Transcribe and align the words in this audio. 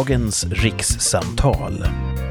Dagens 0.00 0.46
rikssamtal. 0.50 1.84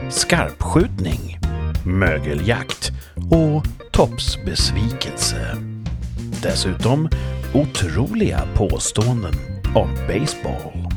Skarpskjutning. 0.10 1.40
Mögeljakt. 1.86 2.92
Och 3.32 3.64
toppsbesvikelse. 3.92 5.58
Dessutom 6.42 7.10
otroliga 7.54 8.42
påståenden 8.56 9.34
om 9.76 9.90
baseball. 10.08 10.88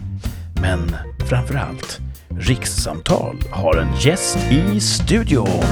Men 0.61 0.97
framför 1.29 1.55
allt, 1.55 2.01
rikssamtal 2.39 3.37
har 3.51 3.77
en 3.77 3.97
gäst 4.01 4.39
i 4.51 4.81
studion. 4.81 5.63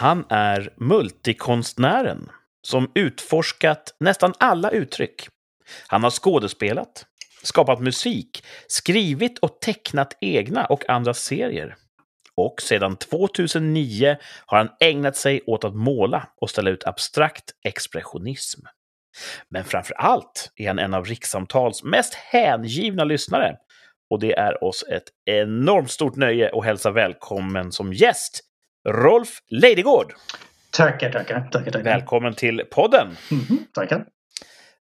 Han 0.00 0.24
är 0.28 0.72
multikonstnären 0.76 2.30
som 2.62 2.90
utforskat 2.94 3.94
nästan 4.00 4.34
alla 4.38 4.70
uttryck. 4.70 5.28
Han 5.86 6.02
har 6.02 6.10
skådespelat, 6.10 7.06
skapat 7.42 7.80
musik, 7.80 8.44
skrivit 8.66 9.38
och 9.38 9.60
tecknat 9.60 10.16
egna 10.20 10.64
och 10.64 10.90
andra 10.90 11.14
serier. 11.14 11.76
Och 12.34 12.62
sedan 12.62 12.96
2009 12.96 14.16
har 14.46 14.58
han 14.58 14.68
ägnat 14.80 15.16
sig 15.16 15.42
åt 15.46 15.64
att 15.64 15.74
måla 15.74 16.28
och 16.40 16.50
ställa 16.50 16.70
ut 16.70 16.84
abstrakt 16.84 17.50
expressionism. 17.64 18.60
Men 19.48 19.64
framför 19.64 19.94
allt 19.94 20.52
är 20.56 20.68
han 20.68 20.78
en 20.78 20.94
av 20.94 21.04
Rikssamtals 21.04 21.82
mest 21.82 22.14
hängivna 22.14 23.04
lyssnare. 23.04 23.56
Och 24.10 24.20
det 24.20 24.32
är 24.38 24.64
oss 24.64 24.84
ett 24.90 25.08
enormt 25.24 25.90
stort 25.90 26.16
nöje 26.16 26.50
att 26.58 26.64
hälsa 26.64 26.90
välkommen 26.90 27.72
som 27.72 27.92
gäst 27.92 28.46
Rolf 28.88 29.28
Leidegård. 29.50 30.12
Tackar, 30.72 31.12
tackar. 31.12 31.48
tackar, 31.52 31.70
tackar. 31.70 31.84
Välkommen 31.84 32.34
till 32.34 32.62
podden. 32.70 33.08
Mhm, 33.30 33.58
tackar. 33.74 34.04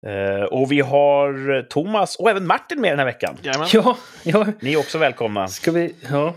Eh, 0.07 0.43
och 0.43 0.71
vi 0.71 0.79
har 0.81 1.61
Thomas 1.61 2.15
och 2.15 2.29
även 2.29 2.47
Martin 2.47 2.81
med 2.81 2.91
den 2.91 2.99
här 2.99 3.05
veckan. 3.05 3.37
Jajamän. 3.41 3.67
Ja, 3.73 3.97
ja. 4.23 4.45
Ni 4.59 4.73
är 4.73 4.77
också 4.79 4.97
välkomna. 4.97 5.47
Ska 5.47 5.71
vi... 5.71 5.95
Ja. 6.11 6.33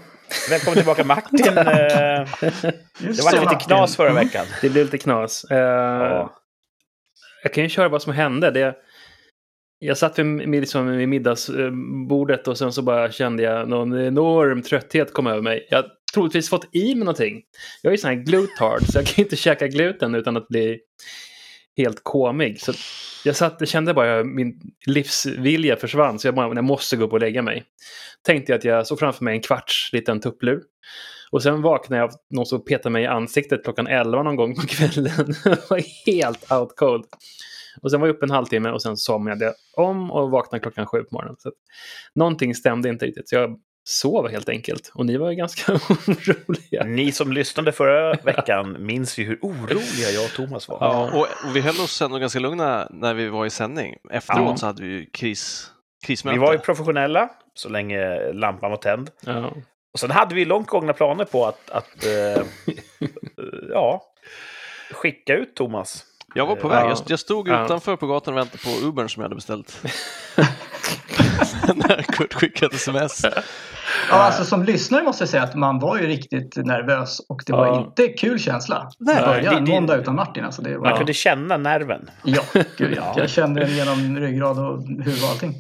Välkommen 0.51 0.77
tillbaka 0.77 1.05
Martin. 1.05 1.41
Eh, 1.59 3.15
det 3.17 3.23
var 3.25 3.33
lite 3.33 3.45
Martin. 3.45 3.59
knas 3.59 3.97
förra 3.97 4.11
Mm. 4.11 4.25
veckan. 4.25 4.47
Det 4.63 4.69
blev 4.71 4.85
lite 4.85 4.99
knas. 4.99 5.45
Eh, 5.51 5.59
Ja. 5.59 6.37
Jag 7.43 7.53
kan 7.53 7.63
ju 7.65 7.69
köra 7.71 7.89
vad 7.89 8.03
som 8.03 8.13
hände. 8.13 8.51
Det, 8.51 8.75
jag 9.79 9.99
satt 9.99 10.19
vid, 10.19 10.49
liksom, 10.49 10.87
vid 10.97 11.09
middagsbordet 11.09 12.49
och 12.49 12.59
sen 12.59 12.73
så 12.73 12.83
bara 12.83 13.11
kände 13.13 13.43
jag 13.43 13.69
någon 13.69 14.01
enorm 14.07 14.63
trötthet 14.63 15.13
komma 15.13 15.31
över 15.31 15.43
mig. 15.43 15.67
Jag 15.71 15.85
troligtvis 16.15 16.49
fått 16.49 16.75
i 16.75 16.95
mig 16.95 17.05
någonting. 17.05 17.43
Jag 17.83 17.91
är 17.91 17.95
ju 17.95 17.99
sån 17.99 18.11
här 18.11 18.25
glutard 18.25 18.83
så 18.83 18.99
jag 18.99 19.07
kan 19.07 19.15
ju 19.17 19.23
inte 19.23 19.37
käka 19.37 19.69
gluten 19.69 20.15
utan 20.15 20.37
att 20.37 20.49
bli 20.49 20.81
helt 21.77 22.01
komig. 22.03 22.61
Så 22.61 22.73
jag 23.25 23.37
satt, 23.37 23.69
kände 23.69 23.95
bara 23.95 24.21
att 24.21 24.27
min 24.27 24.61
livsvilja 24.87 25.77
försvann 25.77 26.19
så 26.19 26.27
jag 26.27 26.35
bara, 26.35 26.55
jag 26.55 26.65
måste 26.65 26.97
gå 26.97 27.05
upp 27.05 27.13
och 27.13 27.21
lägga 27.21 27.43
mig. 27.43 27.65
Tänkte 28.27 28.53
jag 28.53 28.59
att 28.59 28.65
jag 28.65 28.87
såg 28.87 28.99
framför 28.99 29.25
mig 29.25 29.35
en 29.35 29.43
kvarts 29.43 29.93
liten 29.93 30.21
tupplur. 30.21 30.63
Och 31.33 31.43
sen 31.43 31.63
vaknade 31.63 32.01
jag 32.01 32.11
av 32.11 32.17
någon 32.31 32.47
som 32.47 32.65
petade 32.65 32.91
mig 32.91 33.03
i 33.03 33.07
ansiktet 33.07 33.65
klockan 33.65 33.87
11 33.87 34.23
någon 34.23 34.37
gång 34.37 34.55
på 34.55 34.63
kvällen. 34.67 35.35
Jag 35.45 35.59
var 35.71 36.07
helt 36.07 36.53
out 36.53 36.77
cold. 36.77 37.05
Och 37.83 37.91
sen 37.91 38.01
var 38.01 38.09
jag 38.09 38.17
uppe 38.17 38.27
en 38.27 38.31
halvtimme 38.31 38.71
och 38.71 38.83
sen 38.83 38.97
somnade 38.97 39.45
jag 39.45 39.55
om 39.77 40.11
och 40.11 40.31
vaknade 40.31 40.63
klockan 40.63 40.87
sju 40.87 41.03
på 41.03 41.15
morgonen. 41.15 41.37
Så 41.39 41.53
någonting 42.15 42.55
stämde 42.55 42.89
inte 42.89 43.07
riktigt. 43.07 43.29
Så 43.29 43.35
jag 43.35 43.61
sov 43.85 44.29
helt 44.31 44.49
enkelt. 44.49 44.91
Och 44.95 45.07
ni 45.07 45.17
var 45.17 45.31
ju 45.31 45.37
ganska 45.37 45.73
oroliga. 46.07 46.85
Ni 46.85 47.13
som 47.13 47.33
lyssnade 47.33 47.73
förra 47.73 48.13
veckan 48.15 48.77
minns 48.87 49.19
ju 49.19 49.25
hur 49.25 49.39
oroliga 49.43 50.11
jag 50.15 50.25
och 50.25 50.31
Thomas 50.31 50.69
var. 50.69 50.79
Ja. 50.81 51.11
Och, 51.13 51.21
och 51.49 51.57
vi 51.57 51.61
höll 51.61 51.81
oss 51.81 52.03
ändå 52.03 52.19
ganska 52.19 52.39
lugna 52.39 52.89
när 52.91 53.15
vi 53.15 53.29
var 53.29 53.47
i 53.47 53.51
sändning. 53.51 53.97
Efteråt 54.11 54.47
Ja. 54.51 54.57
så 54.57 54.67
hade 54.67 54.83
vi 54.83 54.89
ju 54.89 55.07
kris, 55.07 55.71
krismöte. 56.07 56.35
Vi 56.39 56.41
var 56.41 56.53
ju 56.53 56.59
professionella 56.59 57.31
så 57.55 57.69
länge 57.69 58.33
lampan 58.33 58.71
var 58.71 58.79
tänd. 58.79 59.11
Ja. 59.21 59.53
Och 59.93 60.01
sen 60.01 60.11
hade 60.11 60.35
vi 60.35 60.45
långt 60.45 60.69
gångna 60.69 60.93
planer 60.93 61.25
på 61.25 61.47
att, 61.47 61.71
att 61.71 62.05
eh, 62.07 62.43
ja, 63.71 64.03
skicka 64.91 65.35
ut 65.35 65.55
Thomas. 65.57 66.05
Jag 66.35 66.47
var 66.47 66.57
på 66.57 66.69
väg, 66.69 66.85
Ja. 66.85 66.89
jag, 66.89 66.99
jag 67.07 67.19
stod 67.19 67.49
utanför 67.49 67.97
på 67.97 68.07
gatan 68.07 68.35
och 68.35 68.39
väntade 68.41 68.59
på 68.65 68.87
Ubern 68.87 69.09
som 69.09 69.21
jag 69.21 69.25
hade 69.25 69.35
beställt. 69.35 69.83
när 71.75 72.03
Kurt 72.03 72.35
skickade 72.35 72.77
sms. 72.77 73.23
Ja, 74.11 74.15
alltså 74.17 74.45
som 74.45 74.63
lyssnare 74.63 75.03
måste 75.03 75.23
jag 75.23 75.29
säga 75.29 75.43
att 75.43 75.55
man 75.55 75.79
var 75.79 75.99
ju 75.99 76.07
riktigt 76.07 76.57
nervös 76.57 77.21
och 77.29 77.43
det 77.47 77.53
var 77.53 77.67
Ja. 77.67 77.81
inte 77.81 78.09
kul 78.09 78.39
känsla. 78.39 78.91
Nej, 78.99 79.17
början, 79.27 79.55
det- 79.55 79.61
det- 79.61 79.73
måndag 79.73 79.97
utan 79.97 80.15
Martin. 80.15 80.45
Alltså 80.45 80.63
det 80.63 80.79
var, 80.79 80.89
Man 80.89 80.97
kunde 80.99 81.15
känna 81.15 81.57
nerven. 81.57 82.11
ja, 82.25 82.43
gud, 82.77 82.95
ja. 82.97 83.15
Jag 83.17 83.31
kände 83.31 83.61
den 83.61 83.71
genom 83.77 84.17
ryggrad 84.19 84.59
och 84.59 84.83
huvud 84.83 85.23
och 85.25 85.29
allting. 85.31 85.55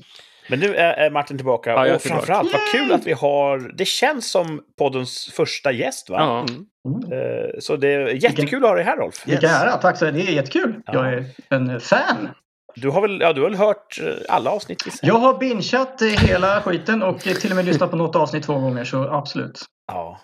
Men 0.50 0.60
nu 0.60 0.74
är 0.74 1.10
Martin 1.10 1.36
tillbaka 1.36 1.70
Ja, 1.70 1.94
och 1.94 2.02
framförallt 2.02 2.52
vad 2.52 2.62
kul 2.72 2.92
att 2.92 3.06
vi 3.06 3.12
har... 3.12 3.72
Det 3.76 3.84
känns 3.84 4.30
som 4.30 4.60
poddens 4.78 5.32
första 5.32 5.72
gäst, 5.72 6.10
va? 6.10 6.16
Ja. 6.18 6.46
Mm. 6.90 7.12
Eh, 7.12 7.50
Så 7.58 7.76
det 7.76 7.88
är 7.88 8.24
jättekul 8.24 8.64
att 8.64 8.70
ha 8.70 8.76
dig 8.76 8.84
här, 8.84 8.96
Rolf. 8.96 9.26
Vilken 9.26 9.50
ära, 9.50 9.76
tack 9.76 9.98
så 9.98 10.04
mycket. 10.04 10.26
Det 10.26 10.32
är 10.32 10.34
jättekul. 10.34 10.82
Ja. 10.86 10.92
Jag 10.94 11.14
är 11.14 11.24
en 11.48 11.80
fan. 11.80 12.28
Du 12.74 12.88
har 12.90 13.00
väl, 13.00 13.20
ja, 13.20 13.32
du 13.32 13.40
har 13.42 13.48
väl 13.50 13.58
hört 13.58 14.00
eh, 14.00 14.14
alla 14.28 14.50
avsnitt? 14.50 14.86
gissar 14.86 15.06
Jag 15.08 15.14
har 15.14 15.38
bingeat 15.38 16.02
eh, 16.02 16.08
hela 16.08 16.62
skiten 16.62 17.02
och 17.02 17.20
till 17.20 17.50
och 17.50 17.56
med 17.56 17.64
lyssnat 17.64 17.90
på 17.90 17.96
något 17.96 18.16
avsnitt 18.16 18.42
två 18.42 18.54
gånger 18.58 18.84
så 18.84 19.08
absolut. 19.08 19.64
Ja. 19.86 20.20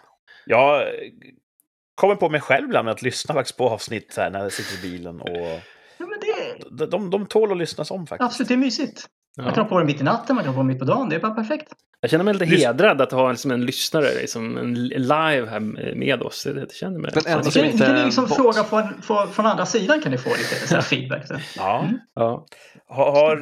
Jag 0.46 0.82
kommer 1.94 2.14
på 2.14 2.28
mig 2.28 2.40
själv 2.40 2.64
ibland 2.64 2.88
att 2.88 3.02
lyssna 3.02 3.34
faktiskt 3.34 3.58
på 3.58 3.68
avsnitt 3.68 4.14
här, 4.16 4.30
när 4.30 4.42
jag 4.42 4.52
sitter 4.52 4.86
i 4.86 4.90
bilen. 4.90 5.20
Och 5.20 5.60
Ja, 5.98 6.06
men 6.06 6.18
det, 6.20 6.86
de, 6.86 6.90
de, 6.90 7.10
de 7.10 7.26
tål 7.26 7.52
att 7.52 7.58
lyssnas 7.58 7.90
om 7.90 8.06
faktiskt. 8.06 8.26
absolut, 8.26 8.48
det 8.48 8.54
är 8.54 8.58
mysigt. 8.58 9.06
Man 9.36 9.46
kan 9.46 9.54
Ja. 9.56 9.62
ha 9.62 9.68
på 9.68 9.78
det 9.78 9.84
mitt 9.84 10.00
i 10.00 10.04
natten, 10.04 10.36
man 10.36 10.44
kan 10.44 10.54
ha 10.54 10.62
på 10.62 10.62
det 10.62 10.68
mitt 10.72 10.78
på 10.78 10.84
dagen. 10.84 11.08
Det 11.08 11.16
är 11.16 11.20
bara 11.20 11.34
perfekt. 11.34 11.72
Jag 12.00 12.10
känner 12.10 12.24
mig 12.24 12.34
lite 12.34 12.44
Lys- 12.44 12.66
hedrad 12.66 13.00
att 13.00 13.12
ha 13.12 13.30
liksom 13.30 13.50
en 13.50 13.66
lyssnare 13.66 14.04
liksom, 14.14 14.56
en 14.58 14.74
live 14.88 15.46
här 15.50 15.60
med 15.94 16.22
oss. 16.22 16.44
Det, 16.44 16.52
det 16.52 16.74
känner 16.74 16.98
mig. 16.98 17.10
Den 17.14 17.26
enda 17.32 17.42
som 17.50 17.52
kan, 17.62 17.70
inte 17.70 17.84
kan 17.86 17.94
ni 17.94 18.04
liksom 18.04 18.28
fråga 18.28 18.64
från, 18.64 19.02
från, 19.02 19.32
från 19.32 19.46
andra 19.46 19.66
sidan 19.66 20.00
kan 20.02 20.12
ni 20.12 20.18
få 20.18 20.30
lite 20.30 20.68
så 20.68 20.74
här 20.74 20.82
feedback. 20.82 21.26
Så. 21.26 21.34
Ja. 21.56 21.80
Mm. 21.84 21.98
Ja. 22.14 22.46
Har, 22.88 23.12
har, 23.12 23.36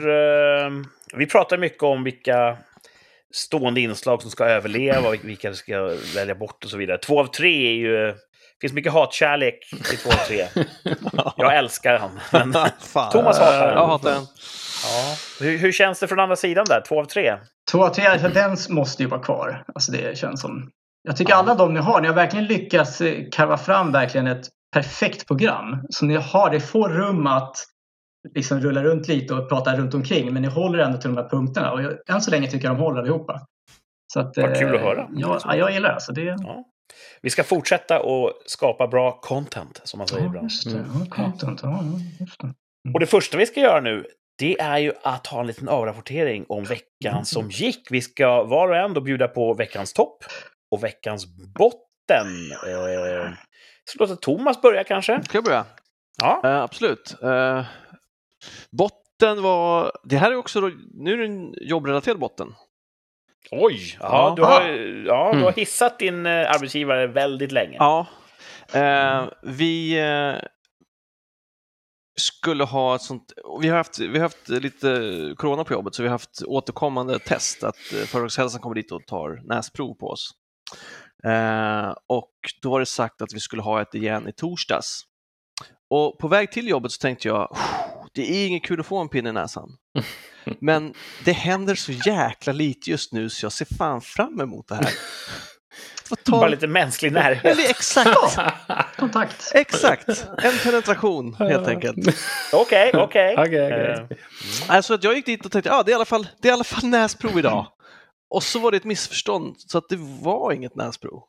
eh, 0.66 0.70
vi 1.16 1.26
pratar 1.26 1.58
mycket 1.58 1.82
om 1.82 2.04
vilka 2.04 2.56
stående 3.34 3.80
inslag 3.80 4.22
som 4.22 4.30
ska 4.30 4.44
överleva 4.44 5.08
och 5.08 5.16
vilka 5.24 5.50
vi 5.50 5.56
ska 5.56 5.90
välja 6.14 6.34
bort 6.34 6.64
och 6.64 6.70
så 6.70 6.76
vidare. 6.76 6.98
Två 6.98 7.20
av 7.20 7.26
tre 7.26 7.66
är 7.68 7.74
ju... 7.74 7.96
Det 8.06 8.60
finns 8.60 8.72
mycket 8.72 8.92
hatkärlek 8.92 9.58
till 9.88 9.98
två 9.98 10.10
av 10.10 10.14
tre. 10.28 10.46
Jag 11.36 11.56
älskar 11.56 11.98
han. 11.98 12.20
Men. 12.32 12.52
Thomas 13.12 13.38
hatar 13.38 13.66
den. 13.66 13.76
Jag 13.76 13.86
hatar 13.86 14.10
den. 14.10 14.22
Ja. 14.84 15.16
hur, 15.40 15.58
hur 15.58 15.72
känns 15.72 16.00
det 16.00 16.08
från 16.08 16.20
andra 16.20 16.36
sidan 16.36 16.64
där? 16.68 16.80
Två 16.88 17.00
av 17.00 17.04
tre? 17.04 17.36
Två 17.70 17.84
av 17.84 17.88
tre, 17.88 18.18
för 18.18 18.28
den 18.28 18.56
måste 18.68 19.02
ju 19.02 19.08
vara 19.08 19.20
kvar. 19.20 19.64
Alltså 19.74 19.92
det 19.92 20.18
känns 20.18 20.40
som... 20.40 20.70
Jag 21.02 21.16
tycker 21.16 21.34
alla 21.34 21.54
de 21.54 21.74
ni 21.74 21.80
har, 21.80 22.00
ni 22.00 22.08
har 22.08 22.14
verkligen 22.14 22.46
lyckats 22.46 23.00
eh, 23.00 23.24
karva 23.32 23.58
fram 23.58 23.92
verkligen 23.92 24.26
ett 24.26 24.46
perfekt 24.72 25.26
program. 25.26 25.86
Som 25.88 26.08
ni 26.08 26.16
har, 26.16 26.50
det 26.50 26.60
får 26.60 26.88
rum 26.88 27.26
att 27.26 27.56
liksom 28.34 28.60
rulla 28.60 28.82
runt 28.82 29.08
lite 29.08 29.34
och 29.34 29.48
prata 29.48 29.76
runt 29.76 29.94
omkring. 29.94 30.32
Men 30.32 30.42
ni 30.42 30.48
håller 30.48 30.78
ändå 30.78 30.98
till 30.98 31.14
de 31.14 31.22
här 31.22 31.28
punkterna. 31.28 31.72
Och 31.72 31.82
jag, 31.82 31.92
än 32.10 32.20
så 32.20 32.30
länge 32.30 32.50
tycker 32.50 32.68
jag 32.68 32.76
de 32.76 32.82
håller 32.82 33.00
allihopa. 33.00 33.40
Så 34.12 34.20
att, 34.20 34.36
Vad 34.36 34.58
kul 34.58 34.74
att 34.74 34.80
eh, 34.80 34.86
höra. 34.86 35.08
Ja, 35.16 35.40
ja, 35.44 35.56
jag 35.56 35.72
gillar 35.72 35.88
det. 35.88 35.94
Alltså 35.94 36.12
det 36.12 36.22
Ja. 36.22 36.64
Vi 37.22 37.30
ska 37.30 37.44
fortsätta 37.44 37.96
att 37.96 38.32
skapa 38.46 38.86
bra 38.86 39.20
content, 39.20 39.80
som 39.84 39.98
man 39.98 40.08
säger 40.08 40.22
ja, 40.22 40.28
ibland. 40.28 40.44
just 40.44 40.72
det. 40.72 40.84
Ja, 40.94 41.06
content. 41.10 41.60
Ja, 41.62 41.80
ja, 41.82 42.00
just 42.20 42.40
det. 42.40 42.54
Och 42.94 43.00
det 43.00 43.06
första 43.06 43.36
vi 43.36 43.46
ska 43.46 43.60
göra 43.60 43.80
nu, 43.80 44.06
det 44.38 44.60
är 44.60 44.78
ju 44.78 44.92
att 45.02 45.26
ha 45.26 45.40
en 45.40 45.46
liten 45.46 45.68
avrapportering 45.68 46.44
om 46.48 46.64
veckan 46.64 47.24
som 47.24 47.50
gick. 47.50 47.88
Vi 47.90 48.00
ska 48.02 48.42
var 48.44 48.68
och 48.68 48.76
en 48.76 48.94
då 48.94 49.00
bjuda 49.00 49.28
på 49.28 49.54
veckans 49.54 49.92
topp 49.92 50.24
och 50.70 50.84
veckans 50.84 51.26
botten. 51.58 52.26
Eh, 52.66 53.30
så 53.84 53.98
låter 53.98 54.16
Thomas 54.16 54.62
börja 54.62 54.84
kanske? 54.84 55.22
Ska 55.22 55.36
jag 55.36 55.44
börja? 55.44 55.64
Ja. 56.18 56.40
Eh, 56.44 56.62
absolut. 56.62 57.16
Eh, 57.22 57.64
botten 58.70 59.42
var, 59.42 59.92
det 60.04 60.16
här 60.16 60.30
är 60.32 60.36
också, 60.36 60.60
då, 60.60 60.70
nu 60.94 61.12
är 61.12 61.16
det 61.18 61.24
en 61.24 61.54
jobbrelaterad 61.60 62.18
botten. 62.18 62.54
Oj! 63.50 63.96
Ja, 64.00 64.08
Ja. 64.10 64.34
du 64.36 64.42
har, 64.42 64.60
ja, 65.06 65.32
du 65.32 65.38
har 65.38 65.42
Mm. 65.42 65.52
hissat 65.56 65.98
din 65.98 66.26
eh, 66.26 66.50
arbetsgivare 66.50 67.06
väldigt 67.06 67.52
länge. 67.52 67.76
Ja. 67.78 68.06
Eh, 68.72 69.24
vi 69.42 69.98
skulle 72.16 72.64
ha 72.64 72.94
ett 72.94 73.02
sånt, 73.02 73.32
vi 73.60 73.68
har, 73.68 73.76
haft, 73.76 73.98
vi 73.98 74.18
har 74.18 74.20
haft 74.20 74.48
lite 74.48 75.34
corona 75.36 75.64
på 75.64 75.72
jobbet 75.72 75.94
så 75.94 76.02
vi 76.02 76.08
har 76.08 76.14
haft 76.14 76.42
återkommande 76.46 77.18
test 77.18 77.64
att 77.64 77.76
eh, 77.92 77.98
Företagshälsan 77.98 78.60
kommer 78.60 78.74
dit 78.74 78.92
och 78.92 79.06
tar 79.06 79.40
näsprov 79.44 79.94
på 79.94 80.06
oss. 80.06 80.30
Eh, 81.24 81.94
och 82.08 82.32
då 82.62 82.70
var 82.70 82.80
det 82.80 82.86
sagt 82.86 83.22
att 83.22 83.34
vi 83.34 83.40
skulle 83.40 83.62
ha 83.62 83.82
ett 83.82 83.94
igen 83.94 84.28
i 84.28 84.32
torsdags. 84.32 85.02
Och 85.90 86.18
på 86.18 86.28
väg 86.28 86.52
till 86.52 86.68
jobbet 86.68 86.92
så 86.92 86.98
tänkte 87.00 87.28
jag, 87.28 87.52
"Oh, 87.52 87.84
det 88.14 88.30
är 88.30 88.46
inget 88.46 88.64
kul 88.64 88.80
att 88.80 88.86
få 88.86 88.98
en 88.98 89.08
pinne 89.08 89.28
i 89.28 89.32
näsan. 89.32 89.68
Men 90.60 90.94
det 91.24 91.32
händer 91.32 91.74
så 91.74 91.92
jäkla 91.92 92.52
lite 92.52 92.90
just 92.90 93.12
nu 93.12 93.30
så 93.30 93.44
jag 93.44 93.52
ser 93.52 93.76
fan 93.78 94.00
fram 94.00 94.40
emot 94.40 94.68
det 94.68 94.74
här. 94.74 94.88
Ta- 96.24 96.30
Bara 96.30 96.48
lite 96.48 96.66
mänsklig 96.66 97.12
närhet. 97.12 97.44
Eller 97.44 97.70
exakt, 97.70 98.18
Kontakt. 98.96 99.52
exakt. 99.54 100.08
En 100.42 100.58
penetration 100.62 101.34
helt 101.34 101.68
enkelt. 101.68 101.98
Okej, 102.52 102.90
okej. 102.94 103.34
Okej, 103.38 103.68
okej. 103.68 104.06
Eh, 104.10 104.16
Alltså 104.68 104.94
att 104.94 105.04
jag 105.04 105.14
gick 105.14 105.26
dit 105.26 105.44
och 105.46 105.52
tänkte, 105.52 105.70
ja 105.70 105.82
det 105.82 105.90
är 105.90 105.92
i 105.92 105.94
alla 105.94 106.04
fall, 106.04 106.28
det 106.42 106.48
är 106.48 106.50
i 106.50 106.54
alla 106.54 106.64
fall 106.64 106.90
näsprov 106.90 107.38
idag. 107.38 107.66
Och 108.30 108.42
så 108.42 108.58
var 108.58 108.70
det 108.70 108.76
ett 108.76 108.84
missförstånd, 108.84 109.54
så 109.58 109.78
att 109.78 109.88
det 109.88 109.96
var 110.22 110.52
inget 110.52 110.74
näsprov. 110.76 111.22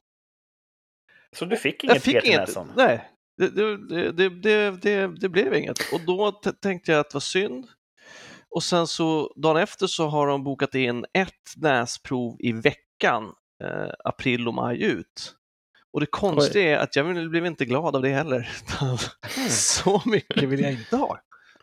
Så 1.37 1.45
du 1.45 1.57
fick 1.57 1.83
inget 1.83 1.95
Jag 1.95 2.03
fick 2.03 2.23
inget. 2.25 2.39
näsan? 2.39 2.71
Nej, 2.75 3.09
det, 3.37 3.49
det, 3.49 4.11
det, 4.11 4.29
det, 4.29 4.71
det, 4.81 5.07
det 5.19 5.29
blev 5.29 5.53
inget. 5.55 5.93
Och 5.93 6.01
då 6.01 6.31
tänkte 6.61 6.91
jag 6.91 6.99
att 6.99 7.09
det 7.09 7.15
var 7.15 7.19
synd. 7.21 7.67
Och 8.49 8.63
sen 8.63 8.87
så 8.87 9.33
dagen 9.35 9.57
efter 9.57 9.87
så 9.87 10.07
har 10.07 10.27
de 10.27 10.43
bokat 10.43 10.75
in 10.75 11.05
ett 11.13 11.31
näsprov 11.57 12.35
i 12.39 12.51
veckan, 12.51 13.31
eh, 13.63 13.91
april 14.03 14.47
och 14.47 14.53
maj 14.53 14.83
ut. 14.83 15.33
Och 15.93 15.99
det 15.99 16.05
konstiga 16.05 16.71
är 16.71 16.77
att 16.77 16.95
jag 16.95 17.29
blev 17.29 17.45
inte 17.45 17.65
glad 17.65 17.95
av 17.95 18.01
det 18.01 18.09
heller. 18.09 18.49
Så 19.49 20.01
mycket 20.05 20.43
vill 20.43 20.59
jag 20.59 20.71
inte 20.71 20.95
ha. 20.95 21.19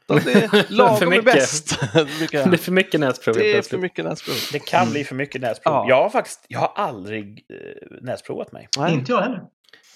Det 0.06 0.32
är 0.32 0.72
lagom 0.72 1.02
är 1.02 1.06
mycket. 1.06 1.24
bäst. 1.24 1.80
Det 2.32 2.34
är 2.34 2.56
för 2.56 2.72
mycket 2.72 3.00
näsprov. 3.00 3.34
Det 3.34 3.56
är 3.56 3.62
för 3.62 3.78
mycket 3.78 4.04
näsprov. 4.04 4.36
Det 4.52 4.58
kan 4.58 4.90
bli 4.90 5.04
för 5.04 5.14
mycket 5.14 5.40
näsprov. 5.40 5.74
Ja. 5.74 5.86
Jag 5.88 6.02
har 6.02 6.10
faktiskt, 6.10 6.44
jag 6.48 6.60
har 6.60 6.72
aldrig 6.76 7.46
eh, 7.48 7.56
näsprovat 8.02 8.52
mig. 8.52 8.68
Nej. 8.78 8.94
Inte 8.94 9.12
jag 9.12 9.20
heller. 9.20 9.42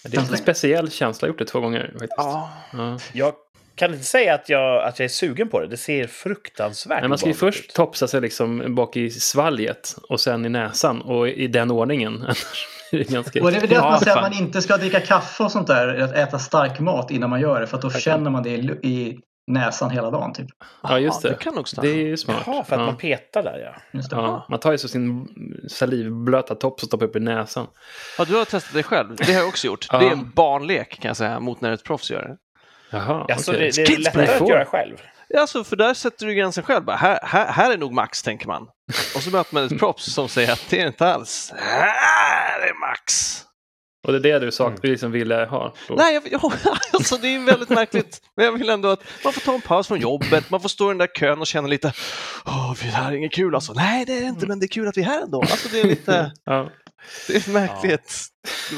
Det 0.05 0.17
är 0.17 0.21
en 0.21 0.37
speciell 0.37 0.91
känsla. 0.91 1.27
Jag 1.27 1.33
har 1.33 1.35
gjort 1.35 1.39
det 1.39 1.45
två 1.45 1.61
gånger 1.61 1.91
faktiskt. 1.93 2.13
Ja. 2.17 2.51
Ja. 2.73 2.99
Jag 3.13 3.35
kan 3.77 3.93
inte 3.93 4.05
säga 4.05 4.35
att 4.35 4.49
jag, 4.49 4.85
att 4.85 4.99
jag 4.99 5.05
är 5.05 5.09
sugen 5.09 5.49
på 5.49 5.61
det. 5.61 5.67
Det 5.67 5.77
ser 5.77 6.07
fruktansvärt 6.07 7.01
Men 7.01 7.09
man 7.09 7.19
ska 7.19 7.29
ju 7.29 7.35
först 7.35 7.65
ut. 7.65 7.75
topsa 7.75 8.09
sig 8.09 8.21
liksom 8.21 8.75
bak 8.75 8.97
i 8.97 9.11
svalget 9.11 9.97
och 10.09 10.21
sen 10.21 10.47
i 10.47 10.49
näsan 10.49 11.03
och 11.03 11.29
i 11.29 11.47
den 11.47 11.71
ordningen. 11.71 12.15
Annars 12.23 12.67
är 12.93 12.99
det 12.99 13.11
ganska... 13.11 13.43
Och 13.43 13.51
det 13.51 13.57
är 13.57 13.61
väl 13.61 13.71
det 13.71 13.77
att 13.77 13.85
Ja, 13.85 13.91
man 13.91 14.01
säger 14.01 14.17
att 14.17 14.23
man 14.23 14.33
inte 14.33 14.63
ska 14.63 14.77
dricka 14.77 15.01
kaffe 15.01 15.43
och 15.43 15.53
sånt 15.53 15.67
där, 15.67 15.99
att 15.99 16.15
äta 16.15 16.39
stark 16.39 16.81
mat 16.81 17.11
innan 17.11 17.31
man 17.31 17.41
gör 17.41 17.61
det, 17.61 17.67
för 17.67 17.77
att 17.77 17.83
då 17.83 17.91
känner 17.91 18.31
man 18.31 18.43
det 18.43 18.51
i, 18.51 19.19
näsan 19.47 19.91
hela 19.91 20.11
dagen. 20.11 20.33
Typ. 20.33 20.47
Ja, 20.83 20.99
just 20.99 21.23
det. 21.23 21.29
det 21.29 21.35
kan 21.35 21.65
stämma. 21.65 21.83
Det 21.83 21.89
är 21.93 22.07
ju 22.07 22.17
smart. 22.17 22.43
Jaha, 22.47 22.65
för 22.65 22.77
att 22.77 22.81
ja. 22.81 22.87
man 22.87 22.97
petar 22.97 23.43
där 23.43 23.59
ja. 23.59 23.83
Just 23.93 24.11
det. 24.11 24.17
Ja, 24.17 24.47
man 24.49 24.61
tar 24.61 24.73
ju 24.73 24.79
så 24.79 24.89
sin 24.89 25.29
salivblöta 25.69 26.55
topp 26.55 26.75
och 26.75 26.81
stoppar 26.81 27.07
upp 27.07 27.17
i 27.17 27.21
näsan. 27.21 27.67
Ja, 28.19 28.25
du 28.25 28.37
har 28.37 28.45
testat 28.45 28.75
det 28.75 28.83
själv. 28.83 29.17
Det 29.17 29.33
har 29.33 29.41
jag 29.41 29.49
också 29.49 29.67
gjort. 29.67 29.87
Ja. 29.93 29.99
Det 29.99 30.07
är 30.07 30.11
en 30.11 30.31
barnlek 30.31 31.01
kan 31.01 31.09
jag 31.09 31.17
säga 31.17 31.41
mot 31.41 31.61
när 31.61 31.73
ett 31.73 31.85
proffs 31.85 32.11
gör 32.11 32.23
det. 32.23 32.37
Jaha, 32.97 33.27
Alltså, 33.33 33.53
okej. 33.53 33.71
det, 33.77 33.85
det 33.87 33.93
är 33.95 33.99
lättare 33.99 34.27
att 34.37 34.49
göra 34.49 34.65
själv. 34.65 34.97
Ja, 35.29 35.41
alltså, 35.41 35.65
för 35.65 35.77
där 35.77 35.95
sätter 35.95 36.27
du 36.27 36.35
gränsen 36.35 36.65
själv. 36.65 36.85
Bara, 36.85 36.97
här, 36.97 37.19
här, 37.23 37.47
här 37.53 37.73
är 37.73 37.79
nog 37.79 37.93
max, 37.93 38.23
tänker 38.23 38.47
man. 38.47 38.63
Och 39.17 39.23
så 39.23 39.31
möter 39.31 39.55
man 39.55 39.65
ett 39.65 39.79
proffs 39.79 40.13
som 40.15 40.29
säger 40.29 40.53
att 40.53 40.65
det 40.71 40.81
är 40.81 40.87
inte 40.87 41.07
alls. 41.07 41.53
Här 41.57 42.61
är 42.61 42.81
max. 42.91 43.33
Och 44.07 44.13
det 44.13 44.19
är 44.19 44.41
det 44.41 44.47
du 44.47 44.53
sak, 44.53 44.75
du 44.83 44.89
liksom 44.91 45.11
ville 45.13 45.35
ha? 45.51 45.75
då? 45.89 45.95
Nej, 45.95 46.15
jag, 46.15 46.23
jag, 46.31 46.53
alltså, 46.93 47.17
det 47.17 47.29
är 47.35 47.45
väldigt 47.47 47.69
märkligt. 47.69 48.21
Men 48.37 48.45
jag 48.47 48.53
vill 48.53 48.71
ändå 48.71 48.89
att 48.89 49.03
man 49.25 49.33
får 49.33 49.41
ta 49.41 49.55
en 49.55 49.61
paus 49.61 49.89
från 49.89 50.01
jobbet, 50.01 50.51
man 50.51 50.61
får 50.61 50.69
stå 50.69 50.85
i 50.85 50.89
den 50.89 50.99
där 50.99 51.07
kön 51.07 51.41
och 51.41 51.47
känna 51.47 51.69
lite, 51.69 51.93
åh, 52.45 52.75
det 52.83 52.87
här 52.89 53.13
är 53.13 53.17
inget 53.17 53.33
kul 53.35 53.55
alltså. 53.55 53.73
Nej, 53.73 54.05
det 54.05 54.13
är 54.13 54.21
det 54.21 54.27
inte, 54.27 54.47
men 54.47 54.59
det 54.61 54.67
är 54.67 54.69
kul 54.69 54.89
att 54.89 54.97
vi 54.97 55.01
är 55.01 55.07
här 55.07 55.23
ändå. 55.23 55.41
Alltså, 55.41 55.69
det 55.73 55.81
är 55.81 55.85
lite, 55.85 56.33
Ja. 56.45 56.69
Det 57.29 57.35
är 57.49 57.53
märkligt 57.53 58.13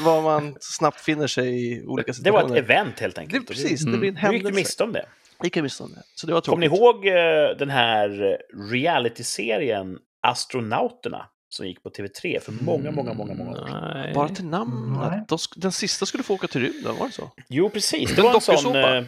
vad 0.03 0.23
man 0.23 0.57
snabbt 0.59 1.01
finner 1.01 1.27
sig 1.27 1.71
i 1.73 1.85
olika 1.85 2.11
Det 2.23 2.31
var 2.31 2.39
situationer. 2.41 2.57
ett 2.59 2.63
event 2.69 2.99
helt 2.99 3.15
Det, 3.15 3.21
enkelt. 3.21 3.47
precis, 3.47 3.81
Mm. 3.81 3.91
det 3.91 3.97
blir 3.97 4.09
en 4.09 4.15
Du 4.15 4.19
gick 4.21 4.29
du 4.31 4.35
händelse. 4.35 4.55
miste 4.61 4.83
om 4.83 4.93
det. 4.93 5.05
Gick 5.43 5.57
jag 5.57 5.63
miste 5.63 5.83
om 5.83 5.91
det. 5.93 6.03
Så 6.15 6.27
det 6.27 6.33
var 6.33 6.41
Kommer 6.41 6.67
ni 6.69 6.75
ihåg 6.75 7.07
eh, 7.07 7.57
den 7.59 7.69
här 7.69 8.37
realityserien 8.71 9.97
Astronauterna 10.21 11.25
som 11.49 11.67
gick 11.67 11.83
på 11.83 11.89
TV3 11.89 12.39
för 12.39 12.51
många, 12.51 12.91
många, 12.91 13.13
många, 13.13 13.33
många 13.33 13.51
år 13.51 13.55
sedan? 13.67 13.91
Nej. 13.93 14.13
Bara 14.13 14.29
till 14.29 14.45
namn. 14.45 14.97
Nej. 15.09 15.19
att 15.19 15.27
de 15.27 15.37
sk- 15.37 15.53
Den 15.59 15.71
sista 15.71 16.05
skulle 16.05 16.23
få 16.23 16.33
åka 16.33 16.47
till 16.47 16.61
rymden, 16.61 16.95
var 16.99 17.07
det 17.07 17.13
så? 17.13 17.31
Jo, 17.47 17.69
precis. 17.69 18.15
Det 18.15 18.21
var 18.21 18.35
en 18.35 18.41
sån 18.57 18.75
eh, 18.75 19.03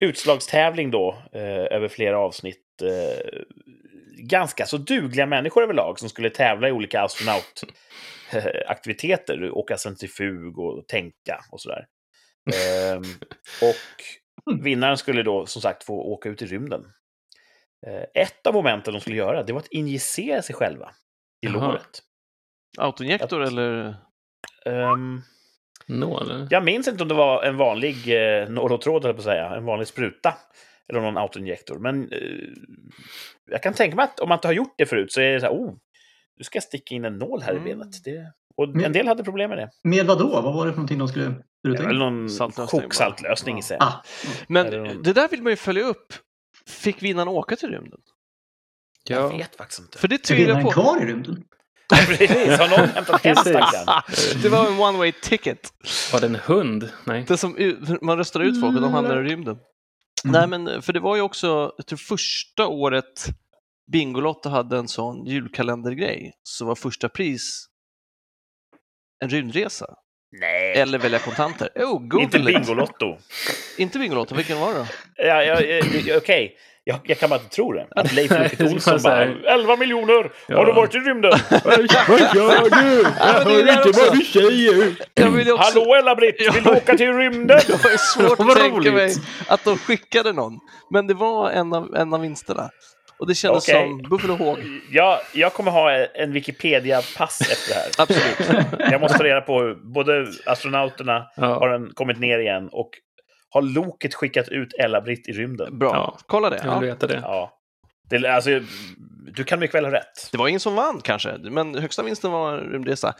utslagstävling 0.00 0.90
då 0.90 1.18
eh, 1.32 1.40
över 1.76 1.88
flera 1.88 2.18
avsnitt. 2.18 2.82
Eh, 2.82 3.40
ganska 4.28 4.66
så 4.66 4.76
dugliga 4.76 5.26
människor 5.26 5.62
överlag 5.62 5.98
som 5.98 6.08
skulle 6.08 6.30
tävla 6.30 6.68
i 6.68 6.72
olika 6.72 7.02
astronautaktiviteter. 7.02 9.50
Åka 9.50 9.76
centrifug 9.76 10.58
och 10.58 10.88
tänka 10.88 11.40
och 11.50 11.60
sådär. 11.60 11.86
Ehm, 12.54 13.02
och 13.62 13.74
vinnaren 14.64 14.96
skulle 14.96 15.22
då 15.22 15.46
som 15.46 15.62
sagt 15.62 15.84
få 15.84 15.94
åka 15.94 16.28
ut 16.28 16.42
i 16.42 16.46
rymden. 16.46 16.84
Eh, 17.86 18.02
ett 18.22 18.46
av 18.46 18.54
momenten 18.54 18.94
de 18.94 19.00
skulle 19.00 19.16
göra, 19.16 19.42
det 19.42 19.52
var 19.52 19.60
att 19.60 19.72
injicera 19.72 20.42
sig 20.42 20.54
själva 20.54 20.90
i 21.46 21.48
Jaha. 21.48 21.66
låret. 21.66 22.02
Autoinjektor 22.78 23.42
Att- 23.42 23.48
eller? 23.48 23.94
Ehm, 24.66 25.20
Nå, 25.86 26.20
eller? 26.20 26.46
jag 26.50 26.64
minns 26.64 26.88
inte 26.88 27.02
om 27.02 27.08
det 27.08 27.14
var 27.14 27.42
en 27.42 27.56
vanlig 27.56 27.96
eh, 28.08 28.48
jag 28.48 29.12
på 29.12 29.18
att 29.18 29.24
säga, 29.24 29.54
en 29.56 29.64
vanlig 29.64 29.88
spruta. 29.88 30.34
Eller 30.90 31.00
någon 31.00 31.16
autoinjektor. 31.18 31.78
Men 31.78 32.12
eh, 32.12 32.18
jag 33.50 33.62
kan 33.62 33.74
tänka 33.74 33.96
mig 33.96 34.04
att 34.04 34.20
om 34.20 34.28
man 34.28 34.36
inte 34.38 34.48
har 34.48 34.52
gjort 34.52 34.74
det 34.78 34.86
förut 34.86 35.12
så 35.12 35.20
är 35.20 35.32
det 35.32 35.40
så 35.40 35.46
här, 35.46 35.52
oh, 35.52 35.74
du 36.36 36.44
ska 36.44 36.60
sticka 36.60 36.94
in 36.94 37.04
en 37.04 37.18
nål 37.18 37.42
här 37.42 37.52
Mm. 37.52 37.66
i 37.66 37.70
benet. 37.74 38.04
Det, 38.04 38.32
och 38.56 38.68
Men- 38.68 38.84
en 38.84 38.92
del 38.92 39.08
hade 39.08 39.24
problem 39.24 39.50
med 39.50 39.58
det. 39.58 39.70
Med 39.84 40.06
vad 40.06 40.18
då? 40.18 40.28
Vad 40.40 40.54
var 40.54 40.66
det 40.66 40.72
för 40.72 40.76
någonting 40.76 40.98
de 40.98 41.08
skulle 41.08 41.34
Eller 41.68 41.90
in? 41.92 41.98
någon 41.98 42.30
Saltlösning 42.30 42.80
bara. 42.80 42.82
koksaltlösning 42.86 43.62
sig. 43.62 43.76
Ah, 43.80 43.92
Men 44.48 44.66
någon- 44.66 45.02
det 45.02 45.12
där 45.12 45.28
vill 45.28 45.42
man 45.42 45.52
ju 45.52 45.56
följa 45.56 45.82
upp. 45.84 46.12
Fick 46.66 47.02
vinnaren 47.02 47.28
åka 47.28 47.56
till 47.56 47.68
rymden? 47.70 48.00
Jag 49.08 49.22
Ja. 49.22 49.36
vet 49.36 49.56
faktiskt 49.56 49.80
inte. 49.80 49.98
För 49.98 50.08
det 50.08 50.30
jag 50.30 50.36
vinnaren 50.36 50.62
på. 50.64 50.70
kvar 50.70 51.02
i 51.02 51.06
rymden? 51.06 51.44
Precis, 52.06 52.58
har 52.58 52.68
någon 52.78 52.88
hämtat 52.88 53.24
hem 53.24 53.36
det 54.42 54.48
var 54.48 54.66
en 54.66 54.78
one 54.80 54.98
way 54.98 55.12
ticket. 55.22 55.68
Var 56.12 56.20
det 56.20 56.26
en 56.26 56.34
hund? 56.34 56.90
Nej. 57.04 57.24
Det 57.28 57.36
som, 57.36 57.56
man 58.02 58.16
röstar 58.18 58.40
ut 58.40 58.60
folk 58.60 58.76
och 58.76 58.82
de 58.82 58.92
hamnar 58.92 59.24
i 59.24 59.28
rymden. 59.30 59.56
Mm. 60.24 60.32
Nej, 60.32 60.58
men 60.58 60.82
för 60.82 60.92
det 60.92 61.00
var 61.00 61.16
ju 61.16 61.22
också, 61.22 61.74
jag 61.76 61.86
tror 61.86 61.96
första 61.96 62.66
året 62.66 63.26
Bingolotto 63.92 64.48
hade 64.48 64.76
en 64.78 64.88
sån 64.88 65.26
julkalendergrej, 65.26 66.32
så 66.42 66.64
var 66.64 66.74
första 66.74 67.08
pris 67.08 67.66
en 69.24 69.30
rymdresa. 69.30 69.94
Nej, 70.40 70.72
Eller 70.72 70.98
välja 70.98 71.18
kontanter. 71.18 71.68
Google 71.74 72.22
inte. 72.22 72.38
Bingolotto. 72.38 73.18
Inte 73.78 73.98
Bingolotto, 73.98 74.34
vilken 74.34 74.58
var 74.60 74.72
det 74.72 74.78
då? 74.78 74.86
Ja, 75.16 75.42
ja, 75.42 75.60
ja, 75.60 76.16
Okej, 76.16 76.56
jag, 76.84 77.00
jag 77.04 77.18
kan 77.18 77.30
bara 77.30 77.40
inte 77.40 77.54
tro 77.56 77.72
det. 77.72 77.86
Att 77.90 78.12
Leif 78.12 78.30
Loket 78.38 78.60
Olsson 78.60 78.98
bara 79.02 79.24
11 79.24 79.76
miljoner! 79.76 80.32
Ja. 80.48 80.56
Har 80.56 80.66
du 80.66 80.72
varit 80.72 80.94
i 80.94 80.98
rymden? 80.98 81.32
Vad 81.64 81.78
gör 82.34 82.70
du? 82.70 83.02
Jag 83.18 83.26
hör 83.44 83.72
inte 83.86 84.00
vad 84.00 84.12
du 84.18 84.24
säger. 84.24 84.94
Jag 85.14 85.30
vill 85.30 85.46
ju 85.46 85.52
också... 85.52 85.64
Hallå 85.80 85.94
Ella-Britt, 85.94 86.54
vill 86.54 86.62
du 86.62 86.70
åka 86.70 86.96
till 86.96 87.12
rymden? 87.12 87.60
Det 87.66 87.72
var 87.84 87.96
svårt 87.96 88.40
att 88.40 88.56
tänka 88.56 88.92
mig 88.92 89.14
att 89.48 89.64
de 89.64 89.78
skickade 89.78 90.32
någon. 90.32 90.58
Men 90.90 91.06
det 91.06 91.14
var 91.14 91.50
en 91.50 91.72
av, 91.72 91.96
en 91.96 92.14
av 92.14 92.20
vinsterna. 92.20 92.70
Och 93.18 93.26
det 93.28 93.34
kändes 93.34 93.68
Okej. 93.68 93.88
som 93.88 94.02
Buffalo 94.10 94.36
Håg. 94.36 94.58
Jag, 94.90 95.18
jag 95.32 95.52
kommer 95.52 95.70
ha 95.70 95.90
en 95.92 96.32
Wikipedia-pass 96.32 97.40
efter 97.40 97.74
det 97.74 97.80
här. 97.80 97.90
Absolut. 97.98 98.90
Jag 98.92 99.00
måste 99.00 99.24
reda 99.24 99.40
på 99.40 99.74
både 99.94 100.26
astronauterna 100.46 101.26
Ja. 101.36 101.46
har 101.46 101.68
den 101.68 101.90
kommit 101.94 102.18
ner 102.20 102.38
igen 102.38 102.68
och 102.72 102.90
har 103.54 103.62
Loket 103.62 104.14
skickat 104.14 104.48
ut 104.48 104.72
Ella-Britt 104.78 105.28
i 105.28 105.32
rymden? 105.32 105.78
Bra. 105.78 105.90
Ja. 105.94 106.18
Kolla 106.26 106.50
det. 106.50 106.56
Jag 106.56 106.66
Ja. 106.74 106.78
vill 106.78 106.88
veta 106.88 107.06
det. 107.06 107.20
Ja. 107.22 107.58
Det, 108.10 108.26
alltså, 108.28 108.50
du 109.36 109.44
kan 109.44 109.58
mycket 109.58 109.74
väl 109.74 109.84
ha 109.84 109.92
rätt. 109.92 110.28
Det 110.32 110.38
var 110.38 110.48
ingen 110.48 110.60
som 110.60 110.74
vann 110.74 111.00
kanske, 111.00 111.38
men 111.38 111.74
högsta 111.74 112.02
vinsten 112.02 112.30
var 112.32 112.52
en 112.58 112.70
rymdresa. 112.72 113.14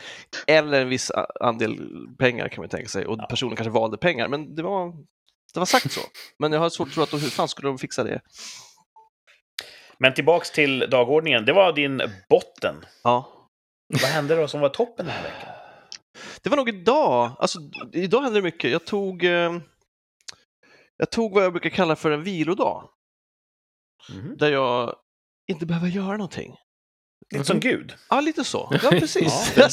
Eller 0.47 0.81
en 0.81 0.89
viss 0.89 1.11
andel 1.39 1.79
pengar 2.19 2.47
kan 2.49 2.61
man 2.61 2.69
tänka 2.69 2.89
sig. 2.89 3.05
Och 3.05 3.29
personen 3.29 3.55
kanske 3.55 3.71
valde 3.71 3.97
pengar, 3.97 4.27
men 4.27 4.55
det 4.55 4.63
var, 4.63 4.93
det 5.53 5.59
var 5.59 5.65
sagt 5.65 5.91
så. 5.91 6.01
Men 6.39 6.51
jag 6.51 6.59
har 6.59 6.69
svårt 6.69 6.87
att 6.87 6.93
tro 6.93 7.03
att 7.03 7.11
de, 7.11 7.19
hur 7.21 7.29
fan 7.29 7.47
skulle 7.47 7.67
de 7.69 7.77
fixa 7.77 8.03
det? 8.03 8.21
Men 9.97 10.13
tillbaks 10.13 10.51
till 10.51 10.79
dagordningen. 10.79 11.45
Det 11.45 11.53
var 11.53 11.73
din 11.73 12.01
botten. 12.29 12.75
Ja. 13.03 13.31
Vad 14.01 14.01
hände 14.11 14.35
då 14.35 14.47
som 14.47 14.59
var 14.61 14.69
toppen 14.69 15.05
den 15.05 15.15
här 15.15 15.23
veckan? 15.23 15.49
Det 16.43 16.49
var 16.49 16.57
nog 16.57 16.69
idag. 16.69 17.31
Alltså, 17.39 17.59
idag 17.91 18.21
hände 18.21 18.37
det 18.39 18.43
mycket. 18.43 18.71
Jag 18.71 18.85
tog, 18.85 19.23
eh, 19.23 19.53
jag 20.97 21.11
tog 21.11 21.33
vad 21.33 21.43
jag 21.43 21.51
brukar 21.51 21.69
kalla 21.69 21.95
för 21.95 22.11
en 22.11 22.23
vilodag. 22.23 22.89
Mhm. 24.09 24.37
Där 24.37 24.51
jag 24.51 24.95
inte 25.47 25.65
behöver 25.65 25.87
göra 25.87 26.17
någonting. 26.17 26.55
Som 27.43 27.59
gud? 27.59 27.93
Ja, 28.09 28.21
lite 28.21 28.43
så. 28.43 28.77
Ja, 28.83 28.89
precis. 28.99 29.53
Ja. 29.55 29.69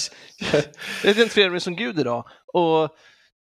jag 1.05 1.11
identifierar 1.11 1.51
mig 1.51 1.61
som 1.61 1.77
gud 1.77 1.99
idag. 1.99 2.25
Och 2.53 2.91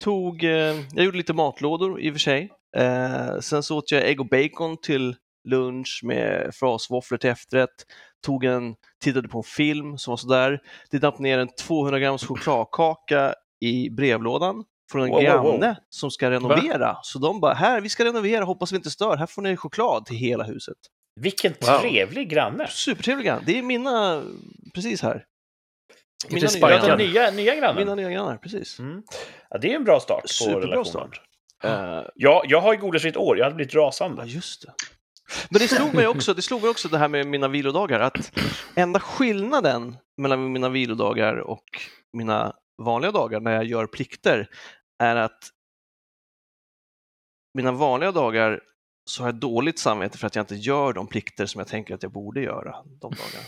tog, 0.03 0.43
eh, 0.43 0.75
jag 0.93 1.05
gjorde 1.05 1.17
lite 1.17 1.33
matlådor 1.33 2.01
i 2.01 2.09
och 2.09 2.13
för 2.13 2.19
sig. 2.19 2.51
Eh, 2.77 3.39
sen 3.39 3.63
så 3.63 3.77
åt 3.77 3.91
jag 3.91 4.09
ägg 4.09 4.19
och 4.19 4.29
bacon 4.29 4.77
till 4.81 5.15
lunch 5.49 6.01
med 6.03 6.55
frasvåfflor 6.55 7.17
till 7.17 7.29
efterrätt. 7.29 7.85
Tog 8.25 8.43
en, 8.43 8.75
tittade 9.03 9.27
på 9.27 9.37
en 9.37 9.43
film 9.43 9.97
som 9.97 10.11
var 10.11 10.17
sådär. 10.17 10.59
Det 10.91 10.99
damp 10.99 11.19
ner 11.19 11.39
en 11.39 11.47
200 11.47 11.99
grams 11.99 12.23
chokladkaka 12.23 13.33
i 13.59 13.89
brevlådan 13.89 14.63
från 14.91 15.01
en 15.03 15.09
Wow, 15.09 15.21
wow, 15.23 15.31
wow. 15.43 15.59
granne 15.59 15.75
som 15.89 16.11
ska 16.11 16.29
renovera. 16.31 16.97
Så 17.01 17.19
de 17.19 17.39
bara, 17.39 17.53
här, 17.53 17.81
vi 17.81 17.89
ska 17.89 18.05
renovera, 18.05 18.43
hoppas 18.43 18.71
vi 18.71 18.75
inte 18.75 18.89
stör. 18.91 19.17
Här 19.17 19.25
får 19.25 19.41
ni 19.41 19.57
choklad 19.57 20.05
till 20.05 20.15
hela 20.17 20.43
huset. 20.43 20.77
Vilken 21.21 21.53
Wow. 21.61 21.79
trevlig 21.79 22.29
granne! 22.29 22.67
Supertrevlig 22.67 23.25
granne. 23.25 23.41
Det 23.45 23.59
är 23.59 23.63
mina, 23.63 24.23
precis 24.73 25.01
här. 25.01 25.25
Mina 26.29 26.47
nya- 26.47 26.95
nya, 26.97 27.31
nya 27.31 27.55
grannen. 27.55 27.75
Mina 27.75 27.95
nya 27.95 28.09
grannar, 28.09 28.37
precis. 28.37 28.79
Mm. 28.79 29.03
Ja, 29.49 29.57
det 29.57 29.71
är 29.71 29.75
en 29.75 29.83
bra 29.83 29.99
start 29.99 30.21
på 30.21 30.27
Superbra 30.27 30.61
relationen. 30.61 30.85
start. 30.85 31.21
Eh, 31.63 32.01
Ja, 32.15 32.43
jag 32.47 32.61
har 32.61 32.73
ju 32.73 32.79
godisfritt 32.79 33.17
år. 33.17 33.37
Jag 33.37 33.45
hade 33.45 33.55
blivit 33.55 33.73
Ja, 33.73 33.81
rasande. 33.81 34.23
just 34.25 34.61
det. 34.65 34.73
Men 35.49 35.59
det 35.61 35.67
slog 35.67 35.93
mig 35.93 36.07
också, 36.07 36.33
det 36.33 36.41
slog 36.41 36.61
mig 36.61 36.69
också 36.69 36.87
det 36.87 36.97
här 36.97 37.07
med 37.07 37.27
mina 37.27 37.47
vilodagar, 37.47 37.99
att 37.99 38.31
enda 38.75 38.99
skillnaden 38.99 39.97
mellan 40.17 40.51
mina 40.51 40.69
vilodagar 40.69 41.35
och 41.35 41.63
mina 42.13 42.53
vanliga 42.83 43.11
dagar 43.11 43.39
när 43.39 43.51
jag 43.51 43.65
gör 43.65 43.87
plikter 43.87 44.47
är 44.99 45.15
att 45.15 45.49
mina 47.53 47.71
vanliga 47.71 48.11
dagar 48.11 48.61
så 49.05 49.23
har 49.23 49.27
jag 49.27 49.35
dåligt 49.39 49.79
samvete 49.79 50.17
för 50.17 50.27
att 50.27 50.35
jag 50.35 50.43
inte 50.43 50.55
gör 50.55 50.93
de 50.93 51.07
plikter 51.07 51.45
som 51.45 51.59
jag 51.59 51.67
tänker 51.67 51.95
att 51.95 52.03
jag 52.03 52.11
borde 52.11 52.41
göra 52.41 52.71
de 52.85 52.99
dagarna. 52.99 53.45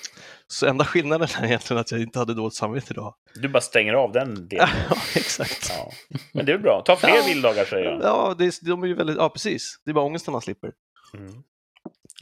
Så 0.47 0.67
enda 0.67 0.85
skillnaden 0.85 1.27
är 1.39 1.45
egentligen 1.45 1.79
att 1.81 1.91
jag 1.91 2.01
inte 2.01 2.19
hade 2.19 2.33
dåligt 2.33 2.53
samvete 2.55 2.87
idag. 2.93 3.15
Du 3.35 3.47
bara 3.49 3.61
stänger 3.61 3.93
av 3.93 4.11
den 4.11 4.47
delen. 4.47 4.67
Ja, 4.89 4.95
exakt. 5.15 5.69
Ja. 5.69 5.91
Men 6.33 6.45
det 6.45 6.51
är 6.53 6.57
bra. 6.57 6.81
Ta 6.85 6.95
fler 6.95 7.09
Ja. 7.09 7.23
villdagar, 7.27 7.65
säger 7.65 7.85
jag. 7.85 8.01
Ja, 8.03 8.35
det 8.37 8.45
är, 8.45 8.65
de 8.65 8.83
är 8.83 8.87
ju 8.87 8.93
väldigt, 8.93 9.17
ja 9.17 9.29
precis. 9.29 9.81
Det 9.85 9.91
är 9.91 9.93
bara 9.95 10.05
ångesten 10.05 10.31
man 10.31 10.41
slipper. 10.41 10.71
Mm. 11.13 11.43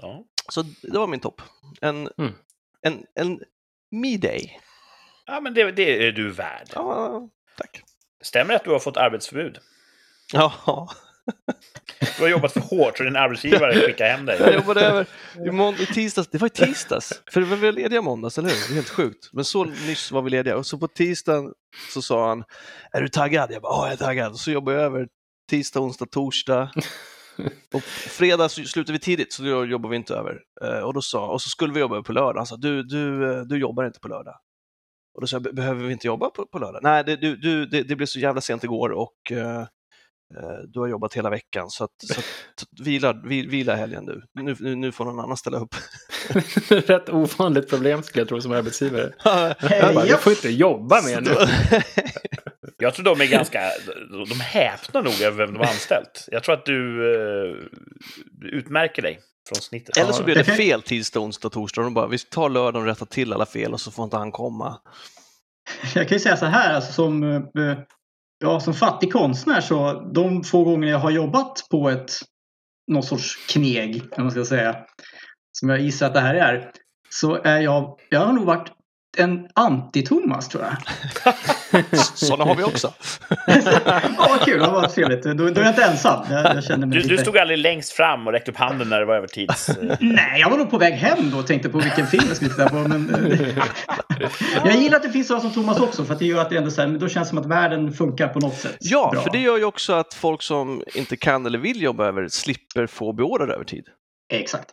Ja. 0.02 0.26
Så 0.52 0.62
det 0.82 0.98
var 1.00 1.08
min 1.08 1.20
topp. 1.20 1.42
En, 1.82 2.10
Mm. 2.18 2.34
en, 2.82 3.06
en 3.16 3.40
me-day. 3.92 4.60
ja, 5.26 5.40
men 5.42 5.54
det, 5.54 5.72
det 5.72 6.08
är 6.08 6.12
du 6.12 6.32
värd. 6.32 6.68
Ja, 6.76 7.30
tack. 7.58 7.84
Stämmer 8.22 8.50
det 8.54 8.56
att 8.56 8.64
du 8.64 8.70
har 8.72 8.80
fått 8.80 8.98
arbetsförbud? 8.98 9.58
Ja, 10.34 10.54
Du 12.18 12.24
har 12.24 12.30
jobbat 12.30 12.52
för 12.52 12.60
hårt 12.60 12.98
så 12.98 13.04
din 13.04 13.16
arbetsgivare 13.16 13.74
skickar 13.86 14.06
hem 14.06 14.28
jag 14.28 14.40
dig. 14.40 14.54
jobbade 14.56 14.82
över 14.82 15.06
i, 15.46 15.50
månd- 15.50 15.82
i 15.82 15.86
tisdags. 15.86 16.28
Det 16.32 16.38
var 16.38 16.48
i 16.48 16.50
tisdags, 16.50 17.22
för 17.32 17.42
vi 17.42 17.56
var 17.56 17.72
lediga 17.72 18.02
måndags, 18.02 18.38
eller 18.38 18.50
hur? 18.50 18.56
Det 18.56 18.74
är 18.74 18.76
helt 18.76 18.90
sjukt. 18.90 19.30
Men 19.34 19.46
så 19.46 19.64
nyss 19.64 20.12
var 20.12 20.22
vi 20.22 20.30
lediga 20.30 20.58
och 20.58 20.66
så 20.66 20.78
på 20.78 20.88
tisdagen 20.88 21.54
så 21.94 22.02
sa 22.02 22.30
han, 22.30 22.44
är 22.92 23.02
du 23.02 23.08
taggad? 23.08 23.52
Jag 23.52 23.62
bara, 23.62 23.74
ja, 23.74 23.86
jag 23.86 23.94
är 23.94 23.98
taggad. 24.06 24.32
Och 24.32 24.40
så 24.40 24.52
jobbade 24.52 24.78
jag 24.78 24.86
över 24.86 25.08
tisdag, 25.50 25.80
onsdag, 25.80 26.06
torsdag. 26.12 26.72
Och 27.74 27.84
fredag 27.84 28.50
så 28.50 28.64
slutade 28.64 28.94
vi 28.94 29.00
tidigt, 29.00 29.34
så 29.34 29.44
då 29.44 29.66
jobbar 29.66 29.90
vi 29.90 29.96
inte 29.96 30.14
över. 30.14 30.40
Eh, 30.64 30.80
Och, 30.80 30.94
då 30.94 31.02
sa, 31.02 31.28
och 31.28 31.42
så 31.42 31.50
skulle 31.50 31.74
vi 31.74 31.80
jobba 31.80 32.02
på 32.04 32.14
lördag. 32.14 32.40
Han 32.40 32.46
sa, 32.48 32.56
du, 32.58 32.84
du, 32.84 33.32
eh, 33.34 33.42
du 33.42 33.58
jobbar 33.60 33.86
inte 33.86 34.00
på 34.00 34.08
lördag. 34.08 34.36
Och 35.16 35.22
då 35.22 35.28
sa 35.28 35.36
jag, 35.36 35.44
"Be- 35.44 35.54
behöver 35.54 35.86
vi 35.86 35.92
inte 35.94 36.08
jobba 36.08 36.30
på, 36.30 36.46
på 36.46 36.60
lördag? 36.60 36.80
Nej, 36.84 37.04
det, 37.04 37.16
du, 37.16 37.36
du, 37.36 37.66
det, 37.66 37.84
det 37.84 37.96
blev 37.96 38.06
så 38.06 38.20
jävla 38.20 38.42
sent 38.42 38.64
igår 38.64 38.90
och 38.90 39.32
eh, 39.32 39.60
eh, 39.60 40.60
du 40.68 40.80
har 40.80 40.88
jobbat 40.88 41.14
hela 41.14 41.30
veckan, 41.30 41.70
så, 41.70 41.84
att, 41.84 41.92
så 42.14 42.20
att, 42.20 42.86
vila, 42.86 43.22
vi- 43.26 43.46
vila 43.48 43.76
helgen 43.76 44.06
nu. 44.06 44.22
Nu, 44.44 44.56
nu. 44.60 44.76
nu 44.76 44.92
får 44.92 45.06
någon 45.06 45.20
annan 45.20 45.38
ställa 45.38 45.58
upp. 45.58 45.76
Rätt 46.70 47.10
ovanligt 47.10 47.70
problem 47.70 48.04
skulle 48.04 48.22
jag 48.22 48.30
tro 48.30 48.42
som 48.42 48.52
arbetsgivare. 48.52 49.14
Jag 49.70 49.96
bara, 49.96 50.04
du 50.04 50.10
japp. 50.10 50.20
får 50.22 50.32
inte 50.32 50.50
jobba 50.50 51.02
mer 51.02 51.22
nu. 51.22 51.32
Jag 52.82 52.94
tror 52.94 53.06
de 53.06 53.22
är 53.22 53.26
ganska... 53.32 53.62
De 54.30 54.40
häpnar 54.40 55.04
nog 55.04 55.22
över 55.22 55.38
vem 55.46 55.54
de 55.54 55.60
har 55.60 55.66
anställt. 55.66 56.26
Jag 56.32 56.44
tror 56.44 56.56
att 56.56 56.66
du, 56.66 57.12
eh, 57.16 57.56
du 58.32 58.50
utmärker 58.50 59.02
dig 59.02 59.20
från 59.50 59.62
snittet. 59.62 59.98
Eller 59.98 60.12
så 60.12 60.24
blir 60.24 60.36
det 60.36 60.44
fel 60.44 60.82
tisdag, 60.82 61.20
onsdag, 61.20 61.50
torsdag. 61.50 61.82
De 61.82 61.94
bara, 61.94 62.08
vi 62.08 62.18
tar 62.18 62.50
lördagen 62.50 62.82
och 62.82 62.88
rättar 62.88 63.06
till 63.06 63.34
alla 63.34 63.46
fel 63.46 63.74
och 63.74 63.82
så 63.82 63.92
får 63.92 64.04
inte 64.04 64.18
han 64.18 64.32
komma. 64.32 64.80
Jag 65.96 66.08
kan 66.08 66.16
ju 66.16 66.20
säga 66.20 66.38
så 66.38 66.46
här, 66.46 66.74
alltså 66.74 66.94
som, 66.94 67.24
eh, 67.24 67.40
ja, 68.40 68.60
som 68.60 68.74
fattig 68.74 69.12
konstnär 69.14 69.62
så 69.62 69.94
de 70.14 70.44
få 70.44 70.64
gånger 70.64 70.88
jag 70.88 71.00
har 71.00 71.12
jobbat 71.12 71.68
på 71.70 71.90
ett 71.90 72.12
någon 72.92 73.04
sorts 73.04 73.36
kneg, 73.50 74.04
om 74.18 74.24
man 74.24 74.32
ska 74.32 74.46
säga, 74.46 74.76
som 75.52 75.70
jag 75.70 75.80
gissar 75.80 76.08
att 76.08 76.14
det 76.14 76.20
här 76.20 76.36
är, 76.36 76.72
så 77.10 77.44
är 77.44 77.60
jag, 77.60 78.00
jag 78.10 78.20
har 78.20 78.34
nog 78.34 78.46
varit 78.46 78.72
en 79.18 79.48
anti-Thomas 79.48 80.50
tror 80.50 80.64
jag. 80.64 80.76
Sådana 82.16 82.46
har 82.46 82.56
vi 82.56 82.64
också. 82.64 82.94
Ja, 83.48 84.02
vad 84.30 84.42
kul, 84.46 84.60
det 84.60 84.68
var 84.68 84.88
trevligt. 84.88 85.24
Då, 85.24 85.34
då 85.34 85.44
är 85.46 85.60
jag 85.66 85.68
inte 85.68 85.84
ensam. 85.84 86.26
Jag, 86.30 86.56
jag 86.56 86.64
känner 86.64 86.88
mig 86.88 86.98
Du, 86.98 87.04
du 87.04 87.10
lite... 87.10 87.24
stod 87.24 87.38
aldrig 87.38 87.60
längst 87.60 87.92
fram 87.92 88.28
och 88.28 88.34
räckte 88.34 88.52
upp 88.52 88.58
handen 88.58 88.90
när 88.90 89.00
det 89.00 89.06
var 89.06 89.16
övertids... 89.16 89.70
eh, 89.70 89.98
Nej, 90.00 90.40
jag 90.42 90.50
var 90.50 90.58
nog 90.58 90.70
på 90.70 90.78
väg 90.78 90.94
hem 90.94 91.30
då 91.32 91.38
och 91.38 91.48
tänkte 91.48 91.70
på 91.70 91.80
vilken 91.80 92.08
film 92.08 92.24
jag 92.28 92.36
skulle 92.36 92.52
titta 92.52 92.70
på. 92.70 92.76
Men... 92.76 93.16
jag 94.66 94.76
gillar 94.76 94.98
att 94.98 95.04
det 95.04 95.12
finns 95.12 95.28
sådana 95.28 95.42
som 95.42 95.54
Thomas 95.54 95.80
också 95.80 96.06
för 96.06 96.14
att 96.14 96.20
det 96.20 96.26
gör 96.26 96.42
att 96.42 96.50
det 96.50 96.58
ändå 96.58 96.72
så 96.72 96.82
här, 96.82 96.88
då 96.88 97.08
känns 97.10 97.28
det 97.28 97.30
som 97.30 97.38
att 97.38 97.46
världen 97.46 97.94
funkar 97.94 98.28
på 98.28 98.40
något 98.40 98.56
sätt. 98.58 98.78
Ja, 98.80 99.10
bra. 99.14 99.22
för 99.22 99.30
det 99.32 99.40
gör 99.40 99.58
ju 99.58 99.66
också 99.66 99.94
att 99.94 100.14
folk 100.14 100.42
som 100.42 100.84
inte 100.96 101.18
kan 101.18 101.46
eller 101.46 101.60
vill 101.60 101.82
jobba 101.82 102.06
över 102.08 102.28
slipper 102.28 102.88
få 102.88 103.14
beordrad 103.14 103.50
övertid. 103.50 103.86
Exakt. 104.34 104.70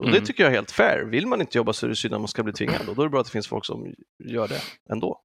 Och 0.00 0.06
Mm. 0.06 0.20
det 0.20 0.26
tycker 0.26 0.42
jag 0.42 0.50
är 0.52 0.54
helt 0.56 0.70
fair. 0.70 1.04
Vill 1.04 1.26
man 1.26 1.40
inte 1.40 1.58
jobba 1.58 1.72
så 1.72 1.86
är 1.86 1.88
det 1.88 1.96
synd 1.96 2.14
att 2.14 2.20
man 2.20 2.28
ska 2.28 2.42
bli 2.42 2.52
tvingad 2.52 2.88
och 2.88 2.94
då 2.96 3.02
är 3.02 3.06
det 3.06 3.10
bra 3.10 3.20
att 3.20 3.26
det 3.26 3.32
finns 3.32 3.48
folk 3.48 3.64
som 3.64 3.94
gör 4.24 4.48
det 4.48 4.60
ändå. 4.92 5.20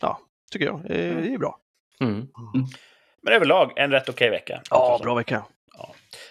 Ja, 0.00 0.20
tycker 0.52 0.66
jag. 0.66 0.84
Det 0.88 1.34
är 1.34 1.38
bra. 1.38 1.58
Mm. 2.00 2.26
Men 3.22 3.34
överlag, 3.34 3.72
en 3.76 3.90
rätt 3.90 4.08
okej 4.08 4.30
vecka. 4.30 4.62
Ja, 4.70 5.00
bra 5.02 5.14
vecka. 5.14 5.44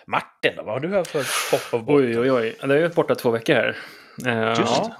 Martin, 0.07 0.53
då, 0.55 0.63
vad 0.63 0.73
har 0.73 0.79
du 0.79 0.89
här 0.89 1.03
för 1.03 1.23
pop 1.51 1.81
of 1.81 1.89
Oj, 1.89 2.19
oj, 2.19 2.31
oj. 2.31 2.55
Det 2.61 2.73
är 2.75 2.77
ju 2.79 2.89
borta 2.89 3.15
två 3.15 3.31
veckor 3.31 3.53
här. 3.53 3.77
Eh, 4.25 4.59
Just 4.59 4.77
ja. 4.77 4.87
det. 4.87 4.95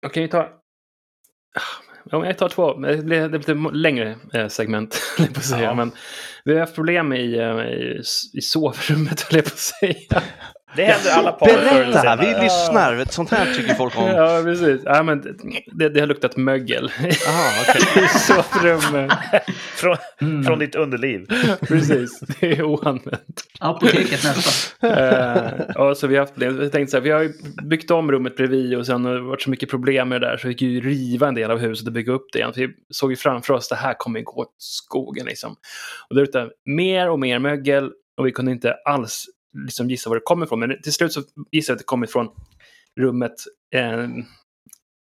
Jag 0.00 0.12
kan 0.12 0.22
ju 0.22 0.28
ta... 0.28 0.48
Ja, 2.10 2.26
jag 2.26 2.38
tar 2.38 2.48
två. 2.48 2.74
Det 2.74 2.96
blir, 2.96 3.28
det 3.28 3.38
blir 3.38 3.72
längre 3.72 4.16
eh, 4.32 4.48
segment, 4.48 5.00
jag 5.18 5.34
på 5.34 5.38
att 5.40 5.44
säga. 5.46 5.62
Ja. 5.62 5.74
Men 5.74 5.92
vi 6.44 6.52
har 6.52 6.60
haft 6.60 6.74
problem 6.74 7.12
i, 7.12 7.38
eh, 7.38 7.58
i, 7.60 8.00
i 8.34 8.40
sovrummet, 8.40 9.20
höll 9.30 9.36
jag 9.36 9.44
på 9.44 9.48
att 9.48 9.58
säga. 9.58 10.22
Det 10.76 10.84
händer 10.84 11.10
alla 11.10 11.32
par 11.32 11.46
Berätta, 11.46 12.16
vi 12.16 12.26
lyssnar. 12.26 13.04
Sånt 13.10 13.30
här 13.30 13.54
tycker 13.54 13.74
folk 13.74 13.98
om. 13.98 14.06
Ja, 14.06 14.40
precis. 14.44 14.80
Ja, 14.84 15.02
men 15.02 15.22
det, 15.72 15.88
det 15.88 16.00
har 16.00 16.06
luktat 16.06 16.36
mögel 16.36 16.90
Aha, 17.28 17.50
okej. 17.68 18.04
i 18.04 18.08
sovrummet. 18.18 19.12
Från, 19.76 19.96
Mm. 20.20 20.44
från 20.44 20.58
ditt 20.58 20.74
underliv. 20.74 21.26
Precis, 21.60 22.20
det 22.20 22.46
är 22.52 22.62
oanvänt. 22.62 23.42
Apoteket 23.60 24.24
nästa. 24.24 24.86
Eh, 24.88 25.52
ja, 25.74 25.94
så 25.94 26.06
vi 26.06 26.14
har 26.14 26.20
haft 26.22 26.32
problem. 26.34 26.60
Jag 26.62 26.72
tänkte 26.72 26.90
så 26.90 26.96
här, 26.96 27.02
vi 27.04 27.10
har 27.10 27.32
byggt 27.68 27.90
om 27.90 28.12
rummet 28.12 28.36
bredvid 28.36 28.74
och 28.78 28.86
sen 28.86 29.04
har 29.04 29.14
det 29.14 29.20
varit 29.20 29.42
så 29.42 29.50
mycket 29.50 29.70
problem 29.70 30.08
med 30.08 30.20
det 30.20 30.26
där 30.26 30.36
så 30.36 30.48
vi 30.48 30.54
fick 30.54 30.62
ju 30.62 30.80
riva 30.80 31.28
en 31.28 31.34
del 31.34 31.50
av 31.50 31.58
huset 31.58 31.86
och 31.86 31.92
bygga 31.92 32.12
upp 32.12 32.26
det 32.32 32.38
igen. 32.38 32.52
Vi 32.56 32.68
såg 32.90 33.10
ju 33.10 33.16
framför 33.16 33.54
oss 33.54 33.72
att 33.72 33.78
det 33.78 33.82
här 33.86 33.94
kommer 33.98 34.20
gå 34.20 34.32
åt 34.40 34.54
skogen 34.58 35.26
liksom. 35.26 35.50
Och 36.08 36.14
det 36.14 36.20
luktade 36.20 36.50
mer 36.66 37.10
och 37.10 37.18
mer 37.18 37.38
mögel 37.38 37.90
och 38.18 38.26
vi 38.26 38.32
kunde 38.32 38.52
inte 38.52 38.74
alls 38.84 39.24
liksom 39.64 39.90
gissa 39.90 40.10
var 40.10 40.16
det 40.16 40.22
kommer 40.24 40.46
ifrån. 40.46 40.60
Men 40.60 40.82
till 40.82 40.92
slut 40.92 41.12
så 41.12 41.22
gissade 41.50 41.72
jag 41.72 41.76
att 41.76 41.78
det 41.78 41.84
kommer 41.84 42.06
ifrån 42.06 42.28
rummet. 43.00 43.34
Eh, 43.74 44.06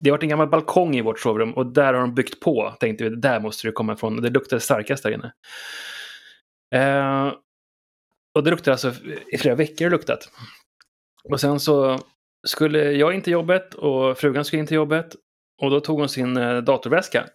det 0.01 0.11
har 0.11 0.17
varit 0.17 0.23
en 0.23 0.29
gammal 0.29 0.49
balkong 0.49 0.97
i 0.97 1.03
vårt 1.03 1.21
sovrum 1.21 1.53
och 1.53 1.67
där 1.67 1.95
har 1.95 2.01
de 2.01 2.15
byggt 2.15 2.41
på. 2.41 2.75
Tänkte 2.81 3.05
vi, 3.05 3.17
där 3.17 3.41
måste 3.41 3.69
det 3.69 3.73
komma 3.73 3.93
ifrån. 3.93 4.17
Och 4.17 4.23
det 4.23 4.31
luktade 4.31 4.61
starkast 4.61 5.03
där 5.03 5.11
inne. 5.11 5.33
Eh, 6.75 7.33
och 8.35 8.45
det 8.45 8.51
luktade 8.51 8.73
alltså 8.73 8.93
i 9.33 9.39
flera 9.39 9.55
veckor 9.55 9.85
det 9.85 9.91
luktat. 9.91 10.29
Och 11.25 11.41
sen 11.41 11.61
så 11.61 11.99
skulle 12.47 12.93
jag 12.93 13.15
in 13.15 13.23
till 13.23 13.33
jobbet 13.33 13.75
och 13.75 14.19
frugan 14.19 14.45
skulle 14.45 14.61
in 14.61 14.67
till 14.67 14.75
jobbet. 14.75 15.17
Och 15.63 15.71
då 15.71 15.81
tog 15.81 15.99
hon 15.99 16.09
sin 16.09 16.37
eh, 16.37 16.57
datorväska 16.57 17.27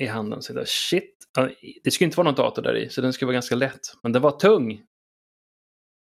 i 0.00 0.06
handen. 0.06 0.42
Så 0.42 0.52
där, 0.52 0.64
shit, 0.66 1.14
det 1.84 1.90
skulle 1.90 2.06
inte 2.06 2.16
vara 2.16 2.24
någon 2.24 2.34
dator 2.34 2.62
där 2.62 2.76
i, 2.76 2.88
så 2.88 3.00
den 3.00 3.12
skulle 3.12 3.26
vara 3.26 3.34
ganska 3.34 3.54
lätt. 3.54 3.80
Men 4.02 4.12
den 4.12 4.22
var 4.22 4.30
tung. 4.30 4.82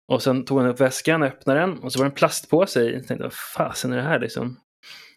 Och 0.08 0.22
sen 0.22 0.44
tog 0.44 0.58
hon 0.58 0.66
upp 0.66 0.80
väskan, 0.80 1.22
öppnade 1.22 1.60
den 1.60 1.78
och 1.78 1.92
så 1.92 1.98
var 1.98 2.04
det 2.04 2.10
en 2.10 2.14
plastpåse 2.14 2.80
i. 2.80 2.94
Jag 2.94 3.06
tänkte, 3.06 3.22
vad 3.24 3.32
fasen 3.56 3.92
är 3.92 3.96
det 3.96 4.02
här 4.02 4.18
liksom? 4.20 4.56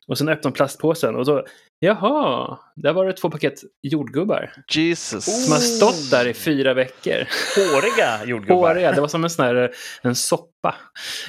Och 0.07 0.17
sen 0.17 0.29
öppnade 0.29 0.45
hon 0.47 0.53
plastpåsen 0.53 1.15
och 1.15 1.25
så, 1.25 1.43
jaha, 1.79 2.57
där 2.75 2.93
var 2.93 3.05
det 3.05 3.13
två 3.13 3.29
paket 3.29 3.53
jordgubbar. 3.81 4.51
Jesus. 4.71 5.43
Som 5.45 5.53
har 5.53 5.59
stått 5.59 6.11
där 6.11 6.27
i 6.27 6.33
fyra 6.33 6.73
veckor. 6.73 7.27
Håriga 7.55 8.25
jordgubbar. 8.25 8.55
Håriga, 8.69 8.91
det 8.91 9.01
var 9.01 9.07
som 9.07 9.23
en 9.23 9.29
sån 9.29 9.45
här 9.45 9.71
en 10.01 10.15
soppa. 10.15 10.75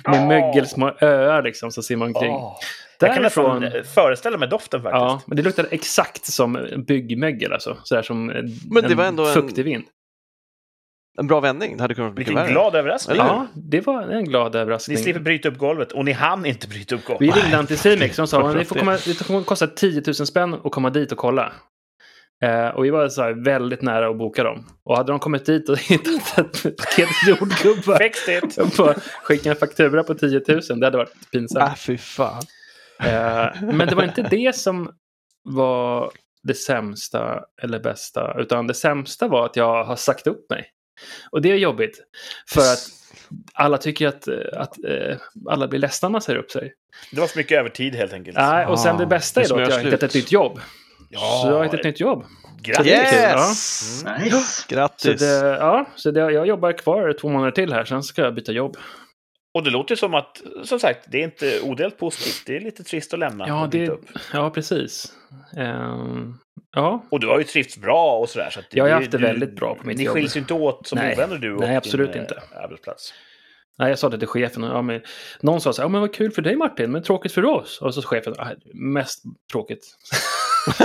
Med 0.07 0.21
Åh. 0.21 0.29
mögelsmå 0.29 0.93
öar 1.01 1.43
liksom, 1.43 1.71
så 1.71 1.83
ser 1.83 1.97
man 1.97 2.09
omkring. 2.09 2.33
Åh. 2.33 2.57
Jag 3.03 3.15
kan 3.15 3.23
Därifrån, 3.23 3.61
nästan 3.63 3.85
föreställa 3.85 4.39
mig 4.39 4.49
doften 4.49 4.83
faktiskt. 4.83 5.01
ja, 5.01 5.21
men 5.27 5.37
det 5.37 5.43
luktade 5.43 5.69
exakt 5.71 6.25
som 6.27 6.67
byggmögel 6.87 7.53
alltså. 7.53 7.77
Sådär 7.85 8.03
som 8.03 8.31
en, 8.31 8.51
Men 8.71 8.83
det 8.83 8.95
var 8.95 9.05
ändå 9.05 9.27
en- 9.27 9.35
fuktig 9.35 9.65
vind. 9.65 9.85
En 11.19 11.27
bra 11.27 11.41
vändning. 11.41 11.77
Det 11.77 11.83
hade 11.83 11.95
kunnat 11.95 12.15
bli 12.15 12.25
Vilken 12.25 12.47
glad 12.47 12.75
överraskning. 12.75 13.17
Ja, 13.17 13.47
det 13.55 13.87
var 13.87 14.03
en 14.03 14.25
glad 14.25 14.55
Ni 14.55 14.61
överraskning. 14.61 14.99
slipper 14.99 15.21
bryta 15.21 15.49
upp 15.49 15.59
golvet 15.59 15.93
och 15.93 16.05
ni 16.05 16.13
hann 16.13 16.47
inte 16.47 16.69
bryta 16.69 16.95
upp 16.95 17.05
golvet. 17.05 17.23
Vi 17.37 17.41
ringde 17.41 17.59
Anticimex 17.59 18.19
och 18.19 18.23
de 18.23 18.27
sa 18.27 18.49
att 18.49 18.59
det 18.59 18.65
får 18.65 18.75
det? 18.75 18.81
komma, 18.81 18.99
det 19.07 19.27
kommer 19.27 19.43
kosta 19.43 19.67
10 19.67 20.03
000 20.07 20.15
spänn 20.15 20.55
att 20.55 20.73
komma 20.73 20.91
dit 20.91 21.13
och 21.13 21.19
kolla. 21.19 21.53
Eh, 22.43 22.69
och 22.69 22.85
vi 22.85 22.91
var 22.91 23.09
så 23.09 23.23
här 23.23 23.45
väldigt 23.45 23.83
nära 23.83 24.09
att 24.09 24.19
boka 24.19 24.45
dem. 24.45 24.67
Och 24.85 24.97
hade 24.97 25.13
de 25.13 25.19
kommit 25.19 25.47
dit 25.47 25.69
och 25.69 25.79
hittat 25.89 26.39
ett 26.39 26.77
paket 26.77 27.09
jordgubbar 27.27 28.01
och 28.63 28.69
bara 28.79 28.95
skicka 29.23 29.51
en 29.51 29.57
faktura 29.57 30.03
på 30.03 30.15
10 30.15 30.43
000, 30.49 30.81
det 30.81 30.87
hade 30.87 30.97
varit 30.97 31.31
pinsamt. 31.33 31.73
Ah, 31.73 31.75
fy 31.77 31.99
fan. 31.99 32.43
Eh, 33.03 33.63
men 33.63 33.89
det 33.89 33.95
var 33.95 34.05
inte 34.05 34.23
det 34.23 34.57
som 34.57 34.91
var 35.45 36.11
det 36.43 36.55
sämsta 36.55 37.41
eller 37.63 37.81
bästa, 37.81 38.35
utan 38.39 38.67
det 38.67 38.75
sämsta 38.75 39.29
var 39.29 39.47
att 39.47 39.57
jag 39.57 39.85
har 39.85 39.97
sagt 39.97 40.27
upp 40.27 40.51
mig. 40.51 40.67
Och 41.31 41.43
det 41.43 41.51
är 41.53 41.57
jobbigt. 41.57 41.99
För 42.49 42.61
att 42.61 42.89
alla 43.55 43.79
tycker 43.79 44.09
att, 44.09 44.29
eh, 44.29 44.35
att 44.57 44.85
eh, 44.85 45.17
alla 45.49 45.69
blir 45.69 45.81
ledsna 45.81 46.09
när 46.09 46.13
man 46.13 46.23
säger 46.23 46.39
upp 46.39 46.51
sig. 46.51 46.75
Det 47.13 47.21
var 47.21 47.27
för 47.27 47.39
mycket 47.39 47.59
övertid 47.59 47.95
helt 47.95 48.13
enkelt. 48.13 48.37
Nej, 48.37 48.67
och 48.67 48.81
sen 48.81 48.97
Ah, 48.97 48.99
det 48.99 49.07
bästa 49.07 49.41
det 49.41 49.47
är 49.47 49.49
då 49.49 49.55
att 49.55 49.69
jag 49.69 49.77
har 49.77 49.85
hittat 49.85 50.03
ett 50.03 50.15
nytt 50.15 50.33
jobb. 50.33 50.61
Ja, 51.09 51.41
Så 51.43 51.49
jag 51.49 51.57
har 51.57 51.65
hittat 51.65 51.81
ett 51.81 51.85
nytt 51.87 52.01
jobb. 52.01 52.25
Grattis! 52.63 52.85
ja. 52.85 53.49
Nice. 54.19 54.41
Så, 54.41 54.75
Grattis! 54.75 55.21
det, 55.21 55.57
ja, 55.61 55.87
så 55.97 56.11
det, 56.11 56.21
jag 56.21 56.47
jobbar 56.47 56.73
kvar 56.73 57.13
två 57.21 57.29
månader 57.29 57.51
till 57.53 57.73
här, 57.73 57.85
sen 57.85 58.03
ska 58.03 58.23
jag 58.23 58.35
byta 58.35 58.53
jobb. 58.53 58.77
Och 59.55 59.63
det 59.65 59.71
låter 59.71 59.97
som 59.97 60.15
att, 60.15 60.41
som 60.65 60.79
sagt, 60.81 61.05
det 61.11 61.19
är 61.21 61.25
inte 61.25 61.61
odelt 61.63 61.99
positivt. 61.99 62.43
Det 62.47 62.57
är 62.57 62.61
lite 62.61 62.85
trist 62.85 63.13
att 63.15 63.19
lämna 63.21 63.49
Ja, 63.49 63.69
det, 63.73 63.89
upp. 63.89 64.05
ja 64.33 64.51
precis. 64.51 65.13
Ehm, 65.57 66.35
ja, 66.77 67.05
Och 67.11 67.21
du 67.21 67.27
har 67.27 67.39
ju 67.39 67.45
trivts 67.45 67.79
bra 67.79 68.19
och 68.19 68.29
sådär. 68.29 68.51
Så 68.51 68.61
Jag 68.71 68.85
har 68.85 68.91
haft 68.91 69.11
det 69.11 69.19
du- 69.19 69.25
väldigt 69.25 69.57
bra 69.57 69.75
på 69.75 69.87
mitt 69.87 69.97
Ni 69.99 70.05
jobb. 70.05 70.15
skiljs 70.15 70.37
ju 70.37 70.41
inte 70.41 70.55
åt 70.55 70.87
som 70.87 70.99
Nej. 70.99 71.15
ovänner 71.15 71.37
du 71.39 71.55
och 71.55 71.61
Nej, 71.61 71.77
absolut 71.77 72.13
din 72.13 72.23
inte. 72.23 72.35
eh, 72.35 72.63
arbetsplats. 72.65 73.15
Nej, 73.79 73.89
jag 73.89 73.99
sa 73.99 74.09
det 74.09 74.19
till 74.19 74.29
chefen. 74.29 74.65
och, 74.65 74.77
Ja, 74.77 74.83
men, 74.83 75.01
någon 75.41 75.61
sa 75.61 75.73
så 75.73 75.83
här, 75.83 75.85
ja, 75.85 75.89
men 75.89 76.01
vad 76.01 76.15
kul 76.15 76.31
för 76.33 76.43
dig 76.43 76.57
Martin, 76.57 76.93
men 76.93 77.03
tråkigt 77.03 77.33
för 77.33 77.45
oss. 77.45 77.81
Och 77.83 77.95
så 77.95 78.03
chefen, 78.03 78.35
"Ah, 78.39 78.49
mest 78.75 79.23
tråkigt. 79.53 79.85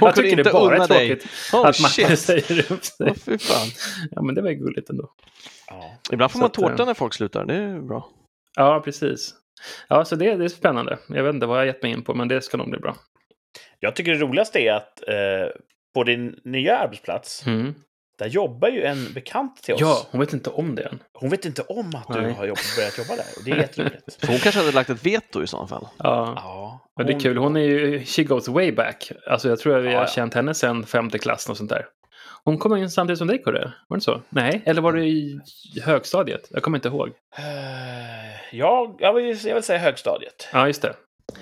jag 0.00 0.14
tycker 0.14 0.36
det 0.36 0.52
bara 0.52 0.76
är 0.76 0.88
dig. 0.88 1.08
tråkigt 1.08 1.30
Oh, 1.52 1.66
att 1.66 1.76
shit. 1.76 2.18
säger 2.18 2.72
upp 2.72 2.84
sig. 2.84 3.14
Fy 3.18 3.38
fan. 3.38 3.68
Ja, 4.10 4.22
men 4.22 4.34
det 4.34 4.42
var 4.42 4.50
ju 4.50 4.56
gulligt 4.56 4.90
ändå. 4.90 5.10
Ja. 5.68 5.94
Ibland 6.12 6.32
får 6.32 6.38
Så 6.38 6.42
man 6.42 6.46
att, 6.50 6.58
eh, 6.58 6.68
tårta 6.68 6.84
när 6.84 6.94
folk 6.94 7.14
slutar, 7.14 7.44
det 7.44 7.54
är 7.54 7.80
bra. 7.80 8.08
Ja, 8.56 8.80
precis. 8.84 9.34
Ja, 9.88 10.04
så 10.04 10.16
det, 10.16 10.34
det 10.36 10.44
är 10.44 10.48
spännande. 10.48 10.98
Jag 11.08 11.24
vet 11.24 11.34
inte 11.34 11.46
vad 11.46 11.56
jag 11.56 11.60
har 11.60 11.66
gett 11.66 11.82
mig 11.82 11.92
in 11.92 12.04
på, 12.04 12.14
men 12.14 12.28
det 12.28 12.40
ska 12.42 12.56
nog 12.56 12.70
bli 12.70 12.78
bra. 12.78 12.96
Jag 13.80 13.96
tycker 13.96 14.12
det 14.14 14.18
roligaste 14.18 14.58
är 14.58 14.72
att 14.72 15.08
eh, 15.08 15.48
på 15.94 16.04
din 16.04 16.40
nya 16.44 16.78
arbetsplats, 16.78 17.46
Mm. 17.46 17.74
Där 18.18 18.26
jobbar 18.26 18.68
ju 18.68 18.84
en 18.84 19.12
bekant 19.12 19.62
till 19.62 19.74
oss. 19.74 19.80
Ja, 19.80 20.06
hon 20.10 20.20
vet 20.20 20.32
inte 20.32 20.50
om 20.50 20.74
det 20.74 20.82
än. 20.82 20.98
Hon 21.12 21.30
vet 21.30 21.44
inte 21.44 21.62
om 21.62 21.94
att 21.94 22.14
du 22.14 22.20
Nej. 22.20 22.32
har 22.32 22.46
jobb, 22.46 22.58
börjat 22.76 22.98
jobba 22.98 23.16
där. 23.16 23.24
Och 23.36 23.44
det 23.44 23.50
är 23.50 23.56
jätteroligt. 23.56 24.18
Hon 24.28 24.38
kanske 24.38 24.60
hade 24.60 24.72
lagt 24.72 24.90
ett 24.90 25.06
veto 25.06 25.42
i 25.42 25.46
så 25.46 25.66
fall. 25.66 25.88
Ja. 25.98 26.32
Ja, 26.36 26.80
Men 26.96 27.06
det 27.06 27.12
är 27.12 27.20
kul, 27.20 27.36
hon 27.36 27.56
är 27.56 27.60
ju, 27.60 28.04
she 28.04 28.22
goes 28.22 28.48
way 28.48 28.72
back. 28.72 29.12
Alltså 29.26 29.48
jag 29.48 29.58
tror 29.58 29.78
att 29.78 29.84
vi 29.84 29.88
Ja, 29.88 29.94
har 29.94 30.00
ja. 30.00 30.06
känt 30.08 30.34
henne 30.34 30.54
sedan 30.54 30.86
femte 30.86 31.18
klass 31.18 31.48
och 31.48 31.56
sånt 31.56 31.70
där. 31.70 31.86
Hon 32.44 32.58
kom 32.58 32.76
in 32.76 32.90
samtidigt 32.90 33.18
som 33.18 33.26
dig, 33.28 33.42
Kurre. 33.42 33.72
Var 33.88 33.96
det 33.96 34.00
så? 34.00 34.22
Nej, 34.28 34.62
eller 34.64 34.82
var 34.82 34.92
det 34.92 35.04
i 35.04 35.40
högstadiet? 35.84 36.40
Jag 36.50 36.62
kommer 36.62 36.78
inte 36.78 36.88
ihåg. 36.88 37.08
Eh, 37.38 37.44
Ja, 38.52 38.96
jag 38.98 39.12
vill, 39.14 39.46
jag 39.46 39.54
vill 39.54 39.62
säga 39.62 39.78
högstadiet. 39.78 40.48
Ja, 40.52 40.66
just 40.66 40.82
det. 40.82 40.94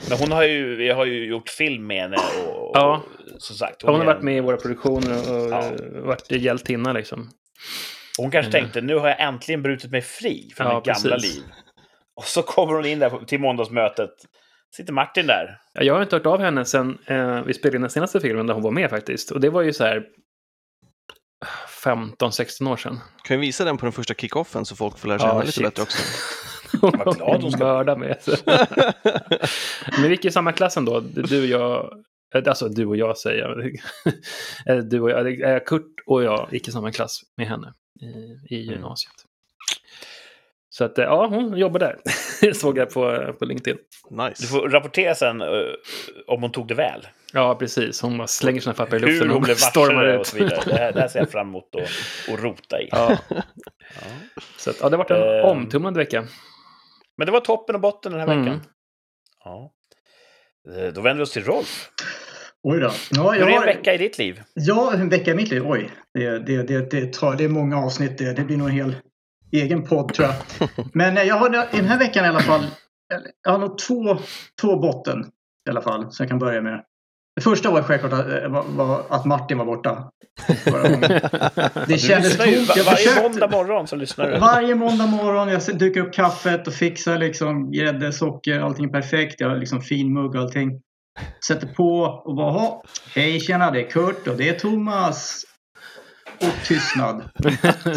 Men 0.08 0.18
hon 0.18 0.32
har 0.32 0.42
ju, 0.44 0.76
vi 0.76 0.88
har 0.90 1.04
ju 1.06 1.26
gjort 1.26 1.48
film 1.48 1.86
med 1.86 2.00
henne 2.02 2.16
och, 2.46 2.70
och 2.70 2.76
Ja. 2.76 3.02
som 3.38 3.56
sagt. 3.56 3.82
Hon 3.82 3.94
har 3.94 4.00
är 4.00 4.06
varit 4.06 4.18
en- 4.18 4.24
med 4.24 4.36
i 4.36 4.40
våra 4.40 4.56
produktioner 4.56 5.32
och 5.32 5.50
Ja. 5.52 5.64
ja. 5.92 6.00
varit 6.02 6.30
hjältinna 6.30 6.92
liksom. 6.92 7.30
Hon 8.18 8.30
kanske 8.30 8.50
Mm. 8.50 8.62
tänkte, 8.62 8.80
nu 8.80 8.94
har 8.96 9.08
jag 9.08 9.20
äntligen 9.20 9.62
brutit 9.62 9.90
mig 9.90 10.02
fri 10.02 10.50
från 10.56 10.66
Ja, 10.66 10.74
mitt 10.76 10.84
gamla 10.84 11.16
precis. 11.16 11.36
liv. 11.36 11.44
Och 12.16 12.24
så 12.24 12.42
kommer 12.42 12.74
hon 12.74 12.86
in 12.86 12.98
där 12.98 13.24
till 13.26 13.40
måndagsmötet. 13.40 14.10
Sitter 14.76 14.92
Martin 14.92 15.26
där. 15.26 15.58
Ja, 15.72 15.82
Jag 15.82 15.94
har 15.94 16.02
inte 16.02 16.16
hört 16.16 16.26
av 16.26 16.40
henne 16.40 16.64
sen 16.64 16.98
eh, 17.06 17.42
vi 17.42 17.54
spelade 17.54 17.76
in 17.76 17.80
den 17.82 17.90
senaste 17.90 18.20
filmen 18.20 18.46
där 18.46 18.54
hon 18.54 18.62
var 18.62 18.70
med 18.70 18.90
faktiskt. 18.90 19.30
Och 19.30 19.40
det 19.40 19.50
var 19.50 19.62
ju 19.62 19.72
så 19.72 19.84
här 19.84 20.02
15-16 21.84 22.70
år 22.72 22.76
sedan. 22.76 23.00
Kan 23.24 23.40
vi 23.40 23.46
visa 23.46 23.64
den 23.64 23.76
på 23.76 23.86
den 23.86 23.92
första 23.92 24.14
kickoffen 24.14 24.64
så 24.64 24.76
folk 24.76 24.98
får 24.98 25.08
lära 25.08 25.18
känna 25.18 25.32
Ja, 25.34 25.42
lite 25.42 25.60
bättre 25.62 25.82
också? 25.82 25.98
Vad 26.82 27.16
glad 27.16 27.42
hon 27.42 27.50
ska 27.52 27.58
bli. 27.58 27.66
mörda 27.66 27.96
mig. 27.96 28.18
Men 29.92 30.02
vi 30.02 30.08
gick 30.08 30.24
i 30.24 30.30
samma 30.30 30.52
klass 30.52 30.76
ändå. 30.76 31.00
Du 31.00 31.40
och 31.40 31.46
jag. 31.46 31.92
eh, 32.34 32.42
Alltså 32.46 32.68
du 32.68 32.86
och 32.86 32.96
jag 32.96 33.18
säger 33.18 33.38
jag. 33.42 33.76
Eh, 34.76 34.82
Du 34.84 35.00
och 35.00 35.10
jag. 35.10 35.40
eh, 35.40 35.58
Kurt 35.66 35.94
och 36.06 36.22
jag 36.22 36.48
gick 36.52 36.68
i 36.68 36.72
samma 36.72 36.92
klass 36.92 37.20
med 37.36 37.46
henne 37.48 37.72
i, 38.00 38.06
i 38.54 38.62
Mm. 38.62 38.74
gymnasiet. 38.74 39.14
Så 40.78 40.84
att 40.84 40.98
eh, 40.98 41.04
ja, 41.04 41.26
hon 41.26 41.58
jobbar 41.58 41.78
där. 41.80 41.96
Såg 42.54 42.78
jag 42.78 42.90
på, 42.90 43.32
på 43.38 43.44
LinkedIn. 43.44 43.78
Nice. 44.10 44.42
Du 44.42 44.46
får 44.48 44.68
rapportera 44.68 45.14
sen 45.14 45.40
eh, 45.40 45.48
om 46.26 46.42
hon 46.42 46.52
tog 46.52 46.68
det 46.68 46.74
väl. 46.74 47.06
Ja, 47.32 47.54
precis. 47.54 48.02
Hon 48.02 48.18
bara 48.18 48.26
slänger 48.26 48.60
sina 48.60 48.74
papper 48.74 48.96
i 48.96 49.00
Hur 49.00 49.06
luften 49.06 49.28
hon 49.28 49.36
och 49.36 49.42
blev 49.42 49.54
stormar 49.54 50.18
och 50.18 50.26
så 50.26 50.36
vidare. 50.36 50.60
Det 50.66 50.74
här, 50.74 50.92
det 50.92 51.00
här 51.00 51.08
ser 51.08 51.18
jag 51.18 51.30
fram 51.32 51.48
emot 51.48 51.74
att 51.74 51.82
att 52.34 52.40
rota 52.42 52.80
i. 52.80 52.88
Ja, 52.92 53.18
Ja. 53.28 53.42
så 54.58 54.70
att, 54.70 54.76
ja, 54.80 54.88
det 54.88 54.96
har 54.96 55.04
varit 55.04 55.10
en 55.10 55.38
Ehm. 55.38 55.44
omtumlande 55.44 55.98
vecka. 55.98 56.24
Men 57.18 57.26
det 57.26 57.32
var 57.32 57.40
toppen 57.40 57.74
och 57.74 57.80
botten 57.80 58.12
den 58.12 58.20
här 58.20 58.28
Mm. 58.28 58.44
veckan. 58.44 58.60
Ja. 59.44 59.72
Eh, 60.76 60.92
Då 60.92 61.00
vänder 61.00 61.14
vi 61.16 61.22
oss 61.22 61.32
till 61.32 61.44
Rolf. 61.44 61.90
Oj 62.62 62.80
då. 62.80 62.90
Ja, 63.10 63.30
Hur 63.30 63.48
är 63.48 63.56
en 63.56 63.62
vecka 63.62 63.94
i 63.94 63.98
ditt 63.98 64.18
liv? 64.18 64.42
ja, 64.54 64.92
en 64.94 65.08
vecka 65.08 65.30
i 65.30 65.34
mitt 65.34 65.50
liv. 65.50 65.62
Oj. 65.66 65.90
Det, 66.14 66.38
det, 66.38 66.62
det, 66.62 66.90
det, 66.90 67.12
tar, 67.12 67.36
det 67.36 67.44
är 67.44 67.48
många 67.48 67.78
avsnitt. 67.78 68.18
Det, 68.18 68.32
det 68.32 68.42
blir 68.44 68.56
nog 68.56 68.68
en 68.68 68.74
hel 68.74 68.94
egen 69.52 69.82
podd 69.86 70.14
tror 70.14 70.28
jag. 70.28 70.68
Men 70.94 71.16
eh, 71.18 71.22
jag 71.22 71.34
har 71.36 71.48
i 71.72 71.76
den 71.76 71.86
här 71.86 71.98
veckan 71.98 72.24
i 72.24 72.28
alla 72.28 72.40
fall. 72.40 72.66
Jag 73.44 73.50
har 73.52 73.58
nog 73.58 73.78
två, 73.78 74.18
två 74.60 74.76
botten 74.80 75.24
i 75.66 75.70
alla 75.70 75.82
fall. 75.82 76.06
Så 76.12 76.22
jag 76.22 76.28
kan 76.30 76.38
börja 76.38 76.60
med. 76.62 76.82
Det 77.36 77.42
första 77.42 77.70
var 77.70 77.82
självklart 77.82 78.12
att, 78.12 78.42
eh, 78.42 78.48
var, 78.48 78.64
var 78.68 79.02
att 79.08 79.24
Martin 79.24 79.58
var 79.58 79.64
borta. 79.64 80.10
Det 81.86 81.98
kändes 81.98 82.36
tomt. 82.36 82.68
va- 82.68 82.74
Jag 82.76 82.84
varje 82.84 82.96
försökte- 82.96 83.22
måndag 83.22 83.50
morgon 83.50 83.86
så 83.86 83.96
lyssnar 83.96 84.30
du. 84.30 84.38
Varje 84.38 84.74
måndag 84.74 85.06
morgon, 85.06 85.48
jag 85.48 85.62
dukar 85.78 86.00
upp 86.00 86.12
kaffet 86.14 86.66
och 86.66 86.72
fixar 86.74 87.18
liksom 87.18 87.70
grädde, 87.72 88.12
socker, 88.12 88.60
allting 88.60 88.84
är 88.84 88.88
perfekt. 88.88 89.40
Jag 89.40 89.48
har 89.48 89.56
liksom 89.56 89.80
fin 89.80 90.12
mugg 90.12 90.34
och 90.34 90.40
allting. 90.40 90.80
Sätter 91.48 91.66
på 91.66 92.00
och 92.24 92.36
bara, 92.36 92.50
"Ha, 92.50 92.82
hej 93.14 93.40
tjena, 93.40 93.70
det 93.70 93.80
är 93.86 93.90
Kurt 93.90 94.26
och 94.28 94.36
det 94.36 94.48
är 94.48 94.58
Thomas. 94.58 95.42
Och 96.40 96.66
tystnad. 96.66 97.22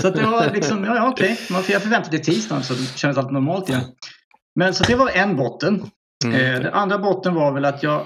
Så 0.02 0.08
att 0.08 0.15
det 0.15 0.23
var 0.25 0.52
liksom, 0.54 0.84
ja, 0.84 0.95
ja 0.95 1.10
okej. 1.10 1.39
Man- 1.52 1.63
Jag 1.69 1.82
förväntade 1.82 2.17
till 2.17 2.34
tisdagen 2.34 2.63
så 2.63 2.73
det 2.73 2.97
kändes 2.97 3.17
allt 3.17 3.32
normalt 3.32 3.69
igen. 3.69 3.82
Men 4.56 4.73
så 4.73 4.84
det 4.84 4.95
var 4.95 5.10
en 5.10 5.36
botten. 5.36 5.89
Mm. 6.25 6.36
Eh, 6.56 6.62
den 6.62 6.73
andra 6.73 6.97
botten 6.97 7.34
var 7.36 7.52
väl 7.54 7.65
att 7.65 7.84
jag 7.84 8.06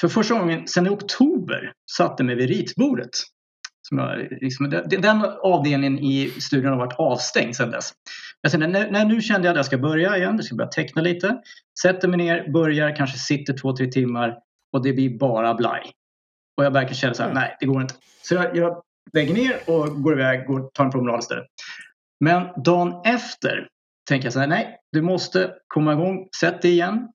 för 0.00 0.08
första 0.08 0.34
gången 0.38 0.68
sedan 0.68 0.86
i 0.86 0.90
oktober 0.90 1.72
satte 1.96 2.24
mig 2.24 2.34
vid 2.34 2.48
ritbordet. 2.48 3.10
Som 3.88 3.98
jag, 3.98 4.28
liksom, 4.40 4.70
den 4.70 5.00
den 5.00 5.24
avdelningen 5.42 5.98
i 5.98 6.30
studion 6.40 6.70
har 6.70 6.78
varit 6.78 6.98
avstängd 6.98 7.56
sedan 7.56 7.70
dess. 7.70 7.92
Jag 8.42 8.52
kände, 8.52 8.66
när, 8.66 8.90
när 8.90 9.04
nu 9.04 9.20
kände 9.20 9.46
jag 9.46 9.52
att 9.52 9.56
jag 9.58 9.66
ska 9.66 9.78
börja 9.78 10.16
igen, 10.16 10.36
jag 10.36 10.44
ska 10.44 10.54
börja 10.56 10.70
teckna 10.70 11.02
lite. 11.02 11.36
Sätter 11.82 12.08
mig 12.08 12.16
ner, 12.18 12.52
börjar, 12.52 12.96
kanske 12.96 13.18
sitter 13.18 13.52
två, 13.52 13.76
tre 13.76 13.86
timmar 13.86 14.36
och 14.72 14.82
det 14.82 14.92
blir 14.92 15.18
bara 15.18 15.54
blaj. 15.54 15.82
Och 16.56 16.64
jag 16.64 16.70
verkligen 16.70 16.94
känner 16.96 17.14
så 17.14 17.22
här, 17.22 17.34
nej 17.34 17.56
det 17.60 17.66
går 17.66 17.82
inte. 17.82 17.94
Så 18.22 18.34
jag, 18.34 18.56
jag 18.56 18.82
lägger 19.12 19.34
ner 19.34 19.60
och 19.66 20.02
går 20.02 20.12
iväg 20.12 20.50
och 20.50 20.70
tar 20.74 20.84
en 20.84 20.90
promenad 20.90 21.20
istället. 21.20 21.46
Men 22.24 22.62
dagen 22.64 22.94
efter 23.04 23.68
tänker 24.08 24.26
jag 24.26 24.32
så 24.32 24.40
här, 24.40 24.46
nej 24.46 24.76
du 24.92 25.02
måste 25.02 25.50
komma 25.66 25.92
igång, 25.92 26.28
sätt 26.40 26.62
dig 26.62 26.70
igen. 26.70 27.08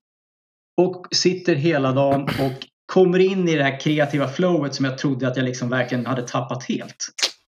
Och 0.81 1.05
sitter 1.11 1.55
hela 1.55 1.91
dagen 1.91 2.21
och 2.23 2.51
kommer 2.93 3.19
in 3.19 3.49
i 3.49 3.55
det 3.55 3.63
här 3.63 3.79
kreativa 3.79 4.27
flowet 4.27 4.75
som 4.75 4.85
jag 4.85 4.97
trodde 4.97 5.27
att 5.27 5.37
jag 5.37 5.45
liksom 5.45 5.69
verkligen 5.69 6.05
hade 6.05 6.21
tappat 6.27 6.63
helt. 6.63 6.95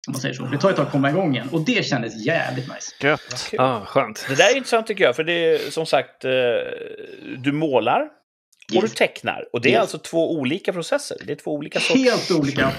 Om 0.07 0.11
man 0.13 0.21
säger 0.21 0.35
så. 0.35 0.43
Det 0.45 0.57
tar 0.57 0.69
ett 0.69 0.75
tag 0.75 0.85
att 0.85 0.91
komma 0.91 1.09
igång 1.09 1.35
igen 1.35 1.49
och 1.51 1.61
det 1.61 1.85
kändes 1.85 2.25
jävligt 2.25 2.73
nice. 2.73 2.91
Gött. 3.07 3.47
Kul. 3.49 3.59
Ah, 3.59 3.85
skönt. 3.85 4.25
Det 4.29 4.35
där 4.35 4.51
är 4.51 4.55
intressant 4.57 4.87
tycker 4.87 5.03
jag, 5.03 5.15
för 5.15 5.23
det 5.23 5.33
är 5.33 5.71
som 5.71 5.85
sagt, 5.85 6.25
eh, 6.25 6.31
du 7.37 7.51
målar 7.51 8.01
och 8.69 8.75
Yes. 8.75 8.81
du 8.83 8.87
tecknar. 8.97 9.45
Och 9.53 9.61
det 9.61 9.69
är 9.69 9.71
Yes. 9.71 9.81
alltså 9.81 9.97
två 9.97 10.31
olika 10.35 10.73
processer. 10.73 11.17
Det 11.25 11.31
är 11.31 11.35
två 11.35 11.53
olika 11.53 11.79
sorts... 11.79 11.99
Helt 11.99 12.31
olika. 12.31 12.71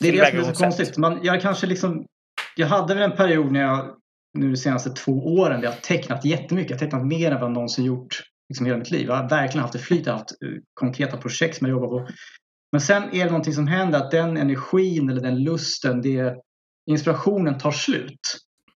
Det 0.00 0.08
är 0.08 0.12
det 0.12 0.30
som 0.30 0.38
är 0.38 0.54
så 0.54 0.64
konstigt. 0.64 0.96
Man, 0.96 1.18
jag 1.22 1.42
kanske 1.42 1.66
liksom, 1.66 2.06
jag 2.56 2.66
hade 2.66 2.94
väl 2.94 3.10
en 3.10 3.16
period 3.16 3.52
när 3.52 3.60
jag, 3.60 3.96
nu 4.38 4.50
de 4.50 4.56
senaste 4.56 4.90
två 4.90 5.12
åren, 5.12 5.60
där 5.60 5.68
jag 5.68 5.82
tecknat 5.82 6.24
jättemycket. 6.24 6.70
Jag 6.70 6.80
tecknat 6.80 7.06
mer 7.06 7.30
än 7.30 7.40
vad 7.40 7.44
jag 7.44 7.54
någonsin 7.54 7.84
gjort 7.84 8.22
liksom 8.48 8.66
hela 8.66 8.78
mitt 8.78 8.90
liv. 8.90 9.06
Jag 9.06 9.16
har 9.16 9.28
verkligen 9.28 9.62
haft 9.62 9.72
det 9.72 9.78
flyt, 9.78 10.06
jag 10.06 10.12
har 10.12 10.18
haft 10.18 10.30
eh, 10.30 10.48
konkreta 10.74 11.16
projekt 11.16 11.56
som 11.56 11.66
jag 11.66 11.74
jobbar 11.74 11.88
på. 11.88 12.08
Men 12.72 12.80
sen 12.80 13.02
är 13.02 13.24
det 13.24 13.30
någonting 13.30 13.52
som 13.52 13.66
händer, 13.66 13.98
att 13.98 14.10
den 14.10 14.36
energin 14.36 15.10
eller 15.10 15.20
den 15.20 15.42
lusten, 15.42 16.02
det, 16.02 16.36
inspirationen 16.90 17.58
tar 17.58 17.70
slut. 17.70 18.20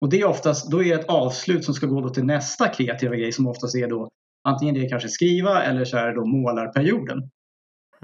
Och 0.01 0.11
det 0.11 0.21
är 0.21 0.25
oftast, 0.25 0.71
då 0.71 0.83
är 0.83 0.97
det 0.97 1.01
ett 1.01 1.09
avslut 1.09 1.65
som 1.65 1.75
ska 1.75 1.87
gå 1.87 2.01
då 2.01 2.09
till 2.09 2.25
nästa 2.25 2.69
kreativa 2.69 3.17
grej 3.17 3.33
som 3.33 3.47
oftast 3.47 3.75
är 3.75 3.89
då 3.89 4.09
antingen 4.49 4.75
det 4.75 4.81
är 4.81 4.89
kanske 4.89 5.09
skriva 5.09 5.63
eller 5.63 5.85
så 5.85 5.97
är 5.97 6.07
det 6.07 6.15
då 6.15 6.27
målarperioden. 6.27 7.31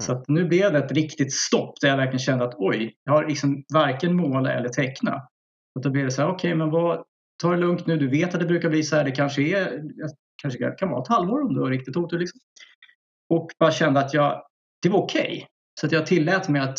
Så 0.02 0.12
att 0.12 0.28
nu 0.28 0.44
blev 0.44 0.72
det 0.72 0.78
ett 0.78 0.92
riktigt 0.92 1.32
stopp 1.34 1.80
där 1.80 1.88
jag 1.88 1.96
verkligen 1.96 2.18
kände 2.18 2.44
att 2.44 2.54
oj, 2.56 2.94
jag 3.04 3.12
har 3.12 3.26
liksom 3.28 3.64
varken 3.74 4.16
måla 4.16 4.52
eller 4.52 4.68
teckna. 4.68 5.22
Och 5.74 5.82
då 5.82 5.90
blev 5.90 6.04
det 6.04 6.10
så 6.10 6.22
här, 6.22 6.28
okej 6.28 6.54
men 6.54 6.70
vad, 6.70 7.04
ta 7.42 7.50
det 7.50 7.56
lugnt 7.56 7.86
nu, 7.86 7.96
du 7.96 8.08
vet 8.08 8.34
att 8.34 8.40
det 8.40 8.46
brukar 8.46 8.70
bli 8.70 8.82
så 8.82 8.96
här, 8.96 9.04
det 9.04 9.10
kanske 9.10 9.42
är, 9.42 9.82
kanske 10.42 10.70
kan 10.70 10.90
vara 10.90 11.02
ett 11.02 11.08
halvår 11.08 11.42
om 11.42 11.54
du 11.54 11.60
har 11.60 11.70
riktigt 11.70 11.96
otur 11.96 12.18
liksom. 12.18 12.40
Och 13.34 13.48
bara 13.58 13.70
kände 13.72 14.00
att 14.00 14.14
jag, 14.14 14.42
det 14.82 14.88
var 14.88 14.98
okej. 14.98 15.46
Så 15.80 15.86
att 15.86 15.92
jag 15.92 16.06
tillät 16.06 16.48
mig 16.48 16.60
att 16.60 16.78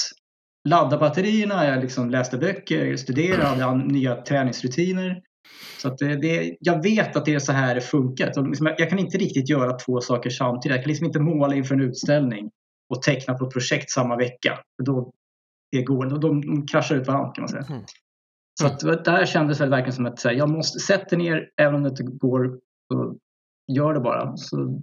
ladda 0.70 0.98
batterierna, 0.98 1.66
jag 1.68 1.82
liksom 1.82 2.10
läste 2.10 2.38
böcker, 2.38 2.96
studerade, 2.96 3.64
hade 3.64 3.86
nya 3.86 4.16
träningsrutiner. 4.16 5.22
Så 5.78 5.88
att 5.88 5.98
det, 5.98 6.16
det, 6.16 6.58
jag 6.60 6.84
vet 6.84 7.16
att 7.16 7.26
det 7.26 7.34
är 7.36 7.40
så 7.40 7.52
här 7.52 7.76
det 7.76 7.82
funkar. 7.82 8.44
Liksom, 8.48 8.68
jag- 8.68 8.80
jag 8.80 8.90
kan 8.90 9.00
inte 9.00 9.18
riktigt 9.18 9.50
göra 9.50 9.74
två 9.74 10.02
saker 10.02 10.30
samtidigt. 10.30 10.76
Jag 10.76 10.84
kan 10.84 10.90
liksom 10.90 11.06
inte 11.08 11.20
måla 11.20 11.56
inför 11.56 11.76
en 11.76 11.82
utställning 11.82 12.50
och 12.90 13.02
teckna 13.02 13.34
på 13.34 13.52
projekt 13.52 13.90
samma 13.90 14.16
vecka. 14.16 14.60
För 14.78 14.84
då, 14.84 15.14
det 15.72 15.84
går, 15.84 16.06
då, 16.06 16.18
de 16.18 16.68
kraschar 16.68 16.96
ut 16.96 17.08
varandra 17.08 17.32
kan 17.32 17.42
man 17.42 17.50
säga. 17.50 17.66
Mm. 17.70 17.84
Så 18.60 18.68
att 18.68 19.06
det 19.06 19.12
här 19.12 19.26
kändes 19.26 19.62
väl 19.62 19.70
verkligen 19.70 19.94
som 19.94 20.06
att 20.06 20.24
här, 20.24 20.32
jag 20.32 20.50
måste 20.50 20.80
sätta 20.80 21.16
ner, 21.16 21.50
även 21.62 21.76
om 21.76 21.84
det 21.84 21.90
inte 21.90 22.04
går, 22.04 22.60
så 22.94 23.18
gör 23.72 23.94
det 23.94 24.00
bara. 24.00 24.38
Så 24.38 24.82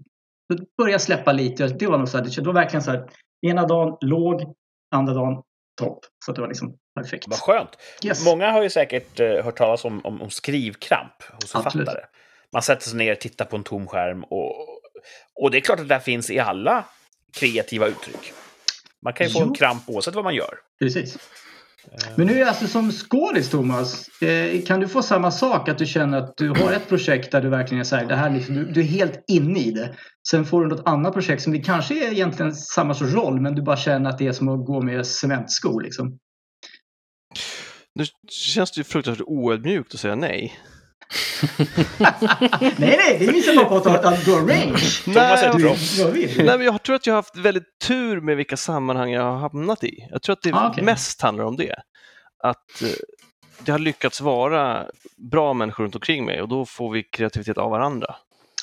började 0.76 1.02
släppa 1.02 1.32
lite. 1.32 1.66
Det 1.66 1.86
var 1.86 1.98
nog 1.98 2.08
så 2.08 2.18
här, 2.18 2.24
det 2.24 2.46
var 2.46 2.54
verkligen 2.54 2.82
så 2.82 2.90
här, 2.90 3.08
ena 3.46 3.66
dagen 3.66 3.96
låg, 4.00 4.54
andra 4.94 5.14
dagen 5.14 5.42
topp. 5.80 5.98
Så 6.26 6.32
det 6.32 6.40
var 6.40 6.48
liksom 6.48 6.76
perfekt. 7.00 7.24
Vad 7.28 7.38
skönt. 7.38 7.78
Yes. 8.04 8.24
Många 8.24 8.50
har 8.50 8.62
ju 8.62 8.70
säkert 8.70 9.20
eh, 9.20 9.44
hört 9.44 9.56
talas 9.56 9.84
om, 9.84 10.00
om, 10.04 10.22
om 10.22 10.30
skrivkramp 10.30 11.22
hos 11.32 11.54
Absolut. 11.54 11.72
författare. 11.72 12.04
Man 12.52 12.62
sätter 12.62 12.88
sig 12.88 12.98
ner, 12.98 13.14
tittar 13.14 13.44
på 13.44 13.56
en 13.56 13.64
tom 13.64 13.86
skärm 13.86 14.24
och, 14.24 14.50
och 15.34 15.50
det 15.50 15.58
är 15.58 15.60
klart 15.60 15.80
att 15.80 15.88
det 15.88 15.94
där 15.94 16.00
finns 16.00 16.30
i 16.30 16.38
alla 16.38 16.84
kreativa 17.34 17.86
uttryck. 17.86 18.32
Man 19.04 19.12
kan 19.12 19.26
ju 19.26 19.32
få 19.32 19.38
Jo. 19.40 19.46
en 19.46 19.54
kramp 19.54 19.82
oavsett 19.86 20.14
vad 20.14 20.24
man 20.24 20.34
gör. 20.34 20.54
Precis. 20.78 21.18
Men 22.16 22.26
nu 22.26 22.40
är 22.42 22.46
alltså 22.46 22.66
som 22.66 22.92
skådis 22.92 23.50
Thomas, 23.50 24.08
eh, 24.22 24.62
kan 24.62 24.80
du 24.80 24.88
få 24.88 25.02
samma 25.02 25.30
sak 25.30 25.68
att 25.68 25.78
du 25.78 25.86
känner 25.86 26.18
att 26.18 26.36
du 26.36 26.48
har 26.48 26.72
ett 26.72 26.88
projekt 26.88 27.32
där 27.32 27.40
du 27.42 27.48
verkligen 27.48 27.80
är 27.80 27.84
så 27.84 27.96
här, 27.96 28.06
det 28.06 28.16
här 28.16 28.30
liksom, 28.30 28.54
du, 28.54 28.64
du 28.64 28.80
är 28.80 28.84
helt 28.84 29.24
inne 29.28 29.60
i 29.60 29.70
det. 29.70 29.94
Sen 30.30 30.44
får 30.44 30.62
du 30.62 30.68
något 30.68 30.86
annat 30.88 31.12
projekt 31.12 31.42
som 31.42 31.52
det 31.52 31.58
kanske 31.58 32.06
är 32.06 32.12
egentligen 32.12 32.54
samma 32.54 32.94
sorts 32.94 33.12
roll 33.12 33.40
men 33.40 33.54
du 33.54 33.62
bara 33.62 33.76
känner 33.76 34.10
att 34.10 34.18
det 34.18 34.26
är 34.26 34.32
som 34.32 34.48
att 34.48 34.66
gå 34.66 34.80
med 34.82 35.06
cementskor 35.06 35.82
liksom. 35.82 36.18
Nu 37.94 38.04
känns 38.30 38.72
det 38.72 38.78
ju 38.78 38.84
fruktansvärt 38.84 39.26
oödmjukt 39.26 39.94
att 39.94 40.00
säga 40.00 40.14
nej. 40.14 40.58
nej, 41.98 42.74
nej, 42.78 43.16
det 43.18 43.32
visar 43.32 43.54
bara 43.56 43.64
på 43.64 43.76
att, 43.76 43.84
du- 44.02 44.08
att 44.08 44.24
du 44.24 44.32
har 44.32 44.40
range. 44.40 44.78
Thomas 45.04 45.42
är 45.42 45.52
proffs. 45.52 45.98
Nej, 46.36 46.58
men 46.58 46.60
jag 46.66 46.82
tror 46.82 46.96
att 46.96 47.06
jag 47.06 47.14
har 47.14 47.18
haft 47.18 47.36
väldigt 47.36 47.78
tur 47.86 48.20
med 48.20 48.36
vilka 48.36 48.56
sammanhang 48.56 49.10
jag 49.10 49.22
har 49.22 49.36
hamnat 49.38 49.84
i. 49.84 50.06
Jag 50.10 50.22
tror 50.22 50.32
att 50.32 50.42
det 50.42 50.52
Ah, 50.52 50.68
okej. 50.70 50.84
mest 50.84 51.22
handlar 51.22 51.44
om 51.44 51.56
det. 51.56 51.74
Att 52.44 52.82
eh, 52.82 52.88
det 53.58 53.72
har 53.72 53.78
lyckats 53.78 54.20
vara 54.20 54.86
bra 55.16 55.52
människor 55.54 55.84
runt 55.84 55.94
omkring 55.94 56.24
mig 56.24 56.42
och 56.42 56.48
då 56.48 56.64
får 56.66 56.92
vi 56.92 57.02
kreativitet 57.02 57.58
av 57.58 57.70
varandra. 57.70 58.14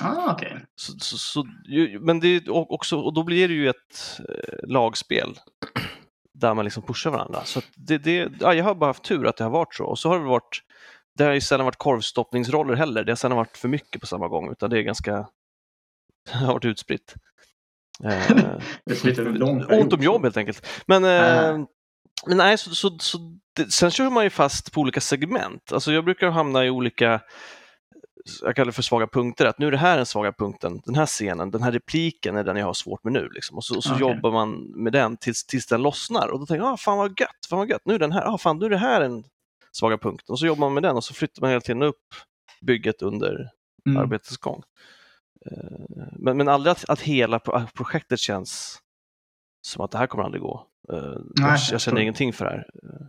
Ah, 0.01 0.31
okej. 0.31 0.57
Så, 0.75 0.93
så, 0.99 1.17
så, 1.17 1.47
men 1.99 2.19
det 2.19 2.27
är 2.27 2.49
också, 2.73 2.97
och 2.99 3.13
då 3.13 3.23
blir 3.23 3.47
det 3.47 3.53
ju 3.53 3.69
ett 3.69 4.19
eh, 4.29 4.69
lagspel 4.69 5.39
där 6.33 6.53
man 6.53 6.65
liksom 6.65 6.83
pushar 6.83 7.09
varandra. 7.11 7.41
Så 7.45 7.59
att 7.59 7.65
det, 7.75 7.97
det, 7.97 8.31
ja, 8.39 8.53
jag 8.53 8.63
har 8.63 8.75
bara 8.75 8.89
haft 8.89 9.03
tur 9.03 9.27
att 9.27 9.37
det 9.37 9.43
har 9.43 9.51
varit 9.51 9.75
så. 9.75 9.83
Och 9.83 9.99
så 9.99 10.09
har 10.09 10.19
det 10.19 10.25
varit, 10.25 10.59
det 11.17 11.23
har 11.23 11.33
ju 11.33 11.41
sällan 11.41 11.65
varit 11.65 11.77
korvstoppningsroller 11.77 12.73
heller. 12.75 13.03
Det 13.03 13.11
har 13.11 13.15
sällan 13.15 13.37
varit 13.37 13.57
för 13.57 13.67
mycket 13.67 14.01
på 14.01 14.07
samma 14.07 14.27
gång, 14.27 14.51
utan 14.51 14.69
det 14.69 14.77
är 14.77 14.81
ganska, 14.81 15.11
det 16.31 16.37
har 16.37 16.53
varit 16.53 16.65
utspritt. 16.65 17.15
Eh, 18.03 18.31
en 19.19 19.43
ont 19.71 19.93
om 19.93 20.01
jobb 20.01 20.23
helt 20.23 20.37
enkelt. 20.37 20.67
Men, 20.87 21.05
Ah. 21.05 21.67
men 22.27 22.37
nej, 22.37 22.57
så, 22.57 22.75
så, 22.75 22.97
så 22.99 23.17
det, 23.55 23.71
sen 23.71 23.91
kör 23.91 24.09
man 24.09 24.23
ju 24.23 24.29
fast 24.29 24.71
på 24.71 24.81
olika 24.81 25.01
segment. 25.01 25.71
Alltså 25.71 25.91
jag 25.91 26.05
brukar 26.05 26.29
hamna 26.29 26.65
i 26.65 26.69
olika, 26.69 27.21
jag 28.41 28.55
kallar 28.55 28.65
det 28.65 28.71
för 28.71 28.81
svaga 28.81 29.07
punkter, 29.07 29.45
att 29.45 29.59
nu 29.59 29.67
är 29.67 29.71
det 29.71 29.77
här 29.77 29.97
den 29.97 30.05
svaga 30.05 30.31
punkten, 30.31 30.81
den 30.85 30.95
här 30.95 31.05
scenen, 31.05 31.51
den 31.51 31.63
här 31.63 31.71
repliken 31.71 32.37
är 32.37 32.43
den 32.43 32.57
jag 32.57 32.65
har 32.65 32.73
svårt 32.73 33.03
med 33.03 33.13
nu. 33.13 33.29
Liksom. 33.29 33.57
Och 33.57 33.63
så, 33.63 33.75
och 33.77 33.83
så 33.83 33.93
Okej. 33.93 34.01
jobbar 34.01 34.31
man 34.31 34.51
med 34.83 34.93
den 34.93 35.17
tills, 35.17 35.45
tills 35.45 35.67
den 35.67 35.81
lossnar 35.81 36.27
och 36.27 36.39
då 36.39 36.45
tänker 36.45 36.63
jag, 36.65 36.73
ah, 36.73 36.77
fan 36.77 36.97
vad 36.97 37.19
gött, 37.19 37.45
fan 37.49 37.59
vad 37.59 37.69
gött, 37.69 37.81
nu 37.85 37.93
är 37.95 37.99
den 37.99 38.11
här, 38.11 38.33
ah, 38.33 38.37
fan 38.37 38.57
nu 38.59 38.65
är 38.65 38.69
det 38.69 38.77
här 38.77 38.99
den 38.99 39.23
svaga 39.71 39.97
punkten. 39.97 40.33
Och 40.33 40.39
så 40.39 40.45
jobbar 40.45 40.59
man 40.59 40.73
med 40.73 40.83
den 40.83 40.95
och 40.95 41.03
så 41.03 41.13
flyttar 41.13 41.41
man 41.41 41.49
hela 41.49 41.61
tiden 41.61 41.81
upp 41.83 42.01
bygget 42.61 43.01
under 43.01 43.49
Mm. 43.87 43.97
arbetets 44.01 44.37
gång. 44.37 44.63
Eh, 45.51 46.07
Men, 46.19 46.37
men 46.37 46.47
aldrig 46.47 46.71
att, 46.71 46.89
att 46.89 47.01
hela 47.01 47.39
pro- 47.39 47.61
projektet 47.75 48.19
känns 48.19 48.79
som 49.67 49.85
att 49.85 49.91
det 49.91 49.97
här 49.97 50.07
kommer 50.07 50.23
aldrig 50.23 50.41
gå. 50.41 50.67
Eh, 50.93 51.13
Nej, 51.35 51.59
jag, 51.71 51.81
känner 51.81 52.01
ingenting 52.01 52.33
för 52.33 52.45
det 52.45 52.51
här. 52.51 52.65
Eh, 52.83 53.05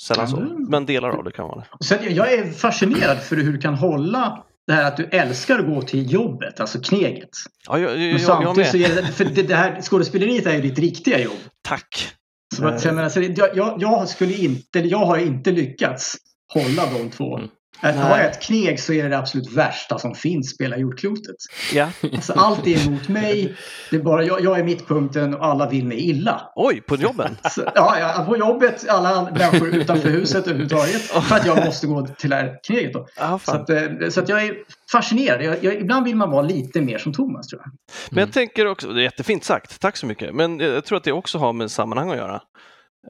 Sällan 0.00 0.28
så, 0.28 0.40
men 0.68 0.86
delar 0.86 1.08
av 1.10 1.24
det 1.24 1.32
kan 1.32 1.48
vara. 1.48 1.64
Så 1.80 1.94
att 1.94 2.10
jag 2.10 2.32
är 2.32 2.52
fascinerad 2.52 3.18
för 3.22 3.36
hur 3.36 3.52
du 3.52 3.58
kan 3.58 3.74
hålla 3.74 4.44
det 4.66 4.72
här 4.72 4.84
att 4.84 4.96
du 4.96 5.04
älskar 5.04 5.58
att 5.58 5.66
gå 5.66 5.82
till 5.82 6.12
jobbet, 6.12 6.60
alltså 6.60 6.80
kneget. 6.80 7.30
Ja, 7.66 7.78
jag, 7.78 7.90
jag, 7.90 7.98
Men 7.98 8.08
jag, 8.08 8.12
jag 8.12 8.20
samtidigt 8.20 8.70
så 8.70 8.76
med. 8.76 8.90
är 8.90 9.02
det, 9.02 9.08
för 9.12 9.24
det, 9.24 9.42
det 9.42 9.54
här 9.56 9.80
skådespeleriet 9.82 10.46
är 10.46 10.54
ju 10.54 10.60
ditt 10.60 10.78
riktiga 10.78 11.18
jobb. 11.20 11.38
Tack! 11.62 12.14
Så 12.58 12.66
att, 12.66 12.84
jag, 12.84 12.94
menar, 12.94 13.08
så 13.08 13.22
jag, 13.54 13.76
jag, 13.78 14.08
skulle 14.08 14.34
inte, 14.34 14.78
jag 14.78 15.06
har 15.06 15.18
inte 15.18 15.50
lyckats 15.50 16.16
hålla 16.54 16.82
de 16.98 17.10
två. 17.10 17.40
Mm. 17.82 17.90
Att 17.90 17.96
Nej. 18.00 18.10
har 18.10 18.18
jag 18.18 18.30
ett 18.30 18.42
kneg 18.42 18.80
så 18.80 18.92
är 18.92 19.02
det 19.02 19.08
det 19.08 19.18
absolut 19.18 19.52
värsta 19.52 19.98
som 19.98 20.14
finns, 20.14 20.50
spela 20.50 20.76
jordklotet. 20.76 21.36
Ja. 21.72 21.90
Alltså, 22.02 22.32
allt 22.32 22.66
är 22.66 22.86
emot 22.86 23.08
mig, 23.08 23.56
det 23.90 23.96
är 23.96 24.00
bara 24.00 24.24
jag, 24.24 24.40
jag 24.40 24.58
är 24.58 24.64
mittpunkten 24.64 25.34
och 25.34 25.44
alla 25.46 25.68
vill 25.68 25.86
mig 25.86 25.98
illa. 26.10 26.52
Oj, 26.54 26.80
på 26.80 26.96
jobben! 26.96 27.36
Så, 27.50 27.62
ja, 27.74 27.98
ja, 27.98 28.24
på 28.28 28.36
jobbet, 28.36 28.88
alla 28.88 29.22
människor 29.30 29.74
utanför 29.74 30.08
huset 30.08 30.46
överhuvudtaget. 30.46 31.02
För 31.02 31.36
att 31.36 31.46
jag 31.46 31.64
måste 31.64 31.86
gå 31.86 32.06
till 32.06 32.30
det 32.30 32.36
här 32.36 32.58
kneget. 32.66 32.92
Då. 32.92 33.06
Ah, 33.16 33.38
Så, 33.38 33.52
att, 33.52 33.70
eh, 33.70 34.08
så 34.10 34.20
att 34.20 34.28
jag 34.28 34.44
är 34.44 34.54
fascinerad. 34.92 35.42
Jag, 35.42 35.64
jag, 35.64 35.74
ibland 35.74 36.04
vill 36.04 36.16
man 36.16 36.30
vara 36.30 36.42
lite 36.42 36.80
mer 36.80 36.98
som 36.98 37.12
Thomas 37.12 37.46
tror 37.46 37.62
jag. 37.64 37.72
Men 38.10 38.20
jag 38.20 38.32
tänker 38.32 38.66
också, 38.66 38.92
det 38.92 39.00
är 39.00 39.04
jättefint 39.04 39.44
sagt, 39.44 39.80
tack 39.80 39.96
så 39.96 40.06
mycket, 40.06 40.34
men 40.34 40.60
jag 40.60 40.84
tror 40.84 40.98
att 40.98 41.04
det 41.04 41.12
också 41.12 41.38
har 41.38 41.52
med 41.52 41.70
sammanhang 41.70 42.10
att 42.10 42.16
göra. 42.16 42.40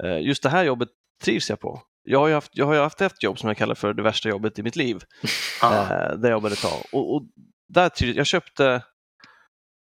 Eh, 0.04 0.26
Just 0.26 0.42
det 0.42 0.48
här 0.48 0.64
jobbet 0.64 0.88
trivs 1.24 1.50
jag 1.50 1.60
på. 1.60 1.82
Jag 2.10 2.18
har 2.18 2.28
ju 2.28 2.34
haft, 2.34 2.50
jag 2.54 2.66
har 2.66 2.76
haft 2.76 3.00
ett 3.00 3.22
jobb 3.22 3.38
som 3.38 3.48
jag 3.48 3.56
kallar 3.56 3.74
för 3.74 3.94
det 3.94 4.02
värsta 4.02 4.28
jobbet 4.28 4.58
i 4.58 4.62
mitt 4.62 4.76
liv. 4.76 5.02
Ah. 5.62 5.82
eh, 5.82 5.88
där 5.88 6.28
jag 6.28 6.30
jobbade 6.30 6.52
ett 6.52 6.62
tag. 6.62 6.82
Och, 6.92 7.14
och 7.14 7.22
där 7.68 7.90
jag 8.00 8.26
köpte, 8.26 8.82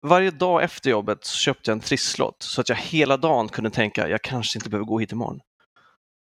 varje 0.07 0.31
dag 0.31 0.63
efter 0.63 0.89
jobbet 0.89 1.25
så 1.25 1.37
köpte 1.37 1.71
jag 1.71 1.75
en 1.75 1.79
trisslott 1.79 2.43
så 2.43 2.61
att 2.61 2.69
jag 2.69 2.75
hela 2.75 3.17
dagen 3.17 3.49
kunde 3.49 3.69
tänka, 3.69 4.09
jag 4.09 4.21
kanske 4.21 4.57
inte 4.57 4.69
behöver 4.69 4.85
gå 4.85 4.99
hit 4.99 5.11
imorgon. 5.11 5.39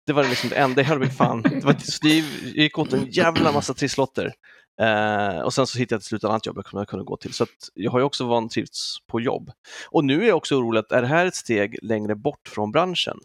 Det 0.06 0.14
var 0.14 0.24
liksom 0.24 0.50
det 0.50 0.56
enda, 0.56 0.76
det 0.76 0.84
höll 0.84 1.00
mig 1.00 1.10
fan. 1.10 1.42
Det, 1.42 1.66
var, 1.66 1.74
så 1.74 2.00
det 2.02 2.10
gick 2.44 2.78
åt 2.78 2.94
en 2.94 3.06
jävla 3.12 3.52
massa 3.52 3.74
trisslotter. 3.74 4.34
Eh, 4.82 5.40
och 5.40 5.54
sen 5.54 5.68
så 5.68 5.80
hittade 5.80 5.96
jag 5.96 6.02
till 6.02 6.08
slut 6.08 6.24
ett 6.24 6.30
annat 6.30 6.46
jobb 6.46 6.62
som 6.70 6.80
jag 6.80 6.88
kunde 6.88 7.06
gå 7.06 7.18
till. 7.18 7.34
Så 7.34 7.46
jag 7.74 7.92
har 7.92 8.00
ju 8.00 8.06
också 8.06 8.28
vantrivts 8.28 8.98
på 9.08 9.20
jobb. 9.20 9.52
Och 9.90 10.06
nu 10.06 10.24
är 10.24 10.28
jag 10.28 10.38
också 10.38 10.56
orolig 10.56 10.80
att 10.80 10.92
är 10.92 11.02
det 11.02 11.08
här 11.08 11.26
ett 11.26 11.36
steg 11.36 11.80
längre 11.82 12.16
bort 12.16 12.48
från 12.48 12.72
branschen? 12.72 13.20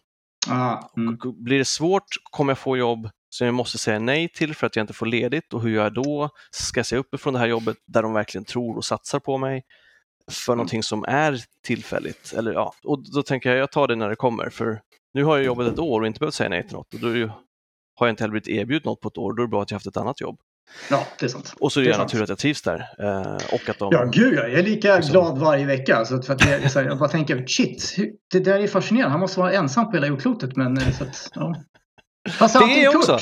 Ah, 0.49 0.91
mm. 0.97 1.19
Blir 1.37 1.59
det 1.59 1.65
svårt? 1.65 2.05
Kommer 2.31 2.51
jag 2.51 2.59
få 2.59 2.77
jobb 2.77 3.11
som 3.31 3.47
jag 3.47 3.55
måste 3.55 3.79
säga 3.79 3.99
nej 3.99 4.29
till 4.29 4.55
för 4.55 4.67
att 4.67 4.77
jag 4.77 4.83
inte 4.83 4.93
får 4.93 5.07
ledigt? 5.07 5.53
Och 5.53 5.63
hur 5.63 5.71
gör 5.71 5.83
jag 5.83 5.95
då? 5.95 6.31
Ska 6.51 6.79
jag 6.79 6.87
säga 6.87 6.99
upp 6.99 7.21
från 7.21 7.33
det 7.33 7.39
här 7.39 7.47
jobbet 7.47 7.77
där 7.87 8.03
de 8.03 8.13
verkligen 8.13 8.45
tror 8.45 8.77
och 8.77 8.85
satsar 8.85 9.21
på 9.21 9.39
mig 9.39 9.63
för 10.31 10.57
någonting 10.57 10.83
som 10.83 11.05
är 11.09 11.41
tillfälligt? 11.65 12.33
Eller, 12.37 12.53
ja. 12.53 12.75
Och 12.85 13.13
då 13.15 13.23
tänker 13.23 13.51
jag, 13.51 13.59
jag 13.59 13.73
tar 13.73 13.89
det 13.89 13.97
när 13.97 14.09
det 14.09 14.17
kommer. 14.17 14.51
För 14.51 14.81
nu 15.15 15.25
har 15.25 15.37
jag 15.37 15.47
jobbat 15.47 15.73
ett 15.73 15.79
år 15.79 16.01
och 16.01 16.07
inte 16.07 16.19
behövt 16.19 16.35
säga 16.35 16.49
nej 16.49 16.63
till 16.63 16.77
något. 16.77 16.95
Och 16.95 17.01
då 17.01 17.09
har 17.95 18.07
jag 18.07 18.13
inte 18.13 18.23
heller 18.23 18.33
blivit 18.33 18.49
erbjudit 18.49 18.85
något 18.85 19.01
på 19.01 19.09
ett 19.09 19.19
år. 19.19 19.33
Då 19.33 19.43
är 19.43 19.47
det 19.47 19.51
bra 19.51 19.63
att 19.63 19.71
jag 19.71 19.77
haft 19.77 19.87
ett 19.87 19.97
annat 19.97 20.21
jobb. 20.21 20.41
Ja, 20.91 21.07
det 21.19 21.27
är 21.27 21.29
sant. 21.29 21.55
Och 21.61 21.73
så 21.73 21.81
är 21.81 21.85
det 21.85 21.89
Det 21.91 21.93
är 21.95 21.99
gärna 21.99 22.09
tur 22.09 22.23
att 22.23 22.29
jag 22.29 22.39
trivs 22.39 22.63
där. 22.63 22.89
Eh, 22.99 23.55
och 23.55 23.69
att 23.69 23.79
de... 23.79 23.89
Ja, 23.93 24.05
gud 24.05 24.35
ja. 24.35 24.43
Jag 24.49 24.59
är 24.59 24.63
lika 24.63 24.97
Liksom. 24.97 25.13
glad 25.13 25.39
varje 25.39 25.67
vecka. 25.67 26.05
Så 26.05 26.15
att, 26.15 26.27
för 26.27 26.35
att 26.35 26.41
jag, 26.41 26.59
här, 26.59 26.85
jag 26.85 26.99
bara 26.99 27.09
tänker, 27.09 27.47
shit, 27.47 27.97
det 28.33 28.41
där 28.41 28.59
är 28.59 28.69
fascinerande. 28.69 29.11
Han 29.11 29.21
måste 29.21 29.41
vara 29.41 29.53
ensam 29.53 29.87
på 29.91 29.93
hela 29.93 30.07
jordklotet. 30.07 30.57
Men, 30.57 30.79
eh, 30.79 30.93
så 30.93 31.05
att, 31.05 31.31
ja. 31.35 31.55
Fast 32.31 32.59
Det 32.59 32.65
är 32.65 32.85
jag 32.85 32.97
också. 32.97 33.19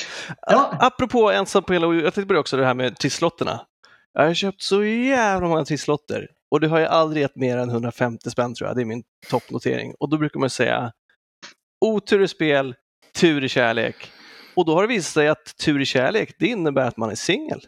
Ja. 0.46 0.76
Apropå 0.80 1.30
ensam 1.30 1.62
på 1.62 1.72
hela 1.72 1.86
Jag 1.86 2.02
tänkte 2.02 2.26
på 2.26 2.32
det 2.32 2.38
också, 2.40 2.56
det 2.56 2.66
här 2.66 2.74
med 2.74 2.98
trisslotterna. 2.98 3.60
Jag 4.12 4.26
har 4.26 4.34
köpt 4.34 4.62
så 4.62 4.84
jävla 4.84 5.48
många 5.48 5.64
trisslotter 5.64 6.28
och 6.50 6.60
det 6.60 6.68
har 6.68 6.78
jag 6.78 6.90
aldrig 6.90 7.22
gett 7.22 7.36
mer 7.36 7.56
än 7.56 7.70
150 7.70 8.30
spänn 8.30 8.54
tror 8.54 8.68
jag. 8.68 8.76
Det 8.76 8.82
är 8.82 8.84
min 8.86 9.02
toppnotering. 9.30 9.94
Och 10.00 10.08
då 10.08 10.16
brukar 10.18 10.40
man 10.40 10.50
säga 10.50 10.92
otur 11.84 12.22
i 12.22 12.28
spel, 12.28 12.74
tur 13.20 13.44
i 13.44 13.48
kärlek. 13.48 14.10
Och 14.58 14.64
då 14.64 14.74
har 14.74 14.82
det 14.82 14.88
visat 14.88 15.12
sig 15.12 15.28
att 15.28 15.56
tur 15.56 15.80
i 15.80 15.84
kärlek, 15.84 16.34
det 16.38 16.46
innebär 16.46 16.82
att 16.82 16.96
man 16.96 17.10
är 17.10 17.14
singel. 17.14 17.60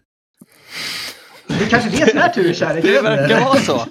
Det 1.46 1.66
kanske 1.70 1.90
det 1.90 2.10
som 2.10 2.18
är 2.18 2.28
tur 2.28 2.50
i 2.50 2.54
kärlek. 2.54 2.84
Det 2.84 3.00
verkar 3.00 3.40
vara 3.40 3.58
så. 3.58 3.84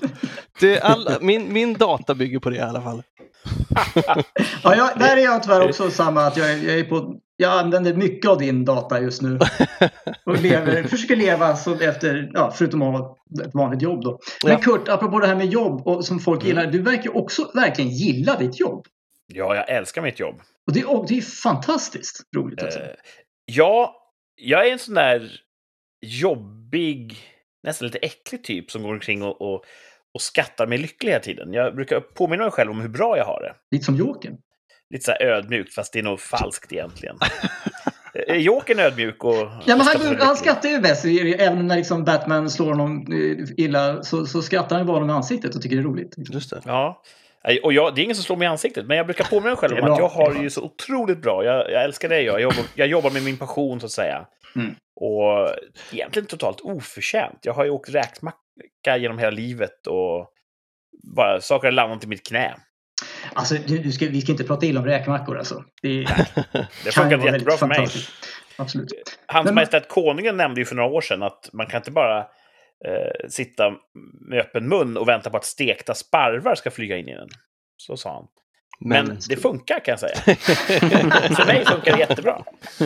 Det 0.60 0.78
är 0.78 0.82
alla, 0.82 1.18
min, 1.22 1.54
min 1.54 1.74
data 1.74 2.16
bygger 2.16 2.40
på 2.40 2.50
det 2.50 2.56
i 2.56 2.60
alla 2.60 2.82
fall. 2.82 3.04
Ja, 4.64 4.76
jag, 4.76 5.00
där 5.00 5.18
är 5.18 5.22
jag 5.22 5.44
tyvärr 5.44 5.70
också 5.70 5.92
samma. 5.92 6.26
Att 6.28 6.38
jag, 6.38 6.58
jag, 6.58 6.80
är 6.80 6.84
på, 6.84 7.16
jag 7.38 7.60
använder 7.60 7.94
mycket 7.94 8.32
av 8.32 8.38
din 8.38 8.66
data 8.66 9.02
just 9.02 9.22
nu. 9.22 9.40
Och 10.26 10.42
lever, 10.42 10.84
försöker 10.90 11.16
leva 11.16 11.56
så 11.56 11.74
efter, 11.80 12.32
ja, 12.34 12.54
förutom 12.56 12.82
att 12.82 13.00
ha 13.00 13.18
ett 13.46 13.54
vanligt 13.54 13.82
jobb. 13.82 14.04
Då. 14.04 14.20
Men 14.44 14.52
Ja. 14.52 14.60
Kurt, 14.60 14.88
apropå 14.88 15.20
det 15.20 15.28
här 15.28 15.36
med 15.36 15.48
jobb 15.48 15.88
och 15.88 16.06
som 16.06 16.20
folk 16.20 16.46
gillar. 16.46 16.66
Du 16.66 16.82
verkar 16.82 17.18
också 17.18 17.52
verkligen 17.54 17.92
gilla 17.92 18.38
ditt 18.38 18.60
jobb. 18.60 18.86
Ja, 19.34 19.56
jag 19.56 19.70
älskar 19.70 20.02
mitt 20.02 20.20
jobb. 20.20 20.42
Och 20.68 20.74
det, 20.74 20.86
och 20.86 21.08
det 21.08 21.18
är 21.18 21.22
fantastiskt 21.22 22.22
roligt. 22.36 22.64
Alltså. 22.64 22.80
Eh, 22.80 22.90
ja, 23.46 23.96
jag 24.36 24.68
är 24.68 24.72
en 24.72 24.80
sån 24.80 24.94
där 24.94 25.32
jobbig, 26.06 27.18
nästan 27.64 27.86
lite 27.86 27.98
äcklig 27.98 28.44
typ 28.44 28.72
som 28.72 28.84
går 28.84 28.94
omkring 28.94 29.24
och, 29.24 29.42
och, 29.42 29.64
och 30.14 30.22
skattar 30.22 30.68
mig 30.68 30.78
lycklig 30.78 31.12
hela 31.12 31.24
tiden. 31.24 31.54
Jag 31.54 31.76
brukar 31.76 32.00
påminna 32.00 32.44
mig 32.44 32.52
själv 32.52 32.72
om 32.72 32.82
hur 32.82 32.90
bra 32.90 33.18
jag 33.18 33.26
har 33.26 33.42
det. 33.42 33.56
Lite 33.76 33.86
som 33.86 33.96
Jokern. 33.96 34.38
Lite 34.90 35.06
så 35.06 35.12
här 35.12 35.22
ödmjukt, 35.22 35.74
fast 35.74 35.94
det 35.94 36.00
är 36.00 36.04
nog 36.04 36.20
falskt 36.20 36.74
egentligen. 36.74 37.18
Är 38.14 38.36
Jokern 38.36 38.80
ödmjuk 38.80 39.24
och... 39.24 39.36
Ja, 39.66 39.76
men 39.76 39.82
han, 39.82 40.18
han 40.20 40.38
skrattar 40.38 40.70
ju 40.70 40.80
bäst. 40.80 41.06
Även 41.40 41.68
när 41.68 41.76
liksom 41.76 42.04
Batman 42.04 42.50
slår 42.50 42.70
honom 42.70 43.08
eh, 43.12 43.66
illa 43.66 44.04
så, 44.04 44.26
så 44.26 44.42
skrattar 44.42 44.78
han 44.78 44.86
bara 44.86 44.94
honom 44.94 45.10
i 45.10 45.14
ansiktet 45.14 45.56
och 45.56 45.62
tycker 45.62 45.76
det 45.76 45.82
är 45.82 45.84
roligt. 45.84 46.16
Just 46.18 46.50
det. 46.50 46.62
Ja. 46.66 47.02
Och 47.64 47.74
jag, 47.74 47.96
det 47.96 48.02
är 48.02 48.04
ingen 48.04 48.16
som 48.16 48.24
slår 48.24 48.38
mig 48.38 48.46
i 48.46 48.50
ansiktet, 48.50 48.86
men 48.86 48.98
jag 48.98 49.06
brukar 49.06 49.26
påminna 49.26 49.50
mig 49.50 49.58
själv 49.58 49.78
om 49.78 49.92
att 49.92 50.00
jag 50.00 50.10
har 50.10 50.34
ju 50.34 50.50
så 50.50 50.62
otroligt 50.62 51.22
bra. 51.22 51.44
Jag, 51.44 51.72
jag 51.72 51.84
älskar 51.84 52.10
det 52.10 52.22
jag 52.22 52.42
jobbar, 52.42 52.64
jag 52.76 52.88
jobbar 52.88 53.12
med 53.12 53.24
min 53.24 53.38
passion, 53.38 53.80
så 53.80 53.86
att 53.86 53.92
säga. 53.92 54.26
Mm. 54.56 54.76
Och 54.96 55.50
egentligen 55.92 56.28
totalt 56.28 56.62
oförtjänt. 56.62 57.40
Jag 57.42 57.54
har 57.54 57.64
ju 57.64 57.70
åkt 57.70 57.90
räkmacka 57.90 58.98
genom 58.98 59.20
hela 59.20 59.32
livet 59.32 59.88
och 59.88 60.28
bara 61.16 61.42
saker 61.42 61.68
har 61.68 61.72
landat 61.72 62.04
i 62.04 62.08
mitt 62.08 62.28
knä. 62.28 62.56
Alltså, 63.34 63.56
du, 63.68 63.78
du 63.78 63.92
ska, 63.92 64.06
vi 64.06 64.22
ska 64.22 64.32
inte 64.32 64.44
prata 64.44 64.66
illa 64.66 64.80
om 64.80 64.86
räkmackor 64.86 65.38
alltså. 65.38 65.64
Det 65.82 66.06
Det 66.84 66.92
funkar 66.92 67.26
jättebra 67.26 67.58
för 67.58 67.68
mig. 67.68 67.88
Absolut. 68.58 69.20
Hans 69.26 69.52
Majestät 69.52 69.88
Konungen 69.88 70.38
nämnde 70.38 70.62
ju 70.62 70.66
för 70.66 70.76
några 70.76 70.90
år 70.90 71.02
sedan 71.02 71.24
att 71.24 71.50
man 71.54 71.66
kan 71.66 71.78
inte 71.78 71.92
bara 71.92 72.28
eh, 72.86 73.30
sitta 73.30 73.72
med 74.30 74.40
öppen 74.40 74.70
mun 74.70 74.98
och 74.98 75.08
vänta 75.08 75.30
på 75.30 75.38
att 75.38 75.46
stekta 75.46 75.94
sparvar 75.94 76.56
ska 76.56 76.72
flyga 76.72 76.98
in 76.98 77.10
i 77.10 77.16
den. 77.16 77.30
Så 77.78 77.98
sa 77.98 78.14
han. 78.14 78.28
Men, 78.82 79.18
det 79.30 79.36
funkar 79.36 79.80
kan 79.86 79.92
jag 79.92 80.00
säga. 80.00 80.16
för 81.36 81.46
mig 81.46 81.66
funkar 81.66 81.92
det 81.92 82.00
jättebra. 82.00 82.44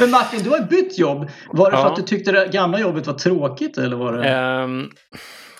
Men 0.00 0.10
Martin, 0.10 0.42
du 0.42 0.50
har 0.50 0.62
bytt 0.62 0.98
jobb. 0.98 1.30
Var 1.52 1.70
det 1.70 1.76
för 1.76 1.82
Ja. 1.84 1.90
att 1.90 1.96
du 1.96 2.02
tyckte 2.02 2.32
det 2.32 2.48
gamla 2.52 2.80
jobbet 2.80 3.06
var 3.06 3.14
tråkigt 3.14 3.78
eller 3.78 3.96
var 3.96 4.12
det? 4.12 4.28
Ehm, 4.28 4.90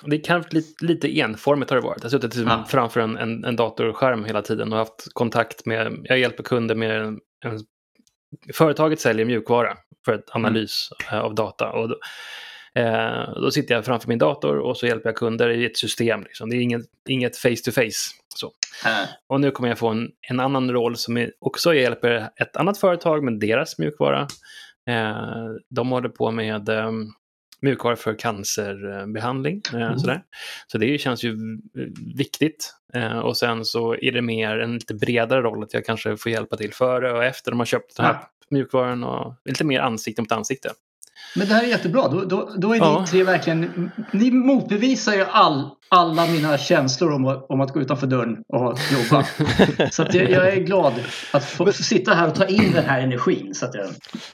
det 0.04 0.16
är 0.16 0.24
kanske 0.24 0.54
lite, 0.54 0.84
lite 0.84 1.18
enformigt 1.20 1.70
har 1.70 1.76
det 1.76 1.82
varit. 1.86 1.98
Jag 1.98 2.04
har 2.04 2.10
suttit 2.10 2.34
liksom 2.36 2.48
Ja. 2.58 2.64
framför 2.68 3.00
en, 3.00 3.16
en, 3.16 3.44
en 3.44 3.56
datorskärm 3.56 4.24
hela 4.24 4.42
tiden 4.42 4.72
och 4.72 4.78
haft 4.78 5.06
kontakt 5.12 5.66
med, 5.66 5.96
jag 6.04 6.18
hjälper 6.18 6.42
kunder 6.42 6.74
med 6.74 7.00
en, 7.02 7.18
en, 7.44 7.60
företaget 8.54 9.00
säljer 9.00 9.26
mjukvara 9.26 9.76
för 10.04 10.12
ett 10.14 10.30
analys 10.30 10.88
eh, 11.12 11.18
av 11.20 11.34
data. 11.34 11.72
Och 11.72 11.88
då, 11.88 11.96
eh, 12.74 13.35
då 13.35 13.50
sitter 13.50 13.74
jag 13.74 13.85
framför 13.85 14.09
min 14.09 14.18
dator 14.18 14.59
och 14.59 14.76
så 14.76 14.87
hjälper 14.87 15.09
jag 15.09 15.16
kunder 15.16 15.48
i 15.50 15.66
ett 15.66 15.76
system. 15.76 16.22
Liksom. 16.22 16.50
Det 16.50 16.56
är 16.56 16.61
inget, 16.61 16.83
inget 17.09 17.37
face 17.37 17.56
to 17.64 17.70
face. 17.70 18.11
Så. 18.35 18.46
Äh, 18.87 19.09
Och 19.26 19.40
nu 19.40 19.50
kommer 19.50 19.68
jag 19.68 19.78
få 19.78 19.88
en, 19.88 20.09
en 20.30 20.40
annan 20.40 20.70
roll 20.72 20.96
som 20.96 21.16
är 21.16 21.33
också 21.38 21.74
hjälper 21.74 22.30
ett 22.37 22.56
annat 22.56 22.78
företag 22.78 23.24
med 23.24 23.38
deras 23.40 23.78
mjukvara. 23.78 24.20
Eh, 24.90 25.16
de 25.70 25.90
håller 25.90 26.09
på 26.09 26.30
med 26.30 26.68
eh, 26.68 26.90
mjukvara 27.62 27.96
för 27.96 28.18
cancerbehandling. 28.18 29.62
Eh, 29.74 29.80
Mm. 29.83 29.98
sådär. 29.98 30.22
Så 30.66 30.78
det 30.78 30.98
känns 31.00 31.24
ju 31.24 31.37
viktigt. 32.16 32.74
Eh, 32.94 33.18
och 33.18 33.37
sen 33.37 33.64
så 33.64 33.94
är 33.94 34.12
det 34.12 34.22
mer 34.22 34.59
en 34.59 34.74
lite 34.74 34.94
bredare 34.94 35.40
roll 35.42 35.62
att 35.62 35.74
jag 35.74 35.85
kanske 35.85 36.16
får 36.16 36.33
hjälpa 36.33 36.56
till 36.56 36.72
före 36.74 37.12
och 37.12 37.24
efter 37.24 37.50
de 37.50 37.59
har 37.61 37.66
köpt 37.66 37.96
den 37.96 38.06
här 38.06 38.12
Ja. 38.12 38.30
mjukvaran 38.50 39.04
och 39.04 39.35
lite 39.44 39.64
mer 39.64 39.80
ansikte 39.80 40.22
mot 40.22 40.33
ansikte. 40.33 40.70
Men 41.37 41.49
det 41.49 41.55
här 41.55 41.62
är 41.62 41.66
jättebra. 41.66 42.09
Då, 42.09 42.25
då, 42.25 42.51
då 42.57 42.73
är 42.75 42.79
Ja. 42.79 43.01
ni 43.01 43.07
tre 43.07 43.23
verkligen... 43.25 43.90
Ni 44.12 44.31
motbevisar 44.31 45.12
ju 45.12 45.25
all, 45.31 45.71
alla 45.94 46.26
mina 46.26 46.59
känslor 46.59 47.12
om 47.12 47.26
att, 47.26 47.46
om 47.48 47.61
att 47.61 47.72
gå 47.72 47.81
utanför 47.81 48.07
dörren 48.07 48.37
och 48.48 48.79
jobba. 48.92 49.26
så 49.90 50.03
att 50.03 50.14
jag, 50.14 50.31
jag 50.31 50.48
är 50.48 50.61
glad 50.61 50.92
att 51.33 51.44
få, 51.44 51.66
få 51.66 51.72
sitta 51.72 52.14
här 52.14 52.29
och 52.29 52.35
ta 52.35 52.46
in 52.46 52.72
den 52.72 52.85
här 52.85 53.00
energin. 53.00 53.55
Så 53.55 53.66
att 53.66 53.74
jag 53.74 53.87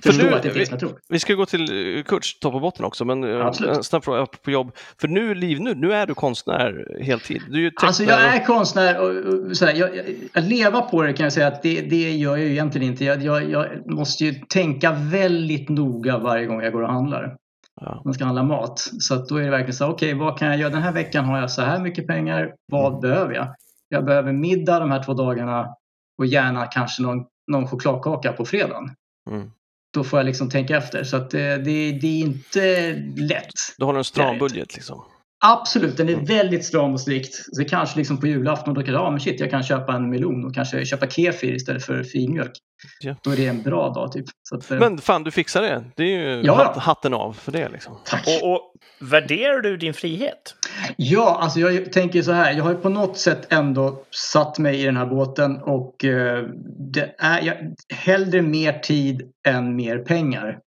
förstår 0.03 0.25
nu- 0.25 0.35
att 0.35 0.43
det 0.43 0.49
är 0.49 0.55
det 0.55 0.71
jag 0.71 0.81
tror. 0.81 0.99
Vi 1.09 1.19
ska 1.19 1.35
gå 1.35 1.47
till 1.47 1.97
eh, 1.97 2.03
Kurts 2.03 2.39
topp 2.39 2.55
och 2.55 2.61
botten 2.61 2.85
också, 2.85 3.05
men 3.05 3.25
eh, 3.25 3.47
Absolut. 3.47 3.77
en 3.77 3.85
snabb 3.85 4.05
fråga 4.05 4.27
på 4.27 4.51
jobb. 4.51 4.77
För 5.01 5.09
nu, 5.09 5.35
Liv, 5.35 5.61
nu, 5.61 5.75
nu 5.75 5.93
är 5.93 6.07
du 6.07 6.15
konstnär 6.15 7.03
heltid. 7.03 7.43
Du 7.49 7.59
är 7.59 7.63
ju 7.63 7.71
Alltså 7.77 8.05
jag 8.05 8.21
är 8.21 8.45
konstnär 8.45 9.01
och, 9.01 9.35
och 9.35 9.57
sådär, 9.57 9.75
jag, 9.75 9.97
jag, 9.97 10.05
att 10.35 10.45
leva 10.45 10.81
på 10.81 11.03
det 11.03 11.13
kan 11.13 11.25
jag 11.25 11.33
säga 11.33 11.47
att 11.47 11.63
det, 11.63 11.81
det 11.81 12.11
gör 12.11 12.37
jag 12.37 12.47
ju 12.47 12.51
egentligen 12.53 12.89
inte. 12.89 13.05
Jag, 13.05 13.23
jag, 13.23 13.51
jag 13.51 13.67
måste 13.91 14.25
ju 14.25 14.35
tänka 14.35 14.93
väldigt 14.93 15.69
noga 15.69 16.19
varje 16.19 16.47
gång 16.47 16.63
jag 16.63 16.73
går 16.73 16.83
och 16.83 16.93
handlar. 16.93 17.37
Ja. 17.81 18.03
Man 18.05 18.15
ska 18.15 18.25
handla 18.25 18.43
mat. 18.43 18.79
Så 18.99 19.15
att 19.15 19.29
då 19.29 19.37
är 19.37 19.43
det 19.45 19.51
verkligen 19.51 19.75
så 19.75 19.85
här, 19.85 19.93
okej 19.93 20.15
vad 20.15 20.39
kan 20.39 20.49
jag 20.49 20.59
göra? 20.59 20.71
Den 20.71 20.83
här 20.83 20.93
veckan 20.93 21.25
har 21.25 21.39
jag 21.39 21.51
så 21.51 21.63
här 21.63 21.79
mycket 21.81 22.07
pengar. 22.07 22.55
Vad 22.73 22.89
Mm. 22.89 23.01
behöver 23.01 23.35
jag? 23.35 23.55
Jag 23.89 24.05
behöver 24.05 24.33
middag 24.33 24.79
de 24.81 24.91
här 24.91 25.03
två 25.03 25.15
dagarna 25.15 25.75
och 26.19 26.27
gärna 26.27 26.67
kanske 26.67 27.03
någon, 27.03 27.25
någon 27.53 27.67
chokladkaka 27.69 28.33
på 28.33 28.45
fredagen. 28.45 28.91
Mm. 29.31 29.51
Då 29.95 30.05
får 30.05 30.19
jag 30.19 30.27
liksom 30.27 30.51
tänka 30.51 30.77
efter. 30.77 31.05
Så 31.05 31.19
det, 31.19 31.57
det, 31.57 31.93
det 31.93 32.07
är 32.07 32.21
inte 32.21 32.93
lätt. 33.17 33.53
Du 33.79 33.85
har 33.85 33.95
en 33.95 34.05
stram 34.05 34.39
budget 34.39 34.75
liksom. 34.75 35.03
Absolut, 35.45 35.97
den 35.97 36.09
är 36.09 36.13
Mm. 36.13 36.25
väldigt 36.25 36.65
stram 36.65 36.93
och 36.93 37.01
strikt. 37.01 37.35
Så 37.35 37.51
det 37.63 37.65
kanske 37.65 37.99
liksom 37.99 38.21
på 38.21 38.27
julafton, 38.27 38.75
då 38.75 38.83
kan 38.83 38.95
jag, 38.95 39.03
ja 39.03 39.11
men 39.11 39.21
shit, 39.21 39.41
jag 39.41 39.51
kan 39.51 39.63
köpa 39.63 39.93
en 39.93 40.11
melon 40.11 40.45
och 40.45 40.55
kanske 40.55 40.85
köpa 40.85 41.07
kefir 41.07 41.55
istället 41.55 41.85
för 41.85 42.03
filmjölk. 42.03 42.53
Ja. 43.01 43.15
Då 43.23 43.31
är 43.31 43.37
det 43.37 43.47
en 43.47 43.63
bra 43.63 43.89
dag 43.93 44.13
typ. 44.13 44.25
Så 44.43 44.57
att, 44.57 44.71
eh, 44.71 44.79
Men 44.79 44.99
fan, 44.99 45.25
du 45.25 45.31
fixar 45.31 45.63
det. 45.63 45.85
Det 45.97 46.03
är 46.03 46.37
ju 46.37 46.43
Ja. 46.47 46.55
hat, 46.55 46.77
hatten 46.77 47.15
av 47.15 47.33
för 47.33 47.53
det 47.53 47.69
liksom. 47.69 47.99
tack. 48.05 48.27
Och, 48.43 48.53
och 48.53 48.61
värderar 49.01 49.61
du 49.61 49.77
din 49.77 49.95
frihet? 49.95 50.55
Ja, 50.97 51.39
alltså 51.41 51.61
jag 51.61 51.93
tänker 51.93 52.23
så 52.23 52.33
här. 52.33 52.53
Jag 52.53 52.65
har 52.65 52.71
ju 52.71 52.77
på 52.77 52.89
något 52.89 53.19
sätt 53.19 53.53
ändå 53.53 54.03
satt 54.33 54.59
mig 54.59 54.81
i 54.83 54.85
den 54.85 54.97
här 54.97 55.07
båten 55.07 55.63
och 55.63 56.05
eh, 56.05 56.45
det 56.93 57.15
är 57.19 57.43
jag, 57.43 57.57
hellre 57.95 58.43
mer 58.43 58.73
tid 58.79 59.23
än 59.49 59.77
mer 59.77 59.99
pengar. 59.99 60.59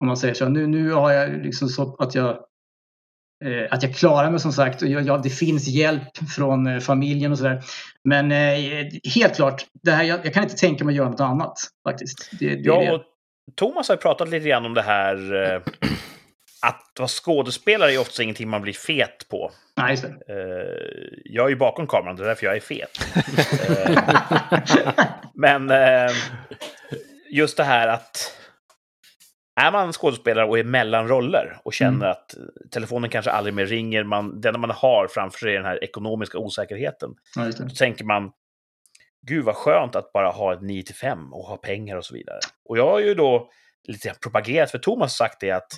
Om 0.00 0.06
man 0.06 0.16
säger 0.16 0.34
så. 0.34 0.48
Nu, 0.48 0.66
nu 0.66 0.92
har 0.92 1.12
jag 1.12 1.30
liksom 1.44 1.68
så 1.68 1.96
att 1.98 2.14
jag 2.14 2.38
att 3.70 3.82
jag 3.82 3.94
klarar 3.94 4.30
mig 4.30 4.40
som 4.40 4.52
sagt. 4.52 4.82
Och 4.82 4.88
jag, 4.88 5.22
det 5.22 5.30
finns 5.30 5.68
hjälp 5.68 6.30
från 6.36 6.66
eh, 6.66 6.80
familjen 6.80 7.32
och 7.32 7.38
sådär. 7.38 7.62
Men 8.04 8.32
eh, 8.32 8.86
helt 9.14 9.36
klart, 9.36 9.64
det 9.82 9.90
här, 9.90 10.04
jag, 10.04 10.26
jag 10.26 10.34
kan 10.34 10.42
inte 10.42 10.56
tänka 10.56 10.84
mig 10.84 10.92
att 10.92 10.96
göra 10.96 11.08
något 11.10 11.20
annat 11.20 11.58
faktiskt. 11.88 12.30
Det, 12.40 12.48
det, 12.48 12.60
Ja, 12.62 12.80
det. 12.80 12.92
och 12.92 13.02
Thomas 13.56 13.88
har 13.88 13.96
pratat 13.96 14.28
lite 14.28 14.48
grann 14.48 14.66
om 14.66 14.74
det 14.74 14.82
här 14.82 15.34
eh, 15.52 15.60
att 16.62 16.82
vara 16.98 17.08
skådespelare 17.08 17.92
är 17.92 18.00
ofta 18.00 18.22
ingenting 18.22 18.48
man 18.48 18.62
blir 18.62 18.72
fet 18.72 19.26
på. 19.30 19.50
Nej, 19.76 19.90
just 19.90 20.02
det. 20.02 20.08
Eh, 20.08 21.18
jag 21.24 21.44
är 21.46 21.50
ju 21.50 21.56
bakom 21.56 21.86
kameran, 21.86 22.16
det 22.16 22.22
är 22.22 22.26
därför 22.26 22.46
jag 22.46 22.56
är 22.56 22.60
fet. 22.60 23.00
Eh, 23.68 25.04
Men 25.34 25.70
eh, 25.70 26.10
just 27.30 27.56
det 27.56 27.64
här 27.64 27.88
att 27.88 28.36
är 29.56 29.72
man 29.72 29.92
skådespelare 29.92 30.46
och 30.46 30.58
är 30.58 30.64
mellan 30.64 31.08
roller 31.08 31.58
och 31.64 31.72
känner 31.74 31.96
Mm. 31.96 32.10
att 32.10 32.34
telefonen 32.70 33.10
kanske 33.10 33.30
aldrig 33.30 33.54
mer 33.54 33.66
ringer, 33.66 34.04
man, 34.04 34.32
enda 34.34 34.58
man 34.58 34.70
har 34.70 35.08
framför 35.08 35.38
sig 35.38 35.50
är 35.50 35.56
den 35.56 35.64
här 35.64 35.84
ekonomiska 35.84 36.38
osäkerheten, 36.38 37.14
det. 37.36 37.50
då 37.58 37.68
tänker 37.68 38.04
man 38.04 38.32
Gud 39.26 39.44
vad 39.44 39.56
skönt 39.56 39.96
att 39.96 40.12
bara 40.12 40.30
ha 40.30 40.54
ett 40.54 40.62
9 40.62 40.82
till 40.82 40.94
5 40.94 41.32
och 41.32 41.44
ha 41.44 41.56
pengar 41.56 41.96
och 41.96 42.04
så 42.04 42.14
vidare. 42.14 42.38
Och 42.64 42.78
jag 42.78 42.90
har 42.90 43.00
ju 43.00 43.14
då 43.14 43.50
lite 43.88 44.14
propagerat 44.22 44.70
för 44.70 44.78
Thomas 44.78 45.20
har 45.20 45.26
sagt 45.26 45.40
det 45.40 45.50
att 45.50 45.72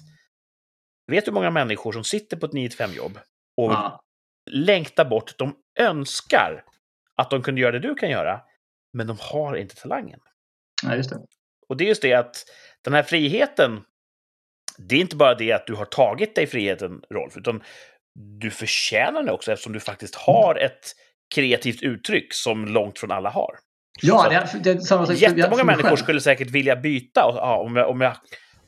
vet 1.07 1.25
du 1.25 1.31
hur 1.31 1.35
många 1.35 1.51
människor 1.51 1.93
som 1.93 2.05
sitter 2.05 2.37
på 2.37 2.47
ett 2.47 2.53
9 2.53 2.69
till 2.69 2.79
5 2.79 2.91
jobb 2.93 3.19
och 3.57 3.73
Ja, 3.73 4.01
längtar 4.51 5.05
bort, 5.05 5.39
de 5.39 5.55
önskar 5.79 6.65
att 7.17 7.31
de 7.31 7.43
kunde 7.43 7.61
göra 7.61 7.73
det 7.73 7.79
du 7.79 7.95
kan 7.95 8.11
göra, 8.11 8.41
men 8.93 9.07
de 9.07 9.17
har 9.21 9.57
inte 9.57 9.75
talangen. 9.77 10.21
ja, 10.83 10.95
just 10.97 11.11
det. 11.11 11.21
Och 11.69 11.77
det 11.77 11.85
är 11.85 11.89
just 11.89 12.03
det 12.03 12.13
att 12.13 12.45
den 12.91 12.95
här 12.95 13.03
friheten, 13.03 13.81
det 14.79 14.97
är 14.97 15.01
inte 15.01 15.17
bara 15.17 15.35
det 15.35 15.53
att 15.53 15.67
du 15.67 15.75
har 15.75 15.85
tagit 15.85 16.35
dig 16.35 16.47
friheten, 16.47 17.01
Rolf, 17.11 17.37
utan 17.37 17.63
du 18.41 18.51
förtjänar 18.51 19.23
den 19.23 19.35
också 19.35 19.53
eftersom 19.53 19.73
du 19.73 19.81
faktiskt 19.81 20.15
har 20.15 20.55
ett 20.55 20.93
kreativt 21.35 21.83
uttryck 21.83 22.35
som 22.35 22.65
långt 22.65 22.99
från 22.99 23.11
alla 23.11 23.31
har. 23.31 23.51
Ja, 24.03 24.29
det 24.29 24.61
det 24.65 24.71
är 24.71 24.79
samma 24.79 25.07
sak. 25.07 25.17
Jättemånga 25.17 25.65
människor 25.65 25.89
själv. 25.89 25.97
skulle 25.97 26.21
säkert 26.21 26.51
vilja 26.51 26.77
byta. 26.77 27.25
Och, 27.25 27.37
ja, 27.37 27.57
om, 27.57 27.77
jag, 27.77 27.91
om, 27.91 28.01
jag, 28.01 28.17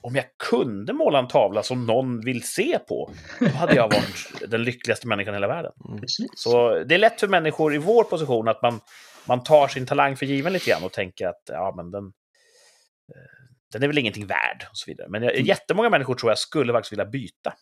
om 0.00 0.16
jag 0.16 0.24
kunde 0.50 0.92
måla 0.92 1.18
en 1.18 1.28
tavla 1.28 1.62
som 1.62 1.86
någon 1.86 2.20
vill 2.20 2.42
se 2.42 2.78
på, 2.88 3.10
då 3.40 3.46
hade 3.46 3.74
jag 3.74 3.88
varit 3.88 4.32
den 4.50 4.62
lyckligaste 4.62 5.06
människan 5.06 5.34
i 5.34 5.36
hela 5.36 5.48
världen. 5.48 5.72
Precis. 6.00 6.26
Så 6.34 6.84
det 6.84 6.94
är 6.94 6.98
lätt 6.98 7.20
för 7.20 7.28
människor 7.28 7.74
i 7.74 7.78
vår 7.78 8.04
position 8.04 8.48
att 8.48 8.62
man, 8.62 8.80
man 9.24 9.42
tar 9.42 9.68
sin 9.68 9.86
talang 9.86 10.16
för 10.16 10.26
given 10.26 10.52
lite 10.52 10.70
grann 10.70 10.84
och 10.84 10.92
tänker 10.92 11.26
att 11.26 11.42
ja, 11.46 11.74
men 11.76 11.90
den, 11.90 12.12
den 13.72 13.82
är 13.82 13.86
väl 13.86 13.98
ingenting 13.98 14.26
värd 14.26 14.66
och 14.70 14.76
så 14.76 14.90
vidare. 14.90 15.08
Men 15.10 15.22
jag- 15.22 15.40
jättemånga 15.40 15.90
människor 15.90 16.14
tror 16.14 16.30
jag 16.30 16.38
skulle 16.38 16.72
faktiskt 16.72 16.92
vilja 16.92 17.04
byta. 17.06 17.52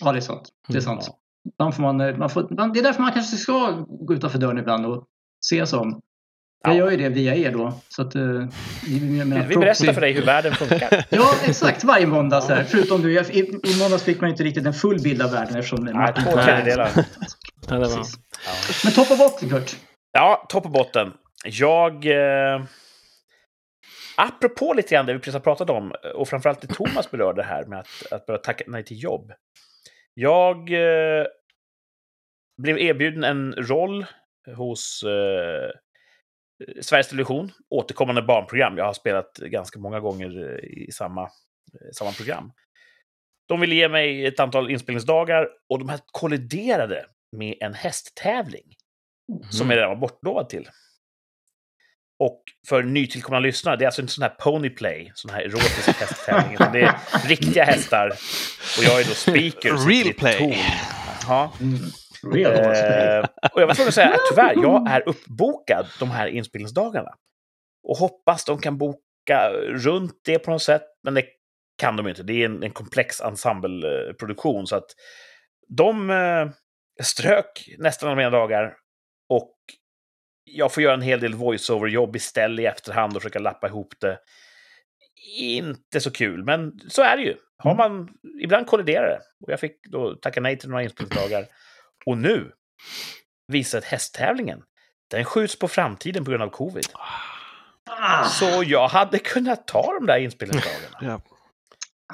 Ja, 0.00 0.12
det 0.12 0.18
är 0.18 0.20
sant. 0.20 0.48
Det 0.68 0.76
är 0.76 0.80
sant. 0.80 1.04
Ja. 1.08 1.16
Man 1.58 1.72
får 1.72 1.82
man, 1.82 2.18
man 2.18 2.30
får, 2.30 2.54
man, 2.56 2.72
det 2.72 2.78
är 2.80 2.82
därför 2.82 3.02
man 3.02 3.12
kanske 3.12 3.36
ska 3.36 3.70
gå 3.88 4.14
utanför 4.14 4.38
dörren 4.38 4.58
ibland 4.58 4.86
och 4.86 5.04
se 5.46 5.66
sig 5.66 5.78
om. 5.78 6.00
Jag 6.64 6.72
Ja. 6.74 6.78
gör 6.78 6.90
ju 6.90 6.96
det 6.96 7.08
via 7.08 7.34
er 7.34 7.52
då. 7.52 7.72
Så 7.88 8.02
att, 8.02 8.14
eh, 8.14 8.22
jag 8.22 9.26
menar, 9.26 9.46
Vi 9.46 9.56
berättar 9.56 9.92
för 9.92 10.00
dig 10.00 10.12
hur 10.12 10.22
världen 10.26 10.54
funkar. 10.54 11.04
Ja, 11.10 11.30
exakt. 11.44 11.84
Varje 11.84 12.06
måndag. 12.06 12.40
Så 12.40 12.54
här. 12.54 12.64
Förutom 12.64 13.02
du, 13.02 13.12
jag- 13.12 13.30
i, 13.30 13.38
i 13.64 13.78
måndags 13.78 14.02
fick 14.02 14.20
man 14.20 14.30
inte 14.30 14.42
riktigt 14.44 14.66
en 14.66 14.72
full 14.74 15.00
bild 15.02 15.22
av 15.22 15.30
världen 15.30 15.56
eftersom 15.56 15.84
Nej, 15.84 15.94
Martin 15.94 16.24
två 16.24 16.32
tredjedelar. 16.32 16.90
Ja, 16.96 17.02
det 17.68 17.78
var... 17.78 17.84
Precis. 17.84 18.18
Men 18.84 18.92
topp 18.92 19.10
och 19.10 19.18
botten, 19.18 19.48
Kurt. 19.50 19.76
Ja, 20.12 20.46
topp 20.48 20.64
och 20.64 20.70
botten. 20.70 21.12
Jag... 21.44 22.06
Eh, 22.06 22.62
apropå 24.20 24.72
lite 24.72 24.94
grann 24.94 25.06
det 25.06 25.12
vi 25.12 25.18
precis 25.18 25.34
har 25.34 25.40
pratat 25.40 25.70
om, 25.70 25.92
och 26.14 26.28
framförallt 26.28 26.60
det 26.60 26.74
Thomas 26.74 27.10
berörde 27.10 27.42
här 27.42 27.64
med 27.64 27.78
att, 27.80 28.12
att 28.12 28.26
börja 28.26 28.38
tacka 28.38 28.64
nej 28.66 28.84
till 28.84 29.02
jobb. 29.02 29.32
Jag 30.14 30.56
eh, 30.72 31.26
blev 32.62 32.78
erbjuden 32.78 33.24
en 33.24 33.52
roll 33.52 34.06
hos 34.56 35.02
eh, 35.02 35.70
Sveriges 36.80 37.08
Television, 37.08 37.52
återkommande 37.70 38.22
barnprogram. 38.22 38.78
Jag 38.78 38.84
har 38.84 38.92
spelat 38.92 39.36
ganska 39.36 39.78
många 39.78 40.00
gånger 40.00 40.48
eh, 40.48 40.84
i 40.86 40.92
samma, 40.92 41.22
eh, 41.22 41.90
samma 41.92 42.12
program. 42.12 42.52
De 43.48 43.60
ville 43.60 43.74
ge 43.74 43.88
mig 43.88 44.26
ett 44.26 44.40
antal 44.40 44.70
inspelningsdagar 44.70 45.48
och 45.68 45.78
de 45.78 45.88
här 45.88 46.00
kolliderade 46.12 47.06
med 47.36 47.56
en 47.60 47.74
hästtävling 47.74 48.74
som 49.50 49.70
jag 49.70 49.76
redan 49.76 49.88
var 49.88 49.96
bortlovad 49.96 50.48
till. 50.48 50.68
Och 52.20 52.42
för 52.68 52.82
nytillkomna 52.82 53.40
lyssnare, 53.40 53.76
det 53.76 53.84
är 53.84 53.86
alltså 53.86 54.00
inte 54.00 54.12
sån 54.12 54.22
här 54.22 54.30
ponyplay, 54.38 55.12
sån 55.14 55.30
här 55.30 55.40
erotisk 55.40 56.00
hästtävling, 56.00 56.54
utan 56.54 56.72
det 56.72 56.80
är 56.80 56.94
riktiga 57.28 57.64
hästar. 57.64 58.08
Och 58.78 58.84
jag 58.84 59.00
är 59.00 59.04
då 59.04 59.14
speaker. 59.14 59.68
i 59.68 60.02
Real 60.02 60.14
play. 60.14 60.58
Ja. 61.28 61.52
Mm. 61.60 61.78
Real. 62.32 62.52
Eh, 62.52 63.28
och 63.52 63.62
jag 63.62 63.66
var 63.66 63.74
tvungen 63.74 63.88
att 63.88 63.94
säga 63.94 64.08
att 64.08 64.20
tyvärr, 64.30 64.54
jag 64.62 64.90
är 64.90 65.08
uppbokad 65.08 65.86
de 65.98 66.10
här 66.10 66.26
inspelningsdagarna. 66.26 67.10
Och 67.88 67.96
hoppas 67.96 68.44
de 68.44 68.58
kan 68.58 68.78
boka 68.78 69.50
runt 69.68 70.20
det 70.24 70.38
på 70.38 70.50
något 70.50 70.62
sätt, 70.62 70.84
men 71.02 71.14
det 71.14 71.24
kan 71.78 71.96
de 71.96 72.08
inte. 72.08 72.22
Det 72.22 72.32
är 72.32 72.44
en, 72.44 72.62
en 72.62 72.70
komplex 72.70 73.20
ensembleproduktion, 73.20 74.66
så 74.66 74.76
att 74.76 74.90
de 75.68 76.10
eh, 76.10 76.50
strök 77.02 77.74
nästan 77.78 78.08
alla 78.08 78.16
mina 78.16 78.30
dagar 78.30 78.74
och 79.28 79.54
jag 80.44 80.74
får 80.74 80.82
göra 80.82 80.94
en 80.94 81.02
hel 81.02 81.20
del 81.20 81.34
voiceover-jobb 81.34 82.16
istället 82.16 82.62
i 82.62 82.66
efterhand 82.66 83.16
och 83.16 83.22
försöka 83.22 83.38
lappa 83.38 83.66
ihop 83.68 83.94
det. 84.00 84.18
Inte 85.38 86.00
så 86.00 86.10
kul, 86.10 86.44
men 86.44 86.72
så 86.88 87.02
är 87.02 87.16
det 87.16 87.22
ju. 87.22 87.36
Har 87.58 87.74
man, 87.74 88.08
ibland 88.42 88.66
kolliderar 88.66 89.06
det. 89.08 89.20
Och 89.46 89.52
jag 89.52 89.60
fick 89.60 89.86
då 89.90 90.14
tacka 90.14 90.40
nej 90.40 90.58
till 90.58 90.68
några 90.68 90.82
inspelningsdagar. 90.82 91.46
Och 92.06 92.18
nu 92.18 92.52
visar 93.48 93.78
att 93.78 93.84
hästtävlingen, 93.84 94.62
den 95.10 95.24
skjuts 95.24 95.58
på 95.58 95.68
framtiden 95.68 96.24
på 96.24 96.30
grund 96.30 96.42
av 96.42 96.48
covid. 96.48 96.84
Ah, 97.84 98.24
Så 98.24 98.62
jag 98.66 98.88
hade 98.88 99.18
kunnat 99.18 99.66
ta 99.66 99.92
de 100.00 100.06
där 100.06 100.18
inspelningsdagarna. 100.18 100.98
Ja. 101.00 101.20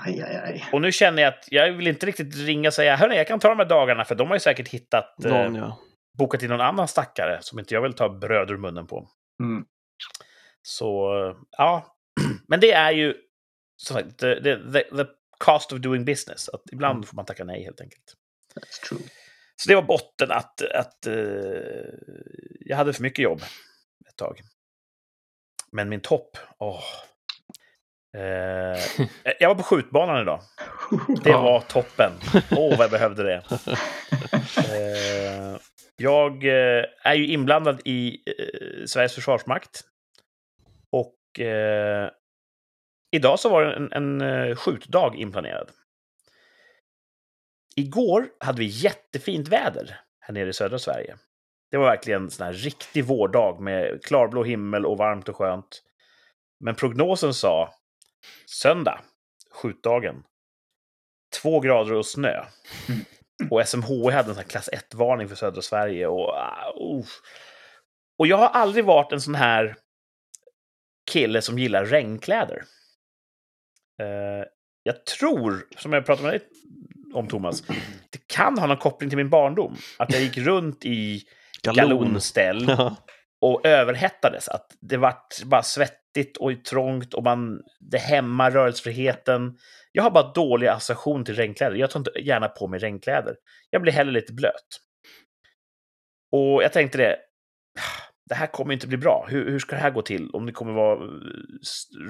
aj, 0.06 0.22
aj, 0.22 0.36
aj. 0.36 0.64
Och 0.72 0.80
nu 0.80 0.92
känner 0.92 1.22
jag 1.22 1.28
att 1.34 1.44
jag 1.50 1.72
vill 1.72 1.86
inte 1.86 2.06
riktigt 2.06 2.36
ringa 2.36 2.68
och 2.68 2.74
säga 2.74 2.96
hörni, 2.96 3.16
jag 3.16 3.26
kan 3.26 3.40
ta 3.40 3.48
de 3.48 3.58
här 3.58 3.66
dagarna, 3.66 4.04
för 4.04 4.14
de 4.14 4.28
har 4.28 4.36
ju 4.36 4.40
säkert 4.40 4.68
hittat, 4.68 5.24
eh, 5.24 5.30
Någon, 5.30 5.54
ja. 5.54 5.78
Bokat 6.18 6.42
in 6.42 6.50
någon 6.50 6.61
annan 6.61 6.88
stackare 6.88 7.38
som 7.42 7.59
inte 7.59 7.74
jag 7.74 7.83
vill 7.83 7.92
ta 7.92 8.09
bröd 8.09 8.50
ur 8.50 8.57
munnen 8.57 8.87
på. 8.87 9.09
Mm. 9.42 9.64
Så, 10.62 11.12
ja. 11.50 11.96
Men 12.48 12.61
det 12.61 12.72
är 12.72 12.90
ju 12.90 13.14
som 13.76 13.96
sagt, 13.96 14.18
the, 14.18 14.35
the, 14.40 14.83
the, 14.83 15.07
cost 15.38 15.72
of 15.72 15.79
doing 15.79 16.05
business. 16.05 16.48
Att 16.48 16.62
ibland 16.72 17.09
får 17.09 17.16
man 17.16 17.24
tacka 17.24 17.44
nej 17.44 17.64
helt 17.64 17.81
enkelt. 17.81 18.14
That's 18.55 18.88
true. 18.88 19.09
Så 19.57 19.68
det 19.68 19.74
var 19.74 19.83
botten 19.83 20.31
att, 20.31 20.62
att 20.62 21.07
eh, 21.07 21.14
jag 22.61 22.76
hade 22.76 22.92
för 22.92 23.02
mycket 23.02 23.22
jobb 23.22 23.42
ett 24.09 24.16
tag. 24.16 24.40
Men 25.72 25.88
min 25.88 26.00
topp, 26.00 26.38
åh. 26.59 26.83
Eh, 28.16 28.81
jag 29.40 29.48
var 29.48 29.55
på 29.55 29.62
skjutbanan 29.62 30.22
idag. 30.22 30.40
Det 31.24 31.33
var 31.46 31.61
toppen. 31.61 32.12
Åh, 32.50 32.70
vad 32.70 32.85
jag 32.85 32.90
behövde 32.90 33.22
det. 33.22 33.44
Eh, 34.57 35.57
jag 35.96 36.44
eh, 36.44 36.85
är 37.02 37.14
ju 37.14 37.26
inblandad 37.26 37.80
i 37.85 38.22
eh, 38.26 38.85
Sveriges 38.87 39.14
försvarsmakt. 39.14 39.85
Och 40.90 41.40
eh, 41.40 42.11
idag 43.11 43.40
så 43.40 43.48
var 43.48 43.64
det 43.64 43.76
en, 43.76 43.92
en 43.92 44.20
eh, 44.20 44.56
skjutdag 44.56 45.14
inplanerad. 45.16 45.70
Igår 47.76 48.28
hade 48.40 48.59
vi 48.59 48.66
jättefint 48.66 49.48
väder 49.48 50.00
här 50.20 50.35
nere 50.35 50.48
i 50.48 50.52
södra 50.52 50.78
Sverige. 50.78 51.16
Det 51.70 51.76
var 51.76 51.87
verkligen 51.87 52.22
en 52.22 52.30
sån 52.30 52.46
här 52.46 52.52
riktig 52.52 53.04
vårdag 53.04 53.61
med 53.61 54.04
klarblå 54.04 54.44
himmel 54.44 54.87
och 54.87 54.98
varmt 54.98 55.28
och 55.28 55.37
skönt. 55.37 55.82
Men 56.61 56.74
prognosen 56.74 57.35
sa 57.35 57.74
söndag, 58.46 59.00
skjutdagen, 59.50 60.22
två 61.42 61.61
grader 61.61 61.92
och 61.92 62.06
snö. 62.06 62.44
Mm. 62.88 63.04
Och 63.51 63.68
SMHI 63.68 64.11
hade 64.11 64.29
en 64.29 64.35
sån 64.35 64.44
klass 64.44 64.68
1-varning 64.72 65.29
för 65.29 65.37
södra 65.37 65.62
Sverige. 65.62 66.07
Och, 66.07 66.29
uh. 66.29 67.07
och 68.18 68.27
jag 68.27 68.37
har 68.37 68.49
aldrig 68.49 68.85
varit 68.85 69.12
en 69.12 69.20
sån 69.20 69.35
här 69.35 69.77
kille 71.11 71.42
som 71.42 71.59
gillar 71.59 71.85
regnkläder. 71.85 72.64
Eh, 74.03 74.46
jag 74.83 75.07
tror, 75.07 75.66
som 75.77 75.92
jag 75.92 76.07
pratade 76.07 76.29
med 76.29 76.40
dig 76.40 76.49
om 77.14 77.29
Thomas, 77.29 77.62
det 78.11 78.27
kan 78.27 78.59
ha 78.59 78.66
någon 78.66 78.77
koppling 78.77 79.11
till 79.11 79.16
min 79.16 79.31
barndom. 79.31 79.77
Att 79.99 80.12
jag 80.12 80.22
gick 80.22 80.38
runt 80.38 80.85
i 80.85 81.22
galonställ 81.62 82.64
Ja 82.68 82.96
och 83.40 83.66
överhettades. 83.66 84.49
Att 84.49 84.66
det 84.81 84.96
vart 84.96 85.42
bara 85.44 85.62
svettigt 85.62 86.37
och 86.37 86.64
trångt 86.64 87.14
och 87.14 87.25
man, 87.25 87.61
det 87.81 87.99
hämmar 87.99 88.51
rörelsefriheten. 88.51 89.57
Jag 89.92 90.03
har 90.03 90.11
bara 90.11 90.33
dålig 90.33 90.66
association 90.66 91.25
till 91.25 91.37
regnkläder. 91.37 91.77
Jag 91.77 91.90
tar 91.90 92.01
inte 92.01 92.20
gärna 92.20 92.49
på 92.49 92.68
mig 92.68 92.81
regnkläder. 92.81 93.37
Jag 93.70 93.83
blir 93.83 93.92
hellre 93.92 94.12
lite 94.12 94.33
blöt. 94.33 94.81
Och 96.33 96.62
jag 96.62 96.72
tänkte 96.72 96.99
det, 96.99 97.16
det 98.29 98.35
här 98.35 98.46
kommer 98.46 98.72
inte 98.72 98.87
bli 98.87 98.96
bra. 98.96 99.27
Hur, 99.29 99.51
hur 99.51 99.59
ska 99.59 99.77
det 99.77 99.83
här 99.83 99.90
gå 99.90 100.03
till 100.03 100.31
om 100.31 100.46
det 100.46 100.53
kommer 100.53 100.72
vara 100.72 100.99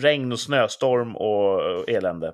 regn 0.00 0.32
och 0.32 0.40
snöstorm 0.40 1.16
och 1.16 1.88
elände? 1.90 2.32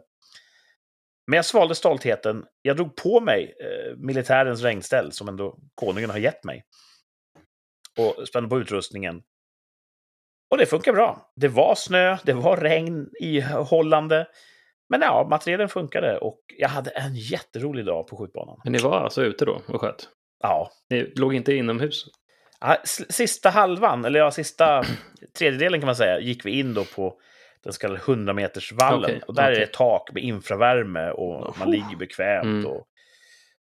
Men 1.26 1.36
jag 1.36 1.44
svalde 1.44 1.74
stoltheten. 1.74 2.44
Jag 2.62 2.76
drog 2.76 2.96
på 2.96 3.20
mig 3.20 3.54
eh, 3.60 3.96
militärens 3.96 4.62
regnställ 4.62 5.12
som 5.12 5.28
ändå 5.28 5.58
konungen 5.74 6.10
har 6.10 6.18
gett 6.18 6.44
mig. 6.44 6.64
Och 7.98 8.28
spände 8.28 8.48
på 8.48 8.60
utrustningen. 8.60 9.22
Och 10.50 10.58
det 10.58 10.66
funkar 10.66 10.92
bra. 10.92 11.32
Det 11.36 11.48
var 11.48 11.74
snö, 11.74 12.16
det 12.24 12.32
var 12.32 12.56
regn 12.56 13.10
ihållande. 13.20 14.26
Men 14.88 15.00
ja, 15.00 15.26
materialen 15.30 15.68
funkade 15.68 16.18
och 16.18 16.40
jag 16.58 16.68
hade 16.68 16.90
en 16.90 17.14
jätterolig 17.14 17.86
dag 17.86 18.06
på 18.06 18.16
skjutbanan. 18.16 18.60
Men 18.64 18.72
ni 18.72 18.78
var 18.78 19.00
alltså 19.00 19.22
ute 19.22 19.44
då 19.44 19.62
och 19.66 19.80
sköt? 19.80 20.08
Ja, 20.42 20.70
Ni 20.90 21.12
låg 21.16 21.34
inte 21.34 21.54
inomhus? 21.54 22.04
Ja, 22.60 22.76
Sista 23.08 23.50
halvan, 23.50 24.04
eller 24.04 24.20
ja, 24.20 24.30
sista 24.30 24.82
tredjedelen 25.38 25.80
kan 25.80 25.86
man 25.86 25.96
säga, 25.96 26.20
gick 26.20 26.46
vi 26.46 26.58
in 26.58 26.74
då 26.74 26.84
på 26.84 27.20
den 27.64 27.72
så 27.72 27.80
kallade 27.80 28.00
100 28.00 28.32
meters 28.32 28.72
vallen. 28.72 29.04
Okej, 29.04 29.22
och 29.26 29.34
där 29.34 29.42
är 29.42 29.52
okej. 29.52 29.66
det 29.66 29.72
tak 29.72 30.12
med 30.12 30.22
infravärme 30.22 31.10
och 31.10 31.58
man 31.58 31.70
ligger 31.70 31.96
bekvämt. 31.96 32.44
Mm. 32.44 32.66
Och, 32.66 32.86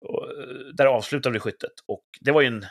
och 0.01 0.23
eh, 0.23 0.73
där 0.73 0.85
avslutade 0.85 1.33
vi 1.33 1.39
skyttet. 1.39 1.73
Och 1.87 2.03
det 2.21 2.31
var 2.31 2.41
ju 2.41 2.47
en, 2.47 2.65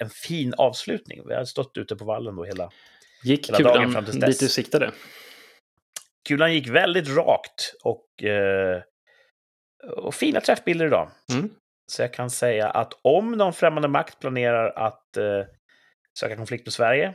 en 0.00 0.10
fin 0.10 0.54
avslutning. 0.56 1.22
Vi 1.28 1.34
hade 1.34 1.46
stått 1.46 1.76
ute 1.76 1.96
på 1.96 2.04
vallen 2.04 2.36
då 2.36 2.44
hela... 2.44 2.70
Gick 3.22 3.48
Hela 3.48 3.58
dagen 3.58 3.74
kulan 3.74 3.92
fram 3.92 4.04
tills 4.04 4.16
dess. 4.16 4.30
dit 4.30 4.40
du 4.40 4.48
siktade? 4.48 4.92
Kulan 6.28 6.54
gick 6.54 6.68
väldigt 6.68 7.08
rakt 7.08 7.74
och, 7.84 8.24
eh, 8.24 8.82
och 9.96 10.14
fina 10.14 10.40
träffbilder 10.40 10.86
idag. 10.86 11.10
Mm. 11.32 11.50
Så 11.86 12.02
jag 12.02 12.14
kan 12.14 12.30
säga 12.30 12.70
att 12.70 12.92
om 13.02 13.32
någon 13.32 13.52
främmande 13.52 13.88
makt 13.88 14.20
planerar 14.20 14.72
att 14.76 15.16
eh, 15.16 15.44
söka 16.18 16.36
konflikt 16.36 16.66
med 16.66 16.72
Sverige, 16.72 17.14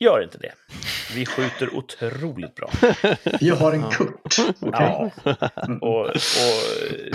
gör 0.00 0.22
inte 0.22 0.38
det. 0.38 0.52
Vi 1.14 1.26
skjuter 1.26 1.74
otroligt 1.76 2.54
bra. 2.54 2.70
Jag 3.40 3.56
har 3.56 3.72
en. 3.72 3.90
Kurt. 3.90 4.36
Ja. 4.60 5.10
Och, 5.80 6.06
och 6.06 6.14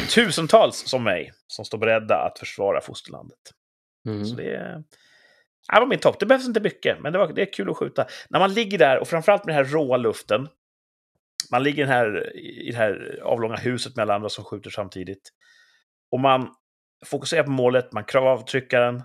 tusentals 0.09 0.89
som 0.89 1.03
mig 1.03 1.31
som 1.47 1.65
står 1.65 1.77
beredda 1.77 2.15
att 2.15 2.39
försvara 2.39 2.81
fosterlandet. 2.81 3.39
Mm. 4.07 4.25
Så 4.25 4.35
det, 4.35 4.83
det 5.73 5.79
var 5.79 5.87
min 5.87 5.99
topp. 5.99 6.19
Det 6.19 6.25
behövs 6.25 6.47
inte 6.47 6.59
mycket, 6.59 7.01
men 7.01 7.13
det, 7.13 7.19
var, 7.19 7.33
det 7.33 7.41
är 7.41 7.53
kul 7.53 7.69
att 7.69 7.77
skjuta. 7.77 8.05
När 8.29 8.39
man 8.39 8.53
ligger 8.53 8.77
där, 8.77 8.99
och 8.99 9.07
framförallt 9.07 9.45
med 9.45 9.55
den 9.55 9.65
här 9.65 9.71
råa 9.71 9.97
luften. 9.97 10.47
Man 11.51 11.63
ligger 11.63 11.83
i, 11.83 11.87
här, 11.87 12.37
i 12.37 12.71
det 12.71 12.77
här 12.77 13.19
avlånga 13.23 13.55
huset 13.55 13.95
med 13.95 14.03
alla 14.03 14.15
andra 14.15 14.29
som 14.29 14.43
skjuter 14.43 14.69
samtidigt. 14.69 15.29
Och 16.11 16.19
man 16.19 16.55
fokuserar 17.05 17.43
på 17.43 17.51
målet, 17.51 17.93
man 17.93 18.03
kravar 18.03 18.31
av 18.31 18.45
tryckaren, 18.45 19.03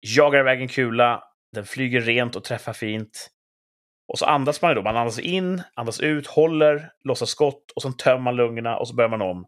jagar 0.00 0.40
iväg 0.40 0.60
en 0.60 0.68
kula, 0.68 1.22
den 1.52 1.64
flyger 1.64 2.00
rent 2.00 2.36
och 2.36 2.44
träffar 2.44 2.72
fint. 2.72 3.30
Och 4.12 4.18
så 4.18 4.26
andas 4.26 4.62
man 4.62 4.70
ju 4.70 4.74
då. 4.74 4.82
Man 4.82 4.96
andas 4.96 5.18
in, 5.18 5.62
andas 5.74 6.00
ut, 6.00 6.26
håller, 6.26 6.92
lossar 7.04 7.26
skott 7.26 7.70
och 7.76 7.82
sen 7.82 7.96
tömmer 7.96 8.20
man 8.20 8.36
lungorna 8.36 8.76
och 8.76 8.88
så 8.88 8.94
börjar 8.94 9.08
man 9.08 9.22
om. 9.22 9.46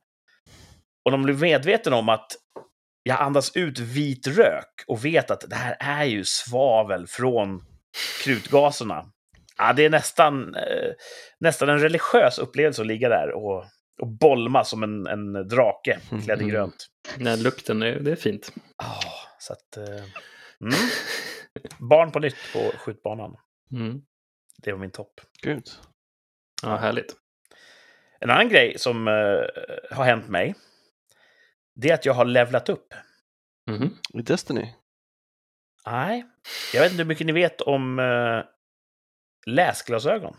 Och 1.04 1.10
de 1.10 1.22
blir 1.22 1.34
medveten 1.34 1.92
om 1.92 2.08
att 2.08 2.26
jag 3.02 3.20
andas 3.20 3.56
ut 3.56 3.78
vit 3.78 4.26
rök 4.26 4.84
och 4.86 5.04
vet 5.04 5.30
att 5.30 5.44
det 5.50 5.56
här 5.56 5.76
är 5.80 6.04
ju 6.04 6.24
svavel 6.24 7.06
från 7.06 7.64
krutgaserna. 8.24 9.12
Ja, 9.58 9.72
det 9.72 9.84
är 9.84 9.90
nästan, 9.90 10.54
eh, 10.54 10.92
nästan 11.40 11.68
en 11.68 11.78
religiös 11.78 12.38
upplevelse 12.38 12.82
att 12.82 12.86
ligga 12.86 13.08
där 13.08 13.32
och, 13.32 13.64
och 14.02 14.08
bolma 14.08 14.64
som 14.64 14.82
en, 14.82 15.06
en 15.06 15.48
drake 15.48 15.98
klädd 16.24 16.38
i 16.38 16.42
Mm. 16.42 16.48
grönt. 16.48 16.86
Nej, 17.16 17.36
lukten, 17.42 17.82
är, 17.82 18.00
det 18.00 18.12
är 18.12 18.16
fint. 18.16 18.52
Ah, 18.76 19.02
så 19.38 19.52
att, 19.52 19.76
eh, 19.76 20.04
mm. 20.60 20.74
Barn 21.78 22.10
på 22.12 22.18
nytt 22.18 22.36
på 22.52 22.72
skjutbanan. 22.78 23.36
Mm. 23.72 24.00
Det 24.62 24.72
var 24.72 24.78
min 24.78 24.90
topp. 24.90 25.20
Gud. 25.42 25.64
Ja, 26.62 26.76
härligt. 26.76 27.14
En 28.20 28.30
annan 28.30 28.48
grej 28.48 28.78
som 28.78 29.08
eh, 29.08 29.94
har 29.96 30.04
hänt 30.04 30.28
mig, 30.28 30.54
det 31.74 31.90
är 31.90 31.94
att 31.94 32.04
jag 32.06 32.14
har 32.14 32.24
levlat 32.24 32.68
upp. 32.68 32.94
Mhm. 33.70 33.96
I 34.14 34.22
Destiny? 34.22 34.74
Nej, 35.86 36.24
jag 36.74 36.80
vet 36.80 36.90
inte 36.90 37.02
hur 37.02 37.08
mycket 37.08 37.26
ni 37.26 37.32
vet 37.32 37.60
om 37.60 37.98
eh, 37.98 38.44
läsglasögon. 39.52 40.34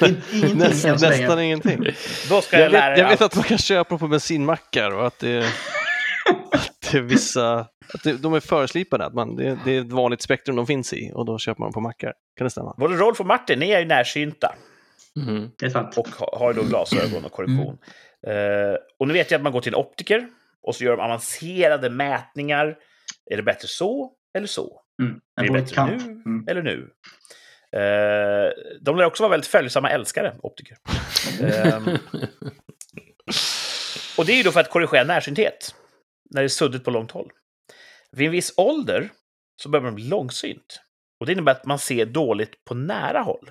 In- 0.00 0.22
Ingenting 0.32 0.58
Näst, 0.58 0.84
nästan 0.84 1.40
ingenting. 1.40 1.84
Då 2.28 2.40
ska 2.40 2.56
jag, 2.56 2.64
Jag 2.64 2.72
lära 2.72 2.90
vet, 2.90 2.98
jag 2.98 3.08
vet 3.08 3.20
att 3.20 3.34
man 3.34 3.44
kan 3.44 3.58
köpa 3.58 3.98
på 3.98 4.08
bensinmackar 4.08 4.90
och 4.90 5.06
att 5.06 5.18
det, 5.18 5.38
att 6.52 6.80
det 6.92 6.98
är 6.98 7.02
vissa, 7.02 7.58
att 7.94 8.02
det, 8.04 8.12
de 8.12 8.34
är 8.34 8.40
förslipade, 8.40 9.06
att 9.06 9.14
man, 9.14 9.36
det, 9.36 9.58
det 9.64 9.72
är 9.76 9.80
ett 9.80 9.92
vanligt 9.92 10.22
spektrum 10.22 10.56
de 10.56 10.66
finns 10.66 10.92
i 10.92 11.10
och 11.14 11.24
då 11.26 11.38
köper 11.38 11.60
man 11.62 11.72
på 11.72 11.80
mackar. 11.80 12.12
Kan 12.36 12.44
det 12.44 12.50
stämma? 12.50 12.74
Både 12.78 12.94
Rolf 12.96 13.20
och 13.20 13.26
Martin, 13.26 13.58
ni 13.58 13.70
är 13.70 13.80
ju 13.80 13.86
närsynta 13.86 14.54
Mhm. 15.18 15.50
Det 15.58 15.66
är 15.66 15.70
sant. 15.70 15.98
och 15.98 16.08
ha- 16.08 16.38
har 16.38 16.52
då 16.54 16.62
glasögon 16.62 17.24
och 17.24 17.32
korrektion. 17.32 17.78
Eh, 18.26 18.74
och 18.98 19.08
nu 19.08 19.12
vet 19.14 19.30
jag 19.30 19.38
att 19.38 19.42
man 19.42 19.52
går 19.52 19.60
till 19.60 19.74
en 19.74 19.80
optiker 19.80 20.28
och 20.62 20.74
så 20.76 20.84
gör 20.84 20.96
de 20.96 21.00
avancerade 21.02 21.90
mätningar. 21.90 22.78
Är 23.30 23.36
det 23.36 23.42
bättre 23.42 23.68
så 23.68 24.12
eller 24.38 24.46
så? 24.46 24.80
Mm. 25.02 25.20
Är 25.40 25.44
det 25.44 25.52
bättre 25.52 25.74
kant. 25.74 26.06
nu 26.06 26.12
Mm. 26.12 26.44
eller 26.48 26.62
nu? 26.62 26.90
Eh, 27.72 28.52
de 28.80 28.96
lär 28.96 29.04
också 29.04 29.22
vara 29.22 29.30
väldigt 29.30 29.46
följsamma 29.50 29.90
älskare, 29.90 30.36
optiker. 30.42 30.76
Ehm, 31.42 31.84
och 34.18 34.26
det 34.26 34.32
är 34.32 34.36
ju 34.36 34.42
då 34.42 34.50
för 34.52 34.60
att 34.60 34.70
korrigera 34.70 35.04
närsynthet, 35.04 35.74
när 36.30 36.40
det 36.42 36.46
är 36.46 36.48
suddigt 36.48 36.84
på 36.84 36.90
långt 36.90 37.10
håll. 37.10 37.30
Vid 38.12 38.26
en 38.26 38.32
viss 38.32 38.54
ålder 38.56 39.08
så 39.62 39.68
börjar 39.68 39.84
man 39.84 39.94
bli 39.94 40.04
långsynt. 40.08 40.80
Och 41.20 41.26
det 41.26 41.32
innebär 41.32 41.52
att 41.52 41.64
man 41.66 41.78
ser 41.78 42.06
dåligt 42.06 42.64
på 42.64 42.74
nära 42.74 43.20
håll. 43.20 43.50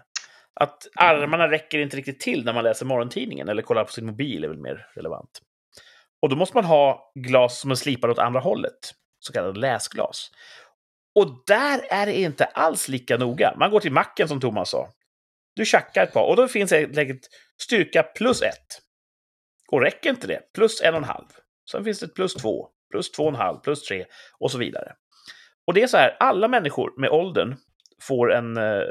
Att 0.60 0.88
armarna 0.96 1.52
räcker 1.52 1.80
inte 1.80 1.98
riktigt 1.98 2.20
till 2.20 2.46
när 2.46 2.54
man 2.54 2.64
läser 2.64 2.86
morgontidningen 2.86 3.50
eller 3.50 3.62
kollar 3.62 3.84
på 3.84 3.92
sin 3.92 4.06
mobil 4.06 4.44
är 4.44 4.48
väl 4.48 4.58
mer 4.58 4.88
relevant. 4.96 5.42
Och 6.22 6.30
då 6.30 6.36
måste 6.36 6.58
man 6.58 6.66
ha 6.66 7.12
glas 7.16 7.60
som 7.60 7.72
är 7.72 7.76
slipade 7.76 8.14
åt 8.14 8.20
andra 8.20 8.40
hållet, 8.40 8.94
så 9.20 9.34
kallade 9.34 9.60
läsglas. 9.60 10.32
Och 11.16 11.44
där 11.48 11.82
är 11.90 12.06
det 12.06 12.20
inte 12.20 12.46
alls 12.46 12.88
lika 12.88 13.18
noga. 13.18 13.56
Man 13.58 13.72
går 13.72 13.80
till 13.80 13.92
macken 13.92 14.28
som 14.28 14.40
Thomas 14.40 14.70
sa. 14.70 14.90
Du 15.56 15.66
tjackar 15.66 16.04
ett 16.04 16.14
par 16.14 16.30
och 16.30 16.36
då 16.36 16.48
finns 16.48 16.72
helt 16.72 16.98
enkelt 16.98 17.30
styrka 17.62 18.04
plus 18.04 18.42
ett. 18.42 18.82
Och 19.72 19.82
räcker 19.82 20.10
inte 20.10 20.28
det, 20.28 20.54
plus 20.54 20.82
en 20.82 20.94
och 20.94 20.98
en 20.98 21.04
halv. 21.04 21.28
Sen 21.72 21.84
finns 21.84 22.00
det 22.00 22.06
ett 22.06 22.16
plus 22.16 22.34
två, 22.34 22.70
plus 22.92 23.12
två 23.12 23.24
och 23.24 23.30
en 23.30 23.36
halv, 23.36 23.58
plus 23.60 23.84
tre 23.84 24.06
och 24.40 24.52
så 24.52 24.58
vidare. 24.58 24.94
Och 25.68 25.74
det 25.74 25.82
är 25.82 25.88
så 25.88 25.98
här, 25.98 26.18
alla 26.20 26.48
människor 26.48 26.94
med 26.98 27.10
åldern 27.10 27.56
får 28.02 28.34
en... 28.34 28.58
Eh, 28.58 28.84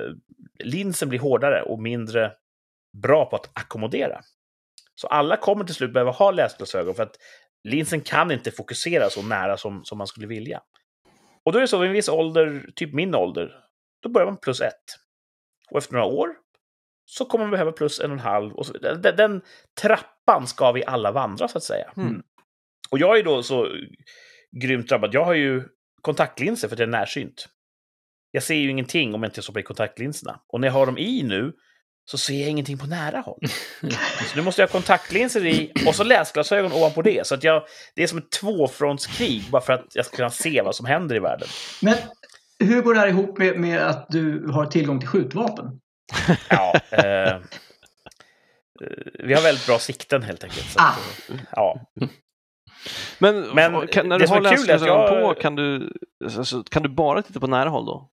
linsen 0.64 1.08
blir 1.08 1.18
hårdare 1.18 1.62
och 1.62 1.82
mindre 1.82 2.32
bra 3.02 3.24
på 3.24 3.36
att 3.36 3.50
ackommodera. 3.52 4.20
Så 4.94 5.06
alla 5.06 5.36
kommer 5.36 5.64
till 5.64 5.74
slut 5.74 5.92
behöva 5.92 6.10
ha 6.10 6.30
läsglasögon 6.30 6.94
för 6.94 7.02
att 7.02 7.16
linsen 7.68 8.00
kan 8.00 8.30
inte 8.30 8.50
fokusera 8.50 9.10
så 9.10 9.22
nära 9.22 9.56
som, 9.56 9.84
som 9.84 9.98
man 9.98 10.06
skulle 10.06 10.26
vilja. 10.26 10.60
Och 11.44 11.52
då 11.52 11.58
är 11.58 11.60
det 11.60 11.68
så, 11.68 11.78
vid 11.78 11.88
en 11.88 11.94
viss 11.94 12.08
ålder, 12.08 12.70
typ 12.74 12.94
min 12.94 13.14
ålder, 13.14 13.52
då 14.02 14.08
börjar 14.08 14.26
man 14.26 14.36
plus 14.36 14.60
ett. 14.60 14.84
Och 15.70 15.78
efter 15.78 15.92
några 15.92 16.06
år 16.06 16.28
så 17.04 17.24
kommer 17.24 17.44
man 17.44 17.50
behöva 17.50 17.72
plus 17.72 18.00
en 18.00 18.10
och 18.10 18.16
en 18.16 18.22
halv. 18.22 18.52
Och 18.52 18.66
så, 18.66 18.72
den, 18.72 19.02
den 19.02 19.42
trappan 19.80 20.46
ska 20.46 20.72
vi 20.72 20.84
alla 20.84 21.12
vandra, 21.12 21.48
så 21.48 21.58
att 21.58 21.64
säga. 21.64 21.92
Mm. 21.96 22.22
Och 22.90 22.98
jag 22.98 23.18
är 23.18 23.22
då 23.22 23.42
så 23.42 23.68
grymt 24.62 24.88
drabbad. 24.88 25.14
Jag 25.14 25.24
har 25.24 25.34
ju 25.34 25.68
kontaktlinser 26.02 26.68
för 26.68 26.76
att 26.76 26.80
jag 26.80 26.86
är 26.86 26.90
närsynt. 26.90 27.48
Jag 28.30 28.42
ser 28.42 28.54
ju 28.54 28.70
ingenting 28.70 29.14
om 29.14 29.22
jag 29.22 29.28
inte 29.30 29.42
stoppar 29.42 29.60
i 29.60 29.62
kontaktlinserna. 29.62 30.40
Och 30.48 30.60
när 30.60 30.68
jag 30.68 30.72
har 30.72 30.86
dem 30.86 30.98
i 30.98 31.22
nu 31.22 31.52
så 32.04 32.18
ser 32.18 32.40
jag 32.40 32.48
ingenting 32.50 32.78
på 32.78 32.86
nära 32.86 33.20
håll. 33.20 33.40
Så 34.30 34.36
nu 34.36 34.42
måste 34.42 34.62
jag 34.62 34.68
ha 34.68 34.72
kontaktlinser 34.72 35.46
i 35.46 35.72
och 35.86 35.94
så 35.94 36.04
läsglasögon 36.04 36.72
ovanpå 36.72 37.02
det. 37.02 37.26
Så 37.26 37.34
att 37.34 37.44
jag, 37.44 37.62
det 37.94 38.02
är 38.02 38.06
som 38.06 38.18
ett 38.18 38.30
tvåfrontskrig 38.30 39.42
bara 39.50 39.62
för 39.62 39.72
att 39.72 39.86
jag 39.94 40.06
ska 40.06 40.16
kunna 40.16 40.30
se 40.30 40.62
vad 40.62 40.74
som 40.74 40.86
händer 40.86 41.16
i 41.16 41.18
världen. 41.18 41.48
Men 41.82 41.94
hur 42.58 42.82
går 42.82 42.94
det 42.94 43.00
här 43.00 43.08
ihop 43.08 43.38
med, 43.38 43.60
med 43.60 43.82
att 43.82 44.06
du 44.10 44.46
har 44.52 44.66
tillgång 44.66 44.98
till 45.00 45.08
skjutvapen? 45.08 45.80
Ja, 46.50 46.74
eh, 46.90 47.04
eh, 47.34 47.40
vi 49.24 49.34
har 49.34 49.42
väldigt 49.42 49.66
bra 49.66 49.78
sikten 49.78 50.22
helt 50.22 50.44
enkelt. 50.44 50.70
Så 50.70 50.78
Ah. 50.80 50.88
att, 50.88 51.30
eh, 51.30 51.36
ja. 51.50 51.80
Men, 53.18 53.40
Men 53.54 53.86
kan, 53.88 54.08
när 54.08 54.18
du 54.18 54.26
har 54.26 54.40
läsglasögon 54.40 55.00
jag- 55.00 55.22
på, 55.36 55.40
kan 55.40 55.54
du, 55.54 55.92
alltså, 56.38 56.62
kan 56.62 56.82
du 56.82 56.88
bara 56.88 57.22
titta 57.22 57.40
på 57.40 57.46
nära 57.46 57.68
håll 57.68 57.86
då? 57.86 58.10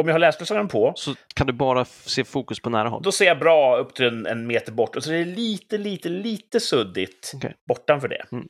Om 0.00 0.06
jag 0.08 0.14
har 0.14 0.18
läsglasögon 0.18 0.68
på, 0.68 0.92
Så 0.96 1.14
kan 1.34 1.46
du 1.46 1.52
bara 1.52 1.84
se 1.84 2.24
fokus 2.24 2.60
på 2.60 2.70
nära 2.70 2.88
håll? 2.88 3.02
då 3.02 3.12
ser 3.12 3.24
jag 3.24 3.38
bra 3.38 3.76
upp 3.76 3.94
till 3.94 4.06
en, 4.06 4.26
en 4.26 4.46
meter 4.46 4.72
bort. 4.72 4.96
Och 4.96 5.04
så 5.04 5.12
är 5.12 5.18
det 5.18 5.24
lite, 5.24 5.78
lite, 5.78 6.08
lite 6.08 6.60
suddigt 6.60 7.32
Okej. 7.36 7.54
bortanför 7.68 8.08
det. 8.08 8.24
Mm. 8.32 8.44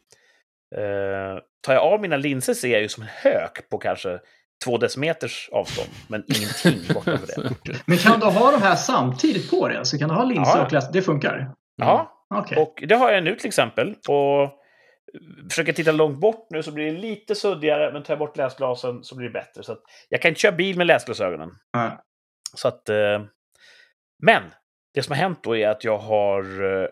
Eh, 0.77 1.39
tar 1.67 1.75
jag 1.75 1.83
av 1.83 2.01
mina 2.01 2.17
linser 2.17 2.55
ser 2.55 2.69
jag 2.69 2.83
ju 2.83 2.89
som 2.89 3.03
en 3.03 3.09
hök 3.13 3.69
på 3.71 3.79
kanske 3.79 4.19
två 4.65 4.79
decimeters 4.79 5.49
avstånd, 5.53 5.89
men 6.09 6.25
ingenting 6.37 6.81
bortanför 6.95 7.27
det. 7.27 7.75
Men 7.87 7.97
kan 7.99 8.21
du 8.21 8.27
ha 8.27 8.51
de 8.51 8.63
här 8.63 8.77
samtidigt 8.77 9.51
på 9.51 9.69
dig? 9.69 9.77
Alltså 9.77 9.99
kan 9.99 10.09
du 10.09 10.15
ha 10.15 10.25
linser 10.25 10.57
Ja. 10.59 10.65
och 10.67 10.73
läs... 10.73 10.91
Det 10.93 11.03
funkar? 11.03 11.51
Ja, 11.77 12.25
Okej. 12.35 12.59
och 12.59 12.85
det 12.89 12.95
har 12.95 13.13
jag 13.13 13.25
nu 13.25 13.35
till 13.35 13.47
exempel. 13.47 13.89
Och 14.09 14.51
försöker 15.51 15.73
titta 15.73 15.93
långt 15.93 16.21
bort 16.21 16.47
nu 16.51 16.63
så 16.63 16.73
blir 16.73 16.93
det 16.93 16.99
lite 16.99 17.35
suddigare, 17.35 17.93
men 17.93 18.03
tar 18.03 18.13
jag 18.15 18.19
bort 18.19 18.37
läsglasen 18.37 19.05
så 19.05 19.17
blir 19.17 19.27
det 19.29 19.33
bättre. 19.33 19.63
Så 19.63 19.79
jag 20.09 20.23
kan 20.23 20.29
inte 20.29 20.41
köra 20.41 20.53
bil 20.53 20.77
med 20.77 20.87
läsglasögonen. 20.87 21.51
Ja. 21.73 22.05
Så 22.55 22.69
att, 22.69 22.89
eh, 22.89 23.23
men 24.23 24.43
det 24.95 25.03
som 25.03 25.13
har 25.13 25.23
hänt 25.23 25.39
då 25.43 25.57
är 25.57 25.69
att 25.69 25.85
jag 25.85 25.99
har 25.99 26.65
eh, 26.83 26.89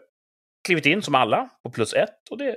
klivit 0.67 0.87
in 0.87 1.03
som 1.03 1.15
alla 1.15 1.49
på 1.63 1.71
plus 1.71 1.95
ett. 1.95 2.29
Och 2.31 2.39
det, 2.39 2.57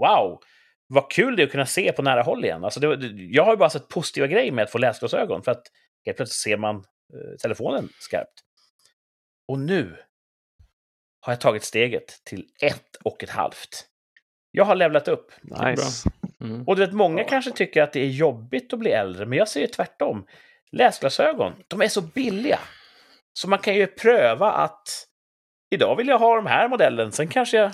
wow, 0.00 0.40
vad 0.86 1.10
kul 1.10 1.36
det 1.36 1.42
är 1.42 1.46
att 1.46 1.52
kunna 1.52 1.66
se 1.66 1.92
på 1.92 2.02
nära 2.02 2.22
håll 2.22 2.44
igen. 2.44 2.64
Alltså 2.64 2.80
det, 2.80 2.96
det- 2.96 3.22
jag 3.24 3.44
har 3.44 3.52
ju 3.52 3.56
bara 3.56 3.70
sett 3.70 3.88
positiva 3.88 4.26
grejer 4.26 4.52
med 4.52 4.62
att 4.62 4.70
få 4.70 4.78
läsglasögon. 4.78 5.42
För 5.42 5.50
att 5.50 5.62
helt 6.06 6.16
plötsligt 6.16 6.52
ser 6.52 6.56
man 6.56 6.76
eh, 6.76 7.36
telefonen 7.42 7.88
skarpt. 8.00 8.40
Och 9.48 9.58
nu 9.58 9.96
har 11.20 11.32
jag 11.32 11.40
tagit 11.40 11.64
steget 11.64 12.20
till 12.24 12.46
ett 12.62 12.96
och 13.04 13.22
ett 13.22 13.30
halvt. 13.30 13.86
Jag 14.52 14.64
har 14.64 14.74
levlat 14.74 15.08
upp. 15.08 15.32
Nice. 15.42 16.10
Mm. 16.40 16.64
Och 16.66 16.76
du 16.76 16.86
vet, 16.86 16.94
många 16.94 17.24
kanske 17.24 17.50
tycker 17.50 17.82
att 17.82 17.92
det 17.92 18.00
är 18.00 18.06
jobbigt 18.08 18.72
att 18.72 18.78
bli 18.78 18.90
äldre, 18.90 19.26
men 19.26 19.38
jag 19.38 19.48
säger 19.48 19.66
tvärtom. 19.66 20.26
Läsglasögon, 20.72 21.52
de 21.68 21.82
är 21.82 21.88
så 21.88 22.00
billiga. 22.00 22.58
Så 23.32 23.48
man 23.48 23.58
kan 23.58 23.74
ju 23.74 23.86
pröva 23.86 24.52
att 24.52 25.06
idag 25.70 25.96
vill 25.96 26.08
jag 26.08 26.18
ha 26.18 26.36
den 26.36 26.46
här 26.46 26.68
modellen, 26.68 27.12
sen 27.12 27.28
kanske 27.28 27.56
jag 27.56 27.72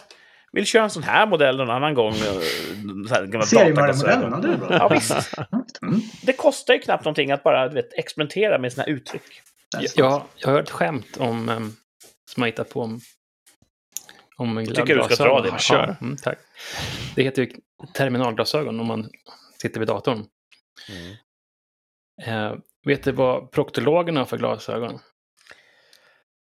vill 0.53 0.67
köra 0.67 0.85
en 0.85 0.91
sån 0.91 1.03
här 1.03 1.27
modell 1.27 1.57
någon 1.57 1.71
annan 1.71 1.95
gång. 1.95 2.13
eh, 2.13 3.11
här, 3.11 3.27
gamla 3.27 3.47
Seriemördar-modellen, 3.47 4.31
ja, 4.33 4.37
det 4.37 4.53
är 4.53 4.57
bra. 4.57 4.69
Ja, 4.71 4.89
visst. 4.89 5.35
Mm. 5.83 6.01
Det 6.23 6.33
kostar 6.33 6.75
ju 6.75 6.81
knappt 6.81 7.05
någonting 7.05 7.31
att 7.31 7.43
bara 7.43 7.69
du 7.69 7.75
vet, 7.75 7.93
experimentera 7.93 8.59
med 8.59 8.73
sina 8.73 8.85
uttryck. 8.85 9.43
Där 9.73 9.87
Jag, 9.97 10.23
har 10.45 10.53
hört 10.53 10.71
skämt 10.71 11.17
om, 11.19 11.49
um, 11.49 11.77
som 12.31 12.43
jag 12.43 12.47
hittat 12.47 12.71
på 12.71 12.83
om, 12.83 13.01
om 14.37 14.67
Tycker 14.67 14.97
du 14.97 15.03
ska 15.03 15.25
dra 15.25 15.41
det? 15.41 15.49
Ja, 15.49 15.59
Kör. 15.59 15.97
Mm, 16.01 16.17
tack. 16.17 16.39
Det 17.15 17.23
heter 17.23 17.43
ju 17.43 17.51
terminalglasögon 17.95 18.81
om 18.81 18.87
man 18.87 19.11
sitter 19.63 19.81
vid 19.81 19.89
datorn. 19.89 20.25
Eh, 22.27 22.53
vet 22.87 23.03
du 23.03 23.13
vad 23.13 23.51
proktologen 23.51 24.17
har 24.17 24.25
för 24.25 24.39
glasögon? 24.39 24.99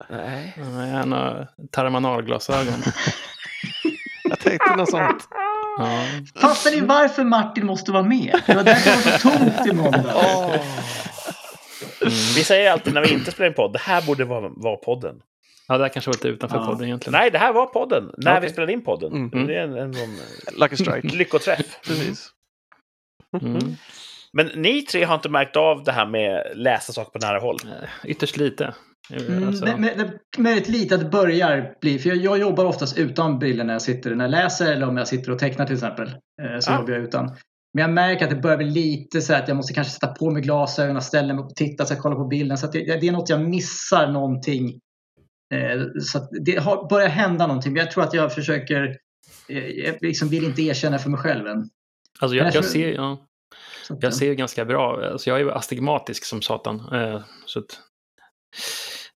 Nej. 0.09 0.53
Nej, 0.57 0.91
Han 0.91 1.11
har 1.11 1.49
terminalglasögon. 1.71 2.73
Jag 4.23 4.39
tänkte 4.39 4.75
något 4.75 4.89
sånt. 4.91 5.27
Ja. 5.77 6.05
Fattar 6.41 6.71
ni 6.71 6.81
varför 6.81 7.23
Martin 7.23 7.65
måste 7.65 7.91
vara 7.91 8.03
med? 8.03 8.41
Det 8.47 8.55
var 8.55 8.63
därför 8.63 8.89
det 8.89 9.11
var 9.11 9.17
så 9.17 9.29
tomt 9.29 9.67
i 9.67 9.73
måndag. 9.73 10.59
Vi 12.35 12.43
säger 12.43 12.71
alltid 12.71 12.93
när 12.93 13.01
vi 13.01 13.13
inte 13.13 13.31
spelar 13.31 13.47
in 13.47 13.53
podd, 13.53 13.73
det 13.73 13.79
här 13.79 14.01
borde 14.01 14.25
vara, 14.25 14.49
vara 14.49 14.75
podden. 14.75 15.21
Ja, 15.67 15.77
det 15.77 15.83
här 15.83 15.89
kanske 15.89 16.09
var 16.11 16.15
lite 16.15 16.27
utanför 16.27 16.57
Ja. 16.57 16.65
podden 16.65 16.85
egentligen. 16.87 17.19
Nej, 17.19 17.31
det 17.31 17.37
här 17.37 17.53
var 17.53 17.65
podden, 17.65 18.11
när 18.17 18.33
vi 18.33 18.37
Okej. 18.39 18.49
spelade 18.49 18.73
in 18.73 18.83
podden. 18.83 19.13
Mm. 19.13 19.47
Det 19.47 19.55
är 19.55 19.61
en, 19.63 19.73
en 19.77 19.93
sån 19.93 20.09
Lucky 20.59 20.75
strike. 20.75 21.07
lyckoträff. 21.17 21.79
Precis. 21.87 22.29
Mm. 23.41 23.59
Men 24.33 24.47
ni 24.55 24.81
tre 24.81 25.03
har 25.03 25.15
inte 25.15 25.29
märkt 25.29 25.55
av 25.55 25.83
det 25.83 25.91
här 25.91 26.05
med 26.05 26.51
läsa 26.55 26.93
saker 26.93 27.19
på 27.19 27.25
nära 27.27 27.39
håll? 27.39 27.57
Eh, 27.65 28.09
Ytterst 28.09 28.37
lite. 28.37 28.65
Eh, 28.65 28.71
Mm, 29.27 29.47
Alltså, 29.47 29.65
men, 29.65 29.81
men, 29.81 29.97
men 30.37 30.43
väldigt 30.53 30.69
lite 30.69 30.95
att 30.95 31.01
det 31.01 31.09
börjar 31.09 31.73
bli, 31.81 31.99
för 31.99 32.09
jag, 32.09 32.17
jag 32.17 32.37
jobbar 32.39 32.65
oftast 32.65 32.97
utan 32.97 33.39
brillor 33.39 33.63
när 33.63 33.73
jag 33.73 33.81
sitter 33.81 34.15
när 34.15 34.23
jag 34.25 34.31
läser 34.31 34.71
eller 34.73 34.87
om 34.87 34.97
jag 34.97 35.07
sitter 35.07 35.31
och 35.31 35.39
tecknar 35.39 35.65
till 35.65 35.75
exempel. 35.75 36.07
Eh, 36.07 36.59
så 36.59 36.71
Ah. 36.71 36.79
jobbar 36.79 36.93
jag 36.93 37.03
utan. 37.03 37.25
Men 37.73 37.81
jag 37.81 37.89
märker 37.93 38.23
att 38.23 38.29
det 38.29 38.35
börjar 38.35 38.57
bli 38.57 38.69
lite 38.69 39.21
så 39.21 39.33
att 39.33 39.47
jag 39.47 39.57
måste 39.57 39.73
kanske 39.73 39.93
sätta 39.93 40.07
på 40.07 40.31
mig 40.31 40.41
glasögonen, 40.41 41.01
ställa 41.01 41.33
mig 41.33 41.43
upp 41.43 41.49
och 41.51 41.55
titta 41.55 41.85
så 41.85 41.93
jag 41.93 42.01
kollar 42.01 42.15
på 42.15 42.25
bilden. 42.27 42.57
Så 42.57 42.65
att 42.65 42.71
det, 42.71 42.79
det 43.01 43.07
är 43.07 43.11
något 43.11 43.29
jag 43.29 43.41
missar 43.41 44.07
någonting. 44.11 44.79
Eh, 45.53 45.81
så 46.01 46.17
att 46.17 46.29
det 46.45 46.55
har, 46.55 46.89
börjar 46.89 47.09
hända 47.09 47.47
någonting. 47.47 47.73
Men 47.73 47.79
jag 47.79 47.91
tror 47.91 48.03
att 48.03 48.13
jag 48.13 48.33
försöker, 48.33 48.97
eh, 49.49 49.67
jag 49.67 49.95
liksom 50.01 50.29
vill 50.29 50.43
inte 50.43 50.61
erkänna 50.61 50.99
för 50.99 51.09
mig 51.09 51.19
själv 51.19 51.47
än. 51.47 51.69
alltså 52.19 52.35
jag 52.35 52.55
jag, 52.55 52.65
ser, 52.65 52.93
ja, 52.93 53.27
jag 54.01 54.13
ser 54.13 54.25
ju 54.25 54.35
ganska 54.35 54.65
bra. 54.65 55.05
Alltså 55.11 55.29
jag 55.29 55.39
är 55.39 55.43
ju 55.43 55.51
astigmatisk 55.51 56.25
som 56.25 56.41
satan. 56.41 56.93
Eh, 56.93 57.21
så 57.45 57.59
att 57.59 57.79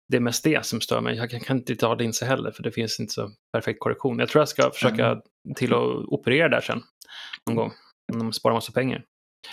det 0.08 0.18
är 0.18 0.22
mest 0.22 0.44
det 0.44 0.66
som 0.66 0.82
stör 0.82 1.02
mig. 1.02 1.16
Jag 1.16 1.30
kan, 1.30 1.40
kan 1.40 1.58
inte 1.58 1.76
ta 1.76 1.96
linser 1.96 2.26
heller 2.26 2.52
för 2.52 2.64
det 2.64 2.72
finns 2.72 3.00
inte 3.00 3.14
så 3.14 3.32
perfekt 3.54 3.80
korrektion. 3.80 4.20
Jag 4.20 4.30
tror 4.30 4.42
jag 4.42 4.50
ska 4.50 4.72
försöka 4.72 5.06
Mm. 5.46 5.56
till 5.56 5.74
att 5.74 6.06
operera 6.08 6.50
där 6.50 6.62
sen. 6.62 6.82
Någon 7.48 7.56
gång. 7.56 7.72
Om 8.14 8.20
de 8.20 8.34
sparar 8.34 8.54
massa 8.54 8.72
pengar. 8.72 9.04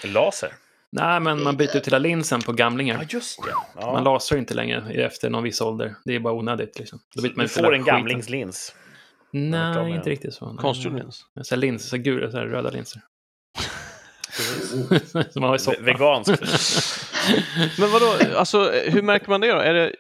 Laser? 0.05 0.53
Nej, 0.93 1.20
men 1.20 1.43
man 1.43 1.57
byter 1.57 1.76
ut 1.76 1.87
hela 1.87 1.99
linsen 1.99 2.41
på 2.43 2.53
Ja, 2.53 2.57
gamlingar. 2.57 3.07
just 3.11 3.43
det. 3.45 3.80
Man 3.84 3.95
Ja. 3.95 4.01
lasrar 4.01 4.39
inte 4.39 4.55
längre 4.55 4.93
efter 5.05 5.30
någon 5.30 5.43
viss 5.43 5.61
ålder. 5.61 5.95
Det 6.05 6.14
är 6.14 6.18
bara 6.20 6.34
onödigt. 6.34 6.78
Liksom. 6.78 6.99
Då 7.14 7.22
byter 7.22 7.32
man 7.37 7.45
Du 7.47 7.49
får 7.49 7.74
en 7.74 7.84
gamlingslins. 7.84 8.74
Nej, 9.30 9.91
inte 9.91 10.11
riktigt 10.11 10.34
så. 10.34 10.57
Konstgjord 10.61 10.95
lins. 10.99 11.24
Så 11.43 11.55
här 11.55 11.61
linser, 11.61 11.89
så 11.89 11.97
här 11.97 12.03
gula, 12.03 12.30
så 12.30 12.37
här 12.37 12.45
röda 12.47 12.70
linser. 12.70 13.03
Som 15.30 15.41
man 15.43 15.51
har 15.51 15.55
i 15.55 15.59
Ve- 15.59 15.59
soppa. 15.59 15.80
Vegansk. 15.82 16.30
Men 17.78 17.91
vadå, 17.91 18.12
alltså, 18.37 18.70
hur 18.87 19.03
märker 19.03 19.28
man 19.28 19.41
det 19.41 19.53
då? 19.53 19.59
Är 19.59 19.74
det, 19.74 19.93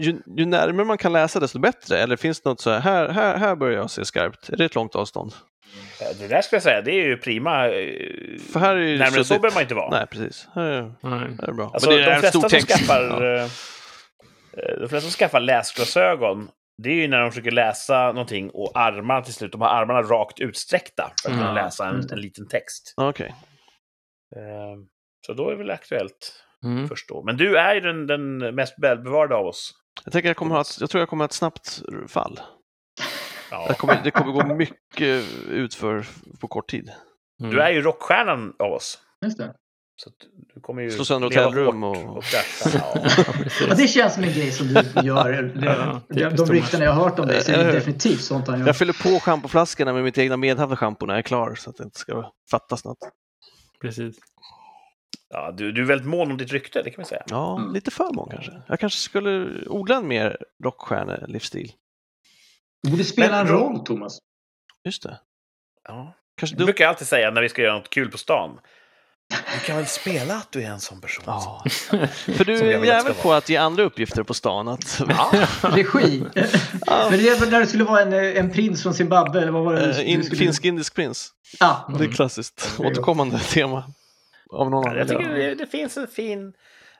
ju, 0.00 0.18
ju 0.36 0.46
närmare 0.46 0.84
man 0.86 0.98
kan 0.98 1.12
läsa 1.12 1.40
desto 1.40 1.58
bättre? 1.58 1.98
Eller 1.98 2.16
finns 2.16 2.40
det 2.40 2.48
något 2.48 2.60
så 2.60 2.70
här, 2.70 2.80
här, 2.80 3.08
här, 3.08 3.36
här 3.36 3.56
börjar 3.56 3.76
jag 3.78 3.90
se 3.90 4.04
skarpt? 4.04 4.48
Är 4.48 4.56
det 4.56 4.64
ett 4.64 4.74
långt 4.74 4.94
avstånd? 4.94 5.32
Det 6.20 6.28
där 6.28 6.42
ska 6.42 6.56
jag 6.56 6.62
säga, 6.62 6.82
det 6.82 6.90
är 6.92 7.06
ju 7.06 7.16
prima. 7.16 7.66
eh, 7.68 8.38
För 8.52 8.60
här 8.60 8.76
är 8.76 8.80
ju 8.80 8.98
Närmare 8.98 9.24
så 9.24 9.34
behöver 9.38 9.54
man 9.54 9.62
inte 9.62 9.74
vara. 9.74 9.90
Nej, 9.90 10.06
precis. 10.06 10.48
Här 10.54 10.62
är, 10.62 10.82
Nej. 10.82 11.28
här 11.40 11.48
är 11.48 11.52
bra. 11.52 11.70
Alltså, 11.74 11.90
Men 11.90 11.98
det 11.98 12.04
är 12.04 12.10
de 12.14 12.20
flesta 12.20 12.38
stor 12.38 12.40
som 12.40 12.50
text. 12.50 12.68
skaffar... 12.68 13.02
Ja. 13.02 13.36
eh, 13.36 13.42
eh, 13.42 14.80
De 14.80 14.88
flesta 14.88 15.00
som 15.00 15.10
skaffar 15.10 15.40
läsglasögon, 15.40 16.48
det 16.82 16.90
är 16.90 16.94
ju 16.94 17.08
när 17.08 17.20
de 17.20 17.30
försöker 17.30 17.50
läsa 17.50 18.06
någonting 18.06 18.50
och 18.50 18.72
armarna 18.74 19.22
till 19.22 19.34
slut, 19.34 19.52
de 19.52 19.60
har 19.60 19.68
armarna 19.68 20.02
rakt 20.02 20.40
utsträckta 20.40 21.12
för 21.22 21.28
att 21.30 21.34
kunna 21.36 21.50
Mm. 21.50 21.64
läsa 21.64 21.88
en, 21.88 22.08
en 22.12 22.20
liten 22.20 22.48
text. 22.48 22.94
Okej. 22.96 23.34
Eh, 24.36 24.76
Så 25.26 25.32
då 25.32 25.46
är 25.46 25.50
det 25.52 25.58
väl 25.58 25.70
aktuellt 25.70 26.44
Mm. 26.64 26.88
först 26.88 27.08
då. 27.08 27.22
Men 27.22 27.36
du 27.36 27.58
är 27.58 27.74
ju 27.74 27.80
den, 27.80 28.06
den 28.06 28.38
mest 28.54 28.74
välbevarade 28.78 29.34
av 29.34 29.46
oss. 29.46 29.72
Jag, 30.04 30.12
tänker 30.12 30.28
jag, 30.28 30.36
kommer 30.36 30.54
ha 30.54 30.60
ett, 30.60 30.80
jag 30.80 30.90
tror 30.90 31.00
jag 31.00 31.08
kommer 31.08 31.24
ha 31.24 31.26
ett 31.26 31.32
snabbt 31.32 31.82
fall. 32.08 32.40
Ja. 33.50 33.66
Det 33.68 33.74
kommer, 33.74 34.00
det 34.04 34.10
kommer 34.10 34.32
gå 34.32 34.54
mycket 34.54 35.24
ut 35.48 35.74
för 35.74 36.06
på 36.40 36.48
kort 36.48 36.70
tid. 36.70 36.90
Mm. 37.40 37.52
Du 37.52 37.60
är 37.62 37.70
ju 37.70 37.82
rockstjärnan 37.82 38.52
av 38.58 38.72
oss. 38.72 38.98
Just 39.24 39.38
det. 39.38 39.54
Så 40.02 40.08
att 40.08 40.14
du 40.54 40.60
kommer 40.60 40.82
ju 40.82 40.90
Slå 40.90 41.04
sönder 41.04 41.28
hotellrum 41.28 41.84
och- 41.84 42.16
och 42.16 42.24
krascha. 42.24 42.78
Ja. 42.94 43.10
Ja, 43.68 43.74
det 43.74 43.88
känns 43.88 44.14
som 44.14 44.24
en 44.24 44.32
grej 44.32 44.50
som 44.52 44.66
du 44.66 44.74
gör. 45.02 45.42
Det, 45.42 46.00
Ja, 46.20 46.30
de, 46.30 46.46
ryktena 46.46 46.84
jag 46.84 46.92
har 46.92 47.04
hört 47.04 47.18
om 47.18 47.26
dig 47.26 47.44
så 47.44 47.52
är 47.52 47.64
det 47.64 47.72
definitivt 47.72 48.20
sånt 48.22 48.48
han 48.48 48.58
gör. 48.58 48.66
Jag 48.66 48.76
fyller 48.76 49.02
på 49.02 49.20
schampoflaskorna 49.20 49.92
med 49.92 50.04
mitt 50.04 50.18
egna 50.18 50.36
medhavda 50.36 50.76
schampo 50.76 51.06
när 51.06 51.14
jag 51.14 51.18
är 51.18 51.22
klar 51.22 51.54
så 51.54 51.70
att 51.70 51.76
det 51.76 51.84
inte 51.84 51.98
ska 51.98 52.30
fattas 52.50 52.84
något. 52.84 52.98
precis. 53.80 54.16
Ja, 55.32 55.52
du, 55.56 55.72
du 55.72 55.82
är 55.82 55.86
väldigt 55.86 56.06
mån 56.08 56.30
om 56.30 56.36
ditt 56.36 56.52
rykte, 56.52 56.82
det 56.82 56.90
kan 56.90 57.00
man 57.00 57.06
säga. 57.06 57.22
Ja, 57.30 57.58
Mm. 57.58 57.72
lite 57.74 57.90
för 57.90 58.10
många 58.12 58.32
kanske. 58.32 58.62
Jag 58.68 58.80
kanske 58.80 58.98
skulle 58.98 59.48
odla 59.68 59.96
en 59.96 60.08
mer 60.08 60.36
rockstjärne-livsstil. 60.64 61.72
Du 62.82 62.90
borde 62.90 63.04
spela 63.04 63.28
Men- 63.36 63.40
en 63.46 63.52
roll, 63.52 63.84
Thomas. 63.84 64.18
Just 64.84 65.02
det. 65.02 65.18
Ja. 65.88 66.14
Kanske 66.36 66.56
Det 66.56 66.60
du... 66.60 66.64
brukar 66.64 66.84
jag 66.84 66.88
alltid 66.88 67.06
säga 67.08 67.30
när 67.30 67.42
vi 67.42 67.48
ska 67.48 67.62
göra 67.62 67.74
något 67.78 67.90
kul 67.90 68.10
på 68.10 68.18
stan. 68.18 68.58
Du 69.54 69.66
kan 69.66 69.76
väl 69.76 69.86
spela 69.86 70.34
att 70.34 70.52
du 70.52 70.62
är 70.62 70.70
en 70.70 70.80
sån 70.80 71.00
person? 71.00 71.24
Ja. 71.26 71.64
För 72.10 72.44
du 72.44 72.58
är 72.58 72.84
jävel 72.84 73.14
på 73.14 73.32
att 73.32 73.48
ge 73.48 73.56
andra 73.56 73.82
uppgifter 73.82 74.22
på 74.22 74.34
stan. 74.34 74.68
Att... 74.68 75.00
Regi. 75.62 76.20
Men 76.30 77.10
det 77.18 77.28
är 77.28 77.40
väl 77.40 77.50
när 77.50 77.60
det 77.60 77.66
skulle 77.66 77.84
vara 77.84 78.02
en, 78.02 78.12
en 78.12 78.50
prins 78.52 78.82
från 78.82 78.94
Zimbabwe, 78.94 79.40
eller 79.42 79.52
vad 79.52 79.64
var 79.64 79.74
det? 79.74 79.92
Du 79.92 80.02
in, 80.04 80.24
skulle- 80.24 80.38
Finsk-indisk 80.38 80.94
prins. 80.94 81.32
Ah, 81.60 81.76
Det 81.98 82.04
är 82.04 82.12
klassiskt. 82.12 82.70
Mm. 82.78 82.92
Återkommande 82.92 83.38
tema. 83.52 83.84
Av 84.52 84.70
någon 84.70 84.84
Ja, 84.92 84.98
jag 84.98 85.08
tycker 85.08 85.28
det, 85.34 85.54
det 85.54 85.66
finns 85.66 85.96
en 85.96 86.06
fin 86.06 86.52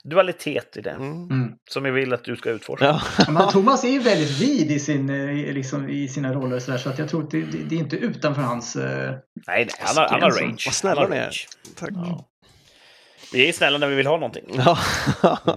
dualitet 0.04 0.76
i 0.76 0.80
det. 0.80 0.90
Mm. 0.90 1.12
Mm. 1.30 1.52
Som 1.70 1.84
jag 1.84 1.92
vill 1.92 2.12
att 2.12 2.24
du 2.24 2.36
ska 2.36 2.50
utforska. 2.50 2.84
Ja. 3.18 3.24
Men 3.32 3.48
Thomas 3.48 3.84
är 3.84 3.88
ju 3.88 3.98
väldigt 3.98 4.40
vid 4.40 4.70
i, 4.70 4.78
sin, 4.78 5.10
eh, 5.10 5.54
liksom, 5.54 5.88
i 5.90 6.08
sina 6.08 6.32
roller 6.32 6.58
så, 6.58 6.70
där, 6.70 6.78
så 6.78 6.88
att 6.90 6.98
jag 6.98 7.08
tror 7.08 7.22
att 7.24 7.30
det, 7.30 7.40
det, 7.40 7.58
det 7.58 7.74
är 7.74 7.78
inte 7.78 7.96
utanför 7.96 8.42
hans... 8.42 8.76
eh, 8.76 9.10
Nej, 9.10 9.14
nej, 9.46 9.68
han 9.80 9.96
har, 9.96 10.08
han 10.08 10.22
har 10.22 10.30
range. 10.30 10.62
vad 10.66 10.74
snälla 10.74 11.08
ni 11.08 11.16
är. 11.16 11.32
Tack. 11.78 11.90
Ja. 11.94 12.26
Vi 13.32 13.48
är 13.48 13.52
snälla 13.52 13.78
när 13.78 13.86
vi 13.86 13.94
vill 13.94 14.06
ha 14.06 14.16
någonting. 14.16 14.44
Ja. 14.52 14.78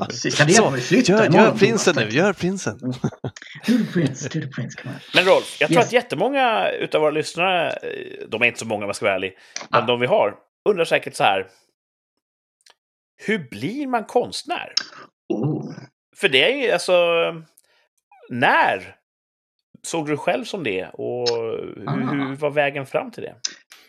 Precis, 0.09 0.37
det 0.47 0.53
Så, 0.53 0.71
flytta 0.71 1.11
Gör, 1.11 1.31
gör 1.31 1.51
prinsen 1.51 1.95
nu, 1.97 2.09
gör 2.09 2.33
prinsen. 2.33 2.79
On. 2.83 2.93
Men 5.15 5.25
Rolf, 5.25 5.57
jag 5.59 5.69
tror 5.69 5.79
Yes. 5.79 5.87
att 5.87 5.93
jättemånga 5.93 6.69
utav 6.69 7.01
våra 7.01 7.11
lyssnare, 7.11 7.69
eh, 7.69 8.27
de 8.29 8.41
är 8.41 8.45
inte 8.45 8.59
så 8.59 8.65
många 8.65 8.83
om 8.83 8.89
jag 8.89 8.95
ska 8.95 9.05
vara 9.05 9.15
ärlig, 9.15 9.33
men 9.69 9.83
Ah. 9.83 9.85
de 9.85 9.99
vi 9.99 10.07
har, 10.07 10.33
undrar 10.69 10.85
säkert 10.85 11.15
så 11.15 11.23
här. 11.23 11.47
Hur 13.18 13.49
blir 13.49 13.88
man 13.88 14.03
konstnär? 14.05 14.74
Oh. 15.30 15.74
För 16.16 16.30
det 16.30 16.51
är 16.53 16.64
ju 16.66 16.72
alltså... 16.72 16.93
När 18.30 18.95
såg 19.84 20.07
du 20.07 20.18
själv 20.18 20.43
som 20.43 20.64
det? 20.64 20.86
Och 20.93 21.30
hur, 21.30 21.84
Ah. 21.88 21.91
hur 21.91 22.36
var 22.36 22.51
vägen 22.51 22.86
fram 22.86 23.11
till 23.11 23.24
det? 23.24 23.36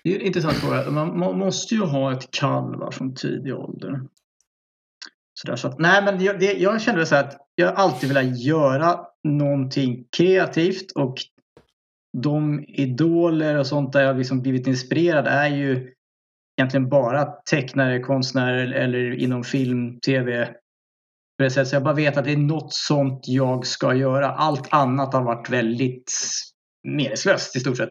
Det 0.05 0.11
är 0.11 0.21
en 0.21 0.27
intressant 0.27 0.55
fråga. 0.55 0.91
Man, 0.91 1.19
man 1.19 1.39
måste 1.39 1.75
ju 1.75 1.81
ha 1.81 2.13
ett 2.13 2.31
kall 2.31 2.77
va, 2.77 2.91
från 2.93 3.15
tidig 3.15 3.55
ålder. 3.55 4.01
Så 5.35 5.47
där, 5.47 5.57
så 5.57 5.69
att, 5.69 5.79
nej, 5.79 6.05
men 6.05 6.25
jag, 6.25 6.41
det, 6.41 6.53
jag 6.53 6.83
kände 6.83 7.07
så 7.07 7.15
här 7.15 7.25
att 7.25 7.37
jag 7.55 7.75
alltid 7.75 8.09
velat 8.09 8.39
göra 8.41 9.01
någonting 9.25 10.05
kreativt 10.17 10.93
och 10.93 11.15
de 12.19 12.65
idoler 12.69 13.59
och 13.59 13.67
sånt 13.67 13.93
där 13.93 14.03
jag 14.03 14.19
liksom 14.19 14.43
blivit 14.43 14.67
inspirerad 14.67 15.27
är 15.27 15.49
ju 15.49 15.93
egentligen 16.57 16.89
bara 16.89 17.25
tecknare, 17.25 18.01
konstnärer 18.01 18.73
eller 18.73 19.15
inom 19.15 19.45
film, 19.45 20.01
tv. 20.01 20.47
På 21.39 21.43
det 21.45 21.51
sättet. 21.51 21.69
Så 21.69 21.77
jag 21.77 21.83
bara 21.83 21.95
vet 21.95 22.17
att 22.17 22.25
det 22.25 22.33
är 22.33 22.37
något 22.37 22.73
sånt 22.73 23.21
jag 23.27 23.67
ska 23.67 23.95
göra. 23.95 24.31
Allt 24.31 24.69
annat 24.71 25.15
har 25.15 25.23
varit 25.23 25.51
väldigt 25.51 26.13
meningslöst 26.89 27.57
i 27.57 27.61
stort 27.61 27.77
sett. 27.77 27.89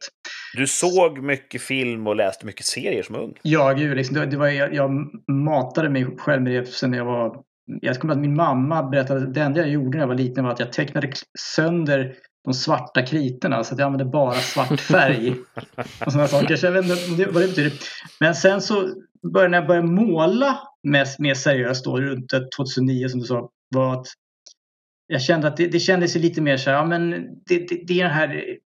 Du 0.53 0.67
såg 0.67 1.23
mycket 1.23 1.61
film 1.61 2.07
och 2.07 2.15
läste 2.15 2.45
mycket 2.45 2.65
serier 2.65 3.03
som 3.03 3.15
ung. 3.15 3.33
Ja, 3.41 3.73
gud. 3.73 3.97
Liksom, 3.97 4.15
det, 4.15 4.25
det 4.25 4.37
var, 4.37 4.47
jag, 4.47 4.73
jag 4.73 4.91
matade 5.27 5.89
mig 5.89 6.05
själv 6.17 6.41
med 6.41 6.53
det 6.53 6.65
sen 6.65 6.93
jag 6.93 7.05
var... 7.05 7.43
Jag 7.81 7.99
kommer 7.99 8.13
att 8.13 8.19
min 8.19 8.35
mamma 8.35 8.83
berättade 8.83 9.21
att 9.23 9.33
det 9.33 9.41
enda 9.41 9.59
jag 9.59 9.69
gjorde 9.69 9.97
när 9.97 9.99
jag 9.99 10.07
var 10.07 10.15
liten 10.15 10.43
var 10.43 10.51
att 10.51 10.59
jag 10.59 10.73
tecknade 10.73 11.11
sönder 11.39 12.15
de 12.43 12.53
svarta 12.53 13.01
kritorna 13.01 13.63
så 13.63 13.73
att 13.73 13.79
jag 13.79 13.85
använde 13.85 14.05
bara 14.05 14.33
svart 14.33 14.79
färg. 14.79 15.35
och 16.05 16.11
sådana 16.11 16.27
saker. 16.27 16.55
Så 16.55 16.65
jag 16.65 16.71
vet 16.71 17.07
inte 17.07 17.25
vad 17.25 17.43
det 17.43 17.47
betyder. 17.47 17.73
Men 18.19 18.35
sen 18.35 18.61
så 18.61 18.93
började 19.33 19.51
när 19.51 19.57
jag 19.57 19.67
började 19.67 19.87
måla 19.87 20.59
mer, 20.83 21.07
mer 21.21 21.33
seriöst 21.33 21.85
då, 21.85 22.01
runt 22.01 22.33
2009 22.55 23.09
som 23.09 23.19
du 23.19 23.25
sa, 23.25 23.49
var 23.69 23.93
att 23.93 24.07
jag 25.07 25.21
kände 25.21 25.47
att 25.47 25.57
det, 25.57 25.67
det 25.67 25.79
kändes 25.79 26.15
lite 26.15 26.41
mer 26.41 26.57
så 26.57 26.69
här, 26.69 26.77
ja 26.77 26.85
men 26.85 27.11
det, 27.45 27.69
det, 27.69 27.83
det 27.87 27.99
är 27.99 28.03
den 28.03 28.13
här 28.13 28.57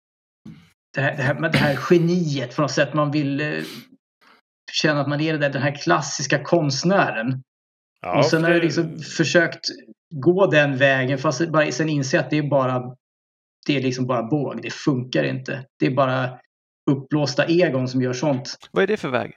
det 0.94 1.00
här, 1.00 1.16
det, 1.16 1.22
här, 1.22 1.34
det 1.34 1.58
här 1.58 1.78
geniet 1.90 2.56
på 2.56 2.62
något 2.62 2.70
sätt. 2.70 2.94
Man 2.94 3.10
vill 3.10 3.40
eh, 3.40 3.62
känna 4.72 5.00
att 5.00 5.08
man 5.08 5.20
är 5.20 5.38
där, 5.38 5.50
den 5.50 5.62
här 5.62 5.74
klassiska 5.74 6.44
konstnären. 6.44 7.42
Ja, 8.00 8.18
och 8.18 8.24
sen 8.24 8.44
har 8.44 8.50
jag 8.50 8.62
liksom 8.62 8.98
försökt 8.98 9.64
gå 10.14 10.46
den 10.46 10.76
vägen 10.76 11.18
fast 11.18 11.48
bara, 11.48 11.72
sen 11.72 11.88
inse 11.88 12.20
att 12.20 12.30
det 12.30 12.38
är 12.38 12.50
bara 12.50 12.82
det 13.68 13.76
är 13.76 13.82
liksom 13.82 14.06
bara 14.06 14.22
båg. 14.22 14.62
Det 14.62 14.72
funkar 14.72 15.24
inte. 15.24 15.64
Det 15.78 15.86
är 15.86 15.90
bara 15.90 16.30
uppblåsta 16.90 17.44
egon 17.44 17.88
som 17.88 18.02
gör 18.02 18.12
sånt. 18.12 18.56
Vad 18.72 18.82
är 18.82 18.86
det 18.86 18.96
för 18.96 19.08
väg? 19.08 19.32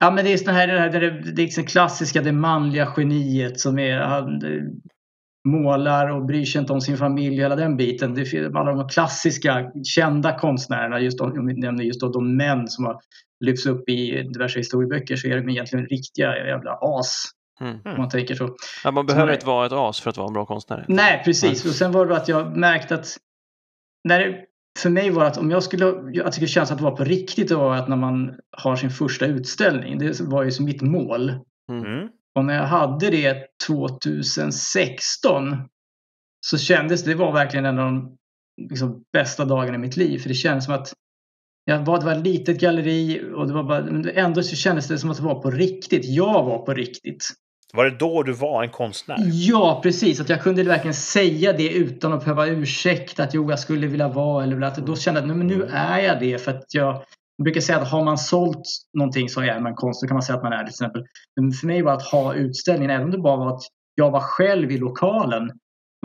Ja 0.00 0.10
men 0.10 0.24
det 0.24 0.32
är 0.32 0.36
sån 0.36 0.54
här, 0.54 0.66
det, 0.66 0.78
här, 0.80 0.90
det, 0.90 0.98
det, 1.00 1.10
det 1.32 1.42
är 1.42 1.46
liksom 1.46 1.64
klassiska, 1.64 2.22
det 2.22 2.32
manliga 2.32 2.92
geniet 2.96 3.60
som 3.60 3.78
är, 3.78 3.98
han 3.98 4.42
eh, 4.44 4.62
målar 5.48 6.08
och 6.10 6.24
bryr 6.26 6.44
sig 6.44 6.60
inte 6.60 6.72
om 6.72 6.80
sin 6.80 6.96
familj, 6.96 7.36
hela 7.36 7.56
den 7.56 7.76
biten. 7.76 8.14
Det 8.14 8.24
finns 8.24 8.54
alla 8.54 8.72
de 8.72 8.88
klassiska 8.88 9.70
kända 9.84 10.38
konstnärerna, 10.38 11.00
just 11.00 11.18
de, 11.18 11.38
om 11.38 11.46
vi 11.46 11.54
nämner 11.54 11.84
just 11.84 12.00
då, 12.00 12.08
de 12.08 12.36
män 12.36 12.68
som 12.68 12.84
har 12.84 13.00
lyfts 13.44 13.66
upp 13.66 13.88
i 13.88 14.22
diverse 14.22 14.58
historieböcker 14.58 15.16
så 15.16 15.28
är 15.28 15.36
de 15.36 15.48
egentligen 15.48 15.86
riktiga 15.86 16.46
jävla 16.46 16.78
as. 16.80 17.24
Mm. 17.60 17.78
Om 17.84 17.94
man 17.98 18.08
tänker 18.08 18.34
så. 18.34 18.56
Ja, 18.84 18.90
man 18.90 19.06
behöver 19.06 19.28
är- 19.28 19.34
inte 19.34 19.46
vara 19.46 19.66
ett 19.66 19.72
as 19.72 20.00
för 20.00 20.10
att 20.10 20.16
vara 20.16 20.26
en 20.26 20.32
bra 20.32 20.46
konstnär. 20.46 20.84
Nej, 20.88 21.22
precis. 21.24 21.64
Och 21.64 21.70
sen 21.70 21.92
var 21.92 22.06
det 22.06 22.16
att 22.16 22.28
jag 22.28 22.56
märkte 22.56 22.94
att 22.94 23.16
när 24.04 24.18
det, 24.18 24.44
för 24.78 24.90
mig 24.90 25.10
var 25.10 25.24
att 25.24 25.38
om 25.38 25.50
jag 25.50 25.62
skulle, 25.62 25.88
att 25.88 26.26
det 26.26 26.32
skulle 26.32 26.48
kännas 26.48 26.70
att 26.70 26.78
det 26.78 26.84
var 26.84 26.96
på 26.96 27.04
riktigt, 27.04 27.48
det 27.48 27.54
var 27.54 27.76
att 27.76 27.88
när 27.88 27.96
man 27.96 28.34
har 28.50 28.76
sin 28.76 28.90
första 28.90 29.26
utställning. 29.26 29.98
Det 29.98 30.20
var 30.20 30.44
ju 30.44 30.50
som 30.50 30.64
mitt 30.64 30.82
mål. 30.82 31.32
Mm. 31.70 32.08
Och 32.34 32.44
när 32.44 32.54
jag 32.54 32.66
hade 32.66 33.10
det 33.10 33.46
2016 33.66 35.56
så 36.46 36.58
kändes 36.58 37.04
det 37.04 37.14
var 37.14 37.32
verkligen 37.32 37.64
en 37.64 37.78
av 37.78 37.84
de 37.92 38.16
liksom, 38.70 39.04
bästa 39.12 39.44
dagarna 39.44 39.74
i 39.74 39.78
mitt 39.78 39.96
liv. 39.96 40.18
För 40.18 40.28
det 40.28 40.34
kändes 40.34 40.64
som 40.64 40.74
att 40.74 40.92
jag 41.64 41.84
var, 41.84 41.98
det 41.98 42.04
var 42.04 42.12
ett 42.12 42.26
litet 42.26 42.60
galleri 42.60 43.32
och 43.34 43.46
det 43.46 43.52
var 43.52 43.64
bara, 43.64 43.84
men 43.84 44.08
ändå 44.08 44.42
så 44.42 44.56
kändes 44.56 44.88
det 44.88 44.98
som 44.98 45.10
att 45.10 45.16
det 45.16 45.22
var 45.22 45.42
på 45.42 45.50
riktigt. 45.50 46.04
Jag 46.04 46.44
var 46.44 46.58
på 46.58 46.74
riktigt. 46.74 47.24
Var 47.74 47.84
det 47.84 47.98
då 47.98 48.22
du 48.22 48.32
var 48.32 48.62
en 48.62 48.70
konstnär? 48.70 49.16
Ja, 49.32 49.80
precis. 49.82 50.20
Att 50.20 50.28
jag 50.28 50.42
kunde 50.42 50.62
verkligen 50.62 50.94
säga 50.94 51.52
det 51.52 51.68
utan 51.68 52.12
att 52.12 52.20
behöva 52.24 52.46
ursäkta 52.46 53.22
att 53.22 53.34
jo, 53.34 53.50
jag 53.50 53.58
skulle 53.58 53.86
vilja 53.86 54.08
vara. 54.08 54.44
Eller 54.44 54.60
att 54.60 54.76
då 54.76 54.96
kände 54.96 55.20
jag 55.20 55.30
att 55.30 55.36
nu 55.36 55.68
är 55.72 55.98
jag 55.98 56.20
det. 56.20 56.38
För 56.38 56.50
att 56.50 56.74
jag, 56.74 57.04
jag 57.36 57.44
brukar 57.44 57.60
säga 57.60 57.78
att 57.78 57.88
har 57.88 58.04
man 58.04 58.18
sålt 58.18 58.62
någonting 58.98 59.28
så 59.28 59.40
är 59.40 59.60
man 59.60 59.74
konst. 59.74 60.02
Då 60.02 60.08
kan 60.08 60.14
man 60.14 60.22
säga 60.22 60.36
att 60.36 60.42
man 60.42 60.52
är 60.52 60.58
det 60.58 60.64
till 60.64 60.84
exempel. 60.84 61.04
Men 61.40 61.52
för 61.52 61.66
mig 61.66 61.82
var 61.82 61.92
att 61.92 62.02
ha 62.02 62.34
utställningen, 62.34 62.90
även 62.90 63.04
om 63.04 63.10
det 63.10 63.18
bara 63.18 63.36
var 63.36 63.56
att 63.56 63.62
jag 63.94 64.10
var 64.10 64.20
själv 64.20 64.70
i 64.70 64.78
lokalen 64.78 65.50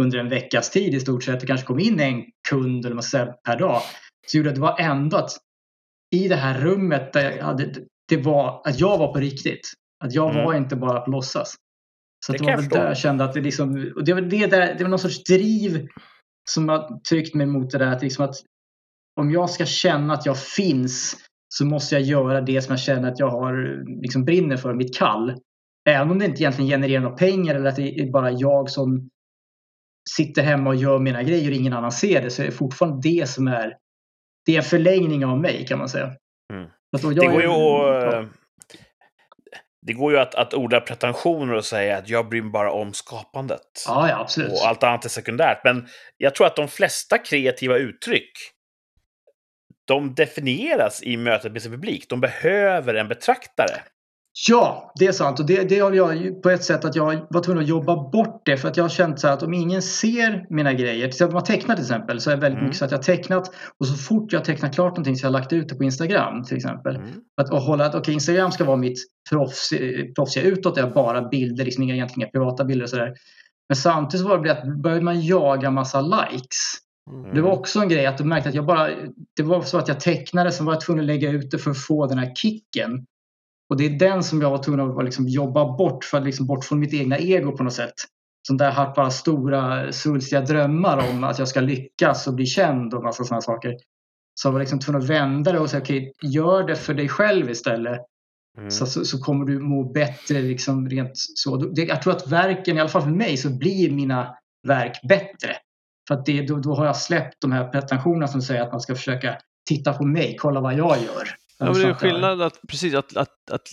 under 0.02 0.20
en 0.20 0.30
veckas 0.30 0.70
tid 0.70 0.94
i 0.94 1.00
stort 1.00 1.24
sett. 1.24 1.40
Det 1.40 1.48
kanske 1.48 1.68
kom 1.68 1.80
in 1.80 2.00
en 2.00 2.24
kund 2.50 2.86
eller 2.86 2.90
vad 2.90 2.96
man 2.96 3.04
ska 3.04 3.18
säga, 3.18 3.34
per 3.46 3.60
dag. 3.60 3.82
Så 4.28 4.38
gjorde 4.38 4.50
att 4.50 4.56
det 4.56 4.62
var 4.62 4.80
ändå 4.80 5.18
att 5.18 5.32
i 6.16 6.28
det 6.28 6.36
här 6.36 6.60
rummet 6.60 7.14
där 7.14 7.32
jag 7.32 7.46
hade, 7.46 7.74
det 8.08 8.18
var 8.18 8.62
att 8.66 8.80
jag 8.80 8.98
var 8.98 9.14
på 9.14 9.20
riktigt. 9.20 9.74
Att 10.04 10.14
jag 10.14 10.32
Mm. 10.32 10.46
var 10.46 10.54
inte 10.54 10.76
bara 10.76 11.00
på 11.00 11.12
låtsas. 11.12 11.56
Så 12.26 12.32
Det 12.32 12.38
det 12.38 12.44
var 12.46 12.56
väl 12.56 12.70
där 12.70 12.88
jag 12.88 12.98
kände 12.98 13.24
att 13.24 13.34
det 13.34 13.42
liksom, 13.42 13.94
och 13.96 14.04
det 14.06 14.14
var 14.14 14.22
det 14.22 14.48
där, 14.48 14.76
det 14.78 14.84
var 14.84 14.90
någon 14.90 15.00
sorts 15.00 15.24
driv 15.24 15.88
som 16.50 16.70
har 16.70 17.00
tryckt 17.10 17.36
mig 17.36 17.48
mot 17.48 17.72
det 17.72 17.78
där 17.78 17.88
att 17.88 18.02
liksom 18.02 18.26
att 18.26 18.36
om 19.20 19.32
jag 19.32 19.50
ska 19.50 19.66
känna 19.66 20.14
att 20.14 20.26
jag 20.26 20.40
finns 20.40 21.18
så 21.54 21.66
måste 21.66 21.96
jag 21.96 22.02
göra 22.02 22.42
det 22.42 22.62
som 22.62 22.72
jag 22.74 22.80
känner 22.80 23.12
att 23.12 23.20
jag 23.20 23.30
har, 23.30 23.84
liksom 24.02 24.26
brinner 24.26 24.58
för, 24.58 24.74
mitt 24.74 24.98
kall. 24.98 25.36
Även 25.90 26.12
om 26.12 26.20
det 26.20 26.26
inte 26.26 26.42
egentligen 26.42 26.70
genererar 26.70 27.02
några 27.02 27.16
pengar 27.16 27.56
eller 27.56 27.70
att 27.70 27.76
det 27.76 28.00
är 28.00 28.12
bara 28.12 28.32
jag 28.32 28.70
som 28.70 29.10
sitter 30.18 30.42
hemma 30.42 30.70
och 30.70 30.76
gör 30.76 31.00
mina 31.00 31.24
grejer 31.24 31.52
och 31.52 31.58
ingen 31.58 31.74
annan 31.74 31.92
ser 31.92 32.22
det 32.22 32.30
så 32.30 32.42
är 32.42 32.46
det 32.46 32.52
fortfarande 32.52 33.10
det 33.10 33.30
som 33.30 33.48
är 33.48 33.78
det 34.46 34.54
är 34.54 34.58
en 34.58 34.64
förlängning 34.64 35.26
av 35.26 35.40
mig 35.40 35.66
kan 35.68 35.80
man 35.80 35.90
säga. 35.90 36.12
Mm. 36.54 36.70
Det 36.92 37.28
går 37.28 37.42
ju 37.42 37.48
att, 37.48 38.26
det 39.90 39.94
går 39.94 40.12
ju 40.12 40.20
att, 40.20 40.36
att 40.36 40.54
odla 40.54 40.82
pretensioner 40.82 41.54
och 41.54 41.66
säga 41.66 41.98
att 41.98 42.10
jag 42.10 42.30
bryr 42.30 42.42
mig 42.42 42.52
bara 42.52 42.72
om 42.72 42.94
skapandet. 42.94 43.84
Ja, 43.88 44.10
ja, 44.10 44.20
absolut. 44.20 44.52
Och 44.52 44.68
allt 44.68 44.84
annat 44.84 45.06
är 45.06 45.10
sekundärt. 45.10 45.62
Men 45.64 45.88
jag 46.18 46.36
tror 46.36 46.48
att 46.48 46.56
de 46.56 46.68
flesta 46.68 47.18
kreativa 47.18 47.78
uttryck 47.78 48.32
de 49.88 50.16
definieras 50.16 51.04
i 51.04 51.18
mötet 51.18 51.52
med 51.52 51.62
sin 51.62 51.72
publik. 51.72 52.10
De 52.10 52.22
behöver 52.22 52.94
en 52.94 53.08
betraktare. 53.08 53.82
Ja, 54.48 54.92
det 55.00 55.06
är 55.08 55.12
sant. 55.12 55.40
Och 55.40 55.46
det, 55.46 55.70
det 55.70 55.80
har 55.80 55.92
jag 55.92 56.42
på 56.44 56.50
ett 56.50 56.64
sätt 56.64 56.86
att 56.86 56.96
jag 56.96 57.26
var 57.30 57.42
tvungen 57.44 57.64
att 57.64 57.70
jobba 57.70 58.10
bort 58.10 58.42
det. 58.46 58.58
För 58.58 58.68
att 58.68 58.78
jag 58.78 58.84
har 58.84 58.90
känt 58.90 59.20
så 59.20 59.28
att 59.28 59.44
om 59.44 59.54
ingen 59.54 59.82
ser 59.82 60.46
mina 60.50 60.74
grejer. 60.74 61.00
Till 61.00 61.08
exempel 61.08 61.36
om 61.36 61.38
jag 61.38 61.46
tecknar 61.46 61.76
till 61.76 61.84
exempel. 61.84 62.22
Så 62.22 62.32
är 62.32 62.36
det 62.36 62.42
väldigt 62.42 62.58
Mm. 62.58 62.66
mycket 62.66 62.80
så 62.80 62.86
att 62.86 62.92
jag 62.92 62.98
har 62.98 63.04
tecknat. 63.04 63.52
Och 63.80 63.88
så 63.88 63.94
fort 63.96 64.34
jag 64.34 64.40
har 64.40 64.46
tecknat 64.46 64.76
klart 64.76 64.92
någonting 64.92 65.16
så 65.16 65.28
har 65.28 65.34
jag 65.34 65.40
lagt 65.40 65.54
ut 65.54 65.70
det 65.70 65.76
på 65.76 65.84
Instagram 65.84 66.44
till 66.44 66.58
exempel. 66.58 66.96
Mm. 66.96 67.10
Att, 67.42 67.50
och 67.50 67.62
hålla 67.62 67.86
att 67.86 67.96
okej, 67.96 68.14
Instagram 68.14 68.52
ska 68.52 68.64
vara 68.64 68.78
mitt 68.78 68.98
proffs, 69.30 69.70
proffsiga 70.16 70.44
utåt. 70.44 70.76
Det 70.76 70.82
är 70.82 70.90
bara 70.90 71.22
bilder, 71.30 71.66
liksom 71.66 71.84
inga, 71.84 71.94
egentligen 71.94 72.22
inga 72.22 72.32
privata 72.32 72.66
bilder 72.66 72.84
och 72.84 72.90
sådär. 72.90 73.14
Men 73.70 73.76
samtidigt 73.76 74.24
så 74.24 74.30
var 74.30 74.44
det 74.44 74.52
att 74.52 74.82
började 74.84 75.02
man 75.04 75.22
jaga 75.22 75.72
massa 75.72 76.02
likes. 76.02 76.78
Mm. 77.12 77.36
Det 77.36 77.42
var 77.42 77.52
också 77.52 77.80
en 77.80 77.90
grej 77.90 78.06
att 78.06 78.18
du 78.18 78.24
märkte 78.24 78.50
att 78.50 78.56
jag 78.56 78.66
bara, 78.66 78.90
det 79.36 79.44
var 79.44 79.62
så 79.62 79.78
att 79.78 79.88
jag 79.88 80.00
tecknade 80.00 80.52
så 80.52 80.64
var 80.64 80.74
jag 80.74 80.82
tvungen 80.82 81.04
att 81.04 81.08
lägga 81.08 81.30
ut 81.30 81.52
det 81.52 81.58
för 81.58 81.72
att 81.72 81.78
få 81.78 82.08
den 82.08 82.18
här 82.18 82.36
kicken. 82.36 83.06
Och 83.70 83.78
det 83.78 83.86
är 83.86 83.90
den 83.90 84.24
som 84.24 84.42
jag 84.42 84.50
var 84.50 84.64
tvungen 84.64 84.98
att 84.98 85.06
liksom 85.06 85.28
jobba 85.28 85.78
bort, 85.78 86.04
för 86.04 86.18
att 86.18 86.26
liksom 86.26 86.48
bort 86.48 86.66
från 86.66 86.80
mitt 86.80 86.94
egna 86.94 87.18
ego 87.18 87.52
på 87.52 87.64
något 87.64 87.74
sätt. 87.74 87.94
Som 88.48 88.58
där 88.58 88.96
bara 88.96 89.10
stora 89.10 89.92
svulstiga 89.92 90.42
drömmar 90.42 91.10
om 91.12 91.24
att 91.24 91.40
jag 91.40 91.48
ska 91.48 91.60
lyckas 91.62 92.28
och 92.28 92.34
bli 92.34 92.46
känd 92.46 92.94
och 92.94 93.04
massa 93.04 93.24
sådana 93.24 93.42
saker. 93.42 93.76
Så 94.34 94.48
jag 94.48 94.52
var 94.52 94.60
liksom 94.60 94.80
tvungen 94.80 95.02
att 95.02 95.10
vända 95.10 95.52
det 95.52 95.60
och 95.60 95.70
säga 95.70 95.82
okej, 95.82 96.14
gör 96.22 96.64
det 96.64 96.76
för 96.76 96.94
dig 96.94 97.10
själv 97.10 97.50
istället. 97.50 98.00
Mm. 98.58 98.72
Så, 98.72 98.86
så, 98.86 99.06
så 99.06 99.20
kommer 99.20 99.46
du 99.46 99.60
må 99.60 99.92
bättre 99.92 100.42
liksom 100.42 100.90
rent 100.90 101.12
så. 101.14 101.56
Det, 101.56 101.84
jag 101.84 102.02
tror 102.02 102.14
att 102.14 102.28
verken, 102.28 102.78
i 102.78 102.80
alla 102.80 102.90
fall 102.90 103.02
för 103.02 103.10
mig, 103.10 103.38
så 103.38 103.50
blir 103.50 103.92
mina 103.92 104.36
verk 104.68 105.00
bättre. 105.10 105.56
För 106.08 106.16
att 106.16 106.26
det, 106.26 106.42
då, 106.42 106.56
då 106.56 106.74
har 106.74 106.86
jag 106.86 106.98
släppt 106.98 107.36
de 107.42 107.52
här 107.52 107.68
pretensionerna 107.68 108.28
som 108.28 108.42
säger 108.42 108.62
att 108.62 108.72
man 108.72 108.82
ska 108.82 108.96
försöka 108.96 109.38
titta 109.70 109.94
på 109.94 110.06
mig, 110.06 110.36
kolla 110.40 110.62
vad 110.62 110.74
jag 110.74 110.98
gör. 110.98 111.39
Ja, 111.60 111.66
men 111.66 111.74
det 111.74 111.82
är 111.88 111.94
Så 111.94 112.00
skillnad 112.00 112.42
att, 112.42 112.60
precis, 112.68 112.94
att, 112.94 113.18
att, 113.18 113.52
att, 113.52 113.68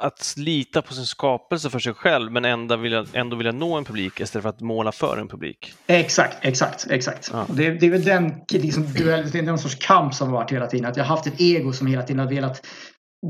att 0.00 0.34
lita 0.36 0.82
på 0.82 0.94
sin 0.94 1.06
skapelse 1.06 1.70
för 1.70 1.78
sig 1.78 1.94
själv 1.94 2.32
men 2.32 2.44
ändå 2.44 2.76
vilja, 2.76 3.06
ändå 3.12 3.36
vilja 3.36 3.52
nå 3.52 3.76
en 3.76 3.84
publik 3.84 4.20
istället 4.20 4.42
för 4.42 4.48
att 4.48 4.60
måla 4.60 4.92
för 4.92 5.18
en 5.18 5.28
publik. 5.28 5.74
Exakt, 5.86 6.36
exakt, 6.40 6.86
exakt. 6.90 7.30
Ja. 7.32 7.46
Det, 7.48 7.70
det 7.70 7.86
är 7.86 7.90
väl 7.90 8.04
den 8.04 8.32
liksom, 8.52 8.84
duell, 8.92 9.30
det 9.30 9.38
är 9.38 9.42
någon 9.42 9.58
sorts 9.58 9.74
kamp 9.86 10.14
som 10.14 10.28
har 10.28 10.34
varit 10.34 10.52
hela 10.52 10.66
tiden. 10.66 10.86
Att 10.86 10.96
jag 10.96 11.04
har 11.04 11.16
haft 11.16 11.26
ett 11.26 11.40
ego 11.40 11.72
som 11.72 11.86
hela 11.86 12.02
tiden 12.02 12.18
har 12.18 12.28
velat, 12.30 12.66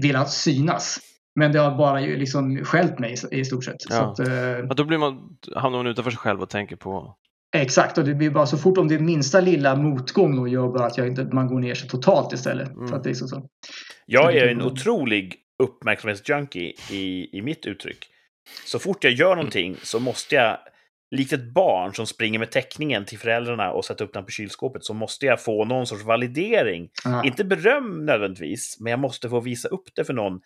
velat 0.02 0.30
synas. 0.30 0.98
Men 1.40 1.52
det 1.52 1.58
har 1.58 1.76
bara 1.78 2.00
ju 2.00 2.16
liksom 2.16 2.64
skällt 2.64 2.98
mig 2.98 3.14
i, 3.30 3.44
stort 3.44 3.64
sett. 3.64 3.82
Så 3.82 3.94
Ja. 3.94 4.12
att, 4.12 4.18
eh, 4.18 4.74
då 4.76 4.84
blir 4.84 4.98
man, 4.98 5.20
hamnar 5.56 5.78
man 5.78 5.86
utanför 5.86 6.10
sig 6.10 6.18
själv 6.18 6.42
och 6.42 6.50
tänker 6.50 6.76
på... 6.76 7.16
Exakt, 7.54 7.98
och 7.98 8.04
det 8.04 8.14
blir 8.14 8.30
bara 8.30 8.46
så 8.46 8.58
fort 8.58 8.78
om 8.78 8.88
det 8.88 8.94
är 8.94 8.98
minsta 8.98 9.40
lilla 9.40 9.76
motgång 9.76 10.36
då 10.36 10.48
gör 10.48 10.68
bara 10.68 10.86
att 10.86 10.98
jag, 10.98 11.06
inte- 11.06 11.24
man 11.24 11.46
går 11.46 11.60
ner 11.60 11.74
sig 11.74 11.88
totalt 11.88 12.32
istället. 12.32 12.68
Mm. 12.68 12.88
För 12.88 12.96
att 12.96 13.04
det 13.04 13.10
är 13.10 13.14
så, 13.14 13.28
så. 13.28 13.48
Jag 14.06 14.36
är 14.36 14.42
en 14.46 14.52
Mm. 14.60 14.66
otrolig 14.66 15.34
uppmärksamhetsjunkie 15.62 16.72
i, 16.90 17.28
i 17.38 17.42
mitt 17.42 17.66
uttryck. 17.66 18.06
Så 18.66 18.78
fort 18.78 19.04
jag 19.04 19.12
gör 19.12 19.36
någonting 19.36 19.76
så 19.82 20.00
måste 20.00 20.34
jag, 20.34 20.58
likt 21.16 21.32
ett 21.32 21.54
barn 21.54 21.94
som 21.94 22.06
springer 22.06 22.38
med 22.38 22.50
teckningen 22.50 23.04
till 23.04 23.18
föräldrarna 23.18 23.72
och 23.72 23.84
sätter 23.84 24.04
upp 24.04 24.12
den 24.12 24.24
på 24.24 24.30
kylskåpet, 24.30 24.84
så 24.84 24.94
måste 24.94 25.26
jag 25.26 25.42
få 25.42 25.64
någon 25.64 25.86
sorts 25.86 26.04
validering. 26.04 26.88
Ja. 27.04 27.24
Inte 27.24 27.44
beröm 27.44 28.04
nödvändigtvis, 28.06 28.76
men 28.80 28.90
jag 28.90 29.00
måste 29.00 29.28
få 29.28 29.40
visa 29.40 29.68
upp 29.68 29.84
det 29.96 30.04
för 30.04 30.12
någon 30.12 30.40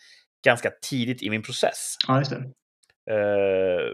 ganska 0.44 0.70
tidigt 0.90 1.22
i 1.22 1.30
min 1.30 1.42
process. 1.42 1.96
ja, 2.08 2.18
just 2.18 2.30
det. 2.30 2.36
Eh, 3.10 3.86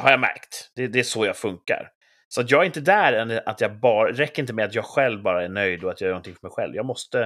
har 0.00 0.10
jag 0.10 0.20
märkt. 0.20 0.70
Det, 0.76 0.86
det 0.86 0.98
är 0.98 1.02
så 1.02 1.26
jag 1.26 1.36
funkar. 1.36 1.88
Så 2.28 2.40
att 2.40 2.50
jag 2.50 2.62
är 2.62 2.66
inte 2.66 2.80
där 2.80 3.12
än 3.12 3.40
att 3.46 3.60
jag 3.60 3.80
bara, 3.80 4.12
räcker 4.12 4.42
inte 4.42 4.52
med 4.52 4.64
att 4.64 4.74
jag 4.74 4.84
själv 4.84 5.22
bara 5.22 5.44
är 5.44 5.48
nöjd 5.48 5.84
och 5.84 5.90
att 5.90 6.00
jag 6.00 6.08
gör 6.08 6.12
någonting 6.12 6.34
för 6.34 6.46
mig 6.46 6.52
själv. 6.52 6.74
Jag 6.74 6.86
måste 6.86 7.24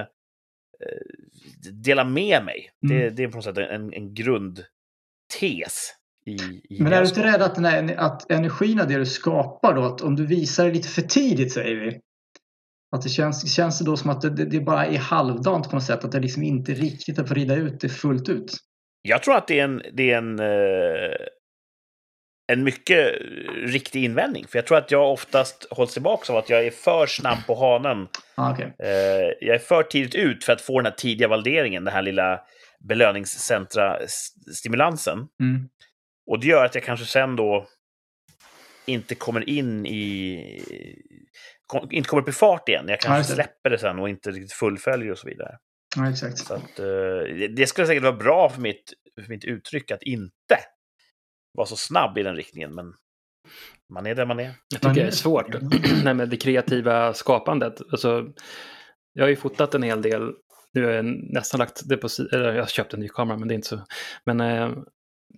eh, 0.79 1.71
dela 1.71 2.03
med 2.03 2.45
mig. 2.45 2.69
Det, 2.81 3.01
Mm. 3.01 3.15
det 3.15 3.23
är 3.23 3.27
på 3.27 3.35
något 3.37 3.43
sätt 3.43 3.57
en, 3.57 3.93
en 3.93 4.13
grundtes 4.13 5.93
i, 6.25 6.31
i 6.69 6.83
Men 6.83 6.93
är 6.93 7.01
du 7.01 7.07
inte 7.07 7.23
rädd 7.23 7.41
att, 7.41 7.55
den 7.55 7.65
här, 7.65 7.95
att 7.97 8.31
energin 8.31 8.79
av 8.79 8.87
det 8.87 8.97
du 8.97 9.05
skapar 9.05 9.75
då, 9.75 9.83
att 9.83 10.01
om 10.01 10.15
du 10.15 10.25
visar 10.25 10.65
det 10.65 10.71
lite 10.71 10.87
för 10.87 11.01
tidigt 11.01 11.53
säger 11.53 11.75
vi, 11.75 11.99
att 12.95 13.01
det 13.01 13.09
känns, 13.09 13.55
känns 13.55 13.79
det 13.79 13.85
då 13.85 13.97
som 13.97 14.09
att 14.09 14.21
det, 14.21 14.29
det, 14.29 14.45
det 14.45 14.59
bara 14.59 14.85
är 14.85 14.97
halvdant 14.97 15.69
på 15.69 15.75
något 15.75 15.83
sätt, 15.83 16.03
att 16.03 16.11
det 16.11 16.19
liksom 16.19 16.43
inte 16.43 16.71
riktigt 16.71 17.19
att 17.19 17.27
få 17.27 17.33
rida 17.33 17.55
ut 17.55 17.79
det 17.79 17.89
fullt 17.89 18.29
ut? 18.29 18.57
Jag 19.01 19.23
tror 19.23 19.35
att 19.35 19.47
det 19.47 19.59
är 19.59 19.63
en, 19.63 19.81
det 19.93 20.11
är 20.11 20.17
en, 20.17 20.39
eh, 20.39 21.15
en 22.51 22.63
mycket 22.63 23.13
riktig 23.65 24.03
invändning. 24.03 24.47
För 24.47 24.57
jag 24.57 24.65
tror 24.67 24.77
att 24.77 24.91
jag 24.91 25.11
oftast 25.11 25.67
hålls 25.71 25.93
tillbaka 25.93 26.33
av 26.33 26.39
att 26.39 26.49
jag 26.49 26.65
är 26.65 26.71
för 26.71 27.05
snabb 27.07 27.37
på 27.47 27.55
hanen 27.55 28.07
Ah, 28.35 28.51
okej. 28.53 28.73
Eh, 28.79 28.87
jag 29.41 29.55
är 29.55 29.59
för 29.59 29.83
tidigt 29.83 30.15
ut 30.15 30.43
för 30.43 30.53
att 30.53 30.61
få 30.61 30.79
den 30.79 30.85
här 30.85 30.93
tidiga 30.97 31.27
valideringen, 31.27 31.83
den 31.83 31.93
här 31.93 32.01
lilla 32.01 32.41
belöningscentra-stimulansen. 32.89 35.27
Mm. 35.41 35.69
Och 36.27 36.39
det 36.39 36.47
gör 36.47 36.65
att 36.65 36.75
jag 36.75 36.83
kanske 36.83 37.05
sen 37.05 37.35
då 37.35 37.67
inte 38.85 39.15
kommer 39.15 39.49
in 39.49 39.85
i... 39.85 40.39
Kom, 41.67 41.87
inte 41.91 42.09
kommer 42.09 42.23
upp 42.23 42.29
i 42.29 42.31
fart 42.31 42.69
igen. 42.69 42.83
Jag 42.87 42.93
Ja, 42.93 42.97
kanske 43.01 43.31
det. 43.31 43.35
släpper 43.35 43.69
det 43.69 43.77
sen 43.77 43.99
och 43.99 44.09
inte 44.09 44.31
riktigt 44.31 44.53
fullföljer 44.53 45.11
och 45.11 45.17
så 45.17 45.27
vidare. 45.27 45.57
Ja, 45.95 46.09
exakt. 46.09 46.37
Så 46.37 46.53
att, 46.53 46.79
eh, 46.79 46.85
det- 47.37 47.47
det 47.55 47.67
skulle 47.67 47.87
säkert 47.87 48.03
vara 48.03 48.13
bra 48.15 48.49
för 48.49 48.61
mitt, 48.61 48.93
för 49.21 49.29
mitt 49.29 49.45
uttryck 49.45 49.91
att 49.91 50.03
inte 50.03 50.57
vara 51.53 51.67
så 51.67 51.75
snabb 51.75 52.17
i 52.17 52.23
den 52.23 52.35
riktningen, 52.35 52.75
men 52.75 52.93
man 53.93 54.05
är 54.05 54.15
där 54.15 54.25
man 54.25 54.39
är. 54.39 54.53
Jag 54.69 54.81
tycker 54.81 55.01
det 55.01 55.07
är 55.07 55.11
svårt. 55.11 55.55
Nej, 56.03 56.13
med 56.13 56.29
det 56.29 56.37
kreativa 56.37 57.13
skapandet. 57.13 57.81
Alltså, 57.91 58.25
jag 59.13 59.23
har 59.23 59.29
ju 59.29 59.35
fotat 59.35 59.75
en 59.75 59.83
hel 59.83 60.01
del. 60.01 60.31
Nu 60.73 60.85
har 60.85 60.91
jag 60.91 61.05
nästan 61.05 61.59
lagt 61.59 61.89
det 61.89 61.97
på 61.97 62.07
eller 62.31 62.53
Jag 62.53 62.63
har 62.63 62.67
köpt 62.67 62.93
en 62.93 62.99
ny 62.99 63.07
kamera, 63.07 63.37
men 63.37 63.47
det 63.47 63.53
är 63.53 63.55
inte 63.55 63.67
så. 63.67 63.85
Men 64.25 64.41
eh, 64.41 64.71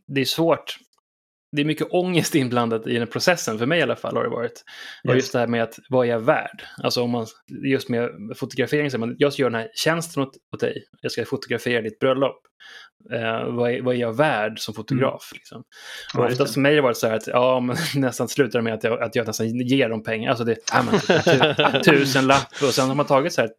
det 0.07 0.21
är 0.21 0.25
svårt. 0.25 0.77
Det 1.55 1.61
är 1.61 1.65
mycket 1.65 1.87
ångest 1.91 2.35
inblandat 2.35 2.87
i 2.87 2.97
den 2.97 3.07
processen, 3.07 3.57
för 3.59 3.65
mig 3.65 3.79
i 3.79 3.81
alla 3.81 3.95
fall 3.95 4.15
har 4.15 4.23
det 4.23 4.29
varit. 4.29 4.63
Och 5.03 5.09
Yes. 5.09 5.15
just 5.23 5.33
det 5.33 5.39
här 5.39 5.47
med 5.47 5.63
att 5.63 5.79
vad 5.89 6.05
är 6.05 6.09
jag 6.09 6.19
värd? 6.19 6.63
Alltså 6.83 7.01
om 7.01 7.09
man, 7.09 7.25
just 7.71 7.89
med 7.89 8.09
fotografering, 8.35 8.91
så 8.91 8.97
man, 8.97 9.15
jag 9.17 9.33
ska 9.33 9.41
göra 9.41 9.51
den 9.51 9.61
här 9.61 9.69
tjänsten 9.75 10.23
åt, 10.23 10.31
åt 10.55 10.59
dig. 10.59 10.83
Jag 11.01 11.11
ska 11.11 11.25
fotografera 11.25 11.81
ditt 11.81 11.99
bröllop. 11.99 12.41
Eh, 13.13 13.53
vad, 13.53 13.71
är, 13.71 13.81
vad 13.81 13.95
är 13.95 13.99
jag 13.99 14.17
värd 14.17 14.59
som 14.59 14.73
fotograf? 14.73 15.29
Liksom? 15.33 15.63
Ja, 16.13 16.19
Och 16.19 16.25
just 16.25 16.41
oftast 16.41 16.53
för 16.53 16.61
mig 16.61 16.71
har 16.71 16.75
det 16.75 16.81
varit 16.81 16.97
så 16.97 17.07
här 17.07 17.15
att 17.15 17.27
ja, 17.27 17.59
men 17.59 17.75
nästan 18.01 18.27
slutar 18.27 18.61
med 18.61 18.73
att 18.73 18.83
jag, 18.83 19.01
att 19.03 19.15
jag 19.15 19.27
nästan 19.27 19.47
ger 19.47 19.89
dem 19.89 20.03
pengar. 20.03 20.29
Alltså 20.29 20.43
det 20.43 20.55
ja, 20.73 20.83
men, 20.83 20.99
tu, 21.83 21.91
tusen 21.91 22.27
lapp 22.27 22.51
och 22.63 22.73
sen 22.73 22.87
har 22.87 22.95
man 22.95 23.05
tagit 23.05 23.33
så 23.33 23.41
här 23.41 23.49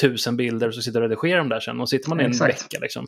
tusen 0.00 0.36
bilder 0.36 0.68
och 0.68 0.74
så 0.74 0.82
sitter 0.82 1.02
och 1.02 1.08
redigerar 1.08 1.38
dem 1.38 1.48
där 1.48 1.60
sen. 1.60 1.80
Och 1.80 1.88
sitter 1.88 2.08
man 2.08 2.20
i 2.20 2.24
en 2.24 2.30
Exakt. 2.30 2.62
vecka 2.64 2.78
liksom. 2.80 3.06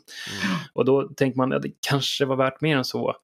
Och 0.73 0.85
då 0.85 1.07
tänker 1.07 1.37
man 1.37 1.53
att 1.53 1.61
det 1.61 1.71
kanske 1.87 2.25
var 2.25 2.35
värt 2.35 2.61
mer 2.61 2.77
än 2.77 2.85
så. 2.85 3.15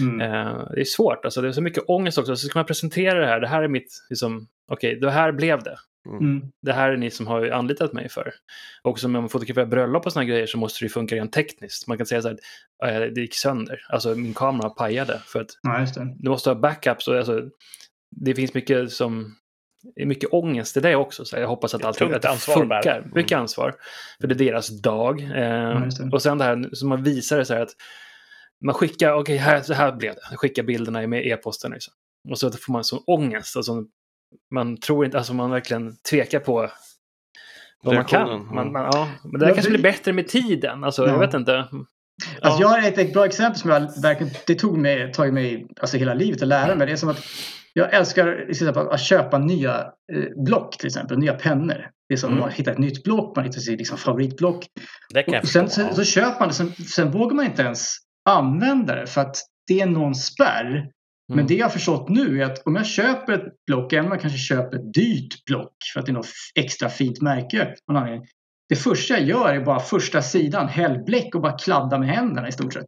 Mm. 0.00 0.20
Eh, 0.20 0.68
det 0.74 0.80
är 0.80 0.84
svårt, 0.84 1.24
alltså 1.24 1.40
det 1.40 1.48
är 1.48 1.52
så 1.52 1.62
mycket 1.62 1.84
ångest 1.86 2.18
också. 2.18 2.36
Så 2.36 2.48
ska 2.48 2.58
man 2.58 2.66
presentera 2.66 3.20
det 3.20 3.26
här, 3.26 3.40
det 3.40 3.48
här 3.48 3.62
är 3.62 3.68
mitt, 3.68 4.06
liksom, 4.10 4.48
okej, 4.72 5.00
det 5.00 5.10
här 5.10 5.32
blev 5.32 5.62
det. 5.62 5.76
Mm. 6.20 6.42
Det 6.62 6.72
här 6.72 6.90
är 6.92 6.96
ni 6.96 7.10
som 7.10 7.26
har 7.26 7.50
anlitat 7.50 7.92
mig 7.92 8.08
för. 8.08 8.34
Och 8.82 8.98
som 8.98 9.16
om 9.16 9.22
man 9.22 9.28
fotograferar 9.28 9.66
bröllop 9.66 10.06
och 10.06 10.12
sådana 10.12 10.28
grejer 10.28 10.46
så 10.46 10.58
måste 10.58 10.80
det 10.80 10.84
ju 10.84 10.88
funka 10.90 11.14
rent 11.14 11.32
tekniskt. 11.32 11.86
Man 11.86 11.96
kan 11.96 12.06
säga 12.06 12.22
så 12.22 12.36
här, 12.82 13.10
det 13.14 13.20
gick 13.20 13.34
sönder, 13.34 13.80
alltså 13.88 14.14
min 14.14 14.34
kamera 14.34 14.70
pajade 14.70 15.22
för 15.26 15.40
att 15.40 15.50
Ja, 15.62 15.80
just 15.80 15.94
det. 15.94 16.14
du 16.18 16.30
måste 16.30 16.50
ha 16.50 16.54
backups. 16.54 17.08
Och 17.08 17.16
alltså, 17.16 17.42
det 18.16 18.34
finns 18.34 18.54
mycket 18.54 18.92
som 18.92 19.36
det 19.94 20.02
är 20.02 20.06
mycket 20.06 20.32
ångest 20.32 20.76
i 20.76 20.80
det 20.80 20.96
också. 20.96 21.24
Så 21.24 21.36
jag 21.36 21.48
hoppas 21.48 21.74
att 21.74 21.84
allt 21.84 22.02
att 22.02 22.22
det 22.22 22.38
funkar. 22.38 23.10
Mycket 23.14 23.38
ansvar. 23.38 23.74
För 24.20 24.28
det 24.28 24.34
är 24.34 24.38
deras 24.38 24.82
dag. 24.82 25.20
Eh, 25.20 25.80
det. 25.80 26.10
och 26.12 26.22
sen 26.22 26.38
det 26.38 26.44
här 26.44 26.68
som 26.72 26.88
man 26.88 27.02
visar 27.02 27.38
det 27.38 27.44
så 27.44 27.54
här 27.54 27.60
att 27.60 27.72
man 28.64 28.74
skickar, 28.74 29.12
okej, 29.12 29.36
här, 29.36 29.62
så 29.62 29.74
här 29.74 29.92
blev 29.92 30.14
det. 30.14 30.36
Skickar 30.36 30.62
bilderna 30.62 31.06
med 31.06 31.26
e-posten. 31.26 31.72
Liksom. 31.72 31.94
Och 32.30 32.38
så 32.38 32.50
får 32.50 32.72
man 32.72 32.84
sån 32.84 33.02
ångest. 33.06 33.56
Alltså, 33.56 33.84
man 34.54 34.76
tror 34.76 35.04
inte, 35.04 35.18
alltså 35.18 35.34
man 35.34 35.50
verkligen 35.50 35.96
tvekar 36.10 36.40
på 36.40 36.70
vad 37.82 37.94
man 37.94 38.04
kan. 38.04 38.28
Man, 38.28 38.58
mm. 38.58 38.72
man, 38.72 38.90
ja, 38.92 39.08
men 39.24 39.40
det 39.40 39.46
där 39.46 39.54
kanske 39.54 39.70
blir 39.70 39.82
bättre 39.82 40.12
med 40.12 40.28
tiden. 40.28 40.84
Alltså, 40.84 41.06
Ja. 41.06 41.12
Jag 41.12 41.18
vet 41.18 41.34
inte. 41.34 41.58
Alltså, 41.58 41.86
Ja. 42.40 42.58
Jag 42.60 42.68
har 42.68 42.88
ett, 42.88 42.98
ett 42.98 43.12
bra 43.12 43.26
exempel 43.26 43.60
som 43.60 43.70
jag 43.70 44.02
verkligen, 44.02 44.32
det 44.46 44.54
tog 44.54 44.78
mig, 44.78 45.12
tagit 45.12 45.34
mig 45.34 45.66
alltså 45.80 45.96
hela 45.96 46.14
livet 46.14 46.42
att 46.42 46.48
lära 46.48 46.74
mig. 46.74 46.86
Det 46.86 46.92
är 46.92 46.96
som 46.96 47.08
att 47.08 47.22
jag 47.76 47.94
älskar 47.94 48.36
till 48.40 48.50
exempel, 48.50 48.88
att 48.88 49.00
köpa 49.00 49.38
nya 49.38 49.80
eh, 50.12 50.44
block 50.44 50.76
till 50.78 50.86
exempel, 50.86 51.18
nya 51.18 51.32
pennor. 51.34 51.90
Det 52.08 52.14
är 52.14 52.18
som 52.18 52.28
Mm. 52.30 52.40
man 52.40 52.50
hittar 52.50 52.72
ett 52.72 52.78
nytt 52.78 53.04
block, 53.04 53.36
man 53.36 53.44
hittar 53.44 53.60
sitt 53.60 53.78
liksom 53.78 53.98
favoritblock. 53.98 54.66
Och 55.42 55.48
sen 55.48 55.70
så, 55.70 55.94
så 55.94 56.04
köper 56.04 56.40
man 56.40 56.48
det, 56.48 56.54
sen, 56.54 56.72
sen 56.72 57.10
vågar 57.10 57.36
man 57.36 57.44
inte 57.44 57.62
ens 57.62 57.96
använda 58.28 58.94
det 58.94 59.06
för 59.06 59.20
att 59.20 59.36
det 59.68 59.80
är 59.80 59.86
någon 59.86 60.14
spärr. 60.14 60.90
Men 61.28 61.38
Mm. 61.38 61.46
det 61.46 61.54
jag 61.54 61.64
har 61.64 61.70
förstått 61.70 62.08
nu 62.08 62.42
är 62.42 62.46
att 62.46 62.66
om 62.66 62.76
jag 62.76 62.86
köper 62.86 63.32
ett 63.32 63.52
block, 63.66 63.92
även 63.92 64.06
om 64.06 64.12
jag 64.12 64.20
kanske 64.20 64.38
köper 64.38 64.76
ett 64.76 64.94
dyrt 64.94 65.44
block 65.44 65.72
för 65.92 66.00
att 66.00 66.06
det 66.06 66.12
är 66.12 66.14
något 66.14 66.28
extra 66.54 66.88
fint 66.88 67.20
märke. 67.22 67.74
någon 67.88 67.96
anledning, 68.02 68.28
Det 68.68 68.76
första 68.76 69.14
jag 69.14 69.22
gör 69.22 69.48
är 69.54 69.60
bara 69.60 69.80
första 69.80 70.22
sidan, 70.22 70.68
häll 70.68 70.98
bläck 71.06 71.34
och 71.34 71.40
bara 71.40 71.52
kladda 71.58 71.98
med 71.98 72.08
händerna 72.08 72.48
i 72.48 72.52
stort 72.52 72.72
sett. 72.72 72.86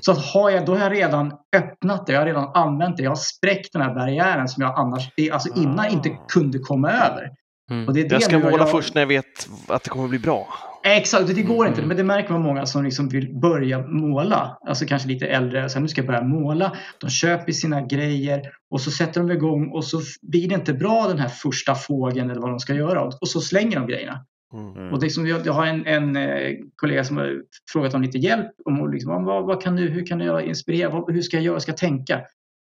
Så 0.00 0.12
att 0.12 0.18
har 0.26 0.50
jag, 0.50 0.66
då 0.66 0.74
har 0.74 0.80
jag 0.82 0.92
redan 0.92 1.32
öppnat 1.56 2.06
det, 2.06 2.12
jag 2.12 2.20
har 2.20 2.26
redan 2.26 2.50
använt 2.54 2.96
det, 2.96 3.02
jag 3.02 3.10
har 3.10 3.16
spräckt 3.16 3.72
den 3.72 3.82
här 3.82 3.94
barriären 3.94 4.48
som 4.48 4.62
jag 4.62 4.78
annars, 4.78 5.08
alltså 5.32 5.48
innan 5.56 5.78
Ah. 5.80 5.88
inte 5.88 6.10
kunde 6.28 6.58
komma 6.58 6.90
över. 6.90 7.30
Mm. 7.70 7.88
Och 7.88 7.94
det 7.94 8.00
är 8.00 8.08
det 8.08 8.14
Jag 8.14 8.22
ska 8.22 8.38
måla 8.38 8.58
jag- 8.58 8.70
först 8.70 8.94
när 8.94 9.02
jag 9.02 9.06
vet 9.06 9.48
att 9.68 9.82
det 9.84 9.90
kommer 9.90 10.08
bli 10.08 10.18
bra. 10.18 10.46
Exakt, 10.84 11.26
det 11.34 11.42
går 11.42 11.66
inte. 11.66 11.78
Mm. 11.78 11.88
Men 11.88 11.96
det 11.96 12.04
märker 12.04 12.32
man 12.32 12.42
många 12.42 12.66
som 12.66 12.84
liksom 12.84 13.08
vill 13.08 13.40
börja 13.40 13.78
måla. 13.86 14.58
Alltså 14.68 14.86
kanske 14.86 15.08
lite 15.08 15.26
äldre. 15.26 15.68
Så 15.68 15.74
här, 15.74 15.82
nu 15.82 15.88
ska 15.88 16.00
jag 16.00 16.06
börja 16.06 16.22
måla. 16.22 16.76
De 17.00 17.10
köper 17.10 17.52
sina 17.52 17.80
grejer 17.82 18.40
och 18.70 18.80
så 18.80 18.90
sätter 18.90 19.20
de 19.20 19.30
igång 19.30 19.68
och 19.68 19.84
så 19.84 20.00
blir 20.22 20.48
det 20.48 20.54
inte 20.54 20.72
bra 20.72 21.06
den 21.08 21.18
här 21.18 21.28
första 21.28 21.74
fågeln 21.74 22.30
eller 22.30 22.40
vad 22.40 22.50
de 22.50 22.58
ska 22.60 22.74
göra. 22.74 23.02
Och 23.02 23.28
så 23.28 23.40
slänger 23.40 23.76
de 23.80 23.86
grejerna. 23.86 24.24
Mm. 24.52 24.76
Mm. 24.76 24.92
Och 24.92 25.00
det 25.00 25.06
är 25.06 25.10
som, 25.10 25.26
jag, 25.26 25.52
har 25.52 25.66
en, 25.66 25.86
en 25.86 26.16
eh, 26.16 26.56
kollega 26.76 27.04
som 27.04 27.16
har 27.16 27.42
frågat 27.72 27.94
om 27.94 28.02
lite 28.02 28.18
hjälp. 28.18 28.50
Om 28.64 28.92
liksom, 28.92 29.24
vad, 29.24 29.46
vad 29.46 29.62
kan 29.62 29.76
du, 29.76 29.88
hur 29.88 30.06
kan 30.06 30.20
jag 30.20 30.42
inspirera? 30.42 30.90
Vad, 30.90 31.12
hur 31.12 31.22
ska 31.22 31.36
jag 31.36 31.44
göra? 31.44 31.52
Vad 31.52 31.62
ska 31.62 31.72
jag 31.72 31.78
tänka? 31.78 32.20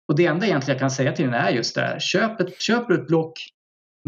Och 0.08 0.16
det 0.16 0.26
enda 0.26 0.46
egentligen 0.46 0.74
jag 0.74 0.80
kan 0.80 0.90
säga 0.90 1.12
till 1.12 1.24
den 1.24 1.34
är 1.34 1.50
just 1.50 1.74
det 1.74 1.80
här. 1.80 1.98
Köp, 1.98 2.40
ett, 2.40 2.60
köp 2.60 2.90
ett 2.90 3.06
block, 3.06 3.32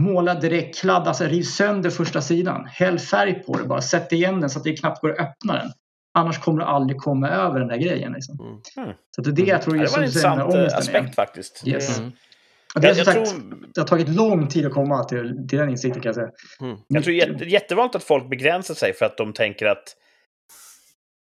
måla 0.00 0.34
direkt, 0.34 0.80
kladda, 0.80 1.06
alltså 1.06 1.24
riv 1.24 1.42
sönder 1.42 1.90
första 1.90 2.20
sidan. 2.20 2.66
Häll 2.66 2.98
färg 2.98 3.42
på 3.42 3.58
det 3.58 3.64
bara, 3.64 3.82
sätt 3.82 4.12
igen 4.12 4.40
den 4.40 4.50
så 4.50 4.58
att 4.58 4.64
det 4.64 4.76
knappt 4.76 5.00
går 5.00 5.10
att 5.10 5.18
öppna 5.18 5.54
den. 5.54 5.70
Annars 6.14 6.38
kommer 6.38 6.58
du 6.58 6.64
aldrig 6.64 7.00
komma 7.00 7.28
över 7.28 7.60
den 7.60 7.68
där 7.68 7.76
grejen. 7.76 8.12
Liksom. 8.12 8.40
Mm. 8.40 8.52
Mm. 8.76 8.96
Så 9.10 9.20
att 9.20 9.24
det 9.24 9.30
är 9.30 9.46
det 9.46 9.50
jag 9.50 9.62
tror 9.62 9.76
Ja, 9.76 9.82
är 9.82 9.86
det 9.86 9.92
var 9.92 9.98
en 9.98 10.04
intressant 10.04 10.54
eh, 10.54 10.78
aspekt 10.78 11.14
faktiskt. 11.14 11.62
Yes. 11.66 11.98
Mm. 11.98 12.12
Det, 12.80 12.86
är 12.86 12.88
Jag, 12.88 12.96
jag, 12.96 13.06
sagt, 13.06 13.30
tror, 13.30 13.68
det 13.74 13.80
har 13.80 13.86
tagit 13.86 14.08
lång 14.08 14.48
tid 14.48 14.66
att 14.66 14.72
komma 14.72 15.04
till, 15.04 15.46
till 15.48 15.58
den 15.58 15.68
insikten 15.68 16.02
kan 16.02 16.08
jag 16.08 16.14
säga. 16.14 16.30
Mm. 16.60 16.76
jag 16.88 17.04
tror 17.04 17.16
jätte, 17.16 17.44
jättevanligt 17.44 17.96
att 17.96 18.04
folk 18.04 18.30
begränsar 18.30 18.74
sig 18.74 18.92
för 18.92 19.06
att 19.06 19.16
de 19.16 19.32
tänker 19.32 19.66
att 19.66 19.96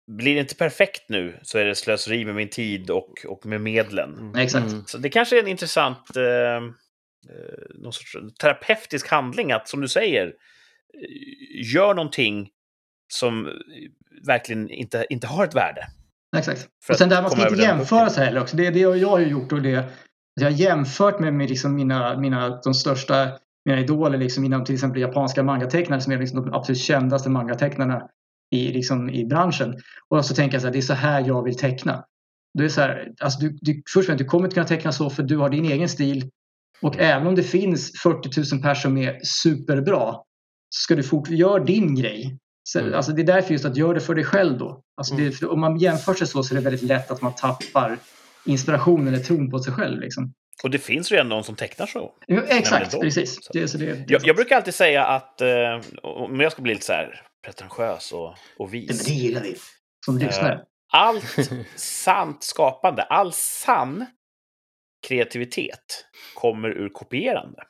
blir 0.07 0.35
det 0.35 0.41
inte 0.41 0.55
perfekt 0.55 1.09
nu 1.09 1.39
så 1.41 1.57
är 1.57 1.65
det 1.65 1.75
slöseri 1.75 2.25
med 2.25 2.35
min 2.35 2.49
tid 2.49 2.89
och, 2.89 3.25
och 3.27 3.45
med 3.45 3.61
medlen. 3.61 4.13
Mm. 4.13 4.35
Exakt. 4.35 4.71
Mm. 4.71 4.83
Så 4.85 4.97
det 4.97 5.09
kanske 5.09 5.37
är 5.37 5.43
en 5.43 5.47
intressant 5.47 6.15
eh, 6.15 6.23
eh, 6.23 6.61
någon 7.75 7.93
sorts 7.93 8.17
terapeutisk 8.39 9.07
handling 9.07 9.51
att, 9.51 9.67
som 9.67 9.81
du 9.81 9.87
säger, 9.87 10.25
eh, 10.27 11.73
gör 11.73 11.93
någonting 11.93 12.49
som 13.13 13.47
eh, 13.47 13.51
verkligen 14.27 14.69
inte, 14.69 15.05
inte 15.09 15.27
har 15.27 15.43
ett 15.43 15.55
värde. 15.55 15.87
Exakt. 16.37 16.67
För 16.83 16.93
Och 16.93 16.97
sen 16.97 17.05
att 17.05 17.09
där 17.09 17.21
man 17.21 17.31
ska 17.31 17.49
inte 17.49 17.61
jämföra 17.61 18.09
sig 18.09 18.25
heller 18.25 18.41
också. 18.41 18.57
Det 18.57 18.67
är 18.67 18.71
det 18.71 18.79
jag 18.79 19.09
har 19.09 19.19
gjort 19.19 19.51
och 19.51 19.61
det 19.61 19.83
jag 20.41 20.51
har 20.51 20.57
jämfört 20.57 21.19
med, 21.19 21.33
med 21.33 21.49
liksom 21.49 21.75
mina, 21.75 22.19
mina, 22.19 22.61
de 22.63 22.73
största 22.73 23.29
mina 23.65 23.81
idoler 23.81 24.17
liksom 24.17 24.43
inom 24.43 24.65
till 24.65 24.75
exempel 24.75 25.01
japanska 25.01 25.43
mangatecknare 25.43 26.01
som 26.01 26.13
är 26.13 26.19
liksom 26.19 26.45
de 26.45 26.53
absolut 26.53 26.79
kändaste 26.79 27.29
mangatecknarna 27.29 28.09
i, 28.51 28.67
liksom, 28.71 29.09
i 29.09 29.25
branschen. 29.25 29.81
Och 30.09 30.25
så 30.25 30.35
tänker 30.35 30.55
jag 30.55 30.61
så 30.61 30.67
här, 30.67 30.73
det 30.73 30.79
är 30.79 30.81
så 30.81 30.93
här 30.93 31.27
jag 31.27 31.43
vill 31.43 31.57
teckna. 31.57 32.05
Det 32.57 32.65
är 32.65 32.69
så 32.69 32.81
här, 32.81 33.13
alltså 33.19 33.39
du, 33.39 33.57
du, 33.61 33.73
först 33.73 33.97
och 33.97 34.05
främst, 34.05 34.17
du 34.17 34.25
kommer 34.25 34.45
inte 34.45 34.53
kunna 34.53 34.67
teckna 34.67 34.91
så 34.91 35.09
för 35.09 35.23
du 35.23 35.37
har 35.37 35.49
din 35.49 35.65
egen 35.65 35.89
stil. 35.89 36.29
Och 36.81 36.99
även 36.99 37.27
om 37.27 37.35
det 37.35 37.43
finns 37.43 37.91
40 38.01 38.53
000 38.53 38.61
personer 38.61 38.73
som 38.75 38.97
är 38.97 39.19
superbra 39.23 40.13
så 40.69 40.81
ska 40.83 40.95
du 40.95 41.03
fort 41.03 41.29
göra 41.29 41.63
din 41.63 41.95
grej. 41.95 42.37
Så, 42.63 42.79
Mm. 42.79 42.93
alltså 42.93 43.11
det 43.11 43.21
är 43.21 43.25
därför 43.25 43.51
just 43.51 43.65
att 43.65 43.77
göra 43.77 43.93
det 43.93 43.99
för 43.99 44.15
dig 44.15 44.23
själv 44.23 44.57
då. 44.57 44.81
Alltså 44.97 45.15
det, 45.15 45.31
för 45.31 45.51
om 45.51 45.59
man 45.59 45.77
jämför 45.77 46.13
sig 46.13 46.27
så 46.27 46.43
så 46.43 46.53
är 46.53 46.57
det 46.57 46.63
väldigt 46.63 46.81
lätt 46.81 47.11
att 47.11 47.21
man 47.21 47.35
tappar 47.35 47.97
inspirationen 48.45 49.07
eller 49.13 49.23
tron 49.23 49.51
på 49.51 49.59
sig 49.59 49.73
själv. 49.73 49.99
Liksom. 50.01 50.33
Och 50.63 50.69
det 50.69 50.79
finns 50.79 51.11
ju 51.11 51.15
redan 51.15 51.29
någon 51.29 51.43
som 51.43 51.55
tecknar 51.55 51.85
så. 51.85 52.13
Ja, 52.27 52.41
exakt, 52.47 52.91
då. 52.91 53.01
precis. 53.01 53.45
Så- 53.45 53.53
Det, 53.53 53.59
är 53.61 53.67
så 53.67 53.77
det, 53.77 53.85
det 53.85 53.91
är 53.91 54.05
Jag, 54.07 54.21
jag 54.27 54.35
brukar 54.35 54.55
alltid 54.55 54.73
säga 54.75 55.05
att, 55.05 55.41
eh, 55.41 55.81
om 56.03 56.39
jag 56.39 56.51
ska 56.51 56.61
bli 56.61 56.73
lite 56.73 56.85
så 56.85 56.93
här 56.93 57.21
pretentiös 57.45 58.11
och, 58.11 58.27
och 58.29 58.35
men 58.59 58.69
vis. 58.69 59.05
det 59.05 59.11
gillar 59.13 59.41
vi 59.41 59.55
som 60.05 60.17
lyssnare. 60.17 60.61
Allt 60.93 61.37
sant 61.75 62.43
skapande, 62.43 63.03
all 63.03 63.31
sann 63.33 64.05
kreativitet 65.07 66.05
kommer 66.35 66.69
ur 66.69 66.89
kopierande. 66.89 67.63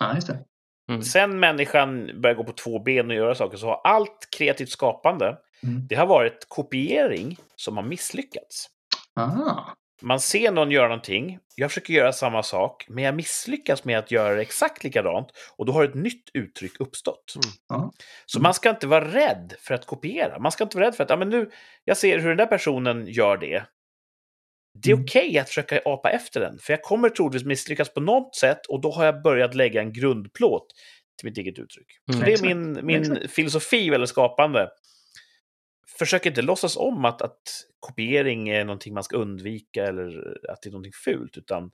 Ja, 0.00 0.14
just 0.14 0.26
det. 0.26 0.38
Mm. 0.90 1.02
Sen 1.02 1.40
människan 1.40 2.10
börjar 2.22 2.36
gå 2.36 2.44
på 2.44 2.52
två 2.52 2.78
ben 2.78 3.10
och 3.10 3.16
göra 3.16 3.34
saker 3.34 3.56
så 3.56 3.66
har 3.66 3.80
allt 3.84 4.28
kreativt 4.38 4.70
skapande, 4.70 5.36
Mm. 5.62 5.86
det 5.88 5.94
har 5.94 6.06
varit 6.06 6.46
kopiering 6.48 7.36
som 7.56 7.76
har 7.76 7.84
misslyckats. 7.84 8.66
Aha. 9.16 9.74
Man 10.02 10.20
ser 10.20 10.52
någon 10.52 10.70
göra 10.70 10.88
någonting, 10.88 11.38
jag 11.54 11.70
försöker 11.70 11.94
göra 11.94 12.12
samma 12.12 12.42
sak, 12.42 12.86
men 12.88 13.04
jag 13.04 13.14
misslyckas 13.14 13.84
med 13.84 13.98
att 13.98 14.10
göra 14.10 14.40
exakt 14.40 14.84
likadant 14.84 15.28
och 15.56 15.66
då 15.66 15.72
har 15.72 15.84
ett 15.84 15.94
nytt 15.94 16.30
uttryck 16.34 16.80
uppstått. 16.80 17.34
Mm. 17.34 17.54
Ja. 17.68 17.92
Så 18.26 18.40
man 18.40 18.54
ska 18.54 18.70
inte 18.70 18.86
vara 18.86 19.04
rädd 19.12 19.54
för 19.60 19.74
att 19.74 19.86
kopiera. 19.86 20.38
Man 20.38 20.52
ska 20.52 20.64
inte 20.64 20.76
vara 20.76 20.86
rädd 20.86 20.94
för 20.94 21.04
att, 21.04 21.10
ja 21.10 21.16
men 21.16 21.28
nu, 21.28 21.50
jag 21.84 21.96
ser 21.96 22.18
hur 22.18 22.28
den 22.28 22.36
där 22.36 22.46
personen 22.46 23.06
gör 23.06 23.36
det. 23.36 23.64
Det 24.82 24.90
är 24.90 24.94
Mm. 24.94 25.04
okej 25.04 25.38
att 25.38 25.48
försöka 25.48 25.80
apa 25.84 26.10
efter 26.10 26.40
den, 26.40 26.58
för 26.58 26.72
jag 26.72 26.82
kommer 26.82 27.08
troligtvis 27.08 27.44
misslyckas 27.46 27.94
på 27.94 28.00
något 28.00 28.36
sätt 28.36 28.66
och 28.66 28.80
då 28.80 28.90
har 28.92 29.04
jag 29.04 29.22
börjat 29.22 29.54
lägga 29.54 29.80
en 29.80 29.92
grundplåt 29.92 30.66
till 31.18 31.28
mitt 31.28 31.38
eget 31.38 31.58
uttryck. 31.58 31.86
Så 32.10 32.12
Mm. 32.18 32.24
det 32.24 32.32
är 32.32 32.42
min, 32.54 32.86
min 32.86 33.28
filosofi 33.28 33.88
eller 33.88 34.06
skapande. 34.06 34.68
Försök 35.98 36.26
inte 36.26 36.42
låtsas 36.42 36.76
om 36.76 37.04
att, 37.04 37.22
att 37.22 37.42
kopiering 37.80 38.48
är 38.48 38.64
någonting 38.64 38.94
man 38.94 39.04
ska 39.04 39.16
undvika 39.16 39.86
eller 39.86 40.36
att 40.50 40.62
det 40.62 40.68
är 40.68 40.70
någonting 40.70 40.92
fult, 41.04 41.36
utan 41.36 41.64
eh, 41.64 41.70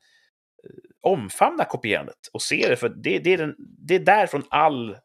omfamna 1.03 1.64
kopierandet 1.64 2.18
och 2.33 2.43
se 2.43 2.66
det, 2.68 2.77
för 2.77 2.89
det, 2.89 3.18
det, 3.18 3.33
är, 3.33 3.39
den, 3.39 3.55
det 3.59 3.95
är 3.95 4.01
därifrån 4.01 4.43
all 4.51 4.97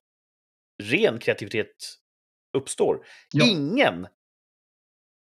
ren 0.84 1.20
kreativitet 1.20 1.76
uppstår. 2.58 3.06
Ja. 3.34 3.46
Ingen 3.46 4.08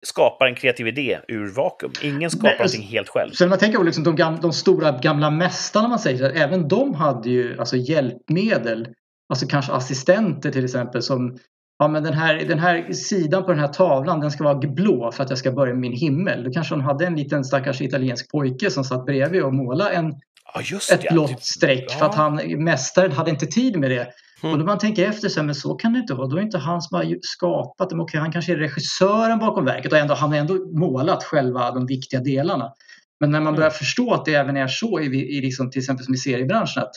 skapar 0.06 0.46
en 0.46 0.54
kreativ 0.54 0.86
idé 0.88 1.20
ur 1.28 1.46
vakuum. 1.46 1.92
Ingen 2.02 2.30
skapar 2.30 2.48
Nej, 2.48 2.58
alltså- 2.60 2.76
någonting 2.76 2.92
helt 2.96 3.08
själv. 3.08 3.32
Sen 3.32 3.48
man 3.48 3.58
tänker 3.58 3.78
på 3.78 3.84
liksom 3.84 4.04
de, 4.04 4.16
gam, 4.16 4.40
de 4.40 4.52
stora 4.52 4.98
gamla 4.98 5.30
mästarna 5.30 5.88
man 5.88 5.98
säger, 5.98 6.18
så 6.18 6.24
även 6.24 6.68
de 6.68 6.94
hade 6.94 7.30
ju 7.30 7.58
alltså 7.58 7.76
hjälpmedel. 7.76 8.88
Alltså 9.28 9.46
kanske 9.46 9.72
assistenter 9.72 10.50
till 10.50 10.64
exempel 10.64 11.02
som 11.02 11.38
Ja 11.78 11.88
men 11.88 12.02
den 12.02 12.14
här, 12.14 12.34
den 12.34 12.58
här 12.58 12.92
sidan 12.92 13.44
på 13.44 13.50
den 13.50 13.60
här 13.60 13.68
tavlan 13.68 14.20
den 14.20 14.30
ska 14.30 14.44
vara 14.44 14.58
blå 14.58 15.12
för 15.12 15.22
att 15.22 15.30
jag 15.30 15.38
ska 15.38 15.52
börja 15.52 15.72
med 15.72 15.80
min 15.80 15.92
himmel. 15.92 16.44
Då 16.44 16.50
kanske 16.50 16.74
de 16.74 16.80
hade 16.80 17.06
en 17.06 17.16
liten 17.16 17.44
stackars 17.44 17.80
italiensk 17.80 18.30
pojke 18.30 18.70
som 18.70 18.84
satt 18.84 19.06
bredvid 19.06 19.42
och 19.42 19.54
målade 19.54 19.90
en, 19.90 20.14
Ja, 20.54 20.60
ett 20.92 21.04
ja, 21.04 21.12
blått 21.12 21.28
typ- 21.28 21.42
streck 21.42 21.90
för 21.90 22.06
att 22.06 22.16
ja. 22.16 22.22
han, 22.22 22.64
mästaren 22.64 23.12
hade 23.12 23.30
inte 23.30 23.46
tid 23.46 23.76
med 23.76 23.90
det. 23.90 24.08
Mm. 24.42 24.52
Och 24.52 24.58
då 24.58 24.64
man 24.64 24.78
tänker 24.78 25.08
efter 25.08 25.28
så 25.28 25.40
här, 25.40 25.46
men 25.46 25.54
så 25.54 25.74
kan 25.74 25.92
det 25.92 25.98
inte 25.98 26.14
vara. 26.14 26.26
Då 26.26 26.36
är 26.36 26.40
det 26.40 26.44
inte 26.44 26.58
han 26.58 26.82
som 26.82 26.96
har 26.96 27.16
skapat 27.22 27.90
dem. 27.90 28.00
Okej, 28.00 28.20
han 28.20 28.32
kanske 28.32 28.52
är 28.52 28.56
regissören 28.56 29.38
bakom 29.38 29.64
verket 29.64 29.92
och 29.92 29.98
ändå, 29.98 30.14
han 30.14 30.30
har 30.30 30.38
ändå 30.38 30.54
målat 30.54 31.24
själva 31.24 31.70
de 31.70 31.86
viktiga 31.86 32.20
delarna. 32.20 32.72
Men 33.20 33.30
när 33.30 33.40
man 33.40 33.54
börjar 33.54 33.70
förstå 33.70 34.14
att 34.14 34.24
det 34.24 34.34
även 34.34 34.56
är 34.56 34.66
så 34.68 35.00
i, 35.00 35.04
i 35.06 35.40
liksom, 35.40 35.70
till 35.70 35.78
exempel 35.78 36.04
som 36.04 36.14
i 36.14 36.16
seriebranschen 36.16 36.82
att 36.82 36.92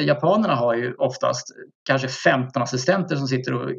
japanerna 0.00 0.54
har 0.54 0.74
ju 0.74 0.94
oftast 0.94 1.46
kanske 1.88 2.08
15 2.08 2.62
assistenter 2.62 3.16
som 3.16 3.28
sitter 3.28 3.54
och 3.54 3.70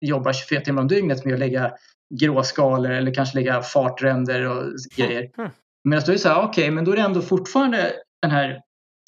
jobbar 0.00 0.32
24 0.32 0.60
timmar 0.60 0.82
om 0.82 0.88
dygnet 0.88 1.24
med 1.24 1.34
att 1.34 1.40
lägga 1.40 1.72
gråskalor 2.14 2.90
eller 2.90 3.14
kanske 3.14 3.38
lägga 3.38 3.62
fartränder 3.62 4.48
och 4.48 4.64
grejer. 4.96 5.30
Mm. 5.38 5.50
Medan 5.88 6.02
då 6.06 6.12
är 6.12 6.14
det 6.14 6.18
så 6.18 6.28
här, 6.28 6.42
okej, 6.44 6.70
men 6.70 6.84
då 6.84 6.92
är 6.92 6.96
det 6.96 7.02
ändå 7.02 7.22
fortfarande 7.22 7.92
den 8.22 8.30
här 8.30 8.60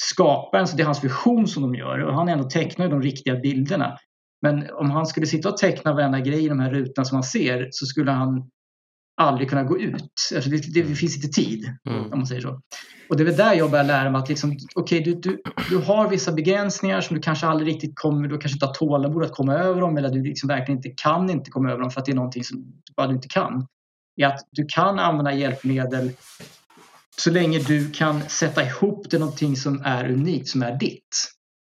skaparen, 0.03 0.67
så 0.67 0.77
det 0.77 0.83
är 0.83 0.85
hans 0.85 1.05
vision 1.05 1.49
som 1.49 1.63
de 1.63 1.75
gör 1.75 1.99
och 1.99 2.15
han 2.15 2.29
är 2.29 2.33
ändå 2.33 2.51
tecknar 2.51 2.89
de 2.89 3.03
riktiga 3.03 3.37
bilderna. 3.37 3.99
Men 4.43 4.71
om 4.71 4.91
han 4.91 5.07
skulle 5.07 5.27
sitta 5.27 5.49
och 5.49 5.57
teckna 5.57 5.95
varenda 5.95 6.21
grej 6.21 6.45
i 6.45 6.49
de 6.49 6.61
här 6.61 6.71
rutorna 6.71 7.05
som 7.05 7.17
man 7.17 7.23
ser 7.23 7.69
så 7.71 7.87
skulle 7.87 8.11
han 8.11 8.51
aldrig 9.17 9.49
kunna 9.51 9.63
gå 9.65 9.79
ut. 9.79 10.05
Alltså 10.35 10.51
det, 10.51 10.75
det, 10.75 10.83
det 10.83 10.95
finns 10.95 11.17
inte 11.17 11.29
tid, 11.29 11.73
Mm. 11.89 12.13
om 12.13 12.19
man 12.19 12.27
säger 12.27 12.41
så. 12.41 12.61
Och 13.09 13.17
det 13.17 13.23
är 13.23 13.25
väl 13.25 13.37
där 13.37 13.55
jag 13.55 13.71
börjar 13.71 13.85
lära 13.85 14.11
mig 14.11 14.19
att 14.19 14.29
liksom, 14.29 14.57
okej, 14.75 15.01
du, 15.01 15.15
du, 15.15 15.43
du 15.71 15.79
har 15.79 16.09
vissa 16.09 16.33
begränsningar 16.33 17.01
som 17.01 17.17
du 17.17 17.23
kanske 17.23 17.47
aldrig 17.47 17.75
riktigt 17.75 17.93
kommer, 17.95 18.29
du 18.29 18.39
kanske 18.39 18.57
inte 18.57 18.67
har 18.67 18.75
tålamod 18.75 19.25
att 19.25 19.33
komma 19.33 19.55
över 19.55 19.81
dem 19.81 19.97
eller 19.97 20.09
du 20.09 20.23
liksom 20.23 20.49
verkligen 20.49 20.79
inte 20.79 20.91
kan 20.97 21.31
inte 21.31 21.51
komma 21.51 21.71
över 21.71 21.81
dem 21.83 21.91
för 21.91 22.01
att 22.01 22.07
det 22.07 22.13
är 22.13 22.17
någonting 22.17 22.45
som 22.45 22.65
bara 22.97 23.07
du 23.07 23.15
inte 23.15 23.29
kan. 23.29 23.67
Är 24.17 24.27
att 24.27 24.41
du 24.51 24.67
kan 24.69 24.99
använda 24.99 25.35
hjälpmedel 25.35 26.11
så 27.17 27.31
länge 27.31 27.59
du 27.59 27.91
kan 27.91 28.23
sätta 28.23 28.65
ihop 28.65 29.11
det 29.11 29.19
någonting 29.19 29.57
som 29.57 29.83
är 29.85 30.11
unikt, 30.11 30.49
som 30.49 30.63
är 30.63 30.79
ditt. 30.79 31.33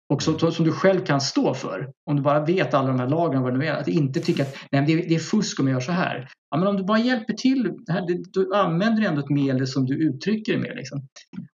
Och 0.09 0.23
så, 0.23 0.51
som 0.51 0.65
du 0.65 0.73
själv 0.73 1.05
kan 1.05 1.21
stå 1.21 1.55
för. 1.55 1.91
Om 2.11 2.17
du 2.17 2.23
bara 2.23 2.45
vet 2.45 2.75
alla 2.75 2.89
de 2.89 3.01
här 3.01 3.09
lagen, 3.09 3.43
vad 3.43 3.61
det 3.61 3.67
är. 3.67 3.75
Att 3.75 3.89
inte 3.89 4.21
tycka 4.21 4.43
att 4.43 4.57
nej, 4.71 4.85
det, 4.87 4.93
är, 4.93 5.09
det 5.09 5.15
är 5.15 5.19
fusk 5.19 5.61
om 5.61 5.69
jag 5.69 5.75
gör 5.75 5.81
så 5.81 5.93
här. 5.93 6.29
Ja, 6.51 6.57
men 6.57 6.69
om 6.69 6.77
du 6.77 6.85
bara 6.85 6.99
hjälper 6.99 7.33
till, 7.33 7.73
här, 7.89 8.07
det, 8.07 8.23
då 8.33 8.55
använder 8.55 9.03
du 9.03 9.09
ändå 9.09 9.21
ett 9.21 9.31
medel 9.31 9.67
som 9.67 9.87
du 9.87 9.95
uttrycker 9.95 10.53
det 10.53 10.59
med. 10.59 10.77
Liksom. 10.77 10.99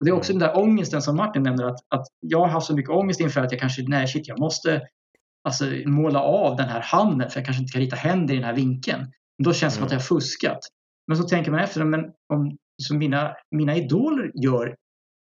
Och 0.01 0.05
det 0.05 0.11
är 0.11 0.15
också 0.15 0.33
den 0.33 0.41
där 0.41 0.59
ångesten 0.59 1.03
som 1.03 1.17
Martin 1.17 1.43
nämner. 1.43 1.65
Att, 1.65 1.81
att 1.95 2.07
jag 2.21 2.39
har 2.39 2.49
haft 2.49 2.67
så 2.67 2.75
mycket 2.75 2.91
ångest 2.91 3.21
inför 3.21 3.41
att 3.41 3.53
jag 3.53 3.61
kanske, 3.61 3.83
nej 3.89 4.07
shit, 4.07 4.29
jag 4.29 4.39
måste 4.39 4.83
alltså, 5.45 5.65
måla 5.87 6.21
av 6.21 6.57
den 6.57 6.69
här 6.69 6.81
handen 6.81 7.31
för 7.31 7.41
jag 7.41 7.47
kanske 7.47 7.63
inte 7.63 7.73
kan 7.73 7.83
rita 7.83 7.97
händer 7.97 8.35
i 8.35 8.37
den 8.37 8.47
här 8.47 8.55
vinkeln. 8.55 9.01
Men 9.39 9.45
då 9.45 9.53
känns 9.53 9.75
det 9.75 9.77
som 9.77 9.87
att 9.87 9.93
jag 9.93 9.99
har 9.99 10.05
fuskat. 10.05 10.59
Men 11.07 11.17
så 11.17 11.23
tänker 11.23 11.51
man 11.51 11.61
efter, 11.61 11.85
men 11.85 12.01
om 12.33 12.57
så 12.83 12.95
mina, 12.95 13.35
mina 13.51 13.77
idoler 13.77 14.31
gör 14.35 14.77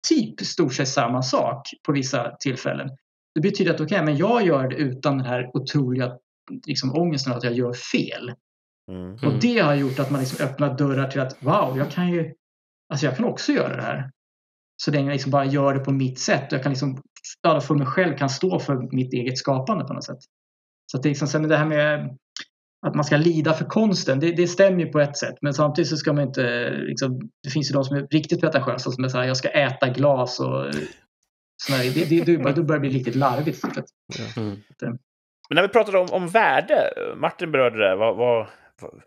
typ 0.08 0.40
stort 0.40 0.74
sett 0.74 0.88
samma 0.88 1.22
sak 1.22 1.62
på 1.86 1.92
vissa 1.92 2.36
tillfällen. 2.40 2.88
Det 3.38 3.42
betyder 3.42 3.74
att 3.74 3.80
okay, 3.80 4.02
men 4.02 4.16
jag 4.16 4.46
gör 4.46 4.68
det 4.68 4.76
utan 4.76 5.18
den 5.18 5.26
här 5.26 5.50
otroliga 5.54 6.12
liksom, 6.66 6.96
ångesten 6.96 7.32
att 7.32 7.44
jag 7.44 7.52
gör 7.52 7.72
fel. 7.72 8.32
Mm. 8.90 9.14
Och 9.14 9.40
det 9.40 9.58
har 9.58 9.74
gjort 9.74 9.98
att 9.98 10.10
man 10.10 10.20
liksom 10.20 10.46
öppnar 10.46 10.78
dörrar 10.78 11.10
till 11.10 11.20
att 11.20 11.36
wow, 11.42 11.78
jag 11.78 11.90
kan 11.90 12.08
ju 12.08 12.34
alltså 12.92 13.06
jag 13.06 13.16
kan 13.16 13.24
också 13.24 13.52
göra 13.52 13.76
det 13.76 13.82
här. 13.82 14.10
Så 14.82 14.90
länge 14.90 15.06
jag 15.06 15.12
liksom 15.12 15.30
bara 15.30 15.44
gör 15.44 15.74
det 15.74 15.80
på 15.80 15.92
mitt 15.92 16.18
sätt. 16.18 16.52
Jag 16.52 16.62
kan 16.62 16.72
liksom, 16.72 17.02
för 17.62 17.74
mig 17.74 17.86
själv 17.86 18.16
kan 18.16 18.30
stå 18.30 18.58
för 18.58 18.94
mitt 18.96 19.12
eget 19.12 19.38
skapande 19.38 19.84
på 19.84 19.92
något 19.92 20.04
sätt. 20.04 20.20
Så 20.92 20.96
att 20.96 21.02
det, 21.02 21.08
liksom, 21.08 21.28
sen 21.28 21.48
det 21.48 21.56
här 21.56 21.66
med 21.66 22.16
att 22.86 22.94
man 22.94 23.04
ska 23.04 23.16
lida 23.16 23.54
för 23.54 23.64
konsten, 23.64 24.20
det, 24.20 24.32
det 24.32 24.48
stämmer 24.48 24.80
ju 24.80 24.86
på 24.86 25.00
ett 25.00 25.16
sätt. 25.16 25.34
Men 25.40 25.54
samtidigt 25.54 25.88
så 25.88 25.96
ska 25.96 26.12
man 26.12 26.24
inte, 26.24 26.70
liksom, 26.70 27.30
det 27.42 27.50
finns 27.50 27.70
ju 27.70 27.74
de 27.74 27.84
som 27.84 27.96
är 27.96 28.06
riktigt 28.06 28.40
pretentiösa 28.40 28.90
som 28.90 29.04
är 29.04 29.08
så 29.08 29.18
här, 29.18 29.24
jag 29.24 29.36
ska 29.36 29.48
äta 29.48 29.88
glas 29.88 30.40
och 30.40 30.64
sådär. 31.62 31.84
Det, 31.94 32.04
det, 32.04 32.24
det, 32.24 32.52
det 32.52 32.62
börjar 32.62 32.80
bli 32.80 32.90
riktigt 32.90 33.14
larvigt. 33.14 33.64
Mm. 34.36 34.56
Men 35.48 35.54
när 35.54 35.62
vi 35.62 35.68
pratade 35.68 35.98
om, 35.98 36.10
om 36.10 36.28
värde, 36.28 36.92
Martin 37.16 37.52
berörde 37.52 37.88
det, 37.88 37.96
vad, 37.96 38.16
vad, 38.16 38.46
vad, 38.80 39.02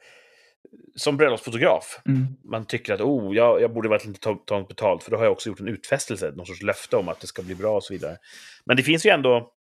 som 0.96 1.18
bröllopsfotograf, 1.18 2.02
Mm. 2.06 2.28
man 2.44 2.66
tycker 2.66 2.94
att 2.94 3.02
oh, 3.02 3.36
jag, 3.36 3.62
jag 3.62 3.74
borde 3.74 3.90
verkligen 3.90 4.10
inte 4.10 4.20
ta, 4.20 4.36
ta 4.46 4.64
betalt, 4.64 5.04
för 5.04 5.12
då 5.12 5.18
har 5.18 5.24
jag 5.24 5.32
också 5.32 5.50
gjort 5.50 5.60
en 5.60 5.68
utfästelse, 5.68 6.32
någon 6.36 6.46
sorts 6.46 6.62
löfte 6.62 6.98
om 6.98 7.08
att 7.10 7.20
det 7.20 7.28
ska 7.28 7.42
bli 7.42 7.56
bra 7.56 7.76
och 7.76 7.84
så 7.84 7.94
vidare. 7.94 8.18
Men 8.66 8.78
det 8.78 8.84
finns 8.84 9.06
ju 9.06 9.10
ändå 9.10 9.54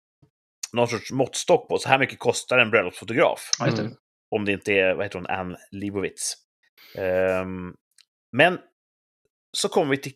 någon 0.74 0.88
sorts 0.88 1.12
måttstock 1.12 1.68
på, 1.68 1.78
så 1.78 1.90
här 1.90 2.00
mycket 2.00 2.20
kostar 2.20 2.58
en 2.58 2.70
bröllopsfotograf. 2.70 3.50
Mm. 3.62 3.92
Om 4.32 4.46
det 4.46 4.52
inte 4.52 4.74
är, 4.74 4.94
vad 4.94 5.06
heter 5.06 5.20
hon, 5.20 5.28
Ann 5.28 5.58
Leibovitz. 5.72 6.34
Ehm, 6.98 7.74
men 8.32 8.60
så 9.58 9.70
kommer 9.70 9.92
vi 9.92 9.98
till 9.98 10.14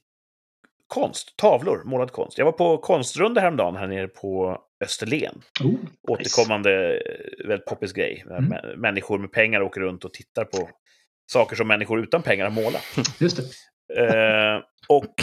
konst, 0.88 1.36
tavlor, 1.38 1.84
målad 1.84 2.12
konst. 2.12 2.38
Jag 2.38 2.46
var 2.46 2.52
på 2.52 2.78
konstrunda 2.78 3.42
häromdagen 3.42 3.76
här 3.76 3.88
nere 3.88 4.08
på 4.08 4.62
Österlen. 4.84 5.42
Oh, 5.64 5.68
nice. 5.72 5.80
Återkommande 6.08 6.98
eh, 6.98 7.48
väldigt 7.48 7.66
poppis 7.68 7.94
grej. 7.94 8.26
Mm. 8.30 8.54
mä- 8.54 8.76
Människor 8.78 9.20
med 9.20 9.32
pengar 9.32 9.62
åker 9.62 9.82
runt 9.82 10.06
och 10.06 10.14
tittar 10.14 10.46
på 10.46 10.70
saker 11.32 11.56
som 11.56 11.68
människor 11.68 12.00
utan 12.04 12.22
pengar 12.22 12.44
har 12.50 12.52
målat. 12.64 12.84
Just 13.20 13.38
det. 13.38 14.04
Eh, 14.04 14.62
och 14.90 15.14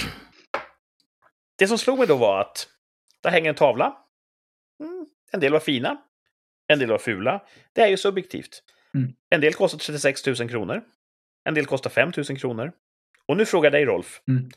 det 1.59 1.67
som 1.69 1.79
slog 1.79 1.99
mig 1.99 2.07
då 2.07 2.17
var 2.17 2.41
att 2.41 2.69
där 3.23 3.31
hänger 3.31 3.49
en 3.49 3.55
tavla. 3.55 3.97
Mm, 4.81 5.07
en 5.33 5.41
del 5.41 5.53
var 5.53 5.61
fina, 5.61 5.97
en 6.69 6.79
del 6.79 6.89
var 6.89 6.99
fula. 6.99 7.43
Det 7.73 7.81
är 7.83 7.89
ju 7.89 7.97
subjektivt. 7.97 8.63
Mm. 8.95 9.13
En 9.31 9.41
del 9.41 9.55
kostar 9.55 9.79
36 9.79 10.27
000 10.27 10.37
kronor. 10.49 10.83
En 11.49 11.55
del 11.55 11.67
kostar 11.67 11.91
5 11.91 12.13
000 12.17 12.39
kronor. 12.39 12.73
Och 13.27 13.37
nu 13.37 13.47
frågar 13.47 13.67
jag 13.67 13.73
dig, 13.73 13.85
Rolf. 13.85 14.21
Mm. 14.29 14.51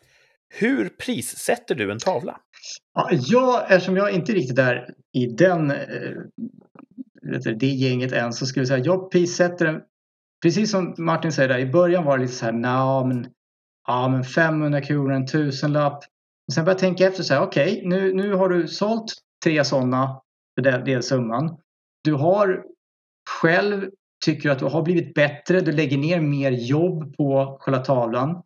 Hur 0.49 0.89
prissätter 0.89 1.75
du 1.75 1.91
en 1.91 1.99
tavla? 1.99 2.37
Ja, 2.93 3.09
jag, 3.11 3.71
eftersom 3.71 3.97
jag 3.97 4.11
inte 4.11 4.31
riktigt 4.31 4.59
är 4.59 4.89
i 5.13 5.25
den, 5.25 5.71
eh, 5.71 6.11
det 7.55 7.67
gänget 7.67 8.11
än 8.11 8.33
så 8.33 8.45
skulle 8.45 8.61
jag 8.61 8.67
säga 8.67 8.85
jag 8.85 9.11
prissätter 9.11 9.65
den 9.65 9.81
precis 10.41 10.71
som 10.71 10.95
Martin 10.97 11.31
säger 11.31 11.49
där 11.49 11.59
i 11.59 11.65
början 11.65 12.03
var 12.05 12.17
det 12.17 12.23
lite 12.23 12.35
så 12.35 12.45
här 12.45 12.51
"Nja, 12.51 13.05
men, 13.05 13.27
ja, 13.87 14.07
men 14.09 14.23
500 14.23 14.81
kronor, 14.81 15.11
en 15.11 15.27
tusenlapp. 15.27 15.97
Och 16.47 16.53
sen 16.53 16.65
började 16.65 16.71
jag 16.71 16.89
tänka 16.89 17.07
efter 17.07 17.23
så 17.23 17.33
här 17.33 17.41
okej 17.41 17.81
nu, 17.85 18.13
nu 18.13 18.33
har 18.33 18.49
du 18.49 18.67
sålt 18.67 19.13
tre 19.43 19.65
sådana 19.65 20.21
för 20.55 20.61
den, 20.63 20.85
den 20.85 21.03
summan. 21.03 21.57
Du 22.03 22.13
har 22.13 22.63
själv 23.41 23.89
tycker 24.25 24.49
att 24.49 24.59
du 24.59 24.65
har 24.65 24.81
blivit 24.81 25.13
bättre, 25.13 25.61
du 25.61 25.71
lägger 25.71 25.97
ner 25.97 26.19
mer 26.19 26.51
jobb 26.51 27.17
på 27.17 27.57
själva 27.61 27.81
tavlan. 27.81 28.43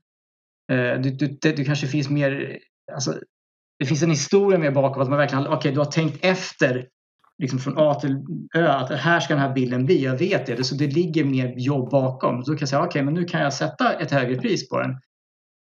Eh, 0.69 1.01
Du, 1.01 1.09
du, 1.09 1.37
det, 1.41 1.51
det 1.51 1.65
kanske 1.65 1.87
finns 1.87 2.09
mer, 2.09 2.59
alltså, 2.91 3.19
det 3.79 3.85
finns 3.85 4.03
en 4.03 4.09
historia 4.09 4.59
med 4.59 4.73
bakom 4.73 5.01
att 5.01 5.09
man 5.09 5.17
verkligen 5.17 5.47
okej, 5.47 5.71
du 5.71 5.79
har 5.79 5.85
tänkt 5.91 6.25
efter 6.25 6.87
liksom 7.41 7.59
från 7.59 7.77
A 7.77 7.93
till 7.93 8.17
Ö 8.55 8.67
att 8.67 8.91
här 8.91 9.19
ska 9.19 9.33
den 9.33 9.43
här 9.43 9.53
bilden 9.53 9.85
bli. 9.85 10.03
Jag 10.03 10.17
vet 10.17 10.45
det, 10.45 10.63
så 10.63 10.75
det 10.75 10.87
ligger 10.87 11.23
mer 11.23 11.53
jobb 11.57 11.89
bakom. 11.91 12.43
Så 12.43 12.51
då 12.51 12.57
kan 12.57 12.61
jag 12.61 12.69
säga 12.69 12.83
okej, 12.85 13.03
men 13.03 13.13
nu 13.13 13.25
kan 13.25 13.41
jag 13.41 13.53
sätta 13.53 13.93
ett 13.93 14.11
högre 14.11 14.35
pris 14.35 14.69
på 14.69 14.79
den. 14.79 14.91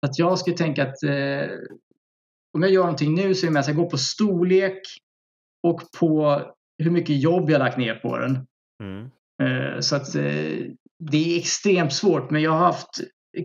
Så 0.01 0.11
att 0.11 0.19
jag 0.19 0.39
skulle 0.39 0.57
tänka 0.57 0.83
att 0.83 1.03
eh, 1.03 1.51
om 2.55 2.63
jag 2.63 2.71
gör 2.71 2.83
någonting 2.83 3.15
nu 3.15 3.35
så 3.35 3.47
är 3.47 3.49
det 3.49 3.55
mest 3.55 3.69
att 3.69 3.75
jag 3.75 3.85
går 3.85 3.91
på 3.91 3.99
storlek 3.99 4.83
och 5.63 5.83
på 6.01 6.43
hur 6.79 6.91
mycket 6.91 7.23
jobb 7.23 7.51
jag 7.51 7.59
lagt 7.59 7.79
ner 7.79 7.95
på 7.95 8.19
den. 8.19 8.47
Mm. 8.83 9.11
Eh, 9.43 9.81
Så 9.81 9.97
att 9.97 10.15
eh, 10.15 10.23
det 10.99 11.35
är 11.35 11.39
extremt 11.39 11.93
svårt 11.93 12.31
men 12.31 12.43
jag 12.43 12.51
har 12.51 12.59
haft 12.59 13.01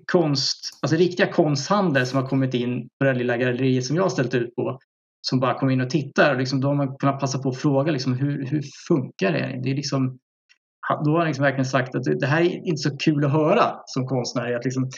konst, 0.06 0.80
alltså 0.82 0.98
riktiga 0.98 1.32
konsthandlare 1.32 2.06
som 2.06 2.22
har 2.22 2.28
kommit 2.28 2.54
in 2.54 2.90
på 3.00 3.06
det 3.06 3.14
lilla 3.14 3.38
galleriet 3.38 3.86
som 3.86 3.96
jag 3.96 4.04
har 4.04 4.10
ställt 4.10 4.34
ut 4.34 4.56
på. 4.56 4.80
Som 5.28 5.40
bara 5.40 5.60
kommer 5.60 5.74
in 5.74 5.82
och 5.82 5.90
tittar 5.90 6.34
och 6.34 6.40
liksom, 6.40 6.62
då 6.62 6.68
har 6.68 6.76
man 6.76 6.98
kunnat 6.98 7.20
passa 7.20 7.40
på 7.40 7.50
att 7.50 7.58
fråga 7.58 7.92
liksom, 7.92 8.14
hur, 8.14 8.46
hur 8.46 8.62
funkar 8.88 9.32
det? 9.32 9.60
det 9.64 9.72
är 9.72 9.76
liksom, 9.76 10.20
då 11.06 11.12
har 11.12 11.18
han 11.18 11.28
liksom 11.28 11.44
verkligen 11.44 11.66
sagt 11.66 11.96
att 11.96 12.04
det 12.20 12.28
här 12.28 12.42
är 12.42 12.68
inte 12.68 12.82
så 12.82 12.98
kul 12.98 13.26
att 13.26 13.32
höra 13.32 13.76
som 13.86 14.08
konstnär. 14.08 14.56
Att 14.56 14.66
liksom, 14.66 14.90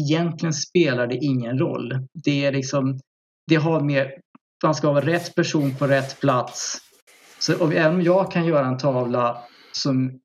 egentligen 0.00 0.52
spelar 0.52 1.06
det 1.06 1.16
ingen 1.16 1.58
roll. 1.58 2.06
Det 2.24 2.44
är 2.44 2.52
liksom, 2.52 2.98
det 3.46 3.56
har 3.56 3.80
med, 3.80 4.10
man 4.64 4.74
ska 4.74 4.92
vara 4.92 5.06
rätt 5.06 5.34
person 5.34 5.74
på 5.74 5.86
rätt 5.86 6.20
plats. 6.20 6.78
Så 7.38 7.64
och 7.64 7.74
även 7.74 7.94
om 7.94 8.02
jag 8.02 8.32
kan 8.32 8.46
göra 8.46 8.66
en 8.66 8.78
tavla 8.78 9.38
som 9.72 10.20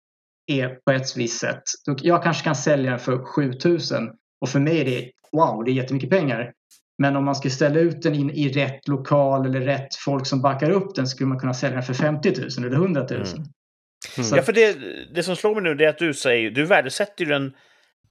är 0.50 0.70
på 0.70 0.92
ett 0.92 1.18
visst 1.18 1.40
sätt. 1.40 1.64
Jag 2.02 2.24
kanske 2.24 2.44
kan 2.44 2.56
sälja 2.56 2.92
den 2.92 3.00
för 3.00 3.18
7000 3.18 4.10
och 4.42 4.50
för 4.50 4.60
mig 4.60 4.82
är 4.82 4.86
det 4.86 5.12
wow, 5.32 5.64
det 5.64 5.72
är 5.72 5.74
jättemycket 5.74 6.10
pengar. 6.10 6.52
Men 6.98 7.16
om 7.16 7.26
man 7.26 7.36
skulle 7.36 7.52
ställa 7.52 7.80
ut 7.80 8.02
den 8.02 8.16
in 8.16 8.30
i 8.30 8.50
rätt 8.50 8.88
lokal 8.88 9.46
eller 9.46 9.62
rätt 9.62 9.96
folk 9.96 10.26
som 10.26 10.42
backar 10.42 10.70
upp 10.70 10.96
den 10.96 11.08
skulle 11.08 11.28
man 11.28 11.40
kunna 11.40 11.54
sälja 11.54 11.76
den 11.76 11.84
för 11.86 11.94
50 11.94 12.34
000 12.60 12.68
eller 12.68 12.76
100 12.76 13.02
000. 13.10 13.12
Mm. 13.12 13.26
Så 13.26 14.38
Ja, 14.38 14.42
för 14.42 14.54
det, 14.54 14.78
det 15.14 15.24
som 15.24 15.36
slår 15.36 15.62
mig 15.62 15.64
nu 15.76 15.84
är 15.84 15.90
att 15.90 15.98
du 15.98 16.14
säger, 16.14 16.52
du 16.52 16.66
värdesätter 16.66 17.26
den 17.26 17.54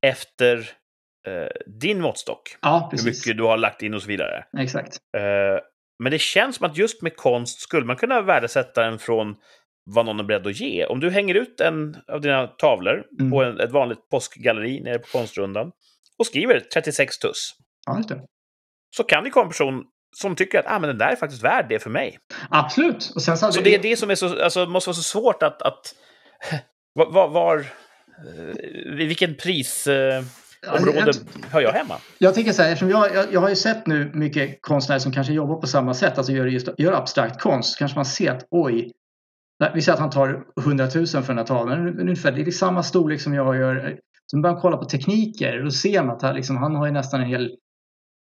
efter 0.00 0.56
eh, 1.26 1.48
din 1.80 2.00
måttstock. 2.00 2.56
ja, 2.62 2.88
Hur 2.90 2.98
precis. 2.98 3.26
mycket 3.26 3.36
du 3.36 3.42
har 3.42 3.56
lagt 3.56 3.82
in 3.82 3.94
och 3.94 4.02
så 4.02 4.08
vidare. 4.08 4.44
Exakt. 4.58 4.96
Eh, 5.16 5.62
men 6.02 6.12
det 6.12 6.18
känns 6.20 6.56
som 6.56 6.66
att 6.66 6.76
just 6.76 7.02
med 7.02 7.16
konst 7.16 7.60
skulle 7.60 7.86
man 7.86 7.96
kunna 7.96 8.22
värdesätta 8.22 8.82
den 8.82 8.98
från 8.98 9.36
vad 9.94 10.06
någon 10.06 10.20
är 10.20 10.24
beredd 10.24 10.46
att 10.46 10.60
ge. 10.60 10.86
Om 10.86 11.00
du 11.00 11.10
hänger 11.10 11.34
ut 11.34 11.60
en 11.60 11.96
av 12.12 12.20
dina 12.20 12.46
tavlor 12.46 13.04
Mm. 13.20 13.30
på 13.30 13.42
en, 13.44 13.60
ett 13.60 13.70
vanligt 13.72 14.08
påskgalleri 14.10 14.80
nere 14.80 14.98
på 14.98 15.06
Konstrundan 15.12 15.70
och 16.18 16.26
skriver 16.26 16.60
36 16.60 17.18
tuss, 17.18 17.54
Ja, 17.86 18.02
så 18.96 19.04
kan 19.04 19.24
det 19.24 19.30
komma 19.30 19.44
en 19.44 19.50
person 19.50 19.84
som 20.16 20.34
tycker 20.36 20.58
att 20.58 20.64
ah, 20.68 20.78
men 20.78 20.88
den 20.88 20.98
där 20.98 21.08
är 21.08 21.16
faktiskt 21.16 21.44
värd 21.44 21.66
det 21.68 21.78
för 21.78 21.90
mig. 21.90 22.18
Absolut. 22.50 23.12
Och 23.14 23.22
sen 23.22 23.38
så 23.38 23.52
Så 23.52 23.60
det 23.60 23.74
är 23.74 23.82
det 23.82 23.96
som 23.96 24.10
är 24.10 24.14
så, 24.14 24.42
alltså, 24.42 24.66
måste 24.66 24.88
vara 24.88 24.94
så 24.96 25.02
svårt 25.02 25.42
att... 25.42 25.62
att 25.62 25.94
var, 26.94 27.28
var, 27.28 27.58
eh, 27.58 28.94
i 29.02 29.06
vilken 29.06 29.34
prisområde 29.36 30.16
eh, 30.18 30.24
Alltså, 30.68 30.90
område 30.90 31.12
jag- 31.42 31.50
hör 31.50 31.60
jag 31.60 31.72
hemma? 31.72 31.94
Jag 32.18 32.34
tänker 32.34 32.52
så 32.52 32.62
här, 32.62 32.68
eftersom 32.72 32.90
jag, 32.90 33.14
jag, 33.14 33.26
jag 33.32 33.40
har 33.40 33.48
ju 33.48 33.56
sett 33.56 33.86
nu 33.86 34.10
mycket 34.14 34.58
konstnärer 34.62 34.98
som 34.98 35.12
kanske 35.12 35.32
jobbar 35.32 35.54
på 35.56 35.66
samma 35.66 35.94
sätt, 35.94 36.18
alltså 36.18 36.32
gör, 36.32 36.46
just, 36.46 36.68
gör 36.78 36.92
abstrakt 36.92 37.40
konst, 37.40 37.72
så 37.72 37.78
kanske 37.78 37.96
man 37.98 38.04
ser 38.06 38.30
att 38.30 38.46
oj, 38.50 38.92
nej, 39.60 39.70
vi 39.74 39.82
säger 39.82 39.94
att 39.94 40.00
han 40.00 40.10
tar 40.10 40.44
100 40.60 40.88
000 40.94 41.06
för 41.06 41.22
den 41.26 41.38
här 41.38 41.44
tavlan, 41.44 42.00
ungefär, 42.00 42.32
det 42.32 42.40
är 42.40 42.50
samma 42.50 42.82
storlek 42.82 43.20
som 43.20 43.34
jag 43.34 43.56
gör. 43.56 43.98
Så 44.26 44.36
man 44.36 44.42
börjar 44.42 44.60
kolla 44.60 44.76
på 44.76 44.84
tekniker, 44.84 45.62
då 45.64 45.70
ser 45.70 46.02
man 46.02 46.16
att 46.16 46.22
han, 46.22 46.34
liksom, 46.34 46.56
han 46.56 46.74
har 46.74 46.86
ju 46.86 46.92
nästan 46.92 47.20
en 47.20 47.26
hel, 47.26 47.56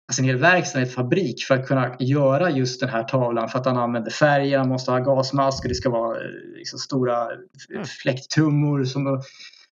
alltså 0.08 0.22
en 0.22 0.28
hel 0.28 0.36
verkstad, 0.36 0.80
en 0.80 0.86
fabrik 0.86 1.44
för 1.48 1.54
att 1.54 1.68
kunna 1.68 1.96
göra 1.98 2.50
just 2.50 2.80
den 2.80 2.88
här 2.88 3.04
tavlan 3.04 3.48
för 3.48 3.58
att 3.58 3.66
han 3.66 3.76
använder 3.76 4.10
färger, 4.10 4.58
han 4.58 4.68
måste 4.68 4.90
ha 4.90 4.98
gasmask 4.98 5.64
och 5.64 5.68
det 5.68 5.74
ska 5.74 5.90
vara 5.90 6.18
liksom, 6.56 6.78
stora 6.78 7.28
Mm. 7.70 7.84
fläkttrummor 7.84 8.84
som 8.84 9.22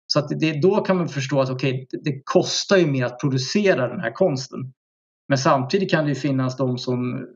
så 0.07 0.19
att 0.19 0.41
det, 0.41 0.61
då 0.61 0.81
kan 0.81 0.97
man 0.97 1.09
förstå 1.09 1.41
att 1.41 1.51
okej, 1.51 1.87
det, 1.91 2.23
kostar 2.25 2.77
ju 2.77 2.87
mer 2.87 3.05
att 3.05 3.21
producera 3.21 3.89
den 3.89 4.01
här 4.01 4.13
konsten. 4.13 4.73
Men 5.29 5.39
samtidigt 5.39 5.91
kan 5.91 6.05
det 6.05 6.09
ju 6.09 6.15
finnas 6.15 6.57
de 6.57 6.79
som 6.79 7.27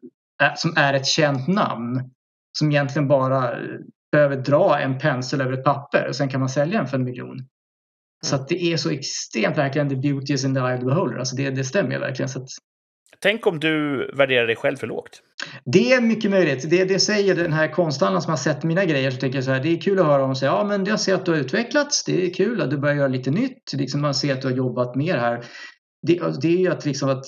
som 0.57 0.73
är 0.77 0.95
ett 0.95 1.07
känt 1.07 1.49
namn 1.49 2.11
som 2.59 2.71
egentligen 2.71 3.09
bara 3.09 3.59
behöver 4.13 4.37
dra 4.37 4.79
en 4.79 4.99
pensel 4.99 5.41
över 5.41 5.53
ett 5.53 5.65
papper 5.65 6.09
och 6.09 6.17
sen 6.17 6.29
kan 6.29 6.41
man 6.41 6.49
sälja 6.49 6.79
den 6.79 6.87
för 6.87 6.97
en 6.97 7.05
miljon. 7.05 7.39
Så 8.23 8.37
att 8.37 8.49
det 8.49 8.63
är 8.63 8.77
så 8.77 8.91
extremt 8.91 9.59
verkligen 9.59 9.89
the 9.89 9.97
beauty 9.97 10.35
is 10.35 10.45
in 10.45 10.55
the 10.55 10.61
eye 10.61 10.75
of 10.75 10.81
the 10.81 10.87
beholder. 10.87 11.19
Alltså 11.19 11.37
det, 11.37 11.51
det 11.51 11.65
stämmer 11.65 11.99
verkligen. 11.99 12.29
Så 12.29 12.43
att 12.43 12.49
Tänk 13.23 13.47
om 13.47 13.61
du 13.61 13.97
värderar 14.17 14.47
dig 14.47 14.57
själv 14.57 14.77
för 14.77 14.87
lågt. 14.87 15.23
det 15.65 15.93
är 15.93 16.01
mycket 16.01 16.31
möjligt. 16.31 16.71
Det, 16.71 16.85
det 16.85 16.99
säger 16.99 17.35
den 17.35 17.53
här 17.53 17.69
konsthandlaren 17.69 18.23
som 18.23 18.31
har 18.31 18.37
sett 18.37 18.63
mina 18.63 18.85
grejer. 18.85 19.11
Så 19.11 19.17
tänker 19.21 19.39
jag 19.39 19.45
så 19.45 19.51
här, 19.51 19.63
det 19.63 19.69
är 19.69 19.81
kul 19.81 19.99
att 19.99 20.07
höra 20.07 20.25
om 20.25 20.31
och 20.31 20.39
säga 20.39 20.51
ja 20.51 20.65
men 20.65 20.85
jag 20.85 21.01
ser 21.01 21.15
att 21.15 21.25
du 21.25 21.31
har 21.31 21.39
utvecklats. 21.39 22.05
Det 22.05 22.27
är 22.27 22.35
kul 22.35 22.61
att 22.61 22.71
du 22.71 22.79
börjar 22.79 22.97
göra 22.97 23.09
lite 23.09 23.31
nytt. 23.31 23.73
Liksom 23.73 24.01
man 24.01 24.15
ser 24.15 24.33
att 24.33 24.43
du 24.43 24.49
har 24.49 24.57
jobbat 24.57 24.97
mer 24.97 25.17
här. 25.17 25.45
Det, 26.07 26.41
det 26.41 26.49
är 26.49 26.59
ju 26.59 26.69
att 26.69 26.85
liksom 26.85 27.09
att 27.09 27.25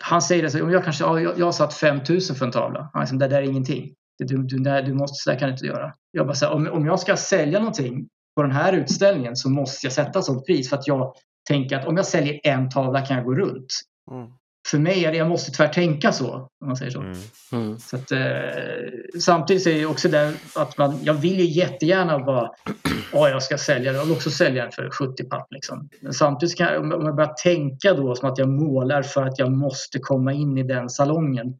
han 0.00 0.22
säger 0.22 0.42
det 0.42 0.50
så 0.50 0.62
om 0.62 0.70
jag 0.70 0.84
kanske, 0.84 1.04
ja, 1.04 1.20
jag, 1.20 1.38
jag 1.38 1.44
har 1.44 1.52
satt 1.52 1.74
5000 1.74 2.36
för 2.36 2.46
en 2.46 2.52
tavla. 2.52 2.90
Han 2.92 3.02
liksom, 3.02 3.18
det 3.18 3.28
där 3.28 3.38
är 3.38 3.42
ingenting. 3.42 3.94
Du, 4.18 4.36
du, 4.36 4.58
nej, 4.60 4.82
du 4.82 4.94
måste, 4.94 5.14
så 5.24 5.30
där 5.30 5.38
kan 5.38 5.48
du 5.48 5.52
inte 5.52 5.66
göra. 5.66 5.92
Jag 6.10 6.26
bara 6.26 6.34
så 6.34 6.46
här, 6.46 6.52
om, 6.52 6.68
om 6.68 6.86
jag 6.86 7.00
ska 7.00 7.16
sälja 7.16 7.58
någonting 7.58 8.08
på 8.36 8.42
den 8.42 8.52
här 8.52 8.72
utställningen 8.72 9.36
så 9.36 9.50
måste 9.50 9.86
jag 9.86 9.92
sätta 9.92 10.22
sånt 10.22 10.46
pris 10.46 10.68
för 10.70 10.76
att 10.76 10.86
jag 10.86 11.14
tänker 11.48 11.78
att 11.78 11.86
om 11.86 11.96
jag 11.96 12.06
säljer 12.06 12.40
en 12.44 12.70
tavla 12.70 13.00
kan 13.06 13.16
jag 13.16 13.24
gå 13.26 13.34
runt. 13.34 13.66
Mm. 14.10 14.26
För 14.68 14.78
mig 14.78 15.04
är 15.04 15.10
det, 15.12 15.18
jag 15.18 15.28
måste 15.28 15.50
tyvärr 15.52 15.72
tänka 15.72 16.12
så, 16.12 16.34
om 16.34 16.66
man 16.66 16.76
säger 16.76 16.90
så. 16.90 17.00
Mm. 17.00 17.18
Mm. 17.52 17.78
Så 17.78 17.96
att, 17.96 18.12
eh, 18.12 19.20
samtidigt 19.20 19.66
är 19.66 19.74
det 19.74 19.86
också 19.86 20.08
det 20.08 20.34
att 20.56 20.78
man, 20.78 20.98
jag 21.02 21.14
vill 21.14 21.40
ju 21.40 21.44
jättegärna 21.46 22.18
bara, 22.18 22.50
ja 23.12 23.28
jag 23.28 23.42
ska 23.42 23.58
sälja 23.58 23.92
den, 23.92 23.98
jag 23.98 24.06
vill 24.06 24.14
också 24.16 24.30
sälja 24.30 24.62
den 24.62 24.72
för 24.72 24.90
70 24.90 25.24
papp. 25.24 25.46
Liksom. 25.50 25.88
Men 26.00 26.12
samtidigt 26.12 26.56
kan 26.58 26.66
jag- 26.72 26.82
om 26.94 27.06
jag 27.06 27.16
börjar 27.16 27.34
tänka 27.42 27.94
då 27.94 28.14
som 28.14 28.28
att 28.30 28.38
jag 28.38 28.48
målar 28.48 29.02
för 29.02 29.22
att 29.22 29.38
jag 29.38 29.52
måste 29.52 29.98
komma 29.98 30.32
in 30.32 30.58
i 30.58 30.62
den 30.62 30.90
salongen. 30.90 31.58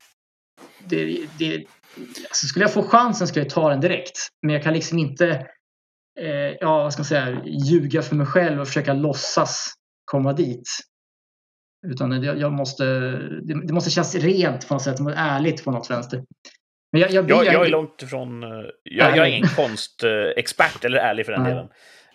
Det, 0.85 1.27
det, 1.39 1.65
alltså 2.29 2.47
skulle 2.47 2.65
jag 2.65 2.73
få 2.73 2.83
chansen 2.83 3.27
skulle 3.29 3.45
jag 3.45 3.51
ta 3.53 3.71
den 3.71 3.81
direkt. 3.81 4.19
Men 4.43 4.55
jag 4.55 4.63
kan 4.63 4.73
liksom 4.75 4.99
inte, 4.99 5.29
eh, 6.21 6.51
ja 6.61 6.83
vad 6.83 6.93
ska 6.93 7.01
man 7.01 7.05
säga, 7.05 7.43
ljuga 7.45 8.03
för 8.03 8.17
mig 8.17 8.27
själv 8.27 8.61
och 8.61 8.67
försöka 8.67 8.93
låtsas 8.93 9.73
komma 10.05 10.33
dit. 10.33 10.69
Utan 11.87 12.23
jag, 12.23 12.39
jag 12.39 12.53
måste, 12.53 12.85
det, 13.43 13.67
det 13.67 13.73
måste 13.73 13.91
kännas 13.91 14.15
rent 14.15 14.69
på 14.69 14.75
något 14.75 14.83
sätt, 14.83 15.01
ärligt 15.17 15.65
på 15.65 15.71
något 15.71 15.91
vänster. 15.91 16.25
Men 16.93 17.01
jag, 17.01 17.11
jag, 17.11 17.31
Jag, 17.31 17.47
jag, 17.47 17.67
är 17.67 17.71
långt 17.71 18.03
ifrån... 18.03 18.43
eh, 18.43 18.49
Jag, 18.83 19.17
är 19.17 19.25
ingen 19.25 19.49
konstexpert, 19.49 20.85
eller 20.85 20.99
ärlig 20.99 21.27
för 21.27 21.33
den 21.33 21.45
delen. 21.45 21.69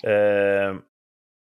Eh, 0.03 0.81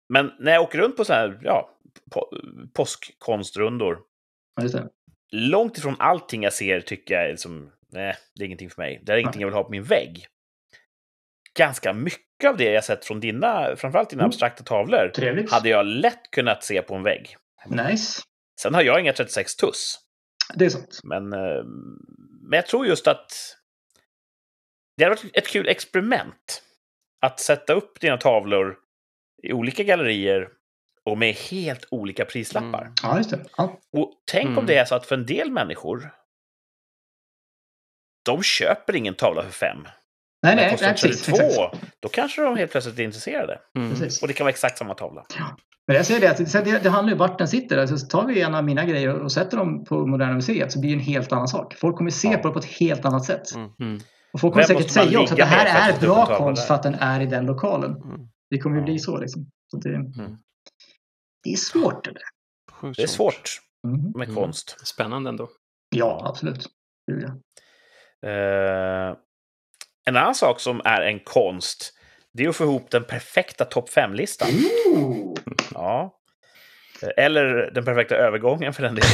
Men 0.09 0.31
när 0.39 0.51
jag 0.53 0.63
åker 0.63 0.79
runt 0.79 0.97
på 0.97 1.05
så 1.05 1.13
här, 1.13 1.39
ja, 1.43 1.69
po- 2.15 2.69
påskkonstrundor, 2.73 3.97
långt 5.31 5.77
ifrån 5.77 5.95
allting 5.99 6.43
jag 6.43 6.53
ser 6.53 6.81
tycker 6.81 7.15
jag 7.15 7.23
är 7.25 7.29
liksom, 7.29 7.71
nej, 7.95 8.15
det 8.35 8.43
är 8.43 8.45
ingenting 8.45 8.69
för 8.69 8.81
mig. 8.81 9.01
Det 9.03 9.13
är 9.13 9.17
ingenting 9.17 9.41
jag 9.41 9.47
vill 9.47 9.55
ha 9.55 9.63
på 9.63 9.69
min 9.69 9.83
vägg. 9.83 10.27
Ganska 11.57 11.93
mycket 11.93 12.49
av 12.49 12.57
det 12.57 12.71
jag 12.71 12.83
sett 12.83 13.05
från 13.05 13.19
dina, 13.19 13.75
framförallt 13.75 14.09
dina 14.09 14.21
Mm. 14.23 14.29
abstrakta 14.29 14.63
tavlor, 14.63 15.11
Trevligt. 15.15 15.51
hade 15.51 15.69
jag 15.69 15.85
lätt 15.85 16.31
kunnat 16.31 16.63
se 16.63 16.81
på 16.81 16.95
en 16.95 17.03
vägg. 17.03 17.37
Nice. 17.65 18.21
Sen 18.61 18.73
har 18.73 18.81
jag 18.81 18.99
inga 18.99 19.13
36 19.13 19.55
tuss, 19.55 19.99
Det 20.55 20.65
är 20.65 20.69
sant. 20.69 20.99
men, 21.03 21.33
eh, 21.33 21.63
men 22.41 22.57
jag 22.57 22.65
tror 22.67 22.87
just 22.87 23.07
att 23.07 23.31
det 24.97 25.03
hade 25.03 25.15
varit 25.15 25.37
ett 25.37 25.47
kul 25.47 25.67
experiment 25.67 26.63
att 27.21 27.39
sätta 27.39 27.73
upp 27.73 27.99
dina 27.99 28.17
tavlor 28.17 28.77
i 29.43 29.53
olika 29.53 29.83
gallerier 29.83 30.49
och 31.03 31.17
med 31.17 31.33
helt 31.35 31.87
olika 31.91 32.25
prislappar. 32.25 32.81
Mm. 32.81 32.93
Ja, 33.03 33.17
just 33.17 33.29
det. 33.29 33.45
Ja. 33.57 33.79
Och 33.91 34.13
tänk 34.31 34.47
om 34.47 34.53
Mm. 34.53 34.65
det 34.65 34.77
är 34.77 34.85
så 34.85 34.95
att 34.95 35.05
för 35.05 35.15
en 35.15 35.25
del 35.25 35.51
människor, 35.51 36.11
de 38.25 38.43
köper 38.43 38.95
ingen 38.95 39.13
tavla 39.13 39.43
för 39.43 39.51
fem. 39.51 39.77
Nej, 39.83 39.91
Men 40.41 40.55
nej, 40.55 40.69
kostar 40.71 40.87
nej 40.87 40.95
precis. 41.01 41.21
32, 41.25 41.45
exakt. 41.45 41.77
då 41.99 42.09
kanske 42.09 42.41
de 42.41 42.57
helt 42.57 42.71
plötsligt 42.71 42.99
är 42.99 43.03
intresserade. 43.03 43.59
Mm. 43.77 43.91
Och 44.21 44.27
det 44.27 44.33
kan 44.33 44.45
vara 44.45 44.49
exakt 44.49 44.77
samma 44.77 44.93
tavla. 44.93 45.25
Men 45.87 45.95
jag 45.97 46.05
säger 46.05 46.21
det, 46.21 46.31
att 46.31 46.65
det, 46.65 46.83
det 46.83 46.89
handlar 46.89 47.13
ju 47.13 47.17
vart 47.19 47.37
den 47.37 47.47
sitter. 47.47 47.77
Alltså, 47.77 47.97
så 47.97 48.07
tar 48.07 48.25
vi 48.27 48.41
en 48.41 48.55
av 48.55 48.63
mina 48.63 48.85
grejer 48.85 49.19
och 49.19 49.31
sätter 49.31 49.57
dem 49.57 49.85
på 49.85 50.07
Moderna 50.07 50.33
Museet 50.33 50.71
så 50.71 50.79
blir 50.79 50.89
det 50.89 50.95
en 50.95 50.99
helt 51.05 51.31
annan 51.31 51.47
sak. 51.47 51.73
Folk 51.75 51.97
kommer 51.97 52.11
se 52.11 52.27
Ja. 52.31 52.37
på 52.37 52.47
det 52.47 52.53
på 52.53 52.59
ett 52.59 52.65
helt 52.65 53.05
annat 53.05 53.25
sätt. 53.25 53.55
Mm. 53.55 53.99
Och 54.33 54.41
folk 54.41 54.53
kommer 54.53 54.67
Vem 54.67 54.77
säkert 54.77 54.91
säga 54.91 55.19
också 55.19 55.33
att 55.33 55.37
det 55.37 55.45
här 55.45 55.89
är 55.89 55.93
en 55.93 55.99
bra 55.99 56.25
konst 56.37 56.61
där? 56.61 56.67
för 56.67 56.75
att 56.75 56.83
den 56.83 56.93
är 56.95 57.21
i 57.21 57.25
den 57.25 57.45
lokalen. 57.45 57.91
Mm. 57.91 58.27
Det 58.49 58.57
kommer 58.59 58.75
ju 58.75 58.81
Ja. 58.81 58.85
bli 58.85 58.99
så 58.99 59.17
liksom. 59.17 59.45
Så 59.71 59.77
det, 59.77 59.89
Mm. 59.95 60.11
det 61.43 61.49
är 61.49 61.57
svårt 61.57 62.03
det 62.05 62.11
där. 62.11 62.91
Det 62.95 63.03
är 63.03 63.07
svårt 63.07 63.61
Mm. 63.87 64.11
med 64.15 64.29
Mm. 64.29 64.35
konst. 64.35 64.87
Spännande 64.87 65.29
ändå. 65.29 65.49
Ja, 65.95 66.21
absolut. 66.29 66.65
Ja. 67.05 67.29
Eh, 68.25 69.15
en 70.07 70.17
annan 70.17 70.35
sak 70.35 70.59
som 70.59 70.81
är 70.85 71.01
en 71.01 71.19
konst, 71.19 71.93
det 72.33 72.43
är 72.43 72.49
att 72.49 72.55
få 72.55 72.63
ihop 72.63 72.91
den 72.91 73.03
perfekta 73.03 73.65
topp 73.65 73.89
5-listan. 73.89 74.47
Ooh. 74.85 75.33
Ja. 75.73 76.11
Eller 77.17 77.71
den 77.73 77.85
perfekta 77.85 78.15
övergången 78.15 78.73
för 78.73 78.83
den 78.83 78.95
delen. 78.95 79.09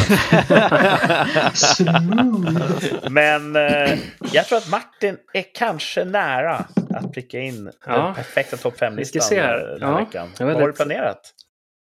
Men 3.12 3.56
eh, 3.56 4.00
jag 4.34 4.46
tror 4.46 4.58
att 4.58 4.70
Martin 4.72 5.18
är 5.34 5.44
kanske 5.56 6.06
nära 6.06 6.66
att 6.90 7.14
pricka 7.14 7.40
in 7.40 7.64
den 7.64 7.74
Ja. 7.86 8.14
perfekta 8.16 8.58
topp 8.58 8.74
5-listan 8.74 8.96
Vi 8.98 9.06
ska 9.06 9.20
se 9.20 9.42
här. 9.42 9.58
den 9.58 9.82
här 9.82 9.90
Ja, 9.90 9.98
veckan. 10.06 10.30
jag 10.40 10.46
Vad 10.46 10.56
har 10.56 10.68
du 10.68 10.74
planerat? 10.74 11.34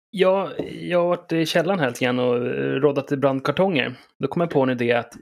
Jag, 0.10 0.52
jag 0.82 1.00
har 1.00 1.08
varit 1.08 1.32
i 1.32 1.46
källaren 1.46 1.80
här 1.80 1.88
lite 1.88 2.06
grann 2.06 2.20
och 2.20 2.36
eh, 2.38 2.42
råddat 2.80 3.12
i 3.12 3.18
brandkartonger. 3.18 3.94
Då 4.20 4.28
kom 4.28 4.42
jag 4.42 4.50
på 4.50 4.62
en 4.62 4.70
idé 4.70 4.94
att, 4.94 5.14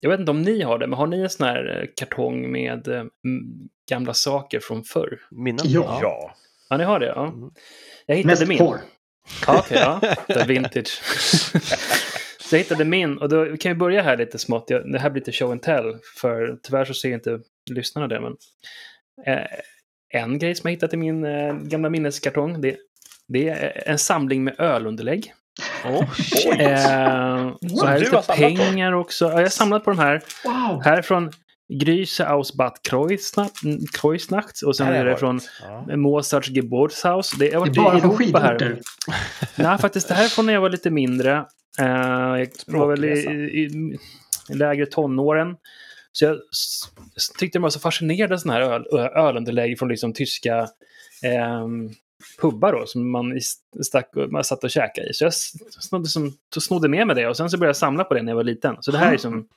jag 0.00 0.10
vet 0.10 0.20
inte 0.20 0.30
om 0.30 0.42
ni 0.42 0.62
har 0.62 0.78
det, 0.78 0.86
men 0.86 0.98
har 0.98 1.06
ni 1.06 1.20
en 1.20 1.30
sån 1.30 1.46
här 1.46 1.80
eh, 1.80 1.88
kartong 1.96 2.52
med 2.52 2.88
eh, 2.88 3.04
gamla 3.90 4.14
saker 4.14 4.60
från 4.60 4.84
förr? 4.84 5.20
Minnen? 5.30 5.64
Ja. 5.68 5.98
Ja. 6.02 6.34
Ja, 6.68 6.76
ni 6.76 6.84
har 6.84 7.00
det? 7.00 7.06
Ja. 7.06 7.26
Mm. 7.26 7.50
Jag 8.06 8.16
hittade 8.16 8.32
Mest 8.32 8.48
min. 8.48 8.58
porr. 8.58 8.80
Ja, 9.46 9.58
okej, 9.58 9.78
ja. 9.80 10.00
Det 10.26 10.34
är 10.34 10.46
vintage. 10.46 11.00
så 12.40 12.56
jag 12.56 12.58
hittade 12.58 12.84
min 12.84 13.18
och 13.18 13.28
då 13.28 13.56
kan 13.56 13.72
vi 13.72 13.74
börja 13.74 14.02
här 14.02 14.16
lite 14.16 14.38
smått. 14.38 14.68
Det 14.68 14.98
här 14.98 15.10
blir 15.10 15.20
lite 15.20 15.32
show 15.32 15.50
and 15.50 15.62
tell, 15.62 15.98
för 16.20 16.58
tyvärr 16.62 16.84
så 16.84 16.94
ser 16.94 17.14
inte 17.14 17.40
lyssnarna 17.70 18.08
det. 18.08 18.20
Men, 18.20 18.36
eh, 19.26 19.46
en 20.08 20.38
grej 20.38 20.54
som 20.54 20.68
jag 20.68 20.72
hittat 20.72 20.94
i 20.94 20.96
min 20.96 21.24
eh, 21.24 21.54
gamla 21.54 21.90
minneskartong, 21.90 22.60
det, 22.60 22.76
det 23.28 23.48
är 23.48 23.88
en 23.88 23.98
samling 23.98 24.44
med 24.44 24.60
ölunderlägg. 24.60 25.34
Oh, 25.84 26.04
Oj. 26.46 26.60
Eh, 26.60 27.52
så 27.78 27.86
här 27.86 27.96
är 27.96 28.00
lite 28.00 28.22
pengar 28.36 28.92
också. 28.92 29.24
Ja, 29.24 29.30
jag 29.30 29.38
har 29.40 29.46
samlat 29.48 29.84
på 29.84 29.90
de 29.90 29.98
här. 29.98 30.22
Wow. 30.44 30.82
Här 30.84 30.96
är 30.98 31.02
från 31.02 31.30
Grüße 31.72 32.24
aus 32.26 32.54
Bad 32.56 32.72
Kreuznach- 32.90 33.86
Kreuznach 34.00 34.62
och 34.66 34.76
sen 34.76 34.86
är 34.88 35.04
det 35.04 35.16
från. 35.16 35.40
Ja. 35.88 35.96
Mozarts 35.96 36.48
Geburtshaus. 36.48 37.30
Det, 37.38 37.46
jag 37.48 37.72
Det 37.72 37.80
är 37.80 37.84
bara 37.84 38.00
från 38.00 38.16
skidorter. 38.16 38.80
Nej, 39.56 39.78
faktiskt 39.78 40.08
det 40.08 40.14
här 40.14 40.24
är 40.24 40.28
från 40.28 40.46
när 40.46 40.52
jag 40.52 40.60
var 40.60 40.70
lite 40.70 40.90
mindre. 40.90 41.32
Eh, 41.80 41.86
jag 41.86 42.48
var 42.66 42.86
väl 42.86 43.04
i, 43.04 43.08
i, 43.10 43.64
i 44.50 44.54
lägre 44.54 44.86
tonåren. 44.86 45.56
Så 46.12 46.24
jag 46.24 46.38
tyckte 47.38 47.58
det 47.58 47.62
var 47.62 47.70
så 47.70 47.80
fascinerande 47.80 48.38
sådana 48.38 48.60
här 48.60 48.70
öl, 48.72 48.86
ö- 48.92 49.08
ölunderlägg 49.28 49.78
från 49.78 49.88
liksom 49.88 50.12
tyska 50.12 50.56
eh, 51.24 51.66
pubbar 52.40 52.72
då, 52.72 52.86
som 52.86 53.10
man, 53.10 53.40
stack, 53.82 54.10
man 54.30 54.44
satt 54.44 54.64
och 54.64 54.70
käkade 54.70 55.08
i. 55.10 55.12
Så 55.12 55.24
jag 55.24 55.34
snodde, 55.34 56.08
som, 56.08 56.32
snodde 56.60 56.88
med 56.88 57.06
mig 57.06 57.16
det 57.16 57.26
och 57.28 57.36
sen 57.36 57.50
så 57.50 57.58
började 57.58 57.68
jag 57.68 57.76
samla 57.76 58.04
på 58.04 58.14
det 58.14 58.22
när 58.22 58.32
jag 58.32 58.36
var 58.36 58.44
liten. 58.44 58.76
Så 58.80 58.90
det 58.90 58.98
här 58.98 59.12
är 59.12 59.16
som 59.16 59.48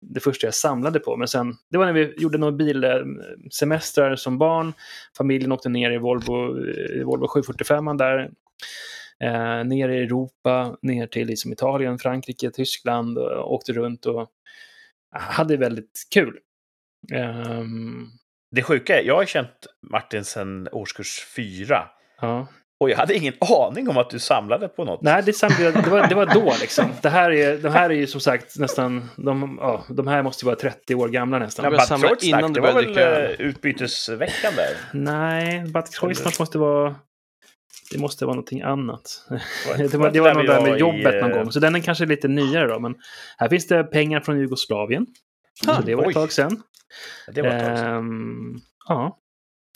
det 0.00 0.20
första 0.20 0.46
jag 0.46 0.54
samlade 0.54 1.00
på. 1.00 1.16
Men 1.16 1.28
sen, 1.28 1.54
det 1.70 1.78
var 1.78 1.86
när 1.86 1.92
vi 1.92 2.14
gjorde 2.16 2.38
några 2.38 2.52
bilsemestrar 2.52 4.16
som 4.16 4.38
barn. 4.38 4.72
Familjen 5.16 5.52
åkte 5.52 5.68
ner 5.68 5.90
i 5.90 5.98
Volvo, 5.98 6.58
i 7.00 7.02
Volvo 7.02 7.28
745 7.28 7.96
där. 7.96 8.30
Eh, 9.20 9.64
ner 9.64 9.88
i 9.88 10.02
Europa, 10.02 10.76
ner 10.82 11.06
till 11.06 11.26
liksom 11.26 11.52
Italien, 11.52 11.98
Frankrike, 11.98 12.50
Tyskland 12.50 13.18
och 13.18 13.54
åkte 13.54 13.72
runt 13.72 14.06
och 14.06 14.28
hade 15.10 15.56
väldigt 15.56 16.06
kul. 16.14 16.38
Ehm, 17.12 18.06
Det 18.50 18.62
sjuka 18.62 19.00
är, 19.00 19.04
jag 19.04 19.16
har 19.16 19.24
känt 19.24 19.66
Martin 19.90 20.24
sedan 20.24 20.68
årskurs 20.72 21.26
fyra. 21.36 21.88
Ja. 22.20 22.46
Och 22.80 22.90
jag 22.90 22.96
hade 22.96 23.14
ingen 23.16 23.34
aning 23.40 23.88
om 23.88 23.96
att 23.96 24.10
du 24.10 24.18
samlade 24.18 24.68
på 24.68 24.84
något. 24.84 25.02
Nej, 25.02 25.22
det, 25.26 25.32
samlade, 25.32 25.62
jag- 25.64 25.84
det, 25.84 25.90
var, 25.90 26.06
det 26.08 26.14
var 26.14 26.26
då 26.26 26.52
liksom. 26.60 26.84
Det 27.02 27.08
här 27.08 27.30
är, 27.30 27.58
de 27.58 27.68
här 27.68 27.90
är 27.90 27.94
ju 27.94 28.06
som 28.06 28.20
sagt 28.20 28.58
nästan, 28.58 29.10
de, 29.16 29.58
ja, 29.60 29.84
de 29.88 30.06
här 30.06 30.22
måste 30.22 30.44
ju 30.44 30.46
vara 30.46 30.56
30 30.56 30.94
år 30.94 31.08
gamla 31.08 31.38
nästan. 31.38 31.72
Ja, 31.72 31.80
samla 31.80 32.08
Kreuznach, 32.08 32.38
innan 32.38 32.52
det 32.52 32.60
var 32.60 32.72
väl 32.72 32.98
öl. 32.98 33.24
eh, 33.40 33.46
utbytesveckan 33.46 34.52
där? 34.56 34.68
Nej, 34.92 35.64
Bad 35.66 35.94
Kreuznach 35.94 36.40
måste 36.40 36.58
vara... 36.58 36.94
Det 37.92 37.98
måste 37.98 38.24
vara 38.24 38.34
någonting 38.34 38.62
annat. 38.62 39.26
Det 39.78 39.94
var 39.94 40.10
det 40.10 40.20
var 40.20 40.34
vi 40.40 40.46
där 40.46 40.60
med 40.62 40.76
i, 40.76 40.80
jobbet 40.80 41.22
någon 41.22 41.30
eh, 41.32 41.36
gång. 41.38 41.52
Så 41.52 41.60
den 41.60 41.74
är 41.74 41.80
kanske 41.80 42.06
lite 42.06 42.28
nyare 42.28 42.66
då. 42.66 42.78
Men 42.78 42.94
här 43.38 43.48
finns 43.48 43.66
det 43.66 43.84
pengar 43.84 44.20
från 44.20 44.38
Jugoslavien. 44.38 45.06
Så 45.64 45.70
Ah, 45.70 45.80
det 45.86 45.94
var 45.94 46.08
ett 46.08 46.14
tag 46.14 46.32
sedan. 46.32 46.62
Det 47.34 47.42
var 47.42 47.48
ett 47.48 47.64
tag 47.66 47.78
sedan. 47.78 47.96
Ehm, 47.96 48.54
ja. 48.88 49.18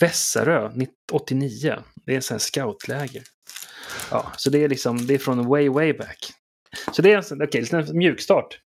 Vässarö, 0.01 0.71
89. 1.11 1.77
Det 2.05 2.11
är 2.15 2.33
en 2.33 2.39
scoutläger. 2.39 3.23
Ja, 4.11 4.31
så 4.37 4.49
det 4.49 4.63
är 4.63 4.69
liksom, 4.69 5.07
det 5.07 5.13
är 5.13 5.17
från 5.17 5.47
way, 5.47 5.69
way 5.69 5.93
back. 5.93 6.33
Så 6.91 7.01
det 7.01 7.11
är 7.13 7.31
en 7.33 7.41
okay, 7.41 7.65
en 7.71 7.97
mjukstart. 7.97 8.59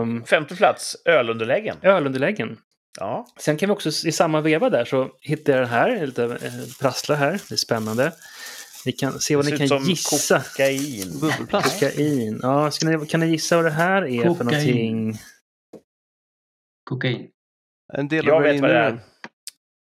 Um, 0.00 0.24
Femte 0.24 0.56
plats, 0.56 0.96
ölunderläggen. 1.04 1.76
ölunderläggen. 1.82 2.58
Ja. 3.00 3.26
Sen 3.40 3.56
kan 3.56 3.68
vi 3.68 3.72
också 3.74 3.88
i 4.08 4.12
samma 4.12 4.40
veva 4.40 4.70
där 4.70 4.84
så 4.84 5.10
hittar 5.20 5.52
jag 5.52 5.62
den 5.62 5.68
här, 5.68 6.06
lite 6.06 6.24
eh, 6.24 6.52
prasslar 6.80 7.16
här. 7.16 7.30
Det 7.48 7.54
är 7.54 7.56
spännande. 7.56 8.12
Ni 8.86 8.92
kan 8.92 9.20
se 9.20 9.36
vad 9.36 9.44
Det 9.46 9.50
ni 9.50 9.56
ser 9.56 9.64
ut 9.64 9.70
kan 9.70 9.80
som 9.80 9.88
gissa. 9.90 10.40
kokain. 10.40 11.18
Bubbelplast. 11.20 11.80
Kokain. 11.80 12.40
Ja, 12.42 12.70
ska 12.70 12.86
ni, 12.88 13.06
kan 13.06 13.20
ni 13.20 13.26
gissa 13.26 13.56
vad 13.56 13.64
det 13.64 13.70
här 13.70 14.02
är 14.06 14.22
för 14.22 14.28
Kokain. 14.28 14.46
någonting? 14.46 15.18
Kokain. 16.84 17.28
En 17.94 18.08
del 18.08 18.26
Jag 18.26 18.36
av 18.36 18.42
vet 18.42 18.60
vad 18.60 18.70
det 18.70 18.76
är. 18.76 18.98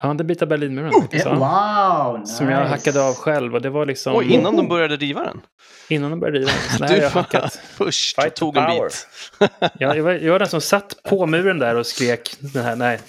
Ja, 0.04 0.10
en 0.10 0.16
bit 0.26 0.42
av 0.42 0.48
Berlinmuren. 0.48 0.90
Oh, 0.90 1.00
faktiskt, 1.00 1.24
ja. 1.26 1.34
Wow, 1.34 2.20
nice. 2.20 2.34
Som 2.34 2.48
jag 2.48 2.64
hackade 2.66 3.02
av 3.02 3.14
själv 3.14 3.54
och 3.54 3.62
det 3.62 3.70
var 3.70 3.86
liksom 3.86 4.16
Oj, 4.16 4.32
innan 4.32 4.56
de 4.56 4.68
började 4.68 4.96
riva 4.96 5.24
den? 5.24 5.40
innan 5.88 6.10
de 6.10 6.20
började 6.20 6.38
riva 6.38 6.50
den. 6.70 6.80
Nej, 6.80 6.88
Du 6.98 7.02
jag 7.02 7.10
hackat. 7.10 7.60
först 7.74 8.20
Fight 8.22 8.34
tog 8.36 8.56
en 8.56 8.66
bit. 8.66 9.06
Jag, 9.78 9.96
jag, 9.96 10.02
var, 10.02 10.12
jag 10.12 10.32
var 10.32 10.38
den 10.38 10.48
som 10.48 10.60
satt 10.60 11.02
på 11.08 11.26
muren 11.26 11.58
där 11.58 11.74
och 11.74 11.86
skrek 11.86 12.36
den 12.40 12.64
här, 12.64 12.76
nej. 12.76 13.00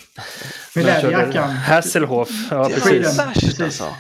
Med 0.76 0.86
läderjackan. 0.86 1.50
Hasselhoff. 1.50 2.30
Ja, 2.52 2.56
Det 2.56 2.62
var 2.86 2.92
ju 2.92 3.02
precis. 3.02 3.18
Precis. 3.34 3.62
alltså. 3.62 3.96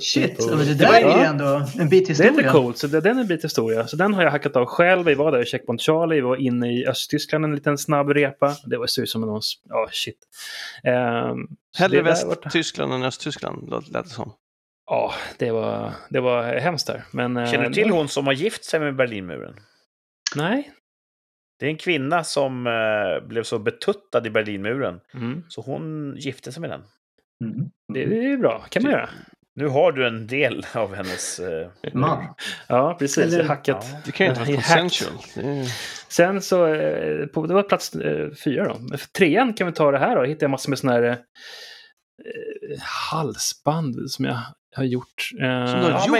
Shit, 0.00 0.36
for- 0.44 0.56
men 0.56 0.66
det 0.66 0.74
där 0.74 0.92
är 0.94 1.18
ju 1.18 1.24
ändå 1.24 1.62
en 1.78 1.88
bit 1.88 2.06
Det 2.06 2.12
är 2.12 2.14
historia. 2.14 2.32
lite 2.32 2.48
coolt, 2.48 2.78
så 2.78 2.86
det, 2.86 3.00
den 3.00 3.16
är 3.16 3.20
en 3.20 3.26
bit 3.26 3.44
historia. 3.44 3.86
Så 3.86 3.96
den 3.96 4.14
har 4.14 4.22
jag 4.22 4.30
hackat 4.30 4.56
av 4.56 4.66
själv. 4.66 5.06
Vi 5.06 5.14
var 5.14 5.32
där 5.32 5.42
i 5.42 5.46
Checkpoint 5.46 5.80
Charlie, 5.82 6.14
vi 6.14 6.20
var 6.20 6.36
inne 6.36 6.72
i 6.72 6.86
Östtyskland 6.86 7.44
en 7.44 7.54
liten 7.54 7.78
snabb 7.78 8.08
repa. 8.10 8.54
Det 8.64 8.76
var 8.76 9.00
ut 9.00 9.08
som 9.10 9.20
någon... 9.20 9.40
Ja, 9.68 9.88
shit. 9.92 10.18
Um, 10.84 11.48
Hellre 11.78 12.02
Västtyskland 12.02 12.92
än 12.92 13.02
Östtyskland 13.02 13.70
lät 13.70 14.04
det 14.04 14.08
som. 14.10 14.32
Ja, 14.86 15.12
det 15.38 15.50
var, 15.50 15.92
det 16.10 16.20
var 16.20 16.42
hemskt 16.58 16.86
där. 16.86 17.04
Men, 17.12 17.36
eh, 17.36 17.50
Känner 17.50 17.68
du 17.68 17.74
till 17.74 17.90
hon 17.90 18.08
som 18.08 18.26
har 18.26 18.32
gift 18.32 18.64
sig 18.64 18.80
med 18.80 18.96
Berlinmuren? 18.96 19.54
Nej. 20.36 20.70
Det 21.58 21.66
är 21.66 21.70
en 21.70 21.76
kvinna 21.76 22.24
som 22.24 22.66
eh, 22.66 23.28
blev 23.28 23.42
så 23.42 23.58
betuttad 23.58 24.26
i 24.26 24.30
Berlinmuren, 24.30 25.00
Mm. 25.14 25.42
så 25.48 25.60
hon 25.60 26.14
gifte 26.16 26.52
sig 26.52 26.60
med 26.60 26.70
den. 26.70 26.82
Mm. 27.44 27.70
Det, 27.94 28.04
det 28.06 28.18
är 28.18 28.22
ju 28.28 28.36
bra, 28.38 28.64
kan 28.70 28.82
man 28.82 28.92
göra. 28.92 29.10
Nu 29.60 29.68
har 29.68 29.92
du 29.92 30.06
en 30.06 30.26
del 30.26 30.66
av 30.74 30.94
hennes... 30.94 31.38
Eh, 31.40 31.68
Man. 31.92 32.34
Ja, 32.66 32.96
precis. 32.98 33.24
Eller- 33.24 33.44
hackat. 33.44 33.86
Ja. 33.92 33.98
Det 34.04 34.12
kan 34.12 34.26
ju 34.26 34.30
inte 34.30 34.40
vara 34.44 34.54
consensual. 34.54 35.12
Är... 35.36 35.64
Sen 36.08 36.42
så, 36.42 36.66
eh, 36.74 37.26
på, 37.26 37.46
det 37.46 37.54
var 37.54 37.62
plats 37.62 37.94
eh, 37.94 38.30
fyra 38.44 38.68
då. 38.68 38.76
Men 38.78 38.98
för 38.98 39.08
trean 39.08 39.54
kan 39.54 39.66
vi 39.66 39.72
ta 39.72 39.90
det 39.90 39.98
här 39.98 40.16
då. 40.16 40.22
Hittade 40.24 40.44
jag 40.44 40.50
massor 40.50 40.70
med 40.70 40.78
sådana 40.78 40.98
här 40.98 41.10
eh, 41.10 41.16
halsband 43.10 44.10
som 44.10 44.24
jag 44.24 44.38
har 44.76 44.84
gjort. 44.84 45.30
Eh, 45.40 45.66
Som 45.66 45.80
du 45.80 45.86
har 45.86 45.90
ja, 45.90 46.04
gjort? 46.06 46.10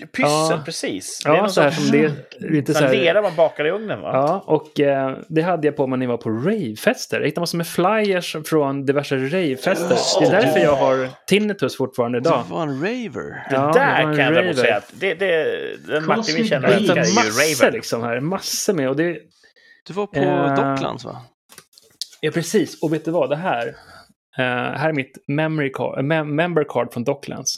men 0.00 0.08
pyssel, 0.08 0.30
Ja. 0.56 0.62
precis. 0.64 1.22
Ja, 1.24 1.36
någon 1.36 1.50
så 1.50 1.60
här 1.60 1.70
som 1.70 1.90
det 1.90 2.12
lite 2.40 2.74
så 2.74 2.84
här. 2.84 2.92
lera 2.94 3.22
man 3.22 3.34
bakar 3.36 3.64
i 3.66 3.70
ugnen, 3.70 4.00
va? 4.00 4.10
Ja, 4.12 4.44
och 4.46 4.80
eh, 4.80 5.16
det 5.28 5.42
hade 5.42 5.66
jag 5.66 5.76
på 5.76 5.86
mig 5.86 5.98
när 5.98 6.06
jag 6.06 6.10
var 6.10 6.16
på 6.18 6.30
ravefester. 6.30 7.20
Jag 7.20 7.26
hittade 7.26 7.40
massor 7.42 7.58
med 7.58 7.66
flyers 7.66 8.36
från 8.44 8.86
diverse 8.86 9.16
ravefester. 9.16 10.20
Det 10.20 10.26
är 10.36 10.42
därför 10.42 10.60
jag 10.60 10.76
har 10.76 11.08
tinnitus 11.26 11.76
fortfarande 11.76 12.18
idag. 12.18 12.42
Du 12.48 12.54
var 12.54 12.62
en 12.62 12.80
raver. 12.80 13.30
Det 13.50 13.54
Ja, 13.56 13.66
det 13.72 13.78
där 13.78 14.02
kan 14.02 14.18
jag 14.18 14.34
däremot 14.34 14.58
säga 14.58 14.76
att 14.76 14.92
det, 15.00 15.14
det, 15.14 15.44
den 15.86 16.06
Martin 16.06 16.34
vi 16.36 16.48
känner 16.48 16.68
älskar 16.68 16.80
hittade 16.80 17.00
är 17.00 17.04
ju 17.04 17.14
massor 17.14 17.64
Raver. 17.64 17.72
liksom 17.72 18.02
här. 18.02 18.20
Massor 18.20 18.72
med. 18.74 18.88
Och 18.88 18.96
det, 18.96 19.18
Du 19.86 19.92
var 19.92 20.06
på 20.06 20.18
Eh, 20.20 20.54
Docklands 20.54 21.04
va? 21.04 21.16
ja, 22.20 22.30
precis. 22.30 22.82
Och 22.82 22.92
vet 22.92 23.04
du 23.04 23.10
vad? 23.10 23.30
Det 23.30 23.36
här. 23.36 23.66
eh, 24.38 24.44
här 24.78 24.88
är 24.88 24.92
mitt 24.92 25.24
memory 25.28 25.72
card, 25.72 26.04
mem- 26.04 26.34
member 26.34 26.64
card 26.68 26.92
från 26.92 27.04
Docklands. 27.04 27.54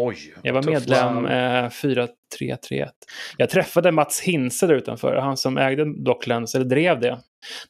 Oj, 0.00 0.34
Jag 0.42 0.52
var 0.54 0.62
medlem 0.62 1.26
eh, 1.26 1.70
4331. 1.70 2.90
Jag 3.36 3.50
träffade 3.50 3.92
Mats 3.92 4.20
Hinse 4.20 4.66
där 4.66 4.74
utanför, 4.74 5.16
han 5.16 5.36
som 5.36 5.58
ägde 5.58 5.84
Docklands, 6.04 6.54
eller 6.54 6.64
drev 6.64 7.00
det. 7.00 7.18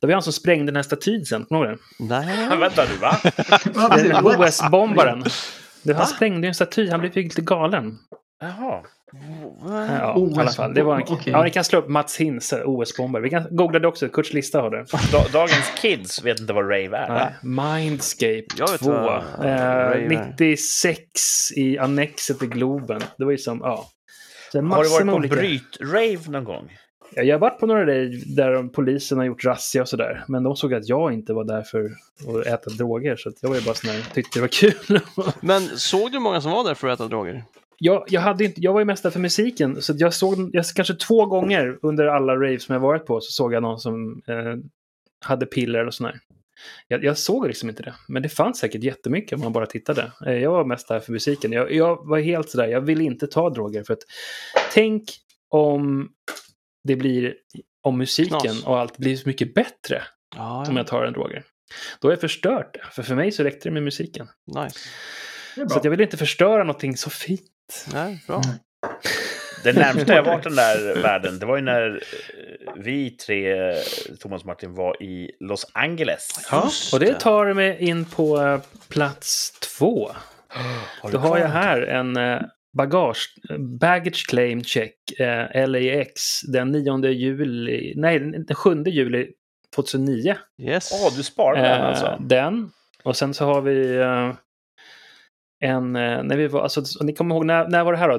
Det 0.00 0.06
var 0.06 0.12
han 0.14 0.22
som 0.22 0.32
sprängde 0.32 0.66
den 0.66 0.76
här 0.76 0.82
statyn 0.82 1.24
sen, 1.24 1.44
kommer 1.44 1.64
du 1.64 1.70
ihåg? 1.70 1.78
Nej. 1.98 2.58
Vänta 2.58 2.82
du, 2.86 2.96
va? 2.96 3.16
OS-bombaren. 4.46 5.24
Det- 5.82 5.94
Han 5.94 6.06
sprängde 6.06 6.48
en 6.48 6.54
staty, 6.54 6.90
han 6.90 7.00
blev 7.00 7.16
lite 7.16 7.42
galen. 7.42 7.98
Jaha. 8.40 8.82
Ja, 9.62 10.14
OS 10.16 10.36
i 10.36 10.40
alla 10.40 10.50
fall. 10.50 10.74
Det 10.74 10.82
var 10.82 10.96
en... 10.96 11.02
okej. 11.02 11.32
Ja, 11.32 11.42
ni 11.42 11.50
kan 11.50 11.64
slå 11.64 11.78
upp 11.78 11.88
Mats 11.88 12.16
Hinse, 12.16 12.62
OS-bombare. 12.64 13.22
Vi 13.22 13.30
kan 13.30 13.46
googla 13.50 13.78
det 13.78 13.88
också, 13.88 14.08
Kurts 14.08 14.32
lista 14.32 14.60
har. 14.60 14.70
Da, 15.12 15.24
dagens 15.32 15.72
kids 15.82 16.24
vet 16.24 16.40
inte 16.40 16.52
vad 16.52 16.64
rave 16.64 16.96
är. 16.96 17.08
Nej, 17.08 17.34
Mindscape 17.42 18.44
Jag 18.56 18.70
vet 18.70 18.80
2. 18.80 18.90
vad 18.90 19.16
Eh, 19.16 19.44
Rave 19.44 20.14
är. 20.14 20.34
96 20.38 21.02
i 21.56 21.78
Annexet 21.78 22.42
i 22.42 22.46
Globen. 22.46 23.00
Det 23.18 23.24
var 23.24 23.32
ju 23.32 23.38
som, 23.38 23.60
ja. 23.62 23.86
Så 24.52 24.62
Har 24.62 24.82
du 24.82 24.88
varit 24.90 25.06
på 25.06 25.12
olika... 25.12 25.34
bryt-rave 25.34 26.30
någon 26.30 26.44
gång? 26.44 26.72
Ja, 27.14 27.22
jag 27.22 27.34
har 27.34 27.40
varit 27.40 27.58
på 27.60 27.66
några 27.66 27.84
där, 27.84 28.36
där 28.36 28.68
polisen 28.68 29.18
har 29.18 29.24
gjort 29.24 29.44
razzia 29.44 29.82
och 29.82 29.88
sådär. 29.88 30.24
Men 30.28 30.42
de 30.42 30.56
såg 30.56 30.74
att 30.74 30.88
jag 30.88 31.12
inte 31.12 31.32
var 31.32 31.44
där 31.44 31.62
för 31.62 31.84
att 32.40 32.46
äta 32.46 32.70
droger. 32.70 33.16
Så 33.16 33.28
att 33.28 33.34
jag 33.40 33.48
var 33.48 33.56
ju 33.56 33.62
bara 33.62 33.74
sån 33.74 33.90
här, 33.90 34.14
tyckte 34.14 34.38
det 34.38 34.40
var 34.40 34.48
kul. 34.48 35.00
Men 35.40 35.60
såg 35.60 36.12
du 36.12 36.18
många 36.18 36.40
som 36.40 36.50
var 36.52 36.64
där 36.64 36.74
för 36.74 36.88
att 36.88 37.00
äta 37.00 37.08
droger? 37.08 37.44
Jag, 37.78 38.04
jag, 38.08 38.20
hade 38.20 38.44
inte, 38.44 38.60
jag 38.60 38.72
var 38.72 38.80
ju 38.80 38.84
mest 38.84 39.02
där 39.02 39.10
för 39.10 39.20
musiken. 39.20 39.82
Så 39.82 39.94
jag 39.96 40.14
såg 40.14 40.50
jag, 40.52 40.64
kanske 40.66 40.94
två 40.94 41.26
gånger 41.26 41.78
under 41.82 42.06
alla 42.06 42.34
raves 42.34 42.62
som 42.62 42.72
jag 42.72 42.80
varit 42.80 43.06
på 43.06 43.20
så 43.20 43.32
såg 43.32 43.54
jag 43.54 43.62
någon 43.62 43.80
som 43.80 44.22
eh, 44.26 44.56
hade 45.24 45.46
piller 45.46 45.86
och 45.86 45.94
sådär. 45.94 46.20
Jag, 46.88 47.04
jag 47.04 47.18
såg 47.18 47.46
liksom 47.46 47.68
inte 47.68 47.82
det. 47.82 47.94
Men 48.08 48.22
det 48.22 48.28
fanns 48.28 48.58
säkert 48.58 48.82
jättemycket 48.82 49.32
om 49.32 49.40
man 49.40 49.52
bara 49.52 49.66
tittade. 49.66 50.12
Eh, 50.26 50.32
jag 50.34 50.50
var 50.50 50.64
mest 50.64 50.88
där 50.88 51.00
för 51.00 51.12
musiken. 51.12 51.52
Jag, 51.52 51.72
jag 51.72 52.06
var 52.06 52.18
helt 52.18 52.50
sådär, 52.50 52.68
jag 52.68 52.80
vill 52.80 53.00
inte 53.00 53.26
ta 53.26 53.50
droger. 53.50 53.84
För 53.84 53.92
att 53.92 54.02
tänk 54.74 55.04
om 55.50 56.08
det 56.84 56.96
blir 56.96 57.34
om 57.82 57.98
musiken 57.98 58.38
Knas. 58.40 58.66
och 58.66 58.78
allt 58.78 58.98
blir 58.98 59.16
så 59.16 59.28
mycket 59.28 59.54
bättre 59.54 60.02
Ja, 60.36 60.66
om 60.68 60.76
jag 60.76 60.86
tar 60.86 61.04
en 61.04 61.12
droger. 61.12 61.44
Då 62.00 62.08
är 62.08 62.12
jag 62.12 62.20
förstört 62.20 62.74
det. 62.74 62.80
För 62.92 63.02
för 63.02 63.14
mig 63.14 63.32
så 63.32 63.42
räckte 63.42 63.68
det 63.68 63.72
med 63.72 63.82
musiken. 63.82 64.28
Nice. 64.46 64.78
Så 65.68 65.78
att 65.78 65.84
jag 65.84 65.90
vill 65.90 66.00
inte 66.00 66.16
förstöra 66.16 66.64
någonting 66.64 66.96
så 66.96 67.10
fint. 67.10 67.40
Nej, 67.92 68.24
bra. 68.26 68.42
Det 69.64 69.72
närmsta 69.72 70.14
jag 70.14 70.22
varit 70.22 70.44
den 70.44 70.56
där 70.56 71.02
världen, 71.02 71.38
det 71.38 71.46
var 71.46 71.56
ju 71.56 71.62
när 71.62 71.90
eh, 71.90 72.72
vi 72.76 73.10
tre, 73.10 73.74
Thomas 74.20 74.42
och 74.42 74.46
Martin, 74.46 74.74
var 74.74 75.02
i 75.02 75.30
Los 75.40 75.66
Angeles. 75.72 76.28
Ja, 76.50 76.70
och 76.92 77.00
det 77.00 77.20
tar 77.20 77.54
mig 77.54 77.76
in 77.80 78.04
på 78.04 78.40
eh, 78.40 78.60
plats 78.88 79.60
två. 79.60 80.10
Har 81.02 81.10
Då 81.10 81.18
du 81.18 81.18
har 81.18 81.38
jag 81.38 81.48
här 81.48 81.82
en 81.82 82.16
eh, 82.16 82.40
bagage, 82.76 83.34
baggage 83.80 84.26
claim 84.28 84.64
check, 84.64 84.94
LAX, 85.54 86.40
den 86.52 86.72
9 86.72 87.06
juli, 87.06 87.92
nej, 87.96 88.18
den 88.18 88.54
7 88.54 88.82
juli 88.86 89.28
2009. 89.74 90.36
Yes. 90.62 90.90
Åh, 90.92 91.16
du 91.16 91.22
sparade 91.22 91.68
den 91.68 91.82
alltså? 91.82 92.16
Den. 92.20 92.70
Och 93.04 93.16
sen 93.16 93.34
så 93.34 93.44
har 93.44 93.60
vi 93.60 93.98
en, 95.60 95.96
eh, 95.96 96.22
när 96.22 96.36
vi 96.36 96.46
var, 96.48 96.62
alltså, 96.62 96.82
ni 97.04 97.14
kommer 97.14 97.34
ihåg, 97.34 97.46
när, 97.46 97.68
när 97.68 97.84
var 97.84 97.92
det 97.92 97.98
här 97.98 98.08
då? 98.08 98.14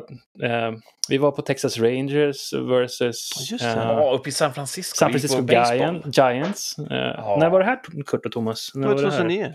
Eh, 0.46 0.72
vi 1.10 1.18
var 1.18 1.32
på 1.32 1.42
Texas 1.42 1.78
Rangers 1.78 2.54
versus 2.54 3.52
Just 3.52 3.64
det. 3.64 3.70
Ja, 3.76 4.12
uppe 4.14 4.30
i 4.30 4.32
San 4.32 4.54
Francisco. 4.54 4.96
San 4.98 5.08
Vi 5.14 5.20
Francisco. 5.20 5.46
Giant, 5.76 6.18
Giants. 6.18 6.78
Eh, 6.80 7.38
När 7.40 7.50
var 7.50 7.60
det 7.60 7.66
här, 7.66 7.80
Kurt 8.06 8.26
och 8.26 8.32
Thomas? 8.32 8.72
Det 8.74 8.80
När 8.80 8.88
var 8.88 8.96
var 8.96 9.02
det 9.04 9.10
här? 9.12 9.18
2009. 9.18 9.54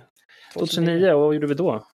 2009, 0.55 1.13
och 1.13 1.21
vad 1.21 1.35
gjorde 1.35 1.47
vi 1.47 1.55
då? 1.55 1.87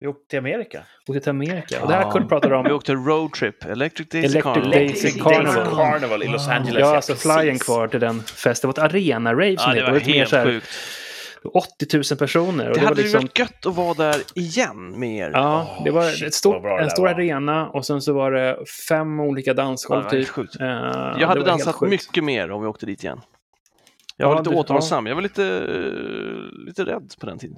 Vi 0.00 0.06
åkte 0.06 0.28
till 0.30 0.38
Amerika. 0.38 0.82
Åkte 1.08 1.20
till 1.20 1.30
Amerika. 1.30 1.82
Och 1.82 1.88
det 1.88 1.94
här 1.94 2.02
Ja. 2.02 2.10
Kurt 2.10 2.28
pratade 2.28 2.62
Vi 2.62 2.68
om. 2.70 2.76
åkte 2.76 2.92
roadtrip, 2.94 3.64
Electric 3.64 4.08
Daisy 4.08 4.26
Electric 4.26 4.42
Carnival. 4.44 4.70
Daisy 4.70 5.10
Carnival. 5.20 5.66
Carnival 5.76 6.22
i 6.22 6.28
Los. 6.28 6.48
Angeles. 6.48 6.80
Ja, 6.80 6.96
alltså 6.96 7.14
flyen 7.14 7.58
kvar 7.58 7.88
till 7.88 8.00
den 8.00 8.22
festen. 8.22 8.70
Det 8.70 8.80
var 8.80 8.86
ett 8.86 8.92
arena-rave 8.94 9.56
som 9.58 9.72
Ja, 9.72 9.74
det 9.74 9.86
var 9.90 9.98
lite 9.98 10.10
mer 10.10 10.16
helt 10.26 10.46
sjukt. 10.46 10.66
80 11.46 11.96
000 11.96 12.18
personer. 12.18 12.68
Och 12.68 12.74
Det 12.74 12.80
det, 12.80 12.80
var 12.80 12.88
hade 12.88 13.00
ju 13.00 13.02
liksom, 13.06 13.20
varit 13.22 13.38
gött 13.38 13.66
att 13.66 13.74
vara 13.74 13.94
där 13.94 14.16
igen 14.34 14.98
med 15.00 15.16
er. 15.18 15.30
Ja, 15.34 15.80
det 15.84 15.90
var 15.90 16.10
shit, 16.10 16.28
ett 16.28 16.34
stort, 16.34 16.52
vad 16.52 16.62
bra 16.62 16.76
det 16.76 16.84
en 16.84 16.90
stor 16.90 17.02
var. 17.02 17.14
arena 17.14 17.68
och 17.68 17.86
sen 17.86 18.00
så 18.02 18.12
var 18.12 18.32
det 18.32 18.56
fem 18.88 19.20
olika 19.20 19.50
Ja, 19.50 19.54
det 19.54 19.62
dansgolv 19.62 20.02
var 20.04 20.10
typ. 20.10 20.28
sjukt. 20.28 20.60
Eh, 20.60 20.66
Jag 20.66 21.18
det 21.18 21.26
hade 21.26 21.44
dansat 21.44 21.80
mycket 21.80 22.24
mer 22.24 22.50
om 22.50 22.60
vi 22.62 22.66
åkte 22.68 22.86
dit 22.86 23.04
igen. 23.04 23.20
Jag 24.16 24.26
Ja, 24.26 24.30
var 24.32 24.38
lite 24.38 24.50
du- 24.50 24.56
återhållsam. 24.56 25.06
Jag 25.06 25.14
var 25.14 25.22
lite, 25.22 25.60
lite 26.66 26.84
rädd 26.84 27.10
på 27.20 27.26
den 27.26 27.38
tiden. 27.38 27.56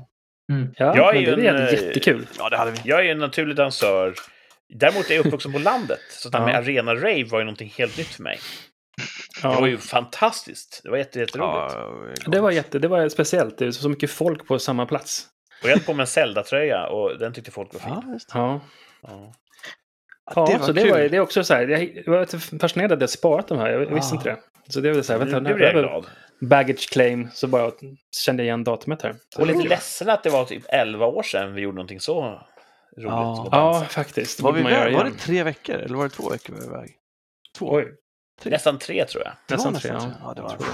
Mm. 0.53 0.69
Ja, 0.77 0.97
Jag 0.97 1.17
är 1.17 1.37
det 1.37 1.47
är 1.49 1.55
en, 1.55 1.67
eh, 1.67 1.73
jättekul. 1.73 2.27
Ja, 2.39 2.49
det 2.49 2.57
hade 2.57 2.71
vi. 2.71 2.79
Jag 2.85 2.99
är 3.01 3.05
ju 3.05 3.11
en 3.11 3.19
naturlig 3.19 3.57
dansör. 3.57 4.15
Däremot 4.75 5.11
är 5.11 5.15
jag 5.15 5.27
uppvuxen 5.27 5.53
på 5.53 5.59
landet. 5.59 5.99
Så 6.11 6.29
det 6.29 6.39
här 6.39 6.45
Ja. 6.45 6.53
med 6.53 6.57
arena-rave 6.69 7.25
var 7.25 7.39
ju 7.39 7.45
någonting 7.45 7.73
helt 7.79 7.99
nytt 7.99 8.07
för 8.07 8.23
mig. 8.23 8.39
Det 9.43 9.49
var 9.49 9.55
Ja, 9.61 9.67
ju 9.69 9.79
fantastiskt. 9.79 10.81
Det 10.85 10.91
var 10.91 10.97
jätte- 10.99 11.19
jätteroligt. 11.21 11.75
Ja, 12.25 12.31
det 12.31 12.41
var 12.41 12.51
jätte, 12.51 12.79
det 12.79 12.89
var 12.89 13.09
speciellt. 13.09 13.59
Det 13.59 13.67
är 13.67 13.71
så 13.71 13.89
mycket 13.89 14.11
folk 14.11 14.47
på 14.47 14.59
samma 14.59 14.87
plats. 14.87 15.27
Och 15.63 15.69
jag 15.69 15.87
på 15.87 15.95
mig 15.95 16.03
en 16.03 16.07
Zelda-tröja 16.07 16.87
och 16.87 17.19
den 17.19 17.33
tyckte 17.33 17.51
folk 17.51 17.73
var 17.75 17.81
fin. 17.81 17.91
Ja, 18.07 18.13
just 18.13 18.33
det. 18.33 18.39
Ja, 18.39 18.61
Ja. 19.03 19.33
ja 20.35 20.47
det 20.47 20.59
var 20.59 20.67
så 20.67 20.73
det 20.73 20.83
kul. 20.83 20.91
var, 20.91 20.99
det 20.99 21.17
är 21.17 21.21
också 21.21 21.45
så 21.45 21.55
här. 21.55 21.69
Jag 21.69 22.13
var 22.13 22.59
fascinerad 22.59 22.93
att 22.93 23.01
jag 23.01 23.11
sparat 23.11 23.49
de 23.49 23.59
här. 23.59 23.71
Jag 23.71 23.95
visste 23.95 24.15
inte 24.15 24.29
det. 24.29 24.37
Så 24.73 24.81
det 24.81 24.93
var 24.93 25.03
så 25.03 25.13
här, 25.13 25.19
vänta, 25.19 25.41
Nu 25.41 25.55
blev 25.55 25.69
jag 25.69 25.77
jag 25.85 25.85
glad. 25.85 26.07
baggage 26.41 26.91
claim 26.93 27.29
så 27.33 27.47
bara 27.47 27.71
kände 28.25 28.43
jag 28.43 28.47
igen 28.47 28.65
datumet 28.65 29.03
här. 29.03 29.15
Och 29.39 29.47
lite 29.47 29.69
ledsen 29.69 30.09
att 30.11 30.23
det 30.23 30.31
var 30.31 30.45
typ 30.45 30.63
11 30.69 31.07
år 31.07 31.23
sedan 31.23 31.55
vi 31.55 31.61
gjorde 31.63 31.75
någonting 31.75 32.01
så 32.01 32.23
roligt. 32.23 33.09
Ja. 33.11 33.49
Ja, 33.53 33.87
faktiskt. 33.91 34.39
Det 34.39 34.43
Var, 34.45 34.53
vi 34.53 34.63
man 34.63 34.73
göra 34.73 34.83
iväg? 34.83 34.97
var 34.97 35.05
det 35.05 35.11
tre 35.19 35.43
veckor 35.43 35.75
eller 35.77 35.97
var 35.97 36.05
det 36.05 36.11
två 36.11 36.31
veckor 36.31 36.55
vi 36.55 36.67
var 36.69 36.77
iväg? 36.77 36.91
Två? 37.59 37.67
Oj, 37.75 37.87
Nästan 38.45 38.79
tre 38.79 39.05
tror 39.05 39.25
jag. 39.25 39.33
Det 39.47 39.57
var 39.57 39.71
nästan 39.71 39.75
tre. 39.75 39.93
nästan 39.93 40.11
Ja. 40.11 40.19
Ja, 40.29 40.35
det 40.35 40.43
var, 40.43 40.57
det. 40.59 40.65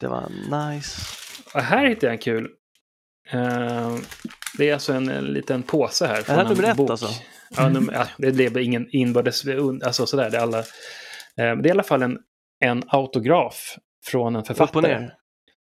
det 0.00 0.08
var 0.08 0.70
nice. 0.70 1.00
Och 1.54 1.60
här 1.60 1.86
hittade 1.86 2.06
jag 2.06 2.12
en 2.12 2.18
kul. 2.18 2.48
Eh, 3.30 3.94
det 4.58 4.68
är 4.70 4.72
alltså 4.74 4.92
en, 4.92 5.08
en 5.08 5.24
liten 5.24 5.62
påse 5.62 6.06
här. 6.06 6.22
det 6.26 6.32
här 6.32 6.40
en 6.40 6.46
nummer 6.48 6.70
ett, 6.70 6.76
bok. 6.76 6.90
alltså? 6.90 7.08
Ja, 7.56 7.68
nummer, 7.68 7.92
ja, 7.92 8.06
det 8.18 8.32
blev 8.32 8.58
ingen 8.58 8.86
inbördes... 8.90 9.42
Alltså 9.84 10.06
sådär, 10.06 10.30
det 10.30 10.36
är 10.36 10.42
alla... 10.42 10.58
Eh, 10.58 10.64
det 11.36 11.42
är 11.44 11.66
i 11.66 11.70
alla 11.70 11.82
fall 11.82 12.02
en, 12.02 12.18
en 12.60 12.82
autograf 12.88 13.76
från 14.06 14.36
en 14.36 14.42
Upp 14.42 14.50
och 14.50 14.56
författare. 14.56 15.00
ner. 15.00 15.14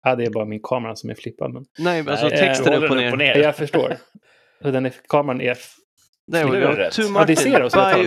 Ja, 0.03 0.15
det 0.15 0.25
är 0.25 0.29
bara 0.29 0.45
min 0.45 0.59
kamera 0.63 0.95
som 0.95 1.09
är 1.09 1.15
flippad. 1.15 1.53
Men... 1.53 1.65
Nej, 1.77 2.09
alltså 2.09 2.27
Nej, 2.27 2.37
texten 2.37 2.73
är 2.73 2.83
upp 2.83 2.91
och 2.91 2.97
ner. 2.97 3.15
ner. 3.17 3.35
Jag 3.37 3.55
förstår. 3.55 3.97
Så 4.61 4.71
Den 4.71 4.85
är, 4.85 4.93
kameran 5.09 5.41
är... 5.41 5.57
There 6.31 6.45
we 6.51 6.57
är 6.57 6.61
go. 6.61 6.67
det 6.67 6.75
rätt. 6.77 6.93
To 6.93 7.01
Ja, 7.15 7.25
det 7.25 7.35
ser 7.35 7.61
oss 7.63 7.73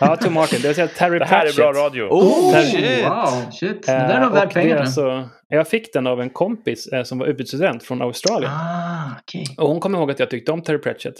book. 0.00 0.10
Ja, 0.10 0.16
to 0.16 0.30
Martin. 0.30 0.58
Det 0.62 0.68
vill 0.68 0.74
säga 0.74 0.88
Terry 0.88 1.18
Det 1.18 1.24
här 1.24 1.36
är 1.38 1.40
Pratchett. 1.40 1.56
bra 1.56 1.72
radio. 1.72 2.02
Oh, 2.10 2.52
Där- 2.52 2.62
shit! 2.62 3.04
Wow, 3.04 3.50
shit. 3.52 3.88
Eh, 3.88 3.94
Det 3.94 4.00
där 4.00 4.20
är 4.20 4.30
värt 4.30 4.54
det 4.54 4.60
är 4.60 4.62
pengarna. 4.62 4.80
alltså, 4.80 5.28
Jag 5.48 5.68
fick 5.68 5.92
den 5.92 6.06
av 6.06 6.20
en 6.20 6.30
kompis 6.30 6.86
eh, 6.86 7.02
som 7.02 7.18
var 7.18 7.26
utbytesstudent 7.26 7.82
från 7.82 8.02
Australien. 8.02 8.50
Ah, 8.52 9.10
okej. 9.20 9.46
Och 9.58 9.68
hon 9.68 9.80
kom 9.80 9.94
ihåg 9.94 10.10
att 10.10 10.18
jag 10.18 10.30
tyckte 10.30 10.52
om 10.52 10.62
Terry 10.62 10.78
Pratchett. 10.78 11.14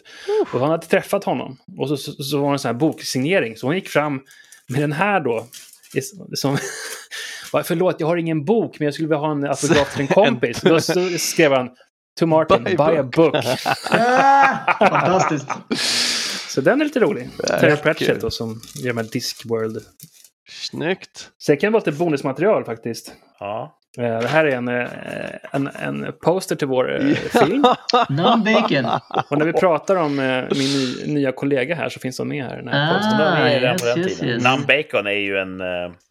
Och 0.52 0.60
hon 0.60 0.70
hade 0.70 0.86
träffat 0.86 1.24
honom. 1.24 1.56
Och 1.78 1.88
så, 1.88 1.96
så, 1.96 2.12
så 2.12 2.38
var 2.38 2.48
det 2.48 2.54
en 2.54 2.58
sån 2.58 2.68
här 2.68 2.74
boksignering. 2.80 3.56
Så 3.56 3.66
hon 3.66 3.74
gick 3.74 3.88
fram 3.88 4.20
med 4.68 4.80
den 4.80 4.92
här 4.92 5.20
då. 5.20 5.46
Som, 6.34 6.58
"Va, 7.52 7.62
Förlåt, 7.64 7.96
jag 7.98 8.06
har 8.06 8.16
ingen 8.16 8.44
bok, 8.44 8.78
men 8.78 8.84
jag 8.84 8.94
skulle 8.94 9.08
vilja 9.08 9.18
ha 9.18 9.30
en 9.32 9.44
autograf 9.44 9.92
till 9.92 10.00
en 10.00 10.06
kompis. 10.24 10.60
Då 10.60 10.80
så 10.80 11.08
skrev 11.18 11.52
han 11.52 11.70
To 12.20 12.26
Martin, 12.26 12.64
Buy 12.64 12.76
buy, 12.76 12.96
a 12.96 13.00
a 13.00 13.02
book. 13.02 13.34
Ah, 13.90 14.88
fantastiskt. 14.88 15.46
Så 16.54 16.60
den 16.60 16.80
är 16.80 16.84
lite 16.84 17.00
rolig. 17.00 17.28
Terry. 17.48 17.76
Pratchett 17.76 18.20
då, 18.20 18.30
som 18.30 18.60
gör 18.76 18.92
med 18.92 19.04
Discworld. 19.04 19.78
Snyggt! 20.50 21.30
Så 21.38 21.52
det 21.52 21.56
kan 21.56 21.72
vara 21.72 21.82
lite 21.86 21.98
bonusmaterial 21.98 22.64
faktiskt. 22.64 23.12
Ja. 23.40 23.78
Eh, 23.98 24.18
Det 24.20 24.28
här 24.28 24.44
är 24.44 24.56
en, 24.56 24.68
eh, 24.68 24.88
en, 25.52 25.66
en 25.66 26.12
poster 26.24 26.56
till 26.56 26.68
vår 26.68 26.94
eh, 27.02 27.14
film. 27.14 27.64
Non-bacon. 28.08 29.00
Och 29.30 29.38
när 29.38 29.44
vi 29.46 29.52
pratar 29.52 29.96
om 29.96 30.16
min 30.16 30.68
ny, 31.06 31.14
nya 31.14 31.32
kollega 31.32 31.74
här 31.74 31.88
så 31.88 32.00
finns 32.00 32.16
de 32.16 32.28
med 32.28 32.44
här. 32.44 32.54
i 32.54 32.56
Den 32.56 32.68
här 32.68 33.42
Ah, 33.44 33.48
yes, 33.72 33.82
på 33.82 33.88
den 33.88 33.98
yes, 33.98 34.22
yes. 34.22 34.42
Nam 34.44 34.60
Bacon 34.66 35.06
är 35.06 35.10
ju 35.10 35.38
en... 35.38 35.58
Det 35.58 35.64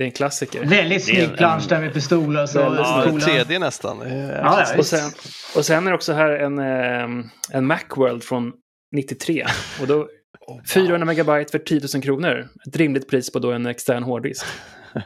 är 0.04 0.06
en 0.06 0.12
klassiker. 0.12 0.66
Väldigt 0.66 1.06
snygg 1.06 1.24
en- 1.24 1.30
plansch 1.38 1.66
där 1.70 1.82
med 1.82 1.94
pistol 1.94 2.38
och 2.38 2.50
så. 2.50 2.60
Ja, 2.60 3.04
coola. 3.10 3.26
3D 3.26 3.60
nästan. 3.60 3.98
Ja, 4.10 4.66
ja, 4.68 4.78
Och 4.78 4.86
sen, 4.86 5.12
och 5.56 5.66
sen 5.66 5.86
är 5.88 5.92
det 5.92 5.96
också 5.96 6.14
här 6.14 6.30
en, 6.30 6.60
en 7.52 7.66
Macworld 7.66 8.24
från 8.24 8.52
93. 8.96 9.46
Och 9.82 9.88
då 9.88 10.08
400 10.74 11.06
megabyte 11.06 11.52
för 11.52 11.60
10 11.60 11.82
000 11.94 12.04
kronor. 12.04 12.48
Ett 12.68 12.76
rimligt 12.76 13.10
pris 13.10 13.32
på 13.32 13.40
då 13.40 13.52
en 13.52 13.66
extern 13.66 14.04
hårddisk. 14.04 14.46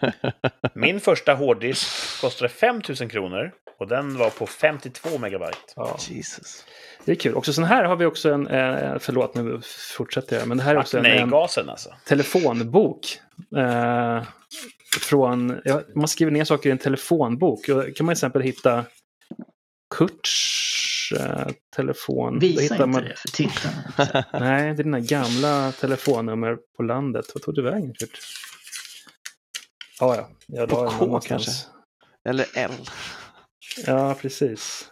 Min 0.74 1.00
första 1.00 1.34
hårddisk 1.34 1.88
kostade 2.22 2.50
5 2.50 2.82
000 3.00 3.10
kronor 3.10 3.52
och 3.80 3.88
den 3.88 4.18
var 4.18 4.30
på 4.30 4.48
52 4.48 5.18
megabyte. 5.18 5.58
Ja, 5.76 5.98
Jesus. 6.10 6.66
det 7.06 7.12
är 7.12 7.16
kul. 7.16 7.36
Också 7.36 7.54
sen 7.54 7.64
här 7.64 7.84
har 7.84 7.96
vi 7.96 8.06
också 8.06 8.32
en, 8.32 8.48
eh, 8.48 8.98
förlåt 9.00 9.36
nu 9.36 9.62
fortsätter 9.98 10.40
jag, 10.40 10.48
men 10.48 10.58
det 10.58 10.64
här 10.64 10.76
är 10.76 10.80
också 10.80 10.98
en, 10.98 11.04
Nej, 11.04 11.18
en 11.18 11.30
gasen 11.30 11.70
alltså. 11.70 11.94
telefonbok. 12.08 13.20
Eh, 13.58 14.24
från, 15.02 15.62
ja, 15.66 15.82
man 15.96 16.08
skriver 16.08 16.32
ner 16.32 16.44
saker 16.44 16.70
i 16.70 16.72
en 16.72 16.78
telefonbok. 16.78 17.60
Och 17.60 17.66
kan 17.68 17.76
man 17.78 17.94
till 17.96 18.12
exempel 18.12 18.42
hitta 18.42 18.86
Eh, 21.12 21.48
telefon. 21.76 22.40
Visa 22.40 22.62
hittar 22.62 22.76
inte 22.76 22.86
man, 22.88 23.04
det 23.04 23.16
för 23.16 23.28
tittarna. 23.28 24.26
Nej, 24.46 24.64
det 24.64 24.70
är 24.70 24.74
dina 24.84 25.00
gamla 25.00 25.72
telefonnummer 25.72 26.58
på 26.78 26.84
landet. 26.84 27.26
Vad 27.34 27.44
tog 27.44 27.56
du 27.56 27.62
vägen, 27.62 27.94
Kurt? 27.94 28.20
Ja, 30.00 30.16
ja. 30.16 30.30
Jag 30.48 30.70
På 30.70 30.84
la 30.84 30.90
den 30.90 31.00
någonstans. 31.00 31.46
kanske? 31.46 31.68
Eller 32.30 32.46
L. 32.56 32.72
Ja, 33.86 34.16
precis. 34.22 34.92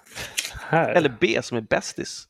Här. 0.61 0.89
Eller 0.89 1.17
B 1.19 1.39
som 1.43 1.57
är 1.57 1.61
bästis. 1.61 2.27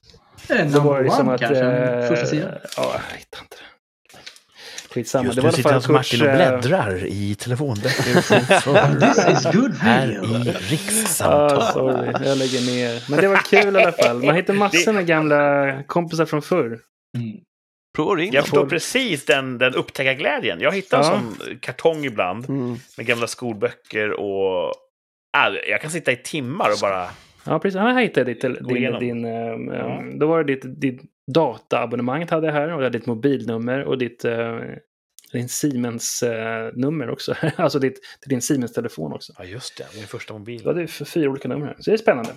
Var 0.50 0.56
number 0.58 1.20
one 1.20 1.34
att... 1.34 1.40
kanske? 1.42 1.64
eh, 1.66 2.08
Första 2.08 2.26
sidan? 2.26 2.52
Ja, 2.78 3.02
jag 3.10 3.18
hittar 3.18 3.42
inte 3.42 3.56
det. 3.58 3.75
Skitsamma. 4.96 5.26
Just 5.26 5.36
det 5.36 5.42
nu 5.42 5.46
var 5.48 5.54
i 5.54 5.56
sitter 5.56 5.74
alltså 5.74 5.88
fall 5.88 5.96
Martin 5.96 6.22
och 6.22 6.28
eh, 6.28 6.36
bläddrar 6.36 7.06
i 7.06 7.36
telefonböcker 7.36 8.22
för 8.22 9.00
This 9.14 9.38
is 9.38 9.54
good 9.54 9.74
här 9.74 10.08
i 10.12 10.52
rikssamtal. 10.52 11.62
sorry. 11.74 12.12
Jag 12.28 12.38
lägger 12.38 12.62
ner. 12.76 13.04
Men 13.12 13.20
det 13.22 13.28
var 13.28 13.38
kul 13.38 13.76
i 13.76 13.80
alla 13.80 13.92
fall. 13.92 14.24
Man 14.24 14.36
hittar 14.36 14.54
massor 14.54 14.94
med 14.94 15.06
gamla 15.08 15.74
kompisar 15.84 16.26
från 16.26 16.42
förr. 16.42 16.80
Mm. 17.18 17.38
Prova 17.96 18.12
att 18.12 18.18
ringa. 18.18 18.34
Jag 18.34 18.44
förstår 18.44 18.66
precis 18.66 19.26
den, 19.26 19.58
den 19.58 19.76
upptäckarglädjen. 19.76 20.60
Jag 20.62 20.72
hittar 20.72 20.98
en 20.98 21.04
Ja. 21.06 21.12
sån 21.12 21.38
kartong 21.60 22.06
ibland 22.06 22.50
Mm. 22.50 22.76
med 22.98 23.06
gamla 23.06 23.28
skolböcker 23.28 24.12
och... 24.12 24.74
Ah, 25.38 25.50
jag 25.70 25.82
kan 25.82 25.92
sitta 25.92 26.12
i 26.12 26.16
timmar 26.18 26.70
och 26.70 26.78
bara... 26.82 27.08
Ja, 27.44 27.60
precis. 27.60 27.76
Ja, 27.76 27.82
här 27.82 28.02
hittade 28.02 28.32
jag 28.32 28.54
ditt, 28.58 28.68
din, 28.68 29.00
din, 29.00 29.26
ehm, 29.26 29.68
Ja. 29.68 30.00
ehm, 30.00 30.20
Då 30.20 30.28
var 30.28 30.44
det 30.44 30.56
ditt, 30.56 30.82
ditt 30.82 31.02
dataabonnemang 31.34 32.28
hade 32.30 32.48
jag 32.48 32.54
här 32.54 32.64
och 32.64 32.70
jag 32.70 32.84
hade 32.84 32.98
ditt 32.98 33.08
mobilnummer 33.08 33.84
och 33.84 33.98
ditt 33.98 34.26
eh, 34.26 34.60
din 35.32 35.50
Siemens-nummer 35.50 37.10
också. 37.10 37.36
alltså 37.56 37.80
ditt, 37.80 38.00
till 38.22 38.30
din 38.30 38.42
Siemens-telefon 38.42 39.14
också. 39.14 39.34
Ja, 39.38 39.44
just 39.46 39.78
det. 39.78 39.86
Min 39.96 40.08
första 40.08 40.34
mobil. 40.34 40.62
Du 40.62 40.68
hade 40.68 40.88
för 40.88 41.06
fyra 41.06 41.30
olika 41.30 41.48
nummer 41.48 41.68
här. 41.68 41.76
Så 41.80 41.90
det 41.90 41.96
är 41.96 41.98
spännande. 41.98 42.30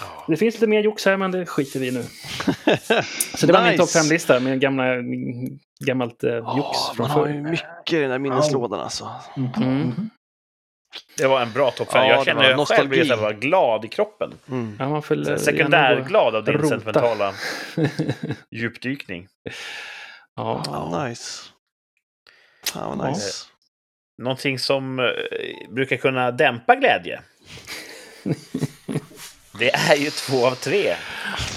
Ja. 0.00 0.24
Det 0.28 0.36
finns 0.36 0.54
lite 0.54 0.66
mer 0.66 0.80
jox 0.80 1.06
här, 1.06 1.16
men 1.16 1.30
det 1.30 1.46
skiter 1.46 1.80
vi 1.80 1.88
i 1.88 1.90
nu. 1.90 2.02
Så 3.36 3.46
det 3.46 3.52
var 3.52 3.68
min 3.68 3.78
topp 3.78 3.90
fem-lista 3.90 4.40
med 4.40 4.60
gamla, 4.60 4.84
gammalt 5.86 6.24
eh, 6.24 6.34
jox 6.34 6.48
Ja, 6.56 6.92
från 6.96 7.08
man 7.08 7.10
har 7.10 7.26
ju 7.26 7.42
förr. 7.42 7.50
mycket 7.50 7.92
i 7.92 8.00
den 8.00 8.10
där 8.10 8.18
minneslådan 8.18 8.80
alltså. 8.80 9.10
Mm. 9.56 9.92
Det 11.16 11.26
var 11.26 11.40
en 11.42 11.52
bra 11.52 11.70
topp 11.70 11.92
fem. 11.92 12.02
Ja, 12.06 12.08
jag 12.14 12.24
känner 12.24 12.42
var 12.42 12.50
jag 12.50 12.68
själv 12.68 12.92
att 12.92 13.06
jag 13.06 13.16
var 13.16 13.32
glad 13.32 13.84
i 13.84 13.88
kroppen. 13.88 14.32
Mm. 14.50 14.76
Ja, 14.78 15.02
Sekundärglad 15.38 16.34
av 16.36 16.44
din 16.44 16.54
rota. 16.54 16.68
sentimentala 16.68 17.34
djupdykning. 18.50 19.28
ja. 20.36 20.62
Ja, 20.66 21.04
nice. 21.04 21.42
Ja. 22.74 23.08
nice. 23.08 23.46
Någonting 24.22 24.58
som 24.58 24.98
eh, 24.98 25.06
brukar 25.70 25.96
kunna 25.96 26.30
dämpa 26.30 26.74
glädje. 26.76 27.20
Det 29.58 29.74
är 29.74 29.96
ju 29.96 30.10
två 30.10 30.46
av 30.46 30.54
tre. 30.54 30.94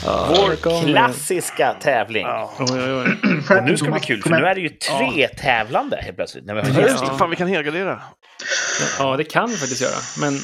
Vår 0.05 0.55
kommer- 0.55 0.87
klassiska 0.87 1.73
tävling. 1.81 2.25
Oj, 2.27 2.65
oj, 2.71 2.93
oj. 2.93 3.07
Och 3.57 3.63
nu 3.63 3.77
ska 3.77 3.85
det 3.85 3.91
bli 3.91 4.01
kul, 4.01 4.21
för 4.21 4.29
nu 4.29 4.45
är 4.45 4.55
det 4.55 4.61
ju 4.61 4.69
tre 4.69 5.27
tävlande 5.27 5.97
helt 6.01 6.15
plötsligt. 6.15 6.45
När 6.45 6.53
vi 6.55 6.61
har 6.61 6.81
Ja, 6.81 6.87
just 6.87 7.05
det. 7.05 7.17
Fan, 7.17 7.29
vi 7.29 7.35
kan 7.35 7.47
helgardera. 7.47 8.01
Ja, 8.99 9.17
det 9.17 9.23
kan 9.23 9.49
vi 9.49 9.55
faktiskt 9.57 9.81
göra. 9.81 9.95
Men 10.19 10.39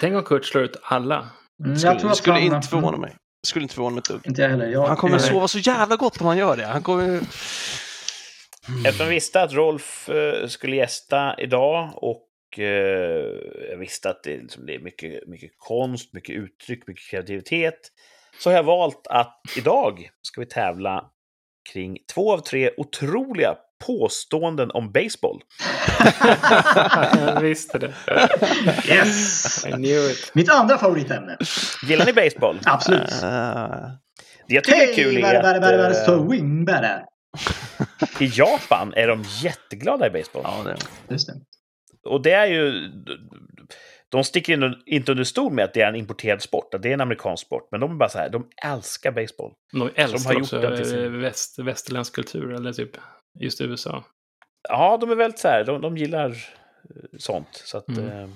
tänk 0.00 0.14
om 0.14 0.22
Kurt 0.22 0.44
slår 0.46 0.64
ut 0.64 0.76
alla. 0.82 1.14
Mm, 1.16 1.30
jag 1.72 1.78
Skulle, 1.80 1.94
det 1.98 2.10
att 2.10 2.16
skulle 2.16 2.34
han- 2.34 2.42
inte 2.42 2.68
förvåna 2.68 2.96
mig. 2.96 3.10
Det 3.42 3.48
skulle 3.48 3.62
inte 3.62 3.74
förvåna 3.74 3.94
mig 3.94 3.98
ett 3.98 4.08
dugg. 4.08 4.20
Inte 4.24 4.42
jag 4.42 4.48
heller. 4.48 4.66
Jag, 4.66 4.86
Han 4.86 4.96
kommer 4.96 5.16
eh, 5.16 5.20
sova 5.22 5.48
så 5.48 5.58
jävla 5.58 5.96
gott 5.96 6.20
om 6.20 6.26
han 6.26 6.36
gör 6.38 6.56
det. 6.56 6.66
Han 6.66 6.82
kommer... 6.82 7.20
Eftersom 8.84 9.06
jag 9.06 9.10
visste 9.14 9.42
att 9.42 9.52
Rolf 9.52 10.08
eh, 10.08 10.46
skulle 10.48 10.76
gästa 10.76 11.34
idag 11.38 11.90
och 11.94 12.20
eh, 12.58 13.66
jag 13.70 13.78
visste 13.78 14.10
att 14.10 14.22
det, 14.22 14.36
liksom, 14.36 14.66
det 14.66 14.74
är 14.74 14.78
mycket, 14.78 15.28
mycket 15.28 15.50
konst, 15.56 16.12
mycket 16.12 16.36
uttryck, 16.36 16.86
mycket 16.86 17.10
kreativitet. 17.10 17.80
Så 18.38 18.50
har 18.50 18.56
jag 18.56 18.62
valt 18.62 19.06
att 19.10 19.40
idag 19.56 20.10
ska 20.22 20.40
vi 20.40 20.46
tävla 20.46 21.10
kring 21.72 21.98
två 22.14 22.32
av 22.32 22.38
tre 22.38 22.70
otroliga 22.76 23.56
påståenden 23.86 24.70
om 24.70 24.92
baseball. 24.92 25.40
Jag 27.18 27.40
visste 27.40 27.78
det. 27.78 27.94
Yes! 28.88 29.66
I 29.66 29.70
knew 29.70 30.10
it. 30.10 30.30
Mitt 30.34 30.50
andra 30.50 30.78
favoritämne. 30.78 31.36
Gillar 31.88 32.06
ni 32.06 32.12
baseball? 32.12 32.60
Absolut. 32.64 33.22
Ah. 33.22 33.90
Det 34.48 34.54
jag 34.54 34.64
tycker 34.64 34.88
är 34.88 34.94
kul 34.94 35.16
är 35.16 35.22
bada, 35.22 35.42
bada, 35.42 35.60
bada, 35.60 35.76
bada, 35.76 35.88
att 35.88 36.04
swing, 36.04 36.68
eh, 36.68 37.00
i 38.20 38.30
Japan 38.34 38.92
är 38.96 39.08
de 39.08 39.24
jätteglada 39.42 40.06
i 40.06 40.10
baseball. 40.10 40.42
Ja, 40.44 40.62
det. 40.64 40.76
Just 41.12 41.26
det. 41.26 41.34
Och 42.06 42.22
det 42.22 42.30
är 42.32 42.46
ju... 42.46 42.90
De 44.08 44.24
sticker 44.24 44.52
in- 44.52 44.82
inte 44.86 45.12
under 45.12 45.24
stol 45.24 45.52
med 45.52 45.64
att 45.64 45.74
det 45.74 45.80
är 45.80 45.88
en 45.88 45.94
importerad 45.96 46.42
sport, 46.42 46.74
att 46.74 46.82
det 46.82 46.88
är 46.88 46.94
en 46.94 47.00
amerikansk 47.00 47.46
sport. 47.46 47.68
Men 47.70 47.80
de 47.80 47.90
är 47.90 47.94
bara 47.94 48.08
så 48.08 48.18
här, 48.18 48.28
de 48.30 48.48
älskar 48.64 49.12
baseball. 49.12 49.52
De 49.72 49.90
älskar 49.94 50.24
har 50.28 50.34
gjort 50.34 50.42
också 50.42 50.60
den 50.60 50.76
till 50.76 50.86
sin- 50.86 51.04
eh, 51.04 51.10
väst, 51.10 51.58
västerländsk 51.58 52.14
kultur, 52.14 52.52
eller 52.52 52.72
typ 52.72 52.90
just 53.40 53.60
USA. 53.60 54.04
Ja, 54.68 54.96
de 55.00 55.10
är 55.10 55.14
väldigt 55.16 55.38
så 55.40 55.48
här, 55.48 55.64
de, 55.64 55.80
de 55.80 55.96
gillar 55.96 56.28
eh, 56.30 56.36
sånt. 57.18 57.48
Så 57.52 57.78
att, 57.78 57.88
Mm. 57.88 58.08
eh, 58.08 58.28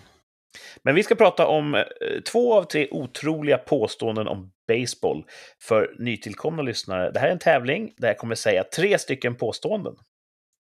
men 0.83 0.95
vi 0.95 1.03
ska 1.03 1.15
prata 1.15 1.47
om 1.47 1.75
eh, 1.75 1.85
två 2.33 2.55
av 2.55 2.63
tre 2.65 2.89
otroliga 2.91 3.59
påståenden 3.59 4.29
om 4.29 4.53
baseball 4.69 5.25
för 5.63 5.95
nytillkomna 5.99 6.63
lyssnare. 6.63 7.11
Det 7.11 7.19
här 7.21 7.29
är 7.29 7.33
en 7.33 7.39
tävling 7.39 7.95
där 7.97 8.09
jag 8.09 8.19
kommer 8.19 8.35
säga 8.35 8.65
tre 8.65 8.99
stycken 8.99 9.35
påståenden 9.35 9.95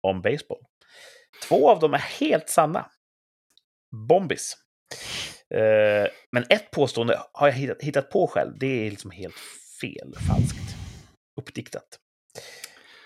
om 0.03 0.23
baseball. 0.23 0.59
Två 1.49 1.71
av 1.71 1.81
dem 1.81 1.95
är 1.95 1.99
helt 1.99 2.49
sanna. 2.49 2.87
Bombis. 4.09 4.57
Eh, 5.55 6.11
men 6.33 6.45
ett 6.49 6.71
påstående 6.71 7.21
har 7.33 7.47
jag 7.47 7.55
hittat, 7.55 7.83
hittat 7.83 8.11
på 8.11 8.27
själv. 8.27 8.59
Det 8.59 8.87
är 8.87 8.91
liksom 8.91 9.11
helt 9.11 9.39
fel, 9.81 10.15
falskt. 10.29 10.77
Uppdiktat. 11.41 11.99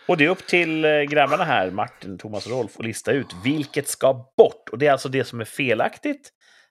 Och 0.09 0.17
det 0.17 0.25
är 0.25 0.29
upp 0.29 0.47
till 0.47 0.85
eh, 0.85 1.01
grabbarna 1.01 1.45
här, 1.45 1.71
Martin, 1.71 2.19
Thomas 2.19 2.47
och 2.47 2.53
Rolf, 2.53 2.79
att 2.79 2.85
lista 2.85 3.13
ut 3.13 3.35
vilket 3.45 3.89
ska 3.89 4.13
bort. 4.37 4.69
Och 4.73 4.79
det 4.79 4.87
är 4.87 4.93
alltså 4.93 5.09
det 5.09 5.25
som 5.25 5.41
är 5.41 5.45
felaktigt 5.45 6.31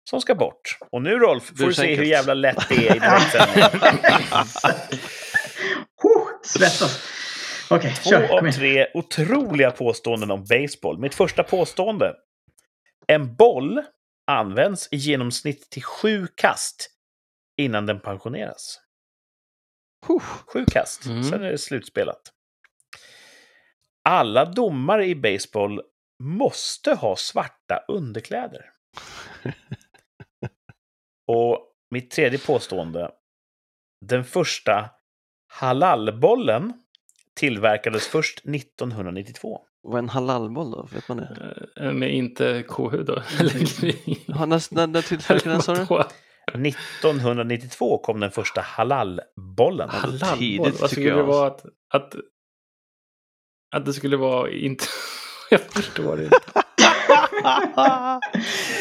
som 0.09 0.21
ska 0.21 0.35
bort. 0.35 0.77
Och 0.91 1.01
nu 1.01 1.09
Rolf, 1.09 1.43
får 1.57 1.65
du 1.65 1.73
se 1.73 1.95
hur 1.95 2.03
jävla 2.03 2.33
lätt 2.33 2.69
det 2.69 2.75
är 2.75 2.95
i 2.95 2.99
direktsändning. 2.99 3.63
Oh, 6.03 6.27
svettas. 6.43 7.22
Okej, 7.69 7.93
Två 7.95 8.09
kör. 8.09 8.37
Av 8.47 8.51
tre 8.51 8.87
otroliga 8.93 9.71
påståenden 9.71 10.31
om 10.31 10.45
baseball. 10.45 10.97
Mitt 10.97 11.15
första 11.15 11.43
påstående. 11.43 12.15
En 13.07 13.35
boll 13.35 13.81
används 14.27 14.87
i 14.91 14.95
genomsnitt 14.97 15.69
till 15.69 15.83
sju 15.83 16.27
kast 16.35 16.89
innan 17.57 17.85
den 17.85 17.99
pensioneras. 17.99 18.79
Sju 20.45 20.65
kast, 20.65 21.05
Mm. 21.05 21.23
sen 21.23 21.43
är 21.43 21.51
det 21.51 21.57
slutspelat. 21.57 22.21
Alla 24.03 24.45
domare 24.45 25.05
i 25.05 25.15
baseball 25.15 25.81
måste 26.23 26.93
ha 26.95 27.15
svarta 27.15 27.83
underkläder. 27.87 28.65
Och 31.27 31.59
mitt 31.91 32.11
tredje 32.11 32.39
påstående. 32.39 33.11
Den 34.01 34.25
första 34.25 34.89
halalbollen 35.47 36.82
tillverkades 37.35 38.07
först 38.07 38.39
1992. 38.39 39.61
Vad 39.83 39.95
är 39.95 39.99
en 39.99 40.09
halalboll 40.09 40.71
då? 40.71 40.87
Vet 40.93 41.07
man 41.07 41.17
det? 41.17 41.55
Eh, 41.79 41.91
Med 41.91 42.13
inte 42.13 42.63
kohud 42.67 43.05
då? 43.05 43.13
Ja, 44.25 44.45
när, 44.45 44.73
när, 44.75 44.87
när 44.87 45.01
tillverkade 45.01 45.49
den 45.55 45.61
sa 45.61 45.73
du? 45.75 45.83
Vadå? 45.83 46.03
1992 46.53 47.97
kom 47.97 48.19
den 48.19 48.31
första 48.31 48.61
halalbollen. 48.61 49.89
Halalboll? 49.89 50.37
tidigt, 50.37 50.59
Vad 50.59 50.73
tycker 50.73 50.87
skulle 50.87 51.07
jag. 51.09 51.17
det 51.17 51.23
vara 51.23 51.47
att, 51.47 51.65
att, 51.93 52.15
att 53.75 53.85
det 53.85 53.93
skulle 53.93 54.17
vara 54.17 54.49
inte... 54.51 54.85
jag 55.49 55.61
förstår 55.61 56.21
inte. 56.23 56.39
Ja, 57.43 58.19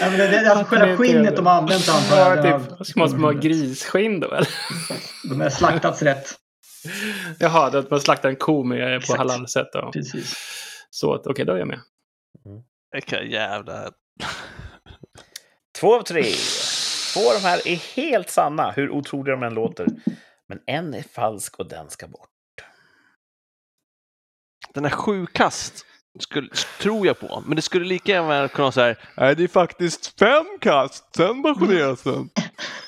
men 0.01 0.19
det, 0.19 0.29
det, 0.29 0.51
alltså, 0.53 0.65
själva 0.65 0.97
skinnet 0.97 1.37
de 1.37 1.47
har 1.47 1.53
använt 1.55 1.89
antar 1.89 2.17
Ja, 2.17 2.47
jag. 2.49 2.79
typ, 2.79 2.87
ska 2.87 3.01
man 3.01 3.25
ha 3.25 3.33
grisskinn 3.33 4.21
då 4.21 4.29
eller? 4.31 4.49
De 5.29 5.41
har 5.41 5.51
slaktats 5.51 6.03
rätt. 6.03 6.35
Jaha, 7.39 7.79
att 7.79 7.91
man 7.91 8.01
slaktar 8.01 8.29
en 8.29 8.37
ko 8.37 8.65
med 8.65 9.07
på 9.07 9.17
då. 9.73 9.91
Precis. 9.93 10.35
Så 10.91 11.15
att, 11.15 11.27
okej, 11.27 11.45
då 11.45 11.53
är 11.53 11.59
jag 11.59 11.69
med. 11.69 11.81
Vilka 12.93 13.23
jävla... 13.23 13.91
Två 15.81 15.95
av 15.95 16.03
tre. 16.03 16.25
Två 17.15 17.21
av 17.21 17.35
de 17.35 17.49
här 17.49 17.69
är 17.69 17.97
helt 17.97 18.31
sanna, 18.31 18.71
hur 18.71 18.91
otroliga 18.91 19.37
de 19.37 19.43
än 19.43 19.55
låter. 19.55 19.87
Men 20.49 20.61
en 20.67 20.95
är 20.95 21.03
falsk 21.03 21.59
och 21.59 21.69
den 21.69 21.91
ska 21.91 22.09
bort. 22.09 22.29
Den 24.75 24.85
här 24.85 24.91
sju 24.91 25.27
kast 25.27 25.87
skulle, 26.21 26.49
tror 26.81 27.07
jag 27.07 27.19
på, 27.21 27.43
men 27.47 27.57
det 27.57 27.63
skulle 27.63 27.85
lika 27.85 28.13
gärna 28.13 28.49
kunna 28.49 28.63
vara 28.65 28.73
så 28.73 28.81
här. 28.81 28.99
Nej, 29.17 29.37
det 29.37 29.45
är 29.45 29.49
faktiskt 29.49 30.19
fem 30.19 30.47
kast, 30.61 31.05
sen 31.17 31.43
pensioneras 31.43 32.03
den. 32.03 32.29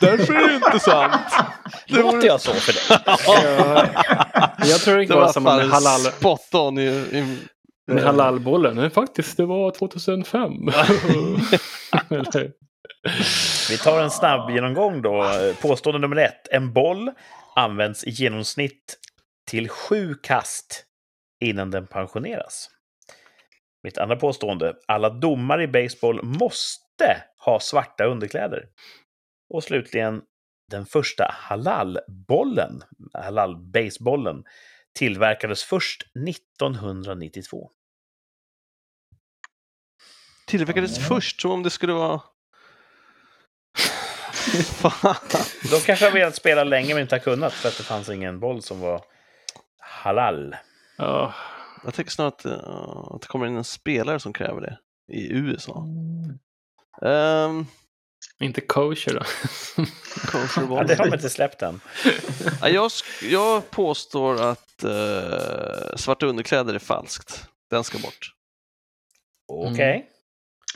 Därför 0.01 0.35
är 0.35 0.49
det 0.49 0.55
inte 0.55 0.79
sant. 0.79 1.23
Det 1.89 1.95
Låter 2.03 2.17
vore- 2.17 2.27
jag 2.27 2.41
så 2.41 2.53
för 2.55 2.73
dig? 2.73 2.83
jag 4.71 4.81
tror 4.81 4.97
det 4.97 5.05
Det 5.07 5.15
var 5.15 5.33
samma 5.33 5.57
med, 5.57 5.67
halal, 5.69 6.01
spot 6.01 6.55
on 6.55 6.79
i, 6.79 6.83
i, 6.87 7.39
med 7.87 8.03
halalbollen. 8.05 8.77
Nej, 8.77 8.91
faktiskt, 8.91 9.37
det 9.37 9.47
var 9.47 9.71
2005. 9.71 10.53
Eller? 12.11 12.51
Vi 13.71 13.79
tar 13.79 14.03
en 14.03 14.11
snabb 14.11 14.51
genomgång 14.51 15.03
då. 15.03 15.25
Påstående 15.63 15.99
nummer 16.01 16.17
ett. 16.17 16.49
En 16.51 16.73
boll 16.73 17.11
används 17.57 18.05
i 18.05 18.11
genomsnitt 18.11 18.99
till 19.47 19.69
sju 19.69 20.15
kast 20.23 20.85
innan 21.41 21.71
den 21.71 21.87
pensioneras. 21.87 22.71
Mitt 23.85 23.99
andra 23.99 24.17
påstående. 24.17 24.75
Alla 24.87 25.11
domare 25.11 25.63
i 25.63 25.69
baseball 25.69 26.23
måste 26.23 27.25
ha 27.45 27.61
svarta 27.61 28.05
underkläder. 28.05 28.69
Och 29.51 29.65
slutligen, 29.65 30.23
den 30.71 30.87
första 30.87 31.31
halalbollen, 31.33 32.83
halal-basebollen, 33.13 34.45
tillverkades 34.95 35.65
först 35.65 36.03
1992. 36.29 37.71
tillverkades 40.47 40.99
Ja. 40.99 41.05
först 41.05 41.41
som 41.41 41.51
om 41.51 41.63
det 41.63 41.71
skulle 41.71 41.93
vara... 41.93 42.21
Fan. 44.65 45.17
De 45.71 45.81
kanske 45.81 46.05
har 46.05 46.13
velat 46.13 46.35
spela 46.35 46.65
länge 46.65 46.95
men 46.95 47.03
inte 47.03 47.15
har 47.15 47.21
kunnat 47.21 47.53
för 47.53 47.69
att 47.69 47.77
det 47.77 47.83
fanns 47.83 48.09
ingen 48.09 48.41
boll 48.41 48.63
som 48.63 48.81
var 48.81 49.05
halal. 49.79 50.57
Ja, 50.97 51.35
Jag 51.85 51.95
tänker 51.95 52.13
snart 52.13 52.35
att, 52.35 52.47
uh, 52.47 53.15
att 53.15 53.21
det 53.23 53.27
kommer 53.29 53.47
in 53.47 53.57
en 53.57 53.65
spelare 53.65 54.21
som 54.21 54.33
kräver 54.33 54.61
det 54.61 54.79
i 55.13 55.33
USA. 55.33 55.87
Um, 57.03 57.67
inte 58.41 58.61
kosher 58.61 59.15
då. 59.15 59.23
Ja, 60.77 60.85
det 60.85 60.95
har 60.99 61.05
de 61.07 61.15
inte 61.15 61.31
släppt 61.31 61.63
än. 61.63 61.81
Ja, 62.61 62.69
jag, 62.69 62.91
jag 63.23 63.71
påstår 63.71 64.43
att 64.43 64.85
uh, 64.85 65.97
svarta 65.97 66.27
underkläder 66.27 66.75
är 66.75 66.79
falskt. 66.79 67.49
Den 67.71 67.85
ska 67.85 67.99
bort. 67.99 68.35
Okej. 69.53 70.11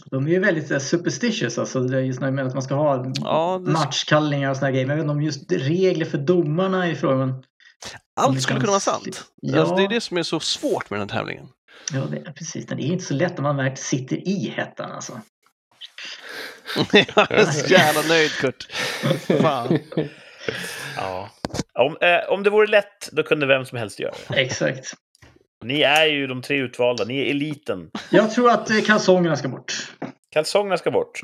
De 0.07 0.27
är 0.27 0.31
ju 0.31 0.39
väldigt 0.39 0.71
eh, 0.71 0.79
superstitious, 0.79 1.59
alltså 1.59 1.81
det 1.81 1.97
är 1.97 2.01
just 2.01 2.21
med 2.21 2.47
att 2.47 2.55
man 2.55 2.63
ska 2.63 2.75
ha 2.75 3.13
Ja, 3.15 3.63
det- 3.65 3.71
matchkallningar 3.71 4.51
och 4.51 4.57
här 4.57 4.71
grejer. 4.71 4.87
Men 4.87 4.97
jag 4.99 5.05
vet 5.05 5.11
inte 5.11 5.19
om 5.19 5.23
just 5.23 5.53
regler 5.53 6.07
för 6.07 6.19
domarna 6.19 6.91
i 6.91 6.95
frågan. 6.95 7.45
Allt 8.19 8.43
skulle 8.43 8.61
kunna 8.61 8.73
vara 8.73 8.81
sant. 8.81 9.25
Ja. 9.43 9.61
Alltså, 9.61 9.75
det 9.75 9.83
är 9.83 9.89
det 9.89 10.01
som 10.01 10.17
är 10.17 10.23
så 10.23 10.41
svårt 10.41 10.91
med 10.91 11.01
den 11.01 11.11
här 11.11 11.19
tävlingen. 11.19 11.49
Ja, 11.93 12.01
det 12.11 12.17
är 12.17 12.33
precis. 12.33 12.67
Det 12.67 12.75
är 12.75 12.81
inte 12.81 13.05
så 13.05 13.15
lätt 13.15 13.39
om 13.39 13.43
man 13.43 13.57
verkligen 13.57 13.77
sitter 13.77 14.29
i 14.29 14.55
hettan 14.57 14.93
alltså. 14.93 15.21
jag 16.93 17.31
är 17.31 17.45
så 17.45 17.67
jävla 17.67 18.03
nöjd 18.03 18.31
Kurt. 18.31 18.73
Fan. 19.41 19.79
Ja. 20.97 21.31
Om, 21.75 21.97
eh, 22.01 22.33
om 22.33 22.43
det 22.43 22.51
vore 22.51 22.67
lätt, 22.67 23.09
då 23.13 23.23
kunde 23.23 23.47
vem 23.47 23.65
som 23.65 23.79
helst 23.79 24.01
göra 24.01 24.15
det. 24.29 24.35
Exakt. 24.35 24.95
Ni 25.65 25.81
är 25.81 26.07
ju 26.07 26.27
de 26.27 26.43
tre 26.43 26.57
utvalda, 26.57 27.05
ni 27.05 27.19
är 27.19 27.31
eliten. 27.31 27.91
Jag 28.11 28.31
tror 28.31 28.51
att 28.51 28.71
eh, 28.71 28.81
kalsongerna 28.81 29.37
ska 29.37 29.49
bort. 29.49 29.93
Kalsongerna 30.31 30.79
ska 30.79 30.91
bort. 30.91 31.21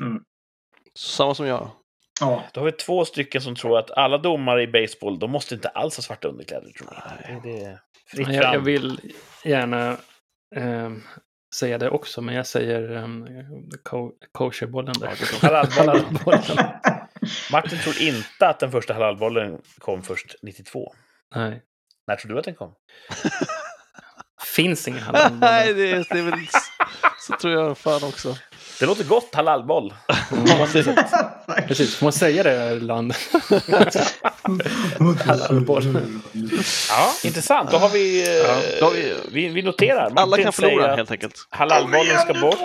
Samma 0.99 1.35
som 1.35 1.45
jag. 1.45 1.71
Ja, 2.19 2.43
Då 2.53 2.61
har 2.61 2.65
vi 2.65 2.71
två 2.71 3.05
stycken 3.05 3.41
som 3.41 3.55
tror 3.55 3.79
att 3.79 3.91
alla 3.91 4.17
domare 4.17 4.63
i 4.63 4.67
baseball, 4.67 5.19
de 5.19 5.31
måste 5.31 5.55
inte 5.55 5.69
alls 5.69 5.95
ha 5.97 6.03
svarta 6.03 6.27
underkläder. 6.27 6.69
Tror 6.69 6.89
jag. 6.93 7.43
Det, 7.43 7.63
är 7.63 7.79
fritt 8.07 8.27
Jag, 8.27 8.55
jag 8.55 8.59
vill 8.59 8.99
gärna 9.43 9.97
ehm, 10.55 11.03
säga 11.55 11.77
det 11.77 11.89
också, 11.89 12.21
men 12.21 12.35
jag 12.35 12.47
säger 12.47 12.91
um, 12.91 13.27
ko 13.83 14.11
kosherbollen 14.31 14.95
där. 14.99 15.41
Halalbollen. 15.41 16.05
Halalbollen. 16.05 16.57
Martin 17.51 17.79
tror 17.79 18.01
inte 18.01 18.47
att 18.47 18.59
den 18.59 18.71
första 18.71 18.93
halalbollen 18.93 19.61
kom 19.79 20.03
först 20.03 20.35
92. 20.41 20.93
Nej. 21.35 21.61
När 22.07 22.15
tror 22.15 22.31
du 22.31 22.39
att 22.39 22.45
den 22.45 22.55
kom? 22.55 22.75
Finns 24.55 24.87
ingen 24.87 25.01
Nej, 25.11 25.21
halalbollar. 25.21 25.63
det 25.73 25.91
är, 25.91 26.05
det 26.09 26.19
är 26.19 26.23
väl 26.23 26.39
så 27.27 27.33
tror 27.41 27.53
jag 27.53 27.77
fan 27.77 28.03
också. 28.03 28.37
Det 28.79 28.85
låter 28.85 29.03
gott, 29.03 29.35
halalboll. 29.35 29.93
Precis, 31.67 31.95
får 31.95 32.05
man 32.05 32.13
säga 32.13 32.43
det 32.43 32.79
land? 32.79 33.13
Ja, 36.89 37.11
intressant. 37.23 37.71
Då 37.71 37.77
har 37.77 37.89
vi... 37.89 38.21
eh, 38.27 38.33
Ja, 38.35 38.57
då 38.79 38.85
har 38.85 38.91
vi- 38.93 39.13
vi, 39.31 39.47
vi 39.47 39.61
noterar. 39.61 40.05
Alla 40.05 40.25
Martin 40.25 40.43
kan 40.43 40.53
säger 40.53 40.69
förlora 40.69 40.95
helt 40.95 41.11
enkelt. 41.11 41.47
Halalbollen 41.49 42.19
ska 42.19 42.33
bort. 42.33 42.59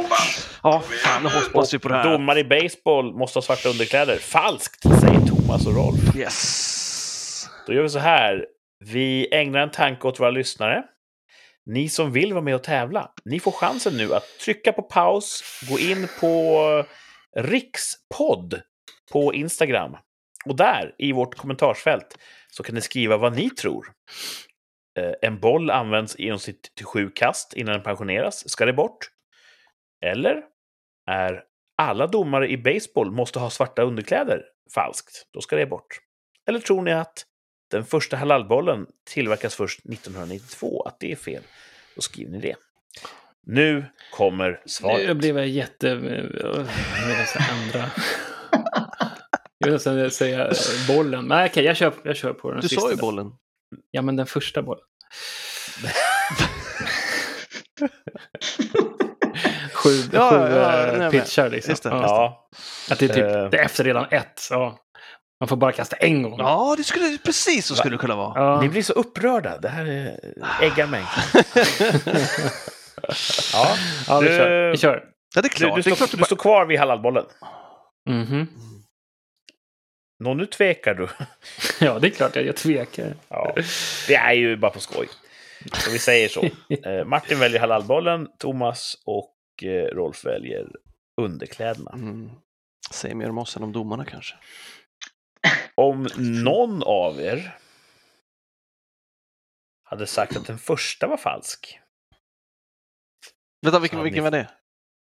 Ja, 0.63 0.83
fan 1.05 1.23
nu 1.23 1.29
hoppas 1.29 1.75
vi 1.75 1.79
på 1.79 1.89
det 1.89 1.95
här. 1.95 2.11
Domare 2.13 2.41
i 2.41 2.45
baseball 2.45 3.13
måste 3.15 3.37
ha 3.37 3.43
svarta 3.43 3.69
underkläder. 3.69 4.17
Falskt, 4.19 4.83
säger 4.83 5.27
Thomas 5.27 5.67
och 5.67 5.75
Rolf. 5.75 6.17
Yes. 6.17 7.47
Då 7.67 7.73
gör 7.73 7.83
vi 7.83 7.89
så 7.89 7.99
här. 7.99 8.45
Vi 8.85 9.29
ägnar 9.35 9.61
en 9.61 9.71
tanke 9.71 10.07
åt 10.09 10.21
våra 10.21 10.31
lyssnare. 10.31 10.83
Ni 11.67 11.89
som 11.89 12.13
vill 12.13 12.33
vara 12.33 12.45
med 12.45 12.55
och 12.55 12.63
tävla, 12.63 13.09
ni 13.25 13.41
får 13.41 13.53
chansen 13.53 13.97
nu 13.97 14.15
att 14.15 14.25
trycka 14.45 14.73
på 14.73 14.83
paus, 14.83 15.43
gå 15.71 15.79
in 15.79 16.09
på 16.21 16.59
Rikspodd 17.39 18.61
på 19.13 19.35
Instagram. 19.35 19.97
Och 20.45 20.57
där, 20.57 20.95
i 20.99 21.13
vårt 21.13 21.35
kommentarsfält, 21.35 22.19
så 22.51 22.63
kan 22.63 22.75
ni 22.75 22.81
skriva 22.81 23.17
vad 23.17 23.37
ni 23.37 23.51
tror. 23.51 23.87
Eh, 24.99 25.13
en 25.23 25.41
boll 25.41 25.71
används 25.71 26.17
i 26.17 26.25
genomsnitt 26.25 26.73
till 26.75 26.87
sju 26.87 27.11
kast 27.15 27.53
innan 27.53 27.73
den 27.73 27.83
pensioneras. 27.83 28.49
Ska 28.49 28.67
det 28.67 28.73
bort? 28.73 29.11
Eller 30.05 30.43
är 31.07 31.43
alla 31.77 32.07
domare 32.07 32.51
i 32.51 32.59
baseball 32.59 33.11
måste 33.11 33.39
ha 33.39 33.51
svarta 33.51 33.83
underkläder 33.83 34.45
falskt? 34.75 35.27
Då 35.33 35.41
ska 35.41 35.57
det 35.57 35.67
bort. 35.67 35.99
Eller 36.49 36.61
tror 36.61 36.83
ni 36.83 36.93
att 36.93 37.25
den 37.71 37.85
första 37.85 38.17
halalbollen 38.17 38.87
tillverkas 39.11 39.55
först 39.55 39.79
1992? 39.79 40.83
Att 40.83 41.01
det 41.01 41.13
är 41.13 41.17
fel? 41.17 41.43
Då 41.95 42.01
skriver 42.01 42.33
ni 42.33 42.41
det. 42.41 42.57
Nu 43.47 43.85
kommer 44.13 44.61
svaret. 44.67 45.07
Nu 45.07 45.15
blev 45.15 45.39
jag 45.39 45.49
jätte... 45.49 45.91
Eh, 45.91 45.97
eh, 45.97 46.67
med 47.07 47.19
dessa 47.19 47.39
andra. 47.39 47.91
Jag 49.63 49.67
vill 49.67 49.73
nästan 49.75 50.11
säga 50.11 50.53
bollen. 50.89 51.25
Nej, 51.25 51.49
okej, 51.51 51.65
jag 51.65 51.77
kör, 51.77 51.93
jag 52.03 52.17
kör 52.17 52.33
på 52.33 52.51
den 52.53 52.61
Du 52.61 52.69
sista. 52.69 52.81
sa 52.81 52.89
ju 52.91 52.95
där. 52.95 53.01
bollen. 53.03 53.27
Ja, 53.91 54.03
men 54.03 54.17
den 54.17 54.27
första 54.27 54.63
bollen. 54.63 54.85
sju 59.73 59.91
Ja, 60.13 60.31
sju 60.31 60.37
ja, 60.37 60.49
ja, 60.49 60.73
eh, 60.87 60.95
är 60.95 60.99
med. 60.99 61.11
pitchar 61.11 61.49
liksom. 61.51 61.71
Just 61.71 61.83
det. 61.83 61.89
Ja. 61.89 62.03
Ja, 62.03 62.49
Att 62.95 62.99
det 62.99 63.05
är 63.05 63.09
typ, 63.09 63.25
Eh. 63.25 63.49
det 63.51 63.59
är 63.59 63.65
efter 63.65 63.85
redan 63.85 64.07
ett. 64.11 64.49
Ja. 64.51 64.79
Man 65.41 65.49
får 65.49 65.57
bara 65.57 65.73
kasta 65.73 65.97
en 65.97 66.23
gång. 66.23 66.39
Ja, 66.39 66.75
det 66.77 66.85
skulle 66.85 67.19
precis 67.25 67.67
så 67.67 67.75
skulle 67.75 67.95
det 67.95 67.99
kunna 68.01 68.17
vara. 68.17 68.41
Ja. 68.41 68.61
ni 68.63 68.69
blir 68.69 68.83
så 68.83 68.93
upprörda. 68.93 69.59
Det 69.59 69.69
här 69.69 70.17
äggar 70.63 70.87
mig. 70.87 71.03
ja, 73.53 73.69
Ja, 74.09 74.21
vi 74.21 74.29
Du- 74.29 74.37
kör. 74.37 74.71
Vi 74.71 74.77
kör. 74.77 75.05
Ja, 75.35 75.41
det 75.43 75.49
är 75.49 75.49
du, 75.49 75.49
klart. 75.49 75.77
du, 75.77 75.83
det 75.83 75.91
är 75.91 75.95
står, 75.95 76.07
du 76.07 76.17
det 76.17 76.25
står 76.25 76.37
kvar 76.37 76.67
vid 76.67 76.79
halalbollen. 76.79 77.25
Mhm. 78.09 78.47
Nå, 80.21 80.35
nu 80.35 80.47
tvekar 80.47 80.95
du. 80.95 81.09
Ja, 81.87 81.99
det 81.99 82.07
är 82.07 82.11
klart 82.11 82.37
jag, 82.37 82.45
jag 82.45 82.57
tvekar. 82.57 83.15
Ja, 83.29 83.55
det 84.09 84.15
är 84.15 84.33
ju 84.33 84.57
bara 84.57 84.71
på 84.71 84.81
skoj. 84.81 85.09
Så 85.73 85.91
vi 85.91 85.99
säger 85.99 86.29
så. 86.29 86.45
Eh, 86.89 87.05
Martin 87.05 87.39
väljer 87.39 87.61
halalbollen, 87.61 88.29
Thomas 88.39 88.97
och 89.05 89.35
eh, 89.63 89.69
Rolf 89.95 90.25
väljer 90.25 90.67
underkläderna. 91.21 91.91
Mm. 91.95 92.31
Säg 92.91 93.15
mer 93.15 93.29
om 93.29 93.39
oss 93.39 93.57
än 93.57 93.63
om 93.63 93.73
domarna 93.73 94.05
kanske. 94.05 94.35
Om 95.75 96.09
någon 96.19 96.83
av 96.83 97.21
er 97.21 97.57
hade 99.85 100.07
sagt 100.07 100.37
att 100.37 100.47
den 100.47 100.59
första 100.59 101.07
var 101.07 101.17
falsk, 101.17 101.81
Vänta, 103.63 103.79
vilken, 103.79 104.03
vilken 104.03 104.25
var 104.25 104.31
det? 104.31 104.49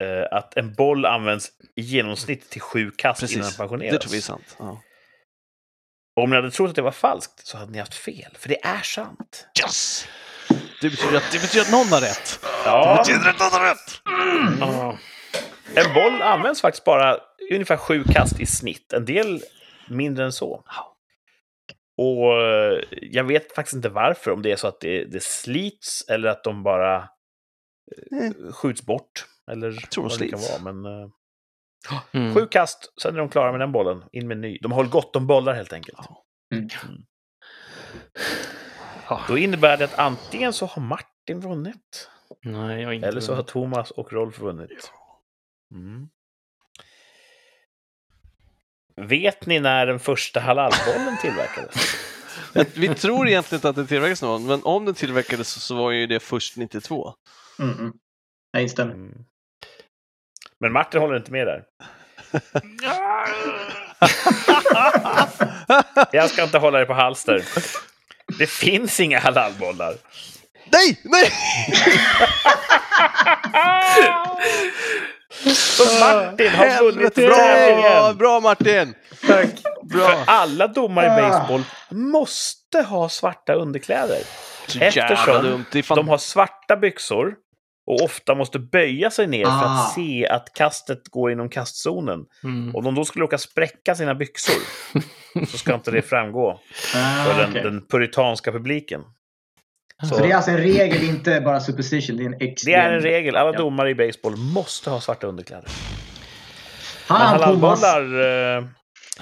eh, 0.04 0.38
att 0.38 0.58
en 0.58 0.74
boll 0.74 1.06
används 1.06 1.52
i 1.76 1.82
genomsnitt 1.82 2.50
till 2.50 2.62
sju 2.62 2.92
kast 2.92 3.22
innan 3.22 3.32
den 3.34 3.42
Precis, 3.42 3.58
pensioneras. 3.58 3.92
det 3.94 4.00
tror 4.00 4.12
vi 4.12 4.18
är 4.18 4.22
sant. 4.22 4.56
Ja. 4.60 4.82
Om 6.16 6.30
ni 6.30 6.36
hade 6.36 6.52
trott 6.52 6.70
att 6.70 6.76
det 6.76 6.82
var 6.82 6.92
falskt 6.92 7.48
så 7.48 7.58
hade 7.58 7.72
ni 7.72 7.80
haft 7.80 7.94
fel, 7.96 8.38
för 8.40 8.50
det 8.50 8.66
är 8.66 8.82
sant. 8.82 9.48
Yes! 9.62 10.08
Det 10.82 10.90
betyder, 10.90 11.18
att, 11.18 11.32
det 11.32 11.40
betyder 11.42 11.66
att 11.66 11.72
någon 11.72 11.88
har 11.88 12.02
rätt. 12.02 12.40
Ja, 12.66 12.96
Det 12.96 13.14
betyder 13.14 13.30
att 13.30 13.40
någon 13.40 13.52
har 13.62 13.70
rätt! 13.70 14.02
Ja. 14.60 14.98
en 15.76 15.94
boll 15.94 16.22
används 16.22 16.62
faktiskt 16.62 16.84
bara 16.84 17.18
ungefär 17.52 17.78
sju 17.78 18.04
kast 18.04 18.40
i 18.40 18.46
snitt. 18.46 18.94
En 18.94 19.06
del 19.06 19.42
mindre 19.90 20.26
än 20.26 20.32
så. 20.32 20.64
Och 21.98 22.42
eh, 22.42 22.84
jag 23.02 23.24
vet 23.24 23.56
faktiskt 23.56 23.76
inte 23.76 23.90
varför, 23.90 24.32
om 24.32 24.42
det 24.42 24.52
är 24.52 24.56
så 24.56 24.68
att 24.68 24.80
det, 24.80 25.06
det 25.06 25.24
slits 25.24 26.06
eller 26.10 26.30
att 26.30 26.44
de 26.44 26.64
bara 26.64 26.96
eh, 26.96 28.52
skjuts 28.54 28.82
bort. 28.82 29.26
Eller 29.52 29.72
tror 29.72 30.04
de 30.04 30.10
vad 30.10 30.20
det 30.20 30.28
kan 30.30 30.40
slits. 30.40 30.60
vara. 30.64 30.74
Men, 30.74 30.86
eh, 31.02 31.10
Mm. 32.12 32.34
Sju 32.36 32.48
kast, 32.48 32.94
sen 33.02 33.14
är 33.16 33.20
de 33.20 33.30
klara 33.30 33.52
med 33.52 33.60
den 33.60 33.72
bollen. 33.72 34.04
In 34.12 34.28
med 34.28 34.38
ny. 34.38 34.58
De 34.62 34.72
har 34.72 34.84
gott 34.84 35.16
om 35.16 35.28
bollar 35.28 35.54
helt 35.54 35.74
enkelt. 35.74 35.98
Mm. 36.56 36.68
Ja. 39.10 39.22
Då 39.28 39.38
innebär 39.38 39.78
det 39.78 39.86
att 39.86 40.00
antingen 40.00 40.54
så 40.54 40.66
har 40.66 40.82
Martin 40.82 41.40
vunnit. 41.40 42.10
Nej, 42.44 42.82
jag 42.82 42.94
inte 42.94 43.08
Eller 43.08 43.22
så 43.22 43.36
har. 43.36 43.44
Thomas 43.44 43.92
och 43.92 44.14
Rolf 44.14 44.40
vunnit. 44.40 44.92
Mm. 45.74 46.10
Vet 48.96 49.46
ni 49.46 49.60
när 49.60 49.86
den 49.86 50.00
första 50.00 50.40
halalbollen 50.40 51.18
tillverkades? 51.22 51.76
Vi 52.78 52.96
tror 52.96 53.28
egentligen 53.28 53.58
inte 53.58 53.70
att 53.70 53.76
det 53.76 53.88
tillverkades 53.88 54.22
någon, 54.22 54.46
men 54.46 54.64
om 54.64 54.86
den 54.86 54.96
tillverkades 54.96 55.50
så- 55.50 55.60
så 55.60 55.76
var 55.76 55.92
ju 55.92 56.08
det 56.08 56.20
först 56.20 56.58
92. 56.58 57.14
Mm, 57.60 57.80
mm. 57.80 57.94
Jag 58.52 58.62
instämmer. 58.64 58.94
Mm. 58.94 59.26
Men 60.62 60.72
Martin 60.72 61.02
håller 61.02 61.18
inte 61.18 61.32
med 61.32 61.48
där. 61.48 61.64
Jag 66.12 66.30
ska 66.30 66.44
inte 66.44 66.58
hålla 66.58 66.78
dig 66.78 66.88
på 66.88 66.94
halster. 66.94 67.44
Det 68.40 68.48
finns 68.48 69.00
inga 69.00 69.20
halalbollar. 69.20 69.94
Nej! 70.72 71.02
Nej! 71.04 71.32
Så 75.56 75.84
Martin 76.00 76.50
har 76.52 76.84
vunnit 76.84 77.16
bra! 77.16 78.14
Bra 78.14 78.40
Martin! 78.40 78.94
Tack. 79.28 79.50
För 79.92 80.18
alla 80.28 80.68
domare 80.68 81.06
i 81.06 81.10
baseball 81.22 81.64
måste 81.90 82.82
ha 82.82 83.10
svarta 83.10 83.54
underkläder. 83.54 84.20
Eftersom 84.80 85.66
de 85.96 86.10
har 86.10 86.18
svarta 86.18 86.78
byxor 86.78 87.36
och 87.88 88.02
ofta 88.02 88.36
måste 88.36 88.60
böja 88.60 89.12
sig 89.12 89.28
ner 89.28 89.46
för 89.46 89.52
Ah. 89.52 89.56
att 89.88 89.94
se 89.94 90.28
att 90.28 90.54
kastet 90.54 91.08
går 91.10 91.32
inom 91.32 91.50
kastzonen. 91.50 92.20
Mm. 92.44 92.76
Om 92.76 92.84
de 92.84 92.96
då 92.96 93.06
skulle 93.06 93.24
råka 93.24 93.38
spräcka 93.38 93.96
sina 93.96 94.16
byxor 94.16 94.56
så 95.52 95.58
ska 95.58 95.74
inte 95.74 95.92
det 95.92 96.02
framgå 96.02 96.60
Ah, 96.96 97.24
för 97.26 97.42
den, 97.42 97.50
okej. 97.50 97.64
den 97.64 97.88
puritanska 97.88 98.52
publiken. 98.52 99.02
Så 100.10 100.18
det 100.18 100.32
är 100.32 100.36
alltså 100.36 100.52
en 100.52 100.58
regel, 100.58 101.04
inte 101.04 101.42
bara 101.42 101.60
superstition. 101.60 102.18
Det 102.18 102.24
är 102.24 102.26
en 102.26 102.38
Det 102.66 102.74
är 102.74 102.92
en 102.94 103.02
regel. 103.02 103.36
Alla 103.36 103.52
Ja. 103.54 103.58
domare 103.58 103.90
i 103.90 103.96
baseball 103.96 104.36
måste 104.38 104.90
ha 104.90 105.02
svarta 105.02 105.28
underkläder. 105.28 105.70
Men 107.10 107.18
Han, 107.18 107.40
Thomas. 107.40 107.82
halalbollar... 107.84 108.58
Eh, 108.58 108.64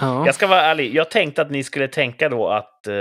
Ja. 0.01 0.25
jag 0.25 0.35
ska 0.35 0.47
vara 0.47 0.61
ärlig. 0.61 0.95
Jag 0.95 1.11
tänkte 1.11 1.41
att 1.41 1.51
ni 1.51 1.63
skulle 1.63 1.87
tänka 1.87 2.29
då 2.29 2.47
att 2.49 2.87
eh, 2.87 2.93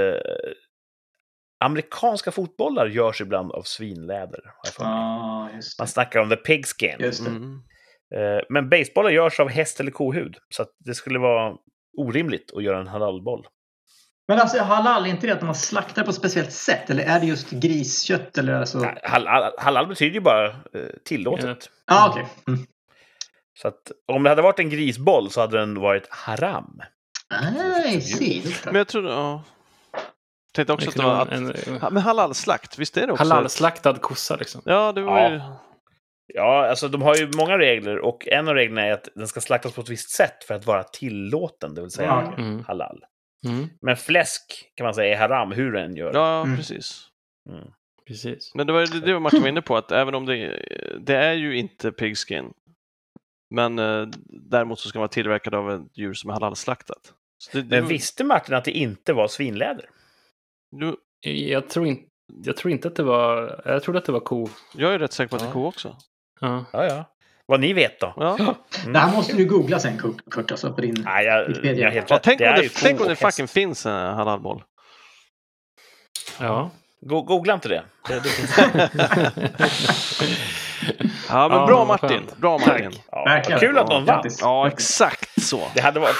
amerikanska 1.60 2.30
fotbollar 2.30 2.86
görs 2.86 3.20
ibland 3.20 3.52
av 3.52 3.62
svinläder. 3.62 4.40
Ja, 4.78 5.50
just 5.54 5.78
Man 5.78 5.88
snackar 5.88 6.20
om 6.20 6.30
the 6.30 6.36
pigskin. 6.36 6.96
Just 6.98 7.24
det. 7.24 7.30
Mm. 7.30 7.62
Eh, 8.14 8.42
men 8.48 8.68
basebollar 8.68 9.10
görs 9.10 9.40
av 9.40 9.48
häst 9.48 9.80
eller 9.80 9.90
kohud. 9.90 10.36
Så 10.48 10.62
att 10.62 10.70
det 10.78 10.94
skulle 10.94 11.18
vara 11.18 11.56
orimligt 11.98 12.52
att 12.56 12.62
göra 12.62 12.80
en 12.80 12.86
halalboll. 12.86 13.46
Men 14.28 14.38
alltså 14.38 14.62
halal, 14.62 15.06
är 15.06 15.10
inte 15.10 15.26
det 15.26 15.32
att 15.32 15.42
man 15.42 15.54
slaktar 15.54 16.04
på 16.04 16.10
ett 16.10 16.16
speciellt 16.16 16.52
sätt? 16.52 16.90
Eller 16.90 17.04
är 17.04 17.20
det 17.20 17.26
just 17.26 17.50
griskött? 17.50 18.38
Eller 18.38 18.52
alltså... 18.52 18.94
Halal, 19.02 19.52
halal 19.58 19.86
betyder 19.86 20.14
ju 20.14 20.20
bara 20.20 20.46
eh, 20.46 20.52
tillåtet. 21.04 21.70
ah, 21.86 22.08
okej. 22.10 22.26
Mm. 22.48 22.66
Så 23.62 23.68
att 23.68 23.92
om 24.06 24.22
det 24.22 24.28
hade 24.28 24.42
varit 24.42 24.58
en 24.58 24.70
grisboll 24.70 25.30
så 25.30 25.40
hade 25.40 25.58
den 25.58 25.80
varit 25.80 26.08
haram. 26.10 26.80
Ah, 27.30 27.88
I 27.88 28.00
see. 28.00 28.42
Men 28.64 28.74
jag 28.74 28.88
tror... 28.88 29.10
Ja. 29.10 29.42
Tänkte 30.54 30.72
också 30.72 30.84
Det 30.86 30.90
att 30.90 30.96
det 30.96 31.02
var... 31.02 31.22
Att... 31.22 31.88
en 31.90 31.94
men 31.94 32.02
halalslakt, 32.02 32.78
visst 32.78 32.96
är 32.96 33.06
det 33.06 33.12
också? 33.12 33.24
halalslaktad 33.24 33.94
kossa 33.94 34.36
liksom. 34.36 34.62
Ja, 34.64 34.92
det 34.92 35.02
var 35.02 35.18
Ja. 35.20 35.30
ju... 35.32 35.40
Ja, 36.34 36.68
alltså 36.68 36.88
de 36.88 37.02
har 37.02 37.14
ju 37.16 37.30
många 37.36 37.58
regler 37.58 37.98
och 37.98 38.28
en 38.28 38.48
av 38.48 38.54
reglerna 38.54 38.82
är 38.86 38.92
att 38.92 39.08
den 39.14 39.28
ska 39.28 39.40
slaktas 39.40 39.72
på 39.74 39.80
ett 39.80 39.88
visst 39.88 40.10
sätt 40.10 40.44
för 40.44 40.54
att 40.54 40.66
vara 40.66 40.82
tillåten, 40.84 41.74
det 41.74 41.80
vill 41.80 41.90
säga. 41.90 42.34
Mm. 42.38 42.64
halal. 42.64 43.04
Mm. 43.46 43.68
Men 43.82 43.96
fläsk 43.96 44.42
kan 44.74 44.84
man 44.84 44.94
säga 44.94 45.14
är 45.14 45.18
haram 45.20 45.52
hur 45.52 45.72
den 45.72 45.96
gör. 45.96 46.10
Ja, 46.14 46.40
Mm. 46.42 46.56
precis. 46.56 47.08
Mm. 47.50 47.64
Precis. 48.06 48.54
Men 48.54 48.66
det 48.66 48.72
var 48.72 49.00
det 49.06 49.12
var 49.12 49.20
Martin 49.20 49.40
var 49.40 49.48
inne 49.48 49.62
på, 49.62 49.76
att 49.76 49.92
även 49.92 50.14
om 50.14 50.26
det, 50.26 50.62
det 51.00 51.16
är 51.16 51.32
ju 51.32 51.56
inte 51.58 51.92
pigskin, 51.92 52.52
men 53.54 53.78
eh, 53.78 54.06
däremot 54.50 54.80
så 54.80 54.88
ska 54.88 54.98
man 54.98 55.02
vara 55.02 55.08
tillverkad 55.08 55.54
av 55.54 55.72
ett 55.72 55.98
djur 55.98 56.14
som 56.14 56.30
är 56.30 56.34
halalslaktat. 56.34 57.12
Så 57.38 57.56
det, 57.56 57.62
det, 57.62 57.80
Men 57.80 57.88
visste 57.88 58.24
Martin 58.24 58.54
att 58.54 58.64
det 58.64 58.70
inte 58.72 59.12
var 59.12 59.28
svinläder? 59.28 59.84
Du, 60.70 60.96
Jag 61.30 61.68
tror, 61.68 61.86
inte, 61.86 62.02
jag 62.44 62.56
tror 62.56 62.72
inte 62.72 62.88
att 62.88 62.96
det 62.96 63.02
var... 63.02 63.60
Jag 63.64 63.82
trodde 63.82 63.98
att 63.98 64.04
det 64.04 64.12
var 64.12 64.20
ko. 64.20 64.48
jag 64.74 64.94
är 64.94 64.98
rätt 64.98 65.12
säker 65.12 65.28
på 65.30 65.36
att 65.36 65.42
det 65.42 65.48
är 65.48 65.52
ko 65.52 65.66
också. 65.66 65.96
Ja. 66.40 66.64
Ja, 66.72 66.84
ja. 66.84 67.04
Vad 67.46 67.60
ni 67.60 67.72
vet 67.72 68.00
då? 68.00 68.12
Ja. 68.16 68.36
Mm. 68.38 68.92
Det 68.92 68.98
här 68.98 69.12
måste 69.16 69.36
du 69.36 69.44
googla 69.44 69.78
sen 69.78 69.98
Kurt, 69.98 70.16
Kurt 70.30 70.50
alltså, 70.50 70.72
på 70.72 70.80
din... 70.80 70.94
Nej, 71.04 71.26
jag, 71.26 71.48
Wikipedia. 71.48 71.84
jag 71.84 71.90
helt 71.92 72.10
Ja, 72.10 72.18
tänk, 72.22 72.40
om 72.40 72.46
det, 72.46 72.62
ju 72.62 72.68
ko 72.68 72.74
tänk 72.82 73.00
om 73.00 73.08
det 73.08 73.16
fucking 73.16 73.48
finns 73.48 73.86
en 73.86 74.14
halalboll. 74.14 74.62
ja. 76.40 76.70
Go- 77.00 77.22
Googla 77.22 77.54
inte 77.54 77.68
det. 77.68 77.82
det, 78.08 78.14
det 78.14 78.28
finns... 78.28 78.58
Ja, 81.28 81.48
men 81.48 81.58
Ja, 81.58 81.66
bra 81.66 81.84
Martin. 81.84 82.22
Bra 82.36 82.58
Martin. 82.58 82.90
ja. 83.10 83.42
Kul 83.60 83.78
att 83.78 83.88
någon 83.88 84.04
vann. 84.04 84.24
Ja, 84.40 84.68
exakt 84.68 85.42
så. 85.42 85.60
Det 85.74 85.80
hade 85.80 86.00
varit... 86.00 86.16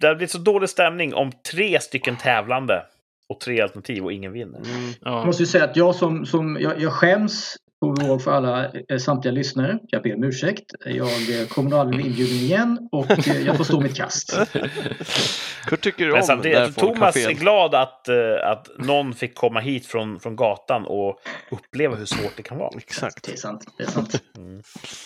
Det 0.00 0.06
hade 0.06 0.16
blivit 0.16 0.30
så 0.30 0.38
dålig 0.38 0.68
stämning 0.68 1.14
om 1.14 1.32
tre 1.52 1.80
stycken 1.80 2.16
tävlande 2.16 2.82
och 3.28 3.40
tre 3.40 3.60
alternativ 3.60 4.04
och 4.04 4.12
ingen 4.12 4.32
vinner. 4.32 4.58
Mm. 4.58 4.92
ja. 5.00 5.18
Jag 5.18 5.26
måste 5.26 5.42
ju 5.42 5.46
säga 5.46 5.64
att 5.64 5.76
jag 5.76 5.94
som, 5.94 6.26
som 6.26 6.58
jag, 6.60 6.80
jag 6.80 6.92
skäms 6.92 7.56
ihåg 8.02 8.22
för 8.22 8.30
alla 8.30 8.70
eh, 8.88 8.98
samtliga 8.98 9.32
lyssnare. 9.32 9.78
Jag 9.88 10.02
ber 10.02 10.14
om 10.14 10.24
ursäkt. 10.24 10.64
Jag 10.84 11.40
eh, 11.40 11.46
kommer 11.48 11.70
nog 11.70 11.78
aldrig 11.78 12.02
bli 12.02 12.10
inbjuden 12.10 12.36
igen 12.36 12.88
och 12.92 13.28
eh, 13.28 13.46
jag 13.46 13.56
får 13.56 13.64
stå 13.64 13.80
mitt 13.80 13.96
kast. 13.96 14.38
Kurt 15.66 15.80
tycker 15.80 16.14
om 16.14 16.22
samtidigt, 16.22 16.76
Thomas 16.76 17.16
är 17.16 17.32
glad 17.32 17.74
att, 17.74 18.08
att 18.44 18.68
någon 18.78 19.14
fick 19.14 19.34
komma 19.34 19.60
hit 19.60 19.86
från, 19.86 20.20
från 20.20 20.36
gatan 20.36 20.84
och 20.86 21.20
uppleva 21.50 21.96
hur 21.96 22.04
svårt 22.04 22.32
det 22.36 22.42
kan 22.42 22.58
vara. 22.58 22.70
Exakt. 22.76 23.24
Det 23.24 23.32
är 23.32 23.36
sant. 23.36 23.64
Det 23.78 23.84
är 23.84 23.88
sant. 23.88 24.22
Mm. 24.36 24.62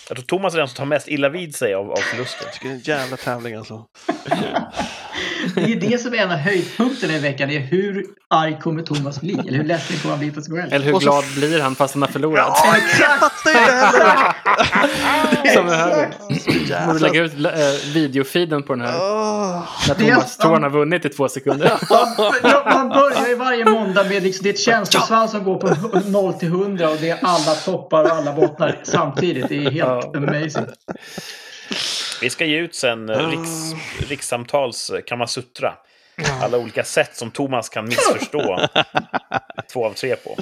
Jag 0.08 0.16
tror 0.16 0.26
Thomas 0.26 0.54
är 0.54 0.58
den 0.58 0.68
som 0.68 0.76
tar 0.76 0.84
mest 0.84 1.08
illa 1.08 1.28
vid 1.28 1.54
sig 1.54 1.74
av, 1.74 1.90
av 1.90 1.96
förlusten. 1.96 2.42
Jag 2.44 2.54
tycker 2.54 2.68
det 2.68 2.74
är 2.74 2.76
en 2.76 3.00
jävla 3.00 3.16
tävling 3.16 3.54
alltså. 3.54 3.86
Det 5.60 5.64
är 5.64 5.68
ju 5.68 5.74
det 5.90 5.98
som 5.98 6.14
är 6.14 6.18
en 6.18 6.30
av 6.30 6.36
höjdpunkterna 6.36 7.14
i 7.14 7.18
veckan. 7.18 7.48
Det 7.48 7.56
är 7.56 7.60
hur 7.60 8.04
arg 8.28 8.58
kommer 8.62 8.82
Thomas 8.82 9.20
bli? 9.20 9.32
Eller 9.48 9.58
hur 9.58 9.64
ledsen 9.64 9.96
kommer 9.96 10.10
han 10.14 10.18
bli 10.18 10.30
på 10.30 10.42
sig 10.42 10.54
själv? 10.56 10.72
Eller 10.72 10.86
hur 10.86 10.92
så- 10.92 10.98
glad 10.98 11.24
blir 11.36 11.60
han 11.60 11.74
fast 11.74 11.94
han 11.94 12.02
har 12.02 12.08
förlorat? 12.08 12.52
Ja, 12.64 12.76
jag 13.00 13.18
fattar 13.20 13.50
ju 13.50 13.66
det 13.66 13.72
heller! 13.72 15.54
Som 15.54 15.66
det 15.66 15.74
här. 15.76 16.08
Jävla- 16.68 16.86
Borde 16.92 16.98
lägga 16.98 17.22
ut 17.22 17.32
äh, 17.44 17.92
videofeeden 17.94 18.62
på 18.62 18.74
den 18.74 18.86
här. 18.86 18.94
Åh. 19.00 19.62
När 19.88 19.94
Thomas 19.94 20.36
tror 20.36 20.52
han 20.52 20.62
har 20.62 20.70
vunnit 20.70 21.04
i 21.04 21.08
två 21.08 21.28
sekunder. 21.28 21.72
Man 22.74 22.88
börjar 22.88 23.28
ju 23.28 23.34
varje 23.34 23.64
måndag 23.64 24.04
med 24.04 24.22
liksom, 24.22 24.42
det 24.44 24.48
är 24.48 24.54
ett 24.54 24.60
känslosvall 24.60 25.28
som 25.28 25.44
går 25.44 25.56
på 25.58 26.00
0 26.08 26.32
till 26.34 26.48
100 26.48 26.88
och 26.90 26.96
det 27.00 27.10
är 27.10 27.18
alla 27.22 27.54
toppar 27.54 28.04
och 28.04 28.10
alla 28.10 28.32
bottnar 28.32 28.80
samtidigt. 28.82 29.48
Det 29.48 29.66
är 29.66 29.70
helt 29.70 30.16
amazing. 30.16 30.66
Vi 32.20 32.30
ska 32.30 32.44
ge 32.44 32.58
ut 32.58 32.74
sen 32.74 33.08
eh, 33.08 33.28
riks, 33.28 33.50
rikssamtals 34.08 34.90
eh, 34.90 35.00
Kamasutra. 35.06 35.72
alla 36.42 36.58
olika 36.58 36.84
sätt 36.84 37.16
som 37.16 37.30
Thomas 37.30 37.68
kan 37.68 37.84
missförstå 37.88 38.68
två 39.72 39.86
av 39.86 39.92
tre 39.92 40.16
på. 40.16 40.36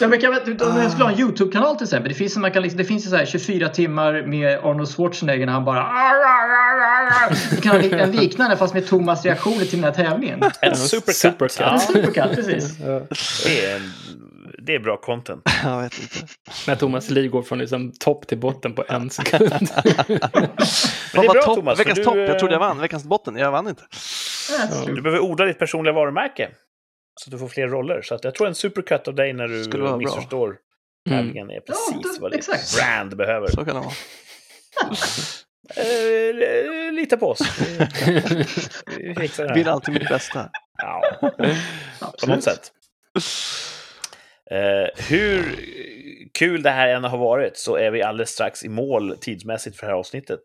Ja, 0.00 0.08
men 0.08 0.20
kan, 0.20 0.32
om 0.32 0.76
jag 0.82 0.90
skulle 0.90 1.04
ha 1.04 1.12
en 1.12 1.20
YouTube-kanal 1.20 1.76
till 1.76 1.84
exempel. 1.84 2.08
Det 2.08 2.14
finns, 2.14 2.36
man 2.36 2.52
kan 2.52 2.62
liksom, 2.62 2.78
det 2.78 2.84
finns 2.84 3.10
så 3.10 3.16
här 3.16 3.26
24 3.26 3.68
timmar 3.68 4.22
med 4.26 4.58
Arnold 4.58 4.88
Schwarzenegger 4.88 5.46
när 5.46 5.52
han 5.52 5.64
bara... 5.64 5.80
Det 7.50 7.60
kan 7.62 7.80
ha 7.80 7.98
en 7.98 8.12
liknande 8.12 8.56
fast 8.56 8.74
med 8.74 8.86
Thomas 8.86 9.24
reaktioner 9.24 9.64
till 9.64 9.80
den 9.80 9.84
här 9.84 10.04
tävlingen. 10.04 10.42
En 10.60 10.76
supercut. 10.76 11.16
supercut. 11.16 11.60
Ja, 11.60 11.78
Supercut, 11.78 12.36
precis. 12.36 12.76
Det, 13.44 13.64
är, 13.64 13.80
det 14.66 14.74
är 14.74 14.78
bra 14.78 14.96
content. 14.96 15.42
Jag 15.64 15.82
vet 15.82 15.98
inte. 16.02 16.26
När 16.66 16.76
Thomas 16.76 17.10
Lee 17.10 17.28
går 17.28 17.42
från 17.42 17.58
liksom 17.58 17.92
topp 17.92 18.26
till 18.26 18.38
botten 18.38 18.74
på 18.74 18.84
en 18.88 19.10
sekund. 19.10 19.50
Men 19.50 19.60
det 20.08 20.20
Vad 21.14 21.24
är 21.24 21.28
bra 21.32 21.42
topp? 21.42 21.56
Thomas. 21.56 21.80
Veckans 21.80 21.98
du, 21.98 22.04
topp, 22.04 22.16
jag 22.16 22.38
trodde 22.38 22.54
jag 22.54 22.62
eh, 22.62 22.68
vann. 22.68 22.78
Veckans 22.80 23.04
botten, 23.04 23.36
jag 23.36 23.50
vann 23.50 23.68
inte. 23.68 23.82
That's 23.82 24.86
Du 24.86 25.02
behöver 25.02 25.20
odla 25.24 25.44
ditt 25.46 25.58
personliga 25.58 25.92
varumärke. 25.92 26.50
Så 27.20 27.28
att 27.28 27.32
du 27.32 27.38
får 27.38 27.48
fler 27.48 27.68
roller. 27.68 28.02
Så 28.02 28.14
att 28.14 28.24
jag 28.24 28.34
tror 28.34 28.46
en 28.46 28.54
supercut 28.54 29.08
av 29.08 29.14
dig 29.14 29.32
när 29.32 29.48
du 29.48 29.68
bra. 29.68 29.96
missförstår 29.96 30.56
Mm. 31.08 31.18
tävlingen 31.18 31.50
är 31.50 31.60
precis 31.60 32.14
det- 32.16 32.20
vad 32.22 32.30
ditt 32.30 32.38
exakt. 32.48 32.76
brand 32.76 33.16
behöver. 33.16 33.48
Så 33.48 33.56
kan 33.64 33.74
det 33.74 33.80
vara. 33.80 33.90
Eh, 35.76 36.92
lita 36.92 37.16
på 37.16 37.28
oss. 37.30 37.40
Vi- 38.98 39.14
fixar 39.18 39.44
det 39.48 39.54
Vill 39.54 39.64
här. 39.66 39.72
alltid 39.72 39.94
mitt 39.94 40.08
bästa. 40.08 40.48
Ja, 40.82 41.02
på 42.20 42.26
något 42.26 42.44
sätt. 42.44 42.72
Eh, 44.50 45.04
hur 45.08 45.56
kul 46.38 46.62
det 46.62 46.70
här 46.70 46.88
än 46.88 47.04
har 47.04 47.18
varit 47.18 47.56
så 47.56 47.76
är 47.76 47.90
vi 47.90 48.02
alldeles 48.02 48.30
strax 48.30 48.64
i 48.64 48.68
mål 48.68 49.16
tidsmässigt 49.20 49.76
för 49.76 49.86
det 49.86 49.92
här 49.92 49.98
avsnittet. 49.98 50.40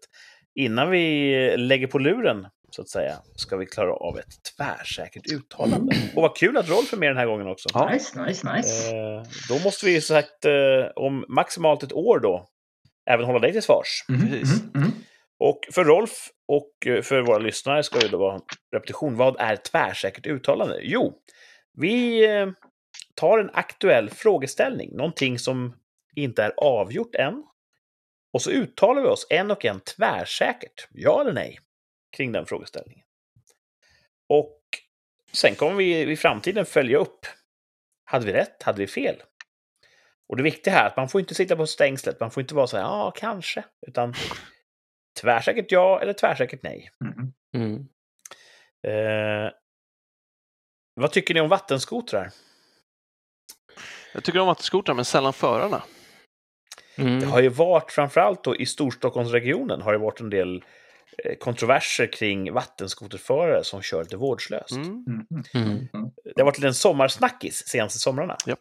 Innan 0.56 0.90
vi 0.90 1.58
lägger 1.58 1.88
på 1.88 2.00
luren, 2.00 2.48
så 2.70 2.82
att 2.82 2.90
säga, 2.90 3.18
ska 3.36 3.58
vi 3.58 3.66
klara 3.66 3.94
av 3.94 4.20
ett 4.20 4.56
tvärsäkert 4.58 5.32
uttalande. 5.32 5.96
Och 6.16 6.22
vad 6.22 6.38
kul 6.38 6.58
att 6.58 6.70
Rolf 6.70 6.94
är 6.94 6.98
med 6.98 7.10
den 7.10 7.18
här 7.18 7.26
gången 7.26 7.48
också. 7.48 7.70
Ja. 7.74 7.90
Nice, 7.90 8.26
nice, 8.26 8.56
nice. 8.56 8.96
Eh, 8.96 9.24
då 9.50 9.64
måste 9.64 9.86
vi 9.86 10.02
som 10.02 10.16
sagt 10.16 10.46
eh, 10.46 10.54
om 10.96 11.26
maximalt 11.28 11.84
ett 11.84 11.94
år 11.94 12.20
då 12.20 12.48
även 13.10 13.26
hålla 13.26 13.40
dig 13.40 13.52
till 13.52 13.62
svars. 13.62 14.06
Mhm, 14.10 14.30
precis. 14.30 14.64
mhm, 14.64 14.82
mhm. 14.82 14.92
Och 15.40 15.60
för 15.72 15.84
Rolf 15.84 16.30
och 16.48 16.88
eh, 16.88 17.02
för 17.02 17.22
våra 17.22 17.38
lyssnare 17.38 17.84
ska 17.84 18.00
det 18.00 18.08
då 18.08 18.18
vara 18.18 18.40
repetition. 18.76 19.18
Vad 19.18 19.36
är 19.40 19.56
tvärsäkert 19.56 20.28
uttalande? 20.28 20.80
Jo, 20.82 21.14
vi 21.78 22.26
eh, 22.26 22.48
tar 23.16 23.40
en 23.40 23.50
aktuell 23.54 24.10
frågeställning, 24.10 24.96
någonting 24.96 25.40
som 25.40 25.76
inte 26.16 26.44
är 26.44 26.54
avgjort 26.58 27.16
än. 27.16 27.44
Och 28.34 28.42
så 28.42 28.52
uttalar 28.52 29.02
vi 29.02 29.08
oss 29.08 29.28
en 29.30 29.52
och 29.52 29.66
en 29.66 29.80
tvärsäkert, 29.80 30.88
ja 30.92 31.22
eller 31.22 31.34
nej, 31.34 31.60
kring 32.18 32.32
den 32.32 32.46
frågeställningen. 32.46 33.06
Och 34.30 34.62
sen 35.32 35.56
kommer 35.56 35.76
vi 35.76 36.12
i 36.12 36.16
framtiden 36.16 36.66
följa 36.66 36.98
upp. 36.98 37.26
Hade 38.04 38.26
vi 38.26 38.34
rätt? 38.34 38.64
Hade 38.64 38.78
vi 38.78 38.88
fel? 38.88 39.16
Och 40.28 40.38
det 40.38 40.44
viktiga 40.44 40.74
här 40.74 40.84
är 40.84 40.88
att 40.88 40.98
man 40.98 41.10
får 41.10 41.22
inte 41.22 41.36
sitta 41.36 41.56
på 41.56 41.68
stängslet. 41.68 42.20
Man 42.20 42.32
får 42.32 42.42
inte 42.42 42.56
vara 42.56 42.68
så 42.68 42.78
här, 42.78 42.84
ja, 42.84 43.12
kanske. 43.16 43.66
Utan 43.88 44.14
tvärsäkert 45.22 45.72
ja 45.72 46.02
eller 46.02 46.14
tvärsäkert 46.14 46.64
nej. 46.64 46.90
Mhm. 47.00 47.34
Mm. 47.54 47.88
Eh, 48.88 49.52
vad 50.94 51.12
tycker 51.12 51.34
ni 51.34 51.42
om 51.42 51.50
vattenskotrar? 51.50 52.32
Jag 54.16 54.24
tycker 54.24 54.40
om 54.40 54.48
vattenskotrar, 54.48 54.96
men 54.96 55.06
sällan 55.06 55.34
förarna. 55.34 55.84
Mm. 56.98 57.20
Det 57.20 57.26
har 57.26 57.42
ju 57.42 57.50
varit, 57.50 57.92
framförallt 57.92 58.44
då 58.44 58.56
i 58.56 58.66
Storstockholmsregionen, 58.66 59.82
har 59.82 59.92
det 59.92 59.98
varit 59.98 60.20
en 60.20 60.30
del 60.30 60.64
eh, 61.26 61.36
kontroverser 61.36 62.12
kring 62.12 62.54
vattenskoterförare 62.54 63.64
som 63.64 63.82
kör 63.82 64.04
lite 64.04 64.18
vårdslöst. 64.18 64.72
Mm. 64.72 65.04
Mhm. 65.30 65.44
Mm. 65.54 65.88
Det 66.36 66.42
har 66.42 66.46
varit 66.46 66.64
en 66.64 66.74
sommarsnackis 66.74 67.68
senaste 67.68 68.00
somrarna. 68.00 68.38
Japp. 68.46 68.60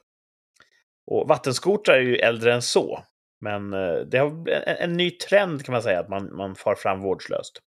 Och 1.07 1.29
vattenskotrar 1.29 1.97
är 1.97 2.01
ju 2.01 2.17
äldre 2.17 2.55
än 2.55 2.63
så. 2.63 3.05
Men 3.41 3.73
eh, 3.73 3.97
det 3.97 4.19
har 4.19 4.49
en, 4.49 4.77
en 4.79 4.93
ny 4.93 5.11
trend 5.11 5.65
kan 5.65 5.73
man 5.73 5.83
säga, 5.83 6.01
att 6.01 6.09
man, 6.09 6.37
man 6.37 6.55
far 6.55 6.75
fram 6.75 7.01
vårdslöst. 7.01 7.61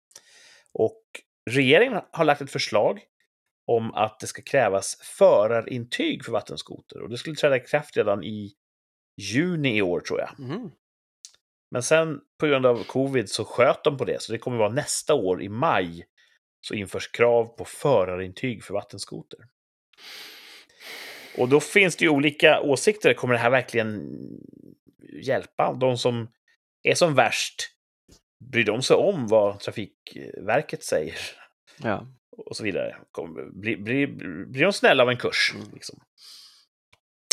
Och 0.74 1.02
regeringen 1.50 2.02
har 2.12 2.26
lagt 2.26 2.42
ett 2.42 2.52
förslag 2.52 3.00
om 3.68 3.94
att 3.94 4.20
det 4.20 4.28
ska 4.28 4.42
krävas 4.42 4.96
förarintyg 5.02 6.26
för 6.26 6.32
vattenskoter. 6.32 7.02
Och 7.02 7.10
det 7.10 7.18
skulle 7.18 7.36
träda 7.36 7.58
i 7.58 7.60
kraft 7.60 7.98
redan 7.98 8.24
i 8.24 8.54
juni 9.22 9.78
i 9.78 9.82
år 9.82 10.00
tror 10.00 10.20
jag. 10.20 10.40
Mm. 10.40 10.72
Men 11.72 11.84
sen 11.84 12.22
på 12.40 12.48
grund 12.48 12.66
av 12.66 12.84
covid 12.84 13.30
så 13.30 13.46
sköt 13.46 13.84
de 13.84 13.98
på 13.98 14.06
det, 14.06 14.22
så 14.22 14.32
det 14.32 14.38
kommer 14.38 14.58
vara 14.58 14.70
nästa 14.70 15.14
år 15.14 15.44
i 15.44 15.50
maj 15.50 16.06
så 16.68 16.74
införs 16.74 17.08
krav 17.12 17.46
på 17.46 17.66
förarintyg 17.66 18.64
för 18.64 18.74
vattenskoter. 18.74 19.40
Och 21.38 21.50
då 21.50 21.60
finns 21.60 21.96
det 21.96 22.06
ju 22.06 22.10
olika 22.10 22.62
åsikter. 22.62 23.14
Kommer 23.14 23.34
det 23.34 23.40
här 23.40 23.50
verkligen 23.50 24.20
hjälpa? 25.24 25.74
De 25.74 25.98
som 25.98 26.28
är 26.84 26.96
som 26.96 27.16
värst, 27.16 27.70
bryr 28.52 28.64
de 28.64 28.82
sig 28.82 28.96
om 28.96 29.28
vad 29.28 29.60
Trafikverket 29.60 30.84
säger? 30.84 31.16
Ja. 31.78 32.08
Och 32.38 32.58
så 32.58 32.64
vidare. 32.64 32.98
Blir, 33.54 33.78
blir, 33.78 34.08
blir 34.46 34.64
de 34.64 34.74
snälla 34.74 35.04
av 35.04 35.10
en 35.10 35.18
kurs? 35.18 35.52
Mm. 35.56 35.68
Liksom. 35.74 36.00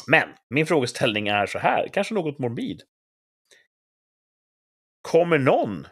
Men 0.07 0.29
min 0.51 0.67
frågeställning 0.67 1.29
är 1.29 1.47
så 1.47 1.59
här, 1.59 1.89
kanske 1.93 2.15
något 2.15 2.39
morbid. 2.39 2.83
Kommer 5.03 5.39
någon 5.39 5.87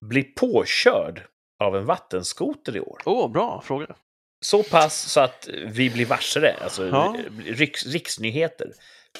bli 0.00 0.22
påkörd 0.22 1.22
av 1.58 1.76
en 1.76 1.84
vattenskoter 1.84 2.76
i 2.76 2.80
år? 2.80 2.98
Åh, 3.04 3.30
bra 3.32 3.62
fråga. 3.64 3.96
Så 4.40 4.62
pass 4.62 5.12
så 5.12 5.20
att 5.20 5.48
vi 5.66 5.90
blir 5.90 6.06
varse 6.06 6.54
alltså 6.62 6.86
Ja. 6.86 7.16
riks, 7.44 7.86
riksnyheter. 7.86 8.72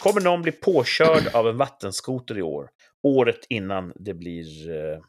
Kommer 0.02 0.20
någon 0.20 0.42
bli 0.42 0.52
påkörd 0.52 1.34
av 1.34 1.48
en 1.48 1.56
vattenskoter 1.56 2.38
i 2.38 2.42
år? 2.42 2.70
Året 3.02 3.46
innan 3.48 3.92
det 3.96 4.14
blir 4.14 4.70
eh, 4.70 5.00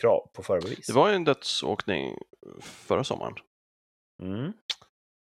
krav 0.00 0.30
på 0.34 0.42
förarbevis. 0.42 0.86
Det 0.86 0.92
var 0.92 1.08
ju 1.08 1.14
en 1.14 1.24
dödsåkning 1.24 2.18
förra 2.60 3.04
sommaren. 3.04 3.34
Mm. 4.22 4.52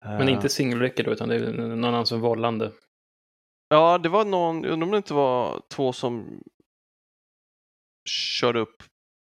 Men 0.05 0.27
Eh, 0.27 0.33
inte 0.33 0.49
singelräcke 0.49 1.03
då, 1.03 1.11
utan 1.11 1.29
det 1.29 1.35
är 1.35 1.53
någon 1.53 1.83
annan 1.85 2.05
som 2.05 2.21
vållande. 2.21 2.71
Ja, 3.69 3.97
det 3.97 4.09
var 4.09 4.25
någon, 4.25 4.63
jag 4.63 4.73
undrar 4.73 4.85
om 4.85 4.91
det 4.91 4.97
inte 4.97 5.13
var 5.13 5.61
två 5.69 5.93
som 5.93 6.43
körde 8.09 8.59
upp 8.59 8.83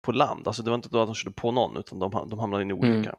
på 0.06 0.12
land. 0.12 0.46
Alltså 0.48 0.62
det 0.62 0.70
var 0.70 0.74
inte 0.74 0.88
då 0.88 1.00
att 1.00 1.09
de 1.09 1.14
körde 1.14 1.34
på 1.34 1.50
någon, 1.52 1.76
utan 1.76 1.98
de, 1.98 2.10
de 2.28 2.38
hamnade 2.38 2.62
in 2.62 2.70
i 2.70 2.74
Mm. 2.74 2.90
olycka. 2.90 3.16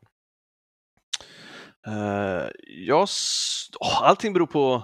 Eh, 1.87 2.49
jag, 2.67 3.03
s- 3.03 3.67
åh, 3.79 4.03
allting 4.03 4.33
beror 4.33 4.47
på 4.47 4.83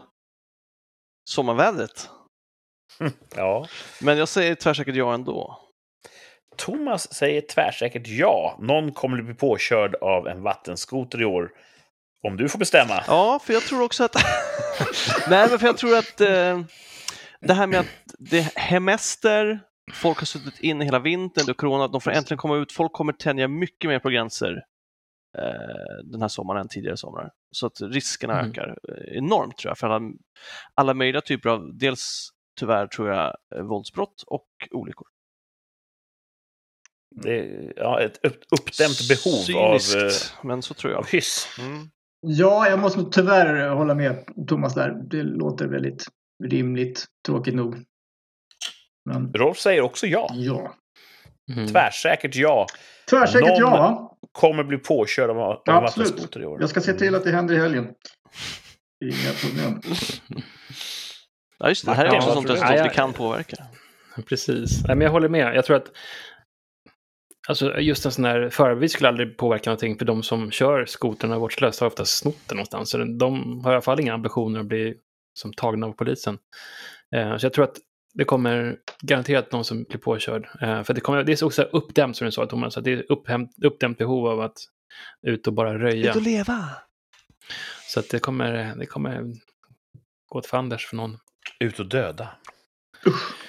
sommarvädret. 1.30 2.10
Ja. 3.35 3.68
Men 4.02 4.18
jag 4.18 4.27
säger 4.30 4.56
tvärsäkert 4.56 4.95
ja 4.95 5.14
ändå. 5.14 5.65
Thomas 6.57 7.14
säger 7.14 7.41
tvärsäkert 7.41 8.07
ja. 8.07 8.57
Någon 8.60 8.91
kommer 8.91 9.18
att 9.19 9.26
bli 9.26 9.34
påkörd 9.34 9.95
av 9.95 10.27
en 10.27 10.41
vattenskoter 10.41 11.22
i 11.22 11.26
år. 11.26 11.52
Om 12.27 12.38
du 12.38 12.49
får 12.49 12.60
bestämma. 12.60 13.03
Ja, 13.07 13.40
för 13.44 13.53
jag 13.53 13.64
tror 13.64 13.84
också 13.84 14.03
att... 14.03 14.15
Nej, 15.30 15.48
men 15.49 15.60
för 15.60 15.68
jag 15.68 15.77
tror 15.77 15.98
att 15.98 16.22
eh, 16.22 16.61
det 17.41 17.53
här 17.53 17.68
med 17.68 17.80
att 17.80 17.88
det 18.19 18.38
är 18.40 18.60
hemester, 18.60 19.60
folk 19.94 20.18
har 20.19 20.26
suttit 20.26 20.60
inne 20.60 20.86
hela 20.86 20.99
vintern, 20.99 21.45
det 21.45 21.52
är 21.52 21.53
corona, 21.53 21.88
de 21.88 22.02
får 22.02 22.11
äntligen 22.11 22.38
komma 22.38 22.56
ut, 22.57 22.72
folk 22.72 22.94
kommer 22.94 23.14
tänja 23.14 23.48
mycket 23.48 23.90
mer 23.90 23.99
på 23.99 24.10
gränser 24.10 24.64
eh, 25.38 26.03
den 26.11 26.22
här 26.22 26.27
sommaren 26.27 26.61
än 26.61 26.68
tidigare 26.68 26.98
somrar. 26.98 27.32
Så 27.52 27.68
att 27.68 27.82
riskerna 27.82 28.40
Mm. 28.40 28.52
ökar 28.52 28.77
eh, 28.90 29.18
enormt 29.18 29.57
tror 29.57 29.69
jag, 29.69 29.77
för 29.77 29.88
alla, 29.88 30.11
alla 30.76 30.94
möjliga 30.94 31.22
typer 31.22 31.49
av, 31.49 31.77
dels 31.77 32.30
tyvärr 32.60 32.88
tror 32.88 33.10
jag, 33.10 33.36
eh, 33.56 33.61
våldsbrott 33.61 34.23
och 34.27 34.48
olyckor. 34.72 35.07
Det 37.24 37.40
är 37.40 37.74
ja, 37.76 38.02
ett 38.02 38.20
upp, 38.26 38.40
uppdämt 38.60 39.08
behov 39.10 39.64
av, 39.64 39.80
Cyniskt, 39.80 40.34
eh, 40.34 40.46
men 40.48 40.62
så 40.62 40.74
tror 40.74 40.92
av 40.94 40.98
jag. 41.12 41.18
hyss. 41.18 41.48
Mm. 41.60 41.90
Ja, 42.22 42.70
jag 42.70 42.80
måste 42.80 43.06
tyvärr 43.12 43.70
hålla 43.70 43.96
med 43.96 44.24
Thomas 44.48 44.74
där. 44.76 44.94
Det 45.10 45.24
låter 45.24 45.68
väldigt 45.68 46.08
rimligt, 46.44 47.06
tråkigt 47.26 47.56
nog. 47.56 47.76
Men 49.10 49.34
Rolf 49.34 49.58
säger 49.58 49.82
också 49.82 50.08
ja. 50.08 50.30
ja. 50.34 50.76
Mm. 51.56 51.68
Tvärsäkert 51.68 52.36
ja. 52.36 52.68
Tvärsäkert 53.10 53.50
Någon- 53.50 53.60
ja? 53.60 54.18
Kommer 54.32 54.64
bli 54.64 54.78
påkörd 54.78 55.30
av, 55.30 55.38
av 55.40 55.62
vattenskoter 55.68 56.42
i 56.42 56.46
år. 56.46 56.62
Jag 56.62 56.70
ska 56.70 56.82
se 56.82 56.94
till 56.94 57.16
att 57.16 57.24
det 57.24 57.32
händer 57.32 57.56
i 57.56 57.60
helgen. 57.60 57.88
Inga 59.04 59.34
problem. 59.42 59.82
Ja, 61.60 61.70
just 61.70 61.86
det, 61.86 61.92
det 61.92 61.96
här 61.96 62.06
är 62.06 62.16
också 62.16 62.34
sånt 62.34 62.50
resultat 62.50 62.86
vi 62.86 62.96
kan 62.96 63.14
påverka. 63.14 63.56
Precis. 64.30 64.84
Nej, 64.88 64.96
men 64.96 65.06
jag 65.06 65.12
håller 65.12 65.30
med. 65.30 65.56
Jag 65.56 65.66
tror 65.66 65.78
att 65.78 65.88
alltså, 67.47 67.80
just 67.80 68.05
en 68.05 68.11
sån 68.11 68.26
här 68.26 68.49
förarbevis 68.49 68.91
skulle 68.93 69.09
aldrig 69.09 69.38
påverka 69.38 69.69
någonting 69.69 69.97
för 69.97 70.05
de 70.05 70.23
som 70.23 70.51
kör 70.51 70.85
skotrarna 70.85 71.39
vårdslöst 71.39 71.80
har 71.80 71.88
oftast 71.88 72.17
snott 72.17 72.47
den 72.47 72.57
någonstans. 72.57 72.89
Så 72.89 72.97
de 72.97 73.61
har 73.63 73.72
i 73.72 73.73
alla 73.73 73.81
fall 73.81 73.99
inga 73.99 74.13
ambitioner 74.13 74.59
att 74.59 74.65
bli 74.65 74.93
som 75.34 75.53
tagna 75.53 75.88
av 75.88 75.91
polisen. 75.91 76.38
Eh, 77.15 77.38
så 77.38 77.45
jag 77.45 77.53
tror 77.53 77.63
att 77.63 77.77
det 78.13 78.26
kommer 78.26 78.77
garanterat 79.01 79.51
någon 79.51 79.65
som 79.65 79.84
blir 79.84 79.97
påkörd. 79.97 80.47
Eh, 80.61 80.84
för 80.84 80.93
det, 80.93 81.01
kommer, 81.01 81.23
det 81.23 81.31
är 81.31 81.35
så 81.35 81.45
också 81.45 81.61
uppdämt 81.61 82.17
som 82.17 82.26
du 82.26 82.31
sa 82.31 82.45
Thomas, 82.45 82.77
att 82.77 82.84
det 82.84 82.93
är 82.93 83.11
upphämt, 83.11 83.51
uppdämt 83.63 83.97
behov 83.97 84.27
av 84.27 84.41
att 84.41 84.57
ut 85.27 85.47
och 85.47 85.53
bara 85.53 85.80
röja. 85.80 86.09
Ut 86.09 86.15
och 86.15 86.22
leva! 86.22 86.69
Så 87.88 87.99
att 87.99 88.09
det 88.09 88.19
kommer, 88.19 88.76
det 88.76 88.85
kommer 88.85 89.23
gå 90.30 90.39
åt 90.39 90.47
fanders 90.47 90.85
för 90.85 90.95
någon. 90.95 91.17
Ut 91.59 91.80
och 91.80 91.85
döda. 91.85 92.30
Usch. 93.07 93.44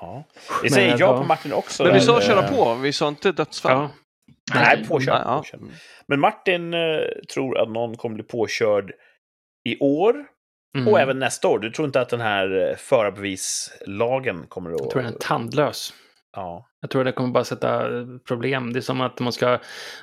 Ja. 0.00 0.24
Det 0.30 0.42
Men 0.62 0.70
säger 0.70 0.90
jag 0.90 1.00
ja. 1.00 1.18
på 1.18 1.24
Martin 1.24 1.52
också. 1.52 1.84
Men 1.84 1.94
vi 1.94 2.00
sa 2.00 2.20
köra 2.20 2.48
på, 2.48 2.74
vi 2.74 2.92
sa 2.92 3.08
inte 3.08 3.32
dödsfall. 3.32 3.72
Ja, 3.72 3.90
Nej, 4.54 4.86
påkörd. 4.88 5.22
Ja. 5.24 5.38
påkörd. 5.38 5.60
Men 6.06 6.20
Martin 6.20 6.74
eh, 6.74 6.80
tror 7.32 7.58
att 7.58 7.70
någon 7.70 7.96
kommer 7.96 8.14
bli 8.14 8.24
påkörd 8.24 8.92
i 9.68 9.78
år 9.80 10.14
mm. 10.76 10.88
och 10.88 11.00
även 11.00 11.18
nästa 11.18 11.48
år. 11.48 11.58
Du 11.58 11.70
tror 11.70 11.86
inte 11.86 12.00
att 12.00 12.08
den 12.08 12.20
här 12.20 12.68
eh, 12.70 12.76
förarbevislagen 12.76 14.46
kommer 14.48 14.70
att... 14.70 14.80
Jag 14.80 14.90
tror 14.90 15.02
den 15.02 15.14
är 15.14 15.18
tandlös. 15.18 15.92
Ja. 16.36 16.68
Jag 16.80 16.90
tror 16.90 17.04
det 17.04 17.12
kommer 17.12 17.30
bara 17.30 17.44
sätta 17.44 17.98
eh, 17.98 18.06
problem. 18.28 18.72
Det 18.72 18.78
är 18.78 18.80
som 18.80 19.00
att 19.00 19.20
man 19.20 19.32
ska, 19.32 19.58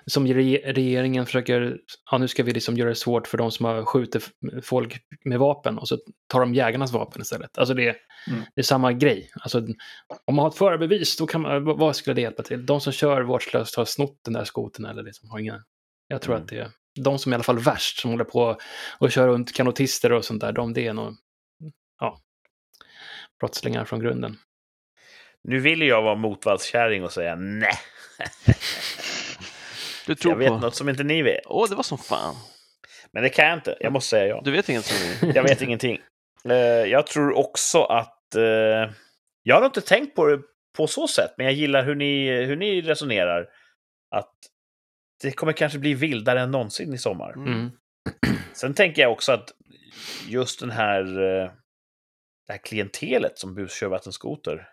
som 0.06 0.28
re- 0.28 0.74
regeringen 0.74 1.26
försöker, 1.26 1.78
ja 2.12 2.18
nu 2.18 2.28
ska 2.28 2.44
vi 2.44 2.54
liksom 2.54 2.78
göra 2.78 2.90
det 2.90 2.96
svårt 2.96 3.28
för 3.28 3.38
de 3.38 3.52
som 3.52 3.66
har 3.66 3.86
skjutit 3.86 4.30
folk 4.64 4.98
med 5.26 5.40
vapen 5.40 5.78
och 5.78 5.88
så 5.88 5.98
tar 6.28 6.40
de 6.40 6.54
jägarnas 6.56 6.92
vapen 6.92 7.22
istället. 7.22 7.58
Alltså 7.58 7.74
det, 7.74 7.96
Mm. 8.28 8.42
det 8.56 8.62
är 8.62 8.64
samma 8.64 8.94
grej. 8.94 9.30
Alltså, 9.42 9.58
om 10.26 10.36
man 10.36 10.44
har 10.44 10.50
ett 10.50 10.58
förarbevis, 10.58 11.18
då 11.18 11.28
kan 11.28 11.42
man, 11.42 11.64
vad- 11.64 11.96
skulle 11.96 12.14
det 12.14 12.22
hjälpa 12.22 12.44
till? 12.44 12.66
De 12.66 12.82
som 12.82 12.94
kör 12.94 13.22
vårdslöst 13.22 13.76
har 13.76 13.86
snott 13.86 14.20
den 14.24 14.34
där 14.34 14.44
skoten 14.44 14.86
eller 14.86 15.04
liksom 15.04 15.30
har 15.30 15.40
ingen... 15.40 15.62
Jag 16.08 16.22
tror 16.22 16.34
Mm. 16.36 16.44
att 16.44 16.50
det 16.50 16.58
är 16.60 16.70
de 17.02 17.20
som 17.20 17.32
är 17.32 17.34
i 17.34 17.38
alla 17.38 17.44
fall 17.44 17.60
värst, 17.60 18.00
som 18.00 18.12
håller 18.12 18.24
på 18.24 18.58
och 19.00 19.12
kör 19.12 19.28
runt 19.28 19.54
kanotister 19.56 20.12
och 20.12 20.26
sånt 20.26 20.42
där, 20.42 20.52
de 20.52 20.74
det 20.74 20.88
är 20.88 20.94
nog, 20.94 21.14
ja, 22.00 22.20
brottslingar 23.40 23.86
från 23.86 24.00
grunden. 24.00 24.38
Nu 25.48 25.60
vill 25.60 25.82
jag 25.82 26.02
vara 26.02 26.16
motvallskärring 26.16 27.04
och 27.04 27.12
säga 27.12 27.36
nej. 27.36 27.74
Du 30.08 30.16
tror 30.16 30.34
Jag 30.34 30.40
vet 30.40 30.48
på... 30.50 30.58
något 30.58 30.76
som 30.76 30.90
inte 30.90 31.04
ni 31.04 31.22
vet. 31.22 31.42
Åh, 31.46 31.70
det 31.70 31.76
var 31.76 31.84
som 31.84 31.98
fan. 31.98 32.36
Men 33.12 33.24
det 33.24 33.30
kan 33.30 33.46
jag 33.46 33.58
inte. 33.58 33.78
Jag 33.80 33.94
måste 33.94 34.10
säga 34.10 34.28
ja. 34.28 34.42
Du 34.44 34.52
vet 34.52 34.70
inget 34.70 34.86
som 34.86 35.28
vi... 35.28 35.34
Jag 35.36 35.44
vet 35.44 35.62
ingenting. 35.62 36.00
Eh, 36.50 36.56
jag 36.66 37.08
tror 37.08 37.38
också 37.38 37.84
att... 37.84 38.36
eh, 38.36 38.92
jag 39.44 39.56
har 39.60 39.66
inte 39.66 39.82
tänkt 39.82 40.16
på 40.16 40.26
det 40.26 40.42
på 40.78 40.88
så 40.88 41.08
sätt, 41.08 41.32
men 41.38 41.46
jag 41.46 41.54
gillar 41.54 41.86
hur 41.86 41.96
ni, 41.96 42.44
hur 42.46 42.56
ni 42.56 42.82
resonerar. 42.82 43.48
Att 44.12 44.34
det 45.22 45.32
kommer 45.32 45.54
kanske 45.54 45.80
bli 45.80 45.94
vildare 45.94 46.42
än 46.42 46.52
någonsin 46.52 46.94
i 46.94 46.98
sommar. 46.98 47.34
Mm. 47.34 47.72
Sen 48.54 48.74
tänker 48.74 49.02
jag 49.02 49.12
också 49.12 49.32
att 49.32 49.52
just 50.28 50.60
den 50.60 50.72
här, 50.72 51.02
eh, 51.02 51.52
det 52.48 52.54
här 52.54 52.58
klientelet 52.58 53.40
som 53.40 53.56
buskör 53.56 53.88
vattenskoter. 53.88 54.68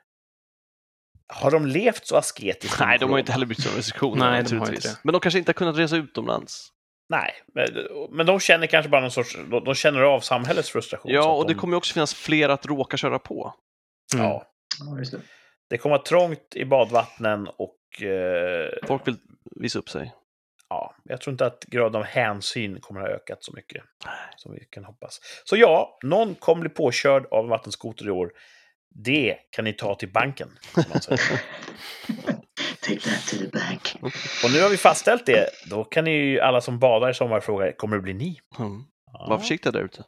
Har 1.26 1.50
de 1.50 1.66
levt 1.66 2.06
så 2.06 2.16
asketiskt? 2.16 2.80
Nej, 2.80 2.98
de 2.98 3.10
har 3.10 3.18
inte 3.18 3.32
heller 3.32 3.46
brytt 3.46 3.62
sig 3.62 3.70
om 3.70 3.76
restriktionerna 3.76 4.30
Nej, 4.30 4.42
de 4.42 4.58
har 4.58 4.68
inte 4.68 4.88
det. 4.88 4.98
Men 5.02 5.12
de 5.12 5.20
kanske 5.20 5.38
inte 5.38 5.48
har 5.48 5.54
kunnat 5.54 5.78
resa 5.78 5.96
utomlands. 5.96 6.68
Nej, 7.08 7.32
men, 8.10 8.26
de 8.26 8.40
känner 8.40 8.66
kanske 8.66 8.88
bara 8.88 9.00
någon 9.00 9.10
sorts... 9.10 9.36
De, 9.64 9.74
känner 9.74 10.00
av 10.00 10.20
samhällets 10.20 10.70
frustration. 10.70 11.12
Ja, 11.12 11.32
och 11.32 11.46
det 11.46 11.54
de, 11.54 11.60
kommer 11.60 11.74
ju 11.74 11.76
också 11.76 11.94
finnas 11.94 12.14
fler 12.14 12.48
att 12.48 12.66
råka 12.66 12.96
köra 12.96 13.18
på. 13.18 13.54
Mm. 14.14 14.26
Ja, 14.26 14.46
Ja, 14.80 14.98
just 14.98 15.12
det. 15.12 15.20
det 15.70 15.78
kommer 15.78 15.96
vara 15.96 16.02
trångt 16.04 16.54
i 16.54 16.64
badvattnen 16.64 17.48
och... 17.56 18.02
Eh, 18.02 18.68
Folk 18.86 19.06
vill 19.06 19.16
visa 19.60 19.78
upp 19.78 19.88
sig. 19.88 20.12
ja, 20.68 20.94
jag 21.04 21.20
tror 21.20 21.32
inte 21.32 21.46
att 21.46 21.64
graden 21.64 21.96
av 21.96 22.04
hänsyn 22.04 22.80
kommer 22.80 23.00
att 23.00 23.06
ha 23.06 23.14
ökat 23.14 23.44
så 23.44 23.52
mycket 23.52 23.82
som 24.36 24.52
vi 24.52 24.64
kan 24.70 24.84
hoppas. 24.84 25.20
Så 25.44 25.56
ja, 25.56 25.98
någon 26.02 26.34
kommer 26.34 26.60
bli 26.60 26.70
påkörd 26.70 27.26
av 27.30 27.44
en 27.44 27.50
vattenskoter 27.50 28.06
i 28.06 28.10
år. 28.10 28.32
Det 28.94 29.36
kan 29.50 29.64
ni 29.64 29.72
ta 29.72 29.94
till 29.94 30.12
banken. 30.12 30.48
Take 32.80 33.00
that 33.00 33.26
to 33.30 33.36
the 33.36 33.48
bank. 33.52 33.96
Och 34.44 34.50
nu 34.52 34.60
har 34.62 34.68
vi 34.68 34.76
fastställt 34.76 35.26
det. 35.26 35.48
Då 35.70 35.84
kan 35.84 36.04
ni 36.04 36.10
ju 36.10 36.40
alla 36.40 36.60
som 36.60 36.78
badar 36.78 37.10
i 37.10 37.14
sommar 37.14 37.40
fråga, 37.40 37.72
kommer 37.72 37.96
det 37.96 38.02
bli 38.02 38.14
ni? 38.14 38.40
Mm. 38.58 38.82
Ja. 39.12 39.26
Var 39.28 39.38
försiktiga 39.38 39.72
där 39.72 39.84
ute. 39.84 40.04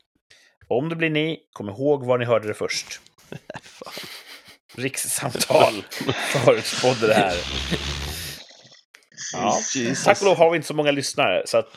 Om 0.68 0.88
det 0.88 0.96
blir 0.96 1.10
ni, 1.10 1.38
kom 1.52 1.68
ihåg 1.68 2.04
var 2.06 2.18
ni 2.18 2.24
hörde 2.24 2.48
det 2.48 2.54
först. 2.54 3.00
Rikssamtal 4.74 5.72
förutspådde 6.32 7.06
det 7.06 7.14
här. 7.14 7.34
Ja. 9.32 9.58
Jesus. 9.74 10.04
Tack 10.04 10.20
och 10.20 10.26
lov 10.26 10.36
har 10.36 10.50
vi 10.50 10.56
inte 10.56 10.68
så 10.68 10.74
många 10.74 10.90
lyssnare, 10.90 11.42
så 11.46 11.58
att... 11.58 11.68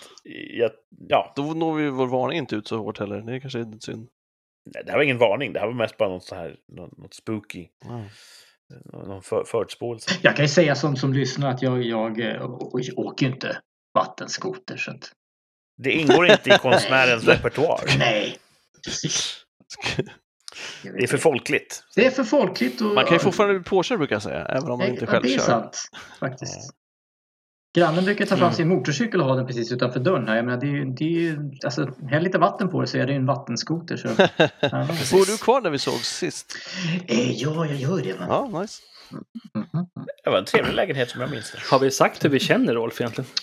Ja, 0.53 0.69
ja, 1.09 1.33
Då 1.35 1.43
når 1.43 1.75
vi 1.75 1.89
vår 1.89 2.07
varning 2.07 2.37
inte 2.37 2.55
ut 2.55 2.67
så 2.67 2.77
hårt 2.77 2.99
heller. 2.99 3.21
Det 3.21 3.35
är 3.35 3.39
kanske 3.39 3.59
är 3.59 3.79
synd. 3.79 4.07
Nej, 4.73 4.83
det 4.85 4.91
här 4.91 4.97
var 4.97 5.03
ingen 5.03 5.17
varning. 5.17 5.53
Det 5.53 5.59
här 5.59 5.67
var 5.67 5.73
mest 5.73 5.97
bara 5.97 6.09
något, 6.09 6.23
så 6.23 6.35
här, 6.35 6.55
något, 6.67 6.97
något 6.97 7.13
spooky. 7.13 7.67
Ja. 7.83 8.03
Någon 8.93 9.21
för, 9.21 9.43
förutspåelse. 9.43 10.11
Jag 10.21 10.35
kan 10.35 10.45
ju 10.45 10.49
säga 10.49 10.75
som, 10.75 10.95
som 10.95 11.13
lyssnar 11.13 11.49
att 11.51 11.61
jag, 11.61 11.83
jag, 11.83 12.19
å- 12.41 12.79
åker 12.95 13.25
ju 13.25 13.31
inte 13.31 13.57
vattenskoter. 13.93 14.77
Så 14.77 14.91
att, 14.91 15.11
Det 15.77 15.91
ingår 15.91 16.27
inte 16.31 16.49
i 16.49 16.57
konstnärens 16.61 17.23
repertoar. 17.27 17.81
nej, 17.99 18.37
precis. 18.85 19.43
Jag 20.83 20.93
Det 20.93 21.03
är 21.03 21.07
för 21.07 21.17
folkligt. 21.17 21.83
det 21.95 22.05
är 22.05 22.11
för 22.11 22.23
folkligt. 22.23 22.81
Och, 22.81 22.87
Man 22.95 23.05
kan 23.05 23.13
ju 23.13 23.19
fortfarande 23.19 23.59
bli 23.59 23.63
påkörd 23.69 23.97
brukar 23.97 24.15
jag 24.15 24.23
säga, 24.23 24.45
även 24.45 24.71
om 24.71 24.79
man 24.79 24.87
inte 24.87 25.05
själv 25.07 25.23
Det 25.23 25.33
är 25.33 25.37
kör. 25.37 25.45
sant, 25.45 25.77
faktiskt. 26.19 26.69
Grannen 27.77 28.05
brukar 28.05 28.25
ta 28.25 28.29
fram 28.35 28.39
Mm. 28.47 28.53
sin 28.53 28.67
motorcykel 28.67 29.21
och 29.21 29.27
ha 29.27 29.35
den 29.35 29.47
precis 29.47 29.71
utanför 29.71 29.99
dörren. 29.99 30.27
Här. 30.27 30.35
Jag 30.35 30.45
menar, 30.45 30.59
det 30.59 30.67
är, 30.67 30.71
ju- 30.71 30.85
det 30.85 31.03
är, 31.03 31.09
ju- 31.09 31.37
alltså, 31.65 31.89
häll 32.09 32.23
lite 32.23 32.37
vatten 32.37 32.69
på 32.69 32.81
det 32.81 32.87
så 32.87 32.97
är 32.97 33.05
det 33.05 33.11
ju 33.11 33.17
en 33.17 33.25
vattenskoter. 33.25 33.97
Så. 33.97 34.07
Ja. 34.59 34.87
Bor 35.11 35.25
du 35.31 35.37
kvar 35.37 35.61
där 35.61 35.69
vi 35.69 35.79
såg 35.79 35.93
sist? 35.93 36.57
Eh, 37.07 37.31
ja, 37.31 37.65
jag 37.65 37.75
gör 37.75 38.01
det. 38.01 38.19
Man. 38.19 38.27
Ja, 38.53 38.61
nice. 38.61 38.81
Mhm. 39.55 39.85
Det 40.23 40.29
var 40.29 40.37
en 40.37 40.45
trevlig 40.45 40.73
lägenhet 40.73 41.09
som 41.09 41.21
jag 41.21 41.29
minns 41.31 41.51
det. 41.51 41.59
Har 41.71 41.79
vi 41.79 41.91
sagt 41.91 42.25
hur 42.25 42.29
vi 42.29 42.39
känner 42.39 42.73
Rolf 42.73 43.01
egentligen? 43.01 43.29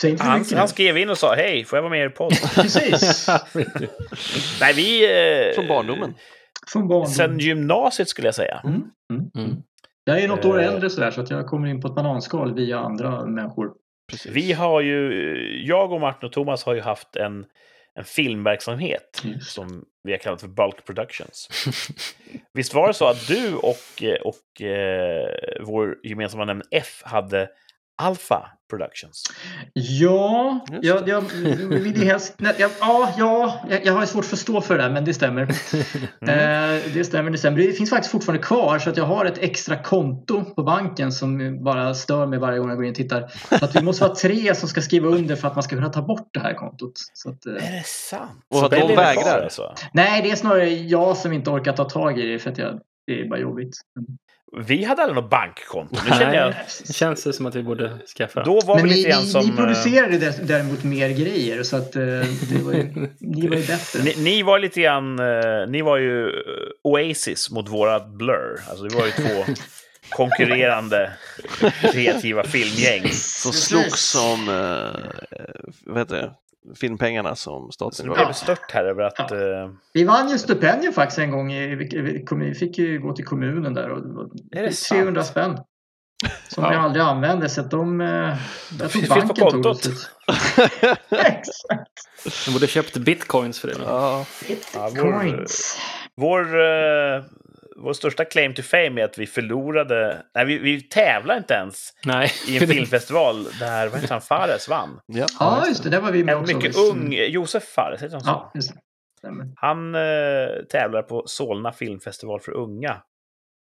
För 0.00 0.18
Han, 0.24 0.44
han 0.54 0.68
skrev 0.68 0.98
in 0.98 1.10
och 1.10 1.18
sa 1.18 1.34
hej, 1.34 1.64
får 1.64 1.76
jag 1.76 1.82
vara 1.82 1.90
med 1.90 1.98
i 2.00 2.02
er 2.02 2.08
podd? 2.08 2.32
Precis. 2.54 3.28
Nej, 4.60 4.72
vi... 4.74 5.04
Eh, 5.48 5.54
Från 5.54 5.68
barndomen. 5.68 6.14
Från 6.72 6.88
barn. 6.88 7.08
Sen 7.08 7.38
gymnasiet 7.38 8.08
skulle 8.08 8.28
jag 8.28 8.34
säga. 8.34 8.60
Mm. 8.64 8.82
Mm. 9.38 9.56
Mm. 10.06 10.18
Jag 10.18 10.24
är 10.24 10.28
något 10.28 10.44
år 10.44 10.60
Eh. 10.60 10.66
äldre 10.66 10.90
sådär 10.90 11.10
så 11.10 11.20
att 11.20 11.30
jag 11.30 11.46
kommer 11.46 11.68
in 11.68 11.80
på 11.80 11.88
ett 11.88 11.94
bananskal 11.94 12.54
via 12.54 12.78
andra 12.78 13.26
människor. 13.26 13.72
Precis. 14.10 14.32
Vi 14.32 14.52
har 14.52 14.80
ju, 14.80 15.12
jag 15.66 15.92
och 15.92 16.00
Martin 16.00 16.26
och 16.26 16.32
Thomas 16.32 16.64
har 16.64 16.74
ju 16.74 16.80
haft 16.80 17.16
en, 17.16 17.44
en 17.94 18.04
filmverksamhet 18.04 19.22
Just. 19.24 19.50
som 19.52 19.84
vi 20.02 20.12
har 20.12 20.18
kallat 20.18 20.40
för 20.40 20.48
Bulk 20.48 20.84
Productions. 20.86 21.48
Visst 22.52 22.74
var 22.74 22.88
det 22.88 22.94
så 22.94 23.06
att 23.06 23.28
du 23.28 23.54
och, 23.54 24.02
och 24.24 24.62
eh, 24.62 25.28
vår 25.60 25.96
gemensamma 26.02 26.44
nämnd 26.44 26.62
F 26.70 27.02
hade 27.04 27.48
Alpha 27.96 28.50
Productions? 28.70 29.24
Ja, 29.72 30.60
jag, 30.82 31.08
jag 31.08 31.20
vill 31.68 31.96
ju 31.96 32.04
helst... 32.04 32.34
Nej, 32.38 32.54
jag, 32.58 32.70
ja, 32.80 33.14
ja 33.18 33.60
jag, 33.70 33.86
jag 33.86 33.92
har 33.92 34.06
svårt 34.06 34.24
för 34.24 34.36
att 34.36 34.40
stå 34.40 34.60
för 34.60 34.76
det 34.76 34.82
där, 34.82 34.90
men 34.90 35.04
det 35.04 35.14
stämmer. 35.14 35.42
Mm. 35.42 35.56
Eh, 36.36 36.82
det 36.94 37.04
stämmer, 37.04 37.30
det 37.30 37.38
stämmer. 37.38 37.58
Det 37.58 37.72
finns 37.72 37.90
faktiskt 37.90 38.12
fortfarande 38.12 38.42
kvar 38.42 38.78
så 38.78 38.90
att 38.90 38.96
jag 38.96 39.04
har 39.04 39.24
ett 39.24 39.38
extra 39.38 39.82
konto 39.82 40.44
på 40.44 40.62
banken 40.62 41.12
som 41.12 41.64
bara 41.64 41.94
stör 41.94 42.26
mig 42.26 42.38
varje 42.38 42.58
gång 42.58 42.68
jag 42.68 42.76
går 42.76 42.84
in 42.84 42.90
och 42.90 42.96
tittar. 42.96 43.32
Så 43.58 43.64
att 43.64 43.76
vi 43.76 43.82
måste 43.82 44.04
vara 44.04 44.14
tre 44.14 44.54
som 44.54 44.68
ska 44.68 44.82
skriva 44.82 45.08
under 45.08 45.36
för 45.36 45.48
att 45.48 45.54
man 45.54 45.62
ska 45.62 45.76
kunna 45.76 45.88
ta 45.88 46.02
bort 46.02 46.28
det 46.32 46.40
här 46.40 46.54
kontot. 46.54 46.92
Så 47.12 47.30
att, 47.30 47.46
eh, 47.46 47.52
Är 47.52 47.72
det 47.72 47.86
sant? 47.86 48.44
Och 48.48 48.56
Så 48.56 48.64
att 48.64 48.70
de 48.70 48.96
vägrar. 48.96 49.42
Alltså. 49.42 49.74
nej, 49.92 50.22
det 50.22 50.30
är 50.30 50.36
snarare 50.36 50.70
jag 50.70 51.16
som 51.16 51.32
inte 51.32 51.50
orkar 51.50 51.72
ta 51.72 51.84
tag 51.84 52.20
i 52.20 52.32
det 52.32 52.38
för 52.38 52.50
att 52.50 52.58
jag, 52.58 52.80
det 53.06 53.20
är 53.20 53.28
bara 53.28 53.40
jobbigt. 53.40 53.76
Vi 54.52 54.84
hade 54.84 55.02
aldrig 55.02 55.22
något 55.22 55.30
bankkonto. 55.30 55.96
Nu 56.04 56.10
känner 56.10 56.34
jag, 56.34 56.54
det 56.86 56.92
känns 56.92 57.24
det 57.24 57.32
som 57.32 57.46
att 57.46 57.54
vi 57.54 57.62
borde 57.62 57.98
skaffa. 58.16 58.44
då 58.44 58.60
var 58.60 58.76
Men 58.76 58.84
vi 58.84 58.90
ni, 58.90 58.96
lite 58.96 59.20
ni, 59.20 59.26
som... 59.26 59.44
ni 59.46 59.50
eh, 59.50 59.56
producerade 59.56 60.34
däremot 60.42 60.84
mer 60.84 61.08
grejer 61.08 61.62
så 61.62 61.76
att 61.76 61.96
eh, 61.96 62.02
det 62.02 62.62
var 62.62 62.72
ju, 62.72 63.08
ni 63.18 63.48
var 63.48 63.56
ju 63.56 63.66
bättre. 63.66 64.02
Ni, 64.02 64.14
ni 64.18 64.42
var 64.42 64.58
lite 64.58 64.80
grann, 64.80 65.18
eh, 65.18 65.68
ni 65.68 65.82
var 65.82 65.96
ju 65.96 66.30
Oasis 66.82 67.50
mot 67.50 67.68
våra 67.68 68.00
Blur. 68.00 68.60
Alltså 68.68 68.84
det 68.84 68.96
var 68.96 69.06
ju 69.06 69.12
två 69.12 69.52
konkurrerande 70.10 71.12
kreativa 71.92 72.44
filmgäng. 72.44 73.08
Som 73.12 73.52
slogs 73.52 74.14
om, 74.14 74.46
vad 75.84 75.98
heter 75.98 76.16
det, 76.16 76.30
filmpengarna 76.74 77.36
som 77.36 77.66
Så 77.66 77.72
staten 77.72 78.04
blev 78.06 78.16
Ja. 78.16 78.20
jag 78.22 78.28
bestört 78.28 78.70
här 78.72 78.84
över 78.84 79.02
att... 79.02 79.14
Ja. 79.30 79.36
eh, 79.36 79.70
Vi 79.92 80.04
vann 80.04 80.28
ju 80.28 80.38
stipendium 80.38 80.92
faktiskt 80.92 81.18
en 81.18 81.30
gång. 81.30 81.52
I, 81.52 81.74
vi- 81.74 82.54
fick 82.54 82.78
ju 82.78 82.98
gå 82.98 83.12
till 83.12 83.24
kommunen 83.24 83.74
där 83.74 83.90
och 83.90 83.98
Är 84.50 84.62
det 84.62 84.72
300 84.72 85.22
sant? 85.22 85.30
spänn. 85.30 85.58
Som 86.48 86.64
Ja. 86.64 86.70
vi 86.70 86.76
aldrig 86.76 87.04
använde 87.04 87.48
så 87.48 87.60
att 87.60 87.70
de... 87.70 88.00
eh, 88.00 88.06
Jag 88.80 88.90
finns 88.90 89.08
tror 89.08 89.20
på 89.20 89.26
banken 89.26 89.50
tog 89.50 89.62
kontot. 89.64 89.82
det. 89.82 90.96
Exakt. 91.10 92.46
De 92.46 92.52
borde 92.52 92.66
köpt 92.66 92.96
bitcoins 92.96 93.60
för 93.60 93.68
det. 93.68 93.74
Ja, 93.84 94.24
Ja, 94.74 94.90
vår- 94.94 95.20
Coins. 95.20 95.78
Vår, 96.16 96.40
eh, 96.60 97.22
vår 97.78 97.92
största 97.92 98.24
claim 98.24 98.54
to 98.54 98.62
fame 98.62 99.00
är 99.00 99.04
att 99.04 99.18
vi 99.18 99.26
förlorade... 99.26 100.22
Nej, 100.34 100.44
vi, 100.44 100.58
vi 100.58 100.80
tävlar 100.82 101.36
inte 101.36 101.54
ens 101.54 101.92
Nej. 102.04 102.30
i 102.48 102.58
en 102.58 102.66
filmfestival 102.68 103.44
där, 103.44 103.88
vad 103.88 104.00
heter 104.00 104.14
han, 104.14 104.22
Fares 104.22 104.68
vann. 104.68 105.00
ja. 105.06 105.26
Ja, 105.40 105.64
just 105.68 105.82
det. 105.82 105.90
Där 105.90 106.00
var 106.00 106.10
vi 106.12 106.24
med 106.24 106.34
En 106.34 106.40
också. 106.40 106.56
mycket 106.56 106.76
ung, 106.76 107.12
Josef 107.12 107.64
Fares, 107.64 108.02
heter 108.02 108.12
han 108.14 108.20
så? 108.20 108.28
Ja, 108.30 108.52
just 108.54 108.74
det. 108.74 108.80
Han 109.56 109.94
eh, 109.94 110.48
tävlar 110.70 111.02
på 111.02 111.22
Solna 111.26 111.72
filmfestival 111.72 112.40
för 112.40 112.52
unga. 112.52 113.02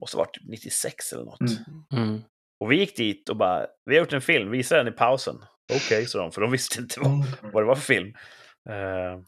Måste 0.01 0.17
ha 0.17 0.23
varit 0.23 0.33
typ 0.33 0.47
96 0.49 1.13
eller 1.13 1.23
något. 1.23 1.39
Mm. 1.41 2.03
Mm. 2.07 2.21
Och 2.59 2.71
vi 2.71 2.75
gick 2.79 2.97
dit 2.97 3.29
och 3.29 3.37
bara, 3.37 3.65
vi 3.85 3.95
har 3.95 3.99
gjort 4.03 4.13
en 4.13 4.21
film, 4.21 4.51
visa 4.51 4.77
den 4.77 4.87
i 4.87 4.91
pausen. 4.91 5.35
Okej, 5.73 6.05
sa 6.05 6.19
de, 6.19 6.31
för 6.31 6.41
de 6.41 6.51
visste 6.51 6.79
inte 6.81 6.99
vad, 6.99 7.11
vad 7.53 7.63
det 7.63 7.67
var 7.67 7.75
för 7.75 7.81
film. 7.81 8.13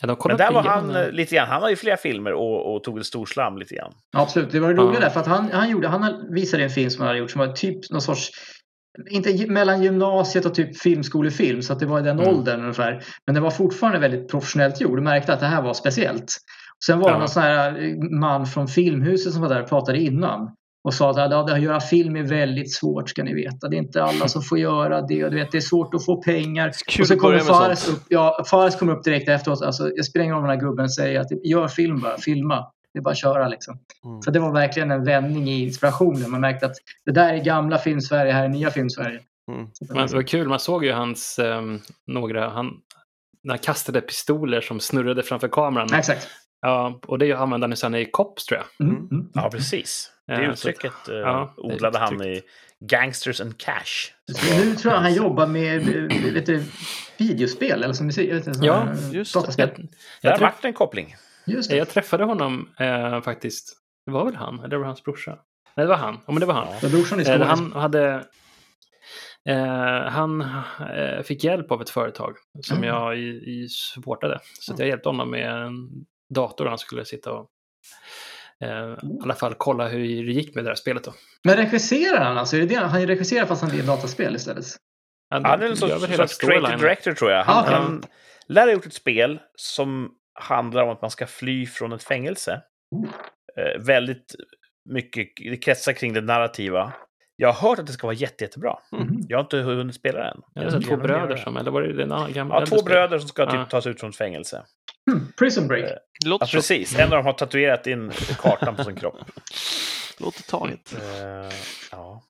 Ja, 0.01 0.17
men 0.27 0.37
där 0.37 0.51
var 0.51 0.63
han 0.63 0.87
den. 0.87 1.03
eh, 1.05 1.11
lite 1.11 1.35
grann, 1.35 1.47
han 1.47 1.61
har 1.61 1.69
ju 1.69 1.75
flera 1.75 1.97
filmer 1.97 2.33
och, 2.33 2.75
och 2.75 2.83
tog 2.83 2.99
ett 2.99 3.05
storslam 3.05 3.57
lite 3.57 3.75
grann. 3.75 3.93
Absolut, 4.17 4.51
det 4.51 4.59
var 4.59 4.67
det 4.69 4.73
roliga 4.81 4.93
Ja. 4.93 4.99
där 4.99 5.09
för 5.09 5.19
att 5.19 5.27
han, 5.27 5.49
han, 5.51 5.69
gjorde, 5.69 5.87
han 5.87 6.33
visade 6.33 6.63
en 6.63 6.69
film 6.69 6.89
som 6.89 7.01
han 7.01 7.07
hade 7.07 7.19
gjort 7.19 7.31
som 7.31 7.39
var 7.39 7.47
typ 7.47 7.89
någon 7.91 8.01
sorts 8.01 8.29
inte 9.09 9.47
mellan 9.51 9.83
gymnasiet 9.83 10.45
och 10.45 10.55
typ 10.55 10.77
filmskolefilm 10.81 11.61
så 11.61 11.73
att 11.73 11.79
det 11.79 11.85
var 11.85 11.99
i 11.99 12.03
den 12.03 12.19
Mm. 12.19 12.35
åldern 12.35 12.61
ungefär. 12.61 13.03
Men 13.25 13.35
det 13.35 13.41
var 13.41 13.51
fortfarande 13.51 13.99
väldigt 13.99 14.31
professionellt 14.31 14.81
gjord. 14.81 14.97
Du 14.97 15.01
märkte 15.01 15.33
att 15.33 15.39
det 15.39 15.45
här 15.45 15.61
var 15.61 15.73
speciellt. 15.73 16.25
Sen 16.85 16.99
var 16.99 17.07
det 17.09 17.13
Ja. 17.13 17.19
någon 17.19 17.29
sån 17.29 17.43
här 17.43 17.83
eh, 17.83 18.19
man 18.19 18.45
från 18.45 18.67
Filmhuset 18.67 19.33
som 19.33 19.41
var 19.41 19.49
där 19.49 19.61
och 19.63 19.69
pratade 19.69 19.97
innan. 19.99 20.55
Och 20.83 20.93
sa 20.93 21.09
att 21.09 21.17
ja, 21.17 21.43
det 21.43 21.53
att 21.53 21.61
göra 21.61 21.79
film 21.79 22.15
är 22.15 22.23
väldigt 22.23 22.73
svårt 22.73 23.09
ska 23.09 23.23
ni 23.23 23.33
veta. 23.33 23.67
Det 23.67 23.75
är 23.75 23.77
inte 23.77 24.03
alla 24.03 24.27
som 24.27 24.41
får 24.41 24.59
göra 24.59 25.01
det. 25.01 25.25
Och 25.25 25.31
du 25.31 25.37
vet, 25.37 25.51
det 25.51 25.57
är 25.57 25.61
svårt 25.61 25.93
att 25.93 26.05
få 26.05 26.21
pengar. 26.21 26.71
Kul 26.87 27.01
och 27.01 27.07
så 27.07 27.19
kommer 27.19 27.39
Fares 27.39 27.89
upp, 27.89 28.03
ja, 28.07 28.43
Fares 28.49 28.75
kommer 28.75 28.93
upp 28.93 29.03
direkt 29.03 29.29
efteråt. 29.29 29.61
Alltså, 29.61 29.91
jag 29.95 30.05
spelar 30.05 30.23
ingen 30.23 30.35
roll 30.35 30.43
om 30.43 30.49
den 30.49 30.59
här 30.59 30.65
gubben 30.65 30.89
säger 30.89 31.19
att 31.19 31.27
gör 31.43 31.67
film 31.67 31.99
bara, 31.99 32.17
filma. 32.17 32.67
Det 32.93 32.99
är 32.99 33.03
bara 33.03 33.11
att 33.11 33.17
köra 33.17 33.47
liksom. 33.47 33.79
Mm. 34.05 34.21
Så 34.21 34.31
det 34.31 34.39
var 34.39 34.53
verkligen 34.53 34.91
en 34.91 35.03
vändning 35.03 35.49
i 35.49 35.63
inspirationen. 35.63 36.31
Man 36.31 36.41
märkte 36.41 36.65
att 36.65 36.75
det 37.05 37.11
där 37.11 37.33
är 37.33 37.43
gamla 37.43 37.77
filmsverige, 37.77 38.31
här 38.31 38.43
är 38.43 38.49
nya 38.49 38.71
filmsverige. 38.71 39.19
Mm. 39.51 39.67
Så 39.73 39.85
det 39.85 39.93
Men 39.93 40.01
var 40.01 40.07
det 40.07 40.15
var 40.15 40.23
kul, 40.23 40.47
man 40.47 40.59
såg 40.59 40.85
ju 40.85 40.91
hans 40.91 41.39
ehm, 41.39 41.79
några, 42.07 42.49
han, 42.49 42.73
när 43.43 43.53
han 43.53 43.59
kastade 43.59 44.01
pistoler 44.01 44.61
som 44.61 44.79
snurrade 44.79 45.23
framför 45.23 45.47
kameran. 45.47 45.93
Exakt. 45.93 46.27
Ja, 46.61 46.99
och 47.07 47.19
det 47.19 47.33
använde 47.33 47.63
han 47.63 47.71
ju 47.71 47.75
sen 47.75 47.95
i 47.95 48.05
Cops 48.05 48.45
tror 48.45 48.59
jag. 48.59 48.87
Mm. 48.87 49.07
Mm. 49.11 49.29
Ja, 49.33 49.49
precis. 49.51 50.11
Det 50.37 50.43
Ja, 50.43 50.49
att- 50.51 50.53
uttrycket 50.57 51.07
eh, 51.09 51.15
ja, 51.15 51.53
det 51.55 51.61
odlade 51.61 51.99
han 51.99 52.21
i 52.23 52.41
Gangsters 52.79 53.41
and 53.41 53.57
Cash. 53.57 54.11
Nu 54.59 54.75
tror 54.75 54.93
jag 54.93 55.01
han 55.01 55.13
jobbar 55.13 55.47
med 55.47 55.75
eh, 56.11 56.33
vet 56.33 56.45
du, 56.45 56.63
videospel 57.17 57.83
eller 57.83 57.93
som 57.93 58.09
jag 58.09 58.15
vet 58.45 58.63
Ja, 58.63 58.87
just 59.11 59.33
dataspel. 59.33 59.69
Jag, 59.75 59.77
Där 59.77 59.87
jag, 60.21 60.39
träff, 60.39 60.41
vart 60.53 60.61
det 60.61 60.67
en 60.67 60.73
koppling. 60.73 61.15
Just 61.45 61.69
det. 61.69 61.77
jag 61.77 61.89
träffade 61.89 62.23
honom 62.23 62.69
eh, 62.79 63.21
faktiskt. 63.21 63.77
Det 64.05 64.11
var 64.11 64.25
väl 64.25 64.35
han, 64.35 64.59
eller 64.59 64.67
det 64.67 64.77
var 64.77 64.85
hans 64.85 65.03
brorsa? 65.03 65.37
Nej, 65.75 65.85
det 65.85 65.89
var 65.89 65.97
han. 65.97 66.13
Ja, 66.25 66.31
men 66.33 66.39
det 66.39 66.45
var 66.45 66.53
han. 66.53 66.67
Ja. 66.71 66.77
Ja. 66.81 66.89
Brorsan 66.89 67.19
är 67.19 67.23
Eh, 67.23 67.31
skådis. 67.33 67.47
han 67.47 67.71
hade... 67.73 68.25
Eh, 69.49 70.09
han 70.11 70.41
eh, 70.95 71.21
fick 71.23 71.43
hjälp 71.43 71.71
av 71.71 71.81
ett 71.81 71.89
företag 71.89 72.35
som 72.61 72.77
Mm. 72.77 72.89
jag 72.89 73.17
i, 73.17 73.21
i 73.29 73.67
supportade. 73.69 74.39
Så 74.59 74.73
att 74.73 74.79
jag 74.79 74.87
hjälpte 74.87 75.09
honom 75.09 75.31
med 75.31 75.51
en 75.51 75.89
dator 76.35 76.65
han 76.65 76.77
skulle 76.77 77.05
sitta 77.05 77.31
och 77.33 77.47
eh, 78.61 78.69
i 78.69 79.19
alla 79.23 79.35
fall 79.35 79.53
kolla 79.57 79.87
hur 79.87 79.99
det 80.25 80.31
gick 80.31 80.55
med 80.55 80.63
det 80.63 80.69
där 80.69 80.75
spelet. 80.75 81.03
Då. 81.03 81.13
Men 81.43 81.55
regisserar 81.55 82.23
han 82.23 82.37
alltså? 82.37 82.55
Är 82.55 82.59
det 82.59 82.65
det? 82.65 82.75
Han 82.75 83.07
regisserar 83.07 83.45
fast 83.45 83.61
han 83.61 83.71
blir 83.71 83.83
dataspel 83.83 84.35
istället? 84.35 84.65
Han, 85.29 85.45
Han 85.45 85.61
är 85.61 85.65
en 85.65 85.77
sorts, 85.77 86.37
creative 86.37 86.77
director 86.77 87.11
tror 87.11 87.31
jag. 87.31 87.43
Han, 87.43 87.55
Ah, 87.57 87.61
okej. 87.61 87.73
han 87.73 88.03
lär 88.47 88.61
ha 88.65 88.71
gjort 88.73 88.85
ett 88.85 88.93
spel 88.93 89.39
som 89.55 90.11
handlar 90.39 90.83
om 90.83 90.89
att 90.89 91.01
man 91.01 91.11
ska 91.11 91.27
fly 91.27 91.65
från 91.65 91.91
ett 91.93 92.03
fängelse. 92.03 92.61
Oh. 92.95 93.09
Eh, 93.57 93.81
väldigt 93.85 94.35
mycket, 94.89 95.27
det 95.37 95.57
kretsar 95.57 95.93
kring 95.93 96.13
det 96.13 96.21
narrativa. 96.21 96.93
Jag 97.41 97.53
har 97.53 97.69
hört 97.69 97.79
att 97.79 97.87
det 97.87 97.93
ska 97.93 98.07
vara 98.07 98.15
jätte, 98.15 98.43
jättebra. 98.43 98.77
Mm. 98.91 99.07
Jag 99.29 99.37
har 99.37 99.41
inte 99.43 99.57
hunnit 99.57 99.95
spela 99.95 100.19
det 100.19 100.25
än. 100.29 100.41
Ja, 100.53 100.61
det 100.61 100.67
är 100.67 100.73
Jag 100.73 100.83
två 100.85 100.97
bröder 100.97 101.35
som, 101.37 101.57
eller 101.57 101.71
var 101.71 101.81
det 101.81 102.03
en 102.03 102.11
annan 102.11 102.27
det. 102.27 102.33
gammal 102.33 102.61
Ja, 102.61 102.65
två 102.65 102.75
spel? 102.77 102.85
bröder 102.85 103.19
som 103.19 103.27
ska 103.27 103.45
typ 103.45 103.53
Ja. 103.55 103.65
tas 103.65 103.87
ut 103.87 103.99
från 103.99 104.13
fängelse. 104.13 104.63
Hmm. 105.11 105.31
Prison 105.39 105.67
Break. 105.67 105.83
Eh, 105.83 105.89
Det 105.89 106.29
Ja, 106.29 106.37
precis. 106.51 106.95
En 106.99 107.03
av 107.03 107.09
dem 107.09 107.25
har 107.25 107.33
tatuerat 107.33 107.87
in 107.87 108.11
kartan 108.39 108.75
på 108.75 108.83
sin 108.83 108.95
kropp. 108.95 109.15
Låter 110.19 110.43
taget. 110.43 110.93
Eh, 110.93 111.57
ja. 111.91 112.23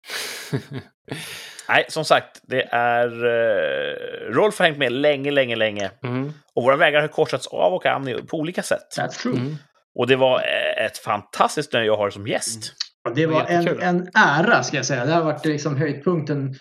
Nej, 1.69 1.85
som 1.89 2.05
sagt, 2.05 2.41
det 2.43 2.67
är... 2.71 3.25
Uh, 3.25 4.33
Rolf 4.33 4.59
har 4.59 4.65
hängt 4.65 4.77
med 4.77 4.91
länge, 4.91 5.31
länge, 5.31 5.55
länge. 5.55 5.91
Mm, 6.03 6.33
Och 6.55 6.63
våra 6.63 6.75
vägar 6.75 7.01
har 7.01 7.07
korsats 7.07 7.47
av 7.47 7.73
och 7.73 7.85
an 7.85 8.19
på 8.29 8.37
olika 8.37 8.63
sätt. 8.63 8.87
That's 8.97 9.09
true. 9.21 9.35
mm. 9.37 9.55
Och 9.95 10.07
det 10.07 10.15
var 10.15 10.39
eh, 10.39 10.85
ett 10.85 10.97
fantastiskt 10.97 11.73
nöje 11.73 11.91
att 11.91 11.97
ha 11.97 12.05
dig 12.05 12.11
som 12.11 12.27
gäst. 12.27 12.73
Ja, 13.03 13.11
det 13.15 13.25
var 13.25 13.45
en, 13.47 13.81
en 13.81 14.07
ära 14.13 14.63
ska 14.63 14.77
jag 14.77 14.85
säga. 14.85 15.05
Det 15.05 15.13
har 15.13 15.23
varit 15.23 15.45
liksom 15.45 15.77
höjdpunkten 15.77 16.53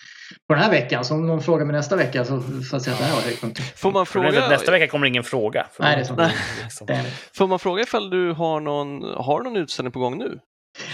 på 0.49 0.55
den 0.55 0.63
här 0.63 0.71
veckan. 0.71 1.05
Så 1.05 1.15
om 1.15 1.27
någon 1.27 1.43
frågar 1.43 1.65
mig 1.65 1.77
nästa 1.77 1.97
vecka 1.97 2.25
så 2.25 2.41
får 2.41 2.55
jag 2.73 2.83
säga 2.83 2.95
att 2.95 3.01
det 3.01 3.07
här 3.07 3.15
var 3.15 3.23
höjdpunkten. 3.23 3.65
Får 3.77 3.93
man 3.93 4.07
fråga, 4.07 4.49
nästa 4.49 4.71
vecka 4.71 4.87
kommer 4.87 5.07
ingen 5.07 5.25
fråga. 5.25 5.67
Nej, 5.79 5.97
det 5.97 6.03
är 6.03 6.05
sant. 6.05 6.21
liksom. 6.63 6.87
Får 7.35 7.47
man 7.47 7.59
fråga 7.59 7.83
ifall 7.83 8.11
du 8.11 8.33
har 8.33 8.61
någon, 8.61 9.03
har 9.03 9.43
någon 9.43 9.57
utställning 9.57 9.93
på 9.93 9.99
gång 9.99 10.19
nu? 10.19 10.39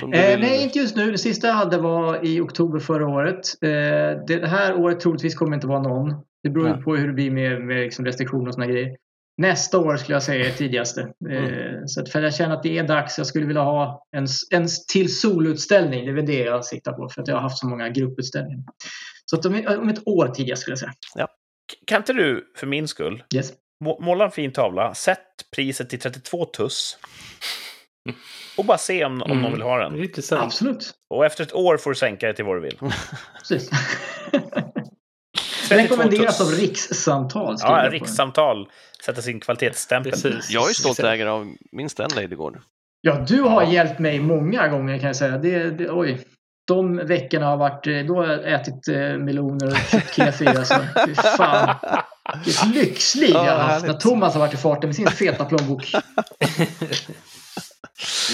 Eh, 0.03 0.39
nej, 0.39 0.63
inte 0.63 0.79
just 0.79 0.97
nu. 0.97 1.13
Det 1.13 1.19
sista 1.19 1.47
jag 1.47 1.55
hade 1.55 1.79
var 1.79 2.25
i 2.25 2.41
oktober 2.41 2.79
förra 2.79 3.09
året. 3.09 3.63
Eh, 3.63 3.69
det 4.27 4.47
här 4.47 4.75
året 4.75 5.01
troligtvis 5.01 5.35
kommer 5.35 5.55
inte 5.55 5.67
vara 5.67 5.83
någon. 5.83 6.15
Det 6.43 6.51
beror 6.51 6.69
ju 6.69 6.83
på 6.83 6.97
hur 6.97 7.07
det 7.07 7.13
blir 7.13 7.31
med, 7.31 7.61
med 7.61 7.77
liksom 7.77 8.05
restriktioner 8.05 8.49
och 8.49 8.55
såna 8.55 8.67
grejer. 8.67 8.97
Nästa 9.39 9.79
år 9.79 9.97
skulle 9.97 10.15
jag 10.17 10.23
säga 10.23 10.47
är 10.47 10.51
tidigaste. 10.53 11.01
Eh, 11.31 11.37
Mm. 11.45 11.89
så 11.89 12.01
att 12.01 12.09
för 12.09 12.23
jag 12.23 12.35
känner 12.35 12.55
att 12.57 12.63
det 12.63 12.79
är 12.79 12.83
dags. 12.85 13.19
Jag 13.19 13.27
skulle 13.27 13.47
vilja 13.47 13.63
ha 13.63 14.07
en, 14.17 14.27
en 14.51 14.69
till 14.93 15.17
solutställning. 15.19 16.05
Det 16.05 16.11
är 16.11 16.15
väl 16.15 16.27
det 16.27 16.39
jag 16.39 16.65
siktar 16.65 16.93
på 16.93 17.09
för 17.09 17.23
att 17.23 17.29
jag 17.29 17.35
har 17.35 17.43
haft 17.43 17.59
så 17.59 17.67
många 17.67 17.89
grupputställningar. 17.89 18.65
Så 19.25 19.37
att 19.37 19.47
om, 19.47 19.63
om 19.81 19.89
ett 19.89 20.07
år 20.09 20.29
tidigast 20.29 20.63
skulle 20.63 20.73
jag 20.73 20.79
säga. 20.79 20.93
Kan 21.87 21.97
inte 21.97 22.13
du, 22.13 22.53
för 22.57 22.67
min 22.67 22.89
skull, 22.89 23.23
Yes. 23.35 23.53
må- 23.85 23.99
måla 24.01 24.25
en 24.25 24.31
fin 24.31 24.53
tavla, 24.53 24.95
sätt 24.95 25.19
priset 25.57 25.91
till 25.91 25.99
32 26.01 26.45
tuss 26.45 26.99
och 28.59 28.65
bara 28.65 28.79
se 28.79 29.05
om, 29.05 29.23
om 29.23 29.31
Mm. 29.31 29.43
någon 29.43 29.53
vill 29.53 29.63
ha 29.63 29.79
Det 29.79 29.85
är 29.85 30.31
den. 30.35 30.41
Absolut. 30.41 30.91
Och 31.15 31.27
efter 31.27 31.45
ett 31.45 31.53
år 31.55 31.77
får 31.77 31.91
du 31.91 31.97
sänka 31.97 32.27
det 32.27 32.33
till 32.35 32.45
vad 32.45 32.57
du 32.57 32.61
vill. 32.61 32.79
Precis. 33.39 33.71
32 35.69 35.95
Rekommenderas 35.97 36.41
av 36.41 36.47
rikssamtal. 36.51 37.57
Ja, 37.61 37.89
rikssamtal. 37.91 38.69
Sätta 39.05 39.23
sin 39.23 39.41
kvalitetsstämpel. 39.41 40.13
Precis. 40.13 40.51
Jag 40.51 40.71
är 40.71 40.75
stolt 40.75 40.99
ägare 40.99 41.29
av 41.29 41.55
minst 41.73 42.01
en 42.01 42.11
Ladygård. 42.17 42.59
Ja, 43.01 43.25
du 43.29 43.41
har 43.41 43.63
Ja. 43.63 43.73
hjälpt 43.73 43.99
mig 43.99 44.21
många 44.21 44.69
gånger 44.69 44.99
kan 44.99 45.07
jag 45.07 45.17
säga. 45.17 45.39
Det, 45.39 45.71
det, 45.71 45.91
oj. 45.91 46.21
De 46.69 46.97
veckorna 46.97 47.47
har 47.47 47.57
varit, 47.57 47.87
eh, 47.87 47.99
då 47.99 48.17
har 48.17 48.27
jag 48.27 48.53
ätit 48.53 48.89
eh, 48.89 48.97
meloner 49.19 49.67
och 49.71 49.77
köpt 49.91 50.15
kefir. 50.17 50.49
Alltså. 50.59 50.75
Fy 51.07 51.15
fan. 51.15 51.77
Vilket 52.45 52.75
lyxliv 52.75 53.31
jag 53.35 53.47
Ja, 53.47 53.51
har 53.53 53.59
haft 53.59 53.87
när 53.87 53.95
Thomas 53.95 54.33
har 54.35 54.41
varit 54.41 54.55
i 54.55 54.57
farten 54.57 54.89
med 54.89 54.97
sin 54.97 55.07
feta 55.07 55.45
plånbok. 55.45 55.93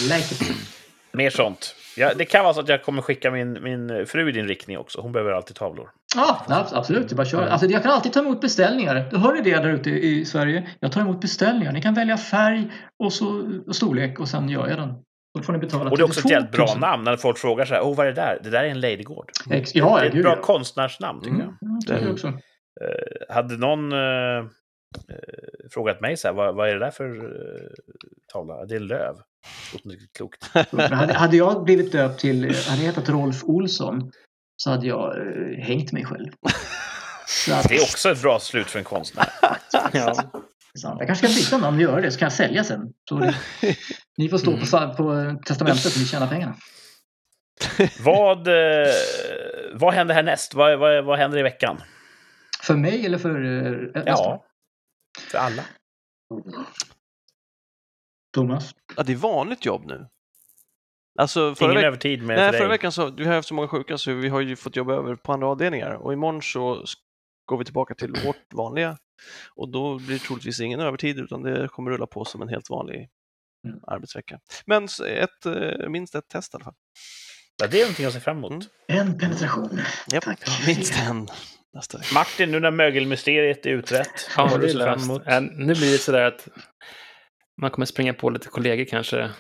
like. 0.09 0.35
Mer 1.13 1.31
sånt. 1.31 1.75
Ja, 1.97 2.13
det 2.19 2.25
kan 2.25 2.45
vara 2.45 2.55
så 2.55 2.61
att 2.61 2.69
jag 2.69 2.83
kommer 2.83 3.03
skicka 3.03 3.31
min, 3.31 3.63
min 3.63 4.07
fru 4.07 4.29
i 4.29 4.33
din 4.33 4.49
riktning 4.49 4.79
också. 4.79 5.01
Hon 5.01 5.13
behöver 5.13 5.33
alltid 5.33 5.57
tavlor. 5.57 5.91
Ja, 6.17 6.45
abs- 6.49 6.75
absolut. 6.77 7.09
Det 7.09 7.15
bara 7.15 7.27
köra. 7.27 7.51
Alltså, 7.51 7.67
jag 7.67 7.83
kan 7.83 7.93
alltid 7.93 8.13
ta 8.13 8.21
emot 8.21 8.41
beställningar. 8.41 9.09
Du 9.11 9.17
hör 9.19 9.33
ni 9.33 9.41
det 9.41 9.57
där 9.57 9.69
ute 9.69 9.91
i 9.91 10.25
Sverige? 10.25 10.69
Jag 10.81 10.93
tar 10.93 11.01
emot 11.01 11.21
beställningar. 11.21 11.73
Ni 11.73 11.83
kan 11.83 11.95
välja 11.95 12.17
färg 12.17 12.73
och, 12.99 13.13
så, 13.13 13.49
och 13.67 13.77
storlek 13.77 14.21
och 14.21 14.29
sen 14.29 14.49
gör 14.49 14.69
jag 14.69 14.79
den. 14.79 14.95
Då 15.35 15.43
får 15.43 15.53
ni 15.53 15.59
betala 15.59 15.91
Och 15.91 15.97
det 15.97 16.03
är 16.03 16.05
också 16.05 16.21
ett 16.21 16.27
32 16.27 16.33
jävligt 16.35 16.53
bra 16.53 16.67
000. 16.67 16.79
namn 16.79 17.05
när 17.05 17.17
folk 17.17 17.39
frågar 17.39 17.65
så 17.65 17.75
här, 17.75 17.83
oh, 17.83 17.97
vad 17.97 18.07
är 18.07 18.11
det 18.13 18.21
där? 18.21 18.39
Det 18.43 18.51
där 18.51 18.65
är 18.65 18.69
en 18.69 18.81
Ladygård. 18.81 19.31
Ex- 19.51 19.75
Ja, 19.75 19.97
det 19.99 20.03
är 20.03 20.07
ett 20.07 20.13
gud 20.13 20.23
bra 20.25 20.35
ja. 20.37 20.43
konstnärsnamn, 20.43 21.21
tycker 21.21 21.35
Mm, 21.35 21.47
jag. 21.61 21.71
ja, 21.71 21.81
tycker 21.95 22.03
jag 22.07 22.13
också. 22.13 22.27
Eh, 22.29 23.35
hade 23.35 23.57
någon 23.57 23.93
eh, 23.93 23.99
eh, 24.39 24.45
frågat 25.71 26.01
mig 26.01 26.17
så 26.17 26.29
här, 26.29 26.35
vad, 26.35 26.55
vad 26.55 26.69
är 26.69 26.73
det 26.75 26.79
där 26.81 26.91
för 26.91 27.17
eh, 27.17 27.69
tavla? 28.33 28.65
Det 28.67 28.75
är 28.75 28.81
löv. 28.81 29.15
Riktigt 29.85 30.13
klokt. 30.17 30.51
Hade, 31.15 31.37
jag 31.37 31.65
blivit 31.65 31.93
döpt 31.93 32.21
till, 32.21 32.43
hade 32.45 32.83
jag 32.83 32.93
hetat 32.93 33.09
Rolf 33.09 33.45
Olsson 33.45 34.13
så 34.57 34.71
hade 34.71 34.87
jag 34.87 35.17
eh, 35.17 35.65
hängt 35.65 35.93
mig 35.93 36.05
själv. 36.05 36.33
Så 37.27 37.55
att, 37.55 37.69
Det 37.69 37.77
är 37.77 37.83
också 37.83 38.11
ett 38.11 38.23
bra 38.23 38.41
slut 38.41 38.67
för 38.67 38.79
en 38.79 38.85
konstnär. 38.85 39.29
Ja. 39.93 40.97
jag 40.99 41.07
kanske 41.07 41.29
ska 41.29 41.41
byta 41.41 41.59
namn 41.59 41.77
och 41.77 41.83
göra 41.83 42.01
det 42.01 42.11
så 42.11 42.19
kan 42.19 42.27
jag 42.27 42.33
sälja 42.33 42.65
sen. 42.65 42.93
Så 43.09 43.19
det, 43.19 43.35
ni 44.17 44.29
får 44.29 44.39
stå 44.39 44.57
på, 44.57 44.95
på 44.95 45.37
testamentet 45.47 45.95
och 45.95 45.99
ni 45.99 46.07
tjänar 46.07 46.27
pengarna. 46.29 46.57
vad, 48.01 48.49
eh, 48.49 48.93
vad 49.75 49.95
händer 49.95 50.15
härnäst? 50.15 50.55
Vad, 50.55 50.79
vad, 50.79 51.05
vad 51.05 51.19
händer 51.19 51.39
i 51.39 51.43
veckan? 51.43 51.83
För 52.63 52.75
mig 52.75 53.07
eller 53.07 53.19
för 53.19 53.45
eh, 53.97 54.03
Ja, 54.07 54.45
för 55.31 55.39
alla. 55.39 55.65
Thomas? 58.33 58.75
Ja, 58.97 59.03
det 59.03 59.13
är 59.13 59.17
vanligt 59.17 59.65
jobb 59.65 59.85
nu. 59.87 60.07
Alltså 61.19 61.55
förra, 61.55 61.71
Ingen 61.71 61.83
veck- 61.83 61.87
övertid 61.87 62.23
med 62.23 62.37
Nej, 62.37 62.51
för 62.51 62.59
förra 62.59 62.69
veckan 62.69 62.93
så, 62.93 63.11
vi 63.11 63.25
har 63.25 63.35
haft 63.35 63.49
så 63.49 63.55
många 63.55 63.69
sjuka 63.69 63.99
så 63.99 64.13
vi 64.13 64.29
har 64.29 64.41
ju 64.41 64.57
fått 64.57 64.77
jobba 64.77 64.95
över 64.95 65.17
på 65.17 65.33
andra 65.33 65.47
avdelningar 65.49 65.91
och 65.91 66.13
imorgon 66.13 66.43
så 66.43 66.85
går 67.47 67.59
vi 67.59 67.65
tillbaka 67.65 67.95
till 67.95 68.15
vårt 68.25 68.55
vanliga 68.55 68.99
och 69.57 69.69
då 69.69 69.99
blir 69.99 70.19
det 70.19 70.19
troligtvis 70.25 70.61
ingen 70.61 70.81
övertid 70.81 71.19
utan 71.19 71.43
det 71.43 71.69
kommer 71.69 71.91
rulla 71.91 72.07
på 72.07 72.25
som 72.25 72.43
en 72.43 72.49
helt 72.49 72.71
vanlig 72.71 73.09
Mm. 73.67 73.79
arbetsvecka. 73.87 74.39
Men 74.67 74.85
ett, 75.09 75.47
eh, 75.47 75.89
minst 75.89 76.15
ett 76.15 76.29
test 76.29 76.55
i 76.55 76.57
alla 76.57 76.65
fall. 76.65 76.75
Ja, 77.63 77.67
det 77.67 77.81
är 77.81 77.85
någonting 77.85 78.07
att 78.07 78.13
se 78.13 78.21
fram 78.21 78.37
emot. 78.37 78.53
Mm. 78.53 78.67
En 78.89 79.19
penetration. 79.19 79.81
Japp, 80.13 80.25
Tack. 80.25 80.67
minst 80.67 80.95
en 81.09 81.29
nästa. 81.75 82.01
Martin, 82.15 82.51
nu 82.51 82.61
när 82.61 82.71
mögelmysteriet 82.71 83.67
är 83.67 83.71
utrett, 83.71 84.29
Ja, 84.37 84.43
vad 84.43 84.51
har 84.51 84.59
det 84.59 84.67
du 84.67 84.71
är 84.83 84.97
sett 84.97 85.01
fram 85.07 85.11
emot? 85.11 85.27
Äh, 85.27 85.41
nu 85.41 85.75
blir 85.75 85.93
det 85.93 85.99
sådär 85.99 86.25
att 86.25 86.49
man 87.63 87.71
kommer 87.71 87.87
springa 87.87 88.15
på 88.15 88.31
lite 88.31 88.49
kollegor 88.49 88.85
kanske. 88.85 89.31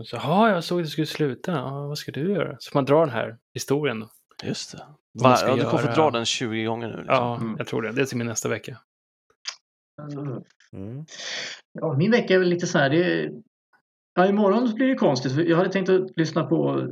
Och 0.00 0.06
så, 0.06 0.16
Jaha, 0.16 0.50
jag 0.50 0.64
såg 0.64 0.80
att 0.80 0.86
du 0.86 0.90
skulle 0.90 1.06
sluta. 1.06 1.52
Ja, 1.52 1.86
vad 1.86 1.98
ska 1.98 2.12
du 2.12 2.32
göra? 2.32 2.56
Så 2.58 2.70
man 2.74 2.84
drar 2.84 3.00
den 3.00 3.14
här 3.14 3.38
historien. 3.54 4.00
Då. 4.00 4.08
Just 4.44 4.72
det. 4.72 4.86
Va, 5.22 5.36
ja, 5.42 5.56
du 5.56 5.62
kommer 5.64 5.82
få 5.82 5.92
dra 5.92 6.10
den 6.10 6.24
20 6.26 6.64
gånger 6.64 6.88
nu. 6.88 6.96
Liksom. 6.96 7.14
Ja, 7.14 7.36
Mm. 7.36 7.54
jag 7.58 7.66
tror 7.66 7.82
det. 7.82 7.92
Det 7.92 8.00
är 8.02 8.06
till 8.06 8.18
min 8.18 8.26
nästa 8.26 8.48
vecka. 8.48 8.78
Mm. 10.72 11.04
Ja, 11.72 11.96
min 11.96 12.10
vecka 12.10 12.34
är 12.34 12.38
väl 12.38 12.48
lite 12.48 12.66
så 12.66 12.78
här. 12.78 12.90
Det 12.90 13.04
är... 13.04 13.30
ja, 14.14 14.26
imorgon 14.26 14.74
blir 14.74 14.88
det 14.88 14.94
konstigt. 14.94 15.48
Jag 15.48 15.56
hade 15.56 15.72
tänkt 15.72 15.88
att 15.88 16.16
lyssna 16.16 16.44
på 16.44 16.88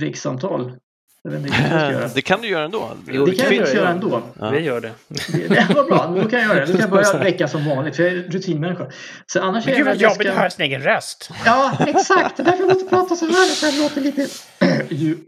rikssamtal. 0.00 0.76
Vad. 1.22 1.42
Det 2.14 2.22
kan 2.22 2.40
du 2.42 2.48
göra 2.48 2.64
ändå. 2.64 2.90
Jo, 3.06 3.26
Det 3.26 3.34
kan 3.34 3.56
jag 3.56 3.74
göra 3.74 3.88
ändå. 3.88 4.22
Ja. 4.40 4.50
Vi 4.50 4.58
gör 4.60 4.80
det. 4.80 4.92
Det, 5.08 5.48
det 5.48 5.74
var 5.74 5.84
bra, 5.84 6.06
då 6.22 6.28
kan 6.28 6.38
jag 6.40 6.48
göra 6.48 6.66
det. 6.66 6.66
Då 6.66 6.72
kan 6.72 6.80
jag 6.80 6.90
börja 6.90 7.18
vecka 7.18 7.48
som 7.48 7.64
vanligt, 7.68 7.96
för 7.96 8.02
jag 8.02 8.12
är 8.12 8.16
rutinmänniska. 8.22 8.86
Så 9.26 9.40
annars 9.42 9.64
Men 9.66 9.74
är 9.74 9.78
gud 9.78 9.86
det 9.86 9.90
vad 9.90 10.00
jobbigt 10.00 10.20
ska- 10.20 10.30
att 10.30 10.36
höra 10.38 10.50
sin 10.50 10.64
egen 10.64 10.82
röst. 10.82 11.30
Ja, 11.44 11.76
exakt. 11.86 12.36
Det 12.36 12.42
är 12.42 12.44
därför 12.44 12.58
jag 12.58 12.68
måste 12.68 12.88
prata 12.88 13.16
så 13.16 13.26
här. 13.26 13.70
Jag 13.72 13.82
låter 13.82 14.00
lite 14.00 14.26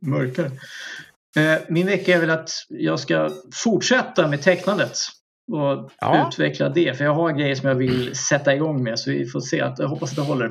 mörkare. 0.06 0.46
Eh, 1.36 1.60
Min 1.68 1.86
vecka 1.86 2.14
är 2.14 2.18
väl 2.20 2.30
att 2.30 2.50
jag 2.68 3.00
ska 3.00 3.30
fortsätta 3.54 4.28
med 4.28 4.42
tecknandet 4.42 4.98
och 5.52 5.90
Ja. 6.00 6.28
utveckla 6.28 6.68
det. 6.68 6.98
För 6.98 7.04
jag 7.04 7.14
har 7.14 7.32
grejer 7.32 7.54
som 7.54 7.68
jag 7.68 7.76
vill 7.76 8.16
sätta 8.16 8.54
igång 8.54 8.82
med 8.82 8.98
så 8.98 9.10
vi 9.10 9.26
får 9.26 9.40
se. 9.40 9.60
Att, 9.60 9.78
jag 9.78 9.88
hoppas 9.88 10.10
att 10.10 10.16
det 10.16 10.22
håller. 10.22 10.50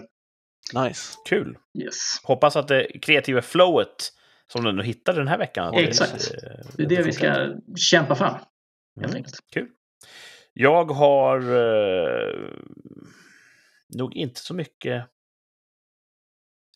Nice. 0.73 1.01
Kul. 1.29 1.57
Yes. 1.83 1.95
Hoppas 2.23 2.55
att 2.55 2.67
det 2.67 2.87
kreativa 3.01 3.41
flowet 3.41 4.11
som 4.51 4.63
du 4.63 4.71
nu 4.71 4.83
hittade 4.83 5.17
den 5.17 5.27
här 5.27 5.37
veckan. 5.37 5.73
Exakt. 5.73 6.31
eh, 6.43 6.65
Det 6.77 6.83
är 6.83 6.87
det 6.89 7.01
vi 7.03 7.11
ska 7.11 7.55
kämpa 7.77 8.15
fram. 8.15 8.33
Helt 8.33 8.45
Mm. 9.05 9.15
enkelt. 9.15 9.39
Kul. 9.53 9.67
Jag 10.53 10.85
har 10.91 11.37
eh, 11.39 12.49
nog 13.97 14.15
inte 14.15 14.39
så 14.39 14.53
mycket 14.53 15.05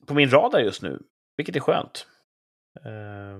på 0.08 0.14
min 0.14 0.30
radar 0.30 0.60
just 0.60 0.82
nu, 0.82 1.00
vilket 1.38 1.56
är 1.56 1.60
skönt. 1.60 2.08
Eh, 2.86 3.40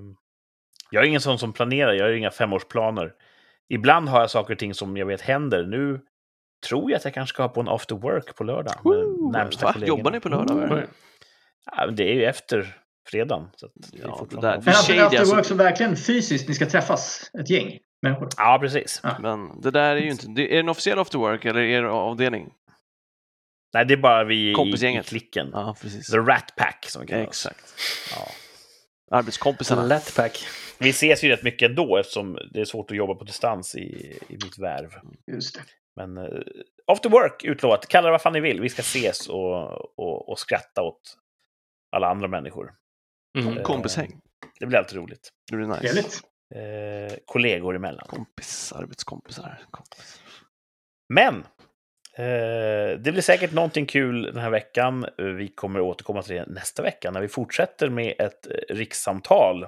jag 0.90 1.02
är 1.04 1.08
ingen 1.08 1.20
sån 1.20 1.38
som 1.38 1.52
planerar, 1.52 1.92
jag 1.92 2.04
har 2.04 2.12
inga 2.12 2.30
femårsplaner. 2.30 3.14
Ibland 3.68 4.08
har 4.08 4.20
jag 4.20 4.30
saker 4.30 4.52
och 4.52 4.58
ting 4.58 4.74
som 4.74 4.96
jag 4.96 5.06
vet 5.06 5.20
händer. 5.20 5.66
Nu 5.66 6.00
tror 6.68 6.90
jag 6.90 6.98
att 6.98 7.04
jag 7.04 7.14
kanske 7.14 7.34
ska 7.34 7.42
ha 7.42 7.48
på 7.48 7.60
en 7.60 7.68
after 7.68 7.94
work 7.96 8.36
på 8.36 8.44
lördag 8.44 8.74
närmsta 9.32 9.66
Va? 9.66 9.72
kollegorna. 9.72 9.98
Jobbar 9.98 10.10
ni 10.10 10.20
på 10.20 10.28
lördag? 10.28 10.68
Oj. 10.72 10.86
Ja, 11.76 11.86
det 11.86 12.10
är 12.10 12.14
ju 12.14 12.24
efter 12.24 12.76
fredagen. 13.10 13.48
Så 13.56 13.66
att 13.66 13.72
det 13.74 13.98
är 13.98 14.02
Ja, 14.02 14.26
det 14.30 14.40
där- 14.40 14.48
after 14.48 14.64
Men 14.64 14.74
alltså, 14.74 14.92
shady, 14.92 15.00
after 15.00 15.18
alltså- 15.18 15.34
work 15.36 15.46
så 15.46 15.54
verkligen 15.54 15.96
fysiskt, 15.96 16.48
ni 16.48 16.54
ska 16.54 16.66
träffas 16.66 17.30
ett 17.40 17.50
gäng 17.50 17.78
människor. 18.02 18.28
Ja, 18.36 18.58
precis. 18.60 19.02
Men 19.20 19.60
det 19.60 19.70
där 19.70 19.96
är 19.96 20.00
ju 20.00 20.10
inte... 20.10 20.26
Det, 20.28 20.42
är 20.42 20.48
det 20.54 20.58
en 20.60 20.68
officiell 20.68 20.98
after 20.98 21.18
work 21.18 21.44
eller 21.44 21.60
är 21.60 21.82
det 21.82 21.90
avdelning? 21.90 22.52
Nej, 23.74 23.84
det 23.84 23.94
är 23.94 23.98
bara 23.98 24.24
vi 24.24 24.34
i, 24.34 24.50
i 24.50 24.54
Kompisgänget. 24.54 25.06
klicken. 25.06 25.50
Ja, 25.52 25.76
precis. 25.82 26.06
The 26.10 26.16
Rat 26.18 26.52
Pack 26.56 26.86
som 26.88 27.00
vi 27.02 27.08
kallar 27.08 27.22
oss. 27.22 27.28
Exakt. 27.28 27.74
Ja. 28.16 28.28
Arbetskompisarna. 29.18 29.82
Lättpack. 29.82 30.46
Vi 30.78 30.90
ses 30.90 31.24
ju 31.24 31.28
rätt 31.28 31.42
mycket 31.42 31.68
ändå 31.70 31.96
eftersom 31.96 32.38
det 32.52 32.60
är 32.60 32.64
svårt 32.64 32.90
att 32.90 32.96
jobba 32.96 33.14
på 33.14 33.24
distans 33.24 33.74
i, 33.74 34.18
i 34.28 34.32
mitt 34.44 34.58
värv. 34.58 34.90
Just 35.32 35.54
det. 35.54 35.60
Men 35.96 36.18
uh, 36.18 36.40
after 36.86 37.08
work 37.10 37.44
utlovat. 37.44 37.86
Kalla 37.88 38.06
det 38.06 38.12
vad 38.12 38.22
fan 38.22 38.32
ni 38.32 38.40
vill. 38.40 38.60
Vi 38.60 38.68
ska 38.68 38.80
ses 38.82 39.28
och, 39.28 39.72
och, 40.00 40.28
och 40.28 40.38
skratta 40.38 40.82
åt 40.82 41.16
alla 41.96 42.08
andra 42.08 42.28
människor. 42.28 42.72
Mm. 43.36 43.62
Kompishäng. 43.62 44.20
Det 44.60 44.66
blir 44.66 44.78
alltid 44.78 44.98
roligt. 44.98 45.28
Det 45.50 45.56
blir 45.56 45.66
nice. 45.66 45.80
Trevligt. 45.80 46.20
Eh, 46.54 47.16
kollegor 47.24 47.76
emellan. 47.76 48.06
Kompis, 48.08 48.72
arbetskompisar. 48.72 49.58
Kompis. 49.70 50.20
Men 51.14 51.34
eh, 52.16 52.98
det 52.98 53.12
blir 53.12 53.20
säkert 53.20 53.52
någonting 53.52 53.86
kul 53.86 54.22
den 54.22 54.36
här 54.42 54.50
veckan. 54.50 55.06
Eh, 55.18 55.24
Vi 55.24 55.48
kommer 55.48 55.80
återkomma 55.80 56.22
till 56.22 56.34
det 56.36 56.46
nästa 56.46 56.82
vecka 56.82 57.10
när 57.10 57.20
vi 57.20 57.28
fortsätter 57.28 57.88
med 57.90 58.14
ett 58.18 58.46
eh, 58.46 58.74
rikssamtal. 58.74 59.66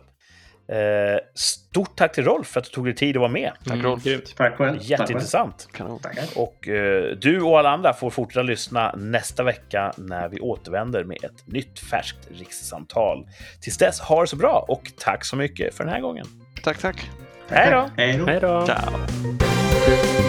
Eh, 0.72 1.18
stort 1.34 1.96
tack 1.96 2.12
till 2.14 2.24
Rolf 2.24 2.46
för 2.46 2.60
att 2.60 2.64
du 2.64 2.70
tog 2.70 2.84
dig 2.84 2.94
tid 2.94 3.16
att 3.16 3.20
vara 3.20 3.30
med. 3.30 3.52
Mm, 3.66 3.82
Rolf. 3.82 4.04
grymt. 4.04 4.36
Tack 4.36 4.56
själv. 4.56 4.70
Tack 4.70 4.78
själv. 4.78 4.90
Jätteintressant. 4.90 5.68
Tackar. 6.02 6.24
Och 6.36 6.68
eh, 6.68 7.16
du 7.16 7.40
och 7.40 7.58
alla 7.58 7.70
andra 7.70 7.92
får 7.92 8.10
fortsätta 8.10 8.42
lyssna 8.42 8.94
nästa 8.96 9.42
vecka 9.42 9.92
när 9.96 10.28
vi 10.28 10.40
återvänder 10.40 11.04
med 11.04 11.16
ett 11.24 11.46
nytt 11.46 11.78
färskt 11.78 12.28
rikssamtal. 12.30 13.26
Tills 13.60 13.78
dess, 13.78 14.00
ha 14.00 14.20
det 14.20 14.26
så 14.26 14.36
bra 14.36 14.64
och 14.68 14.82
tack 14.98 15.24
så 15.24 15.36
mycket 15.36 15.74
för 15.74 15.84
den 15.84 15.92
här 15.92 16.00
gången. 16.00 16.26
Tack, 16.64 16.78
tack. 16.78 17.10
Hej 17.48 17.70
då! 17.70 17.90
Hej 17.96 18.18
då. 18.18 18.26
Hej 18.26 18.40
då! 18.40 18.66
Ciao. 18.66 20.27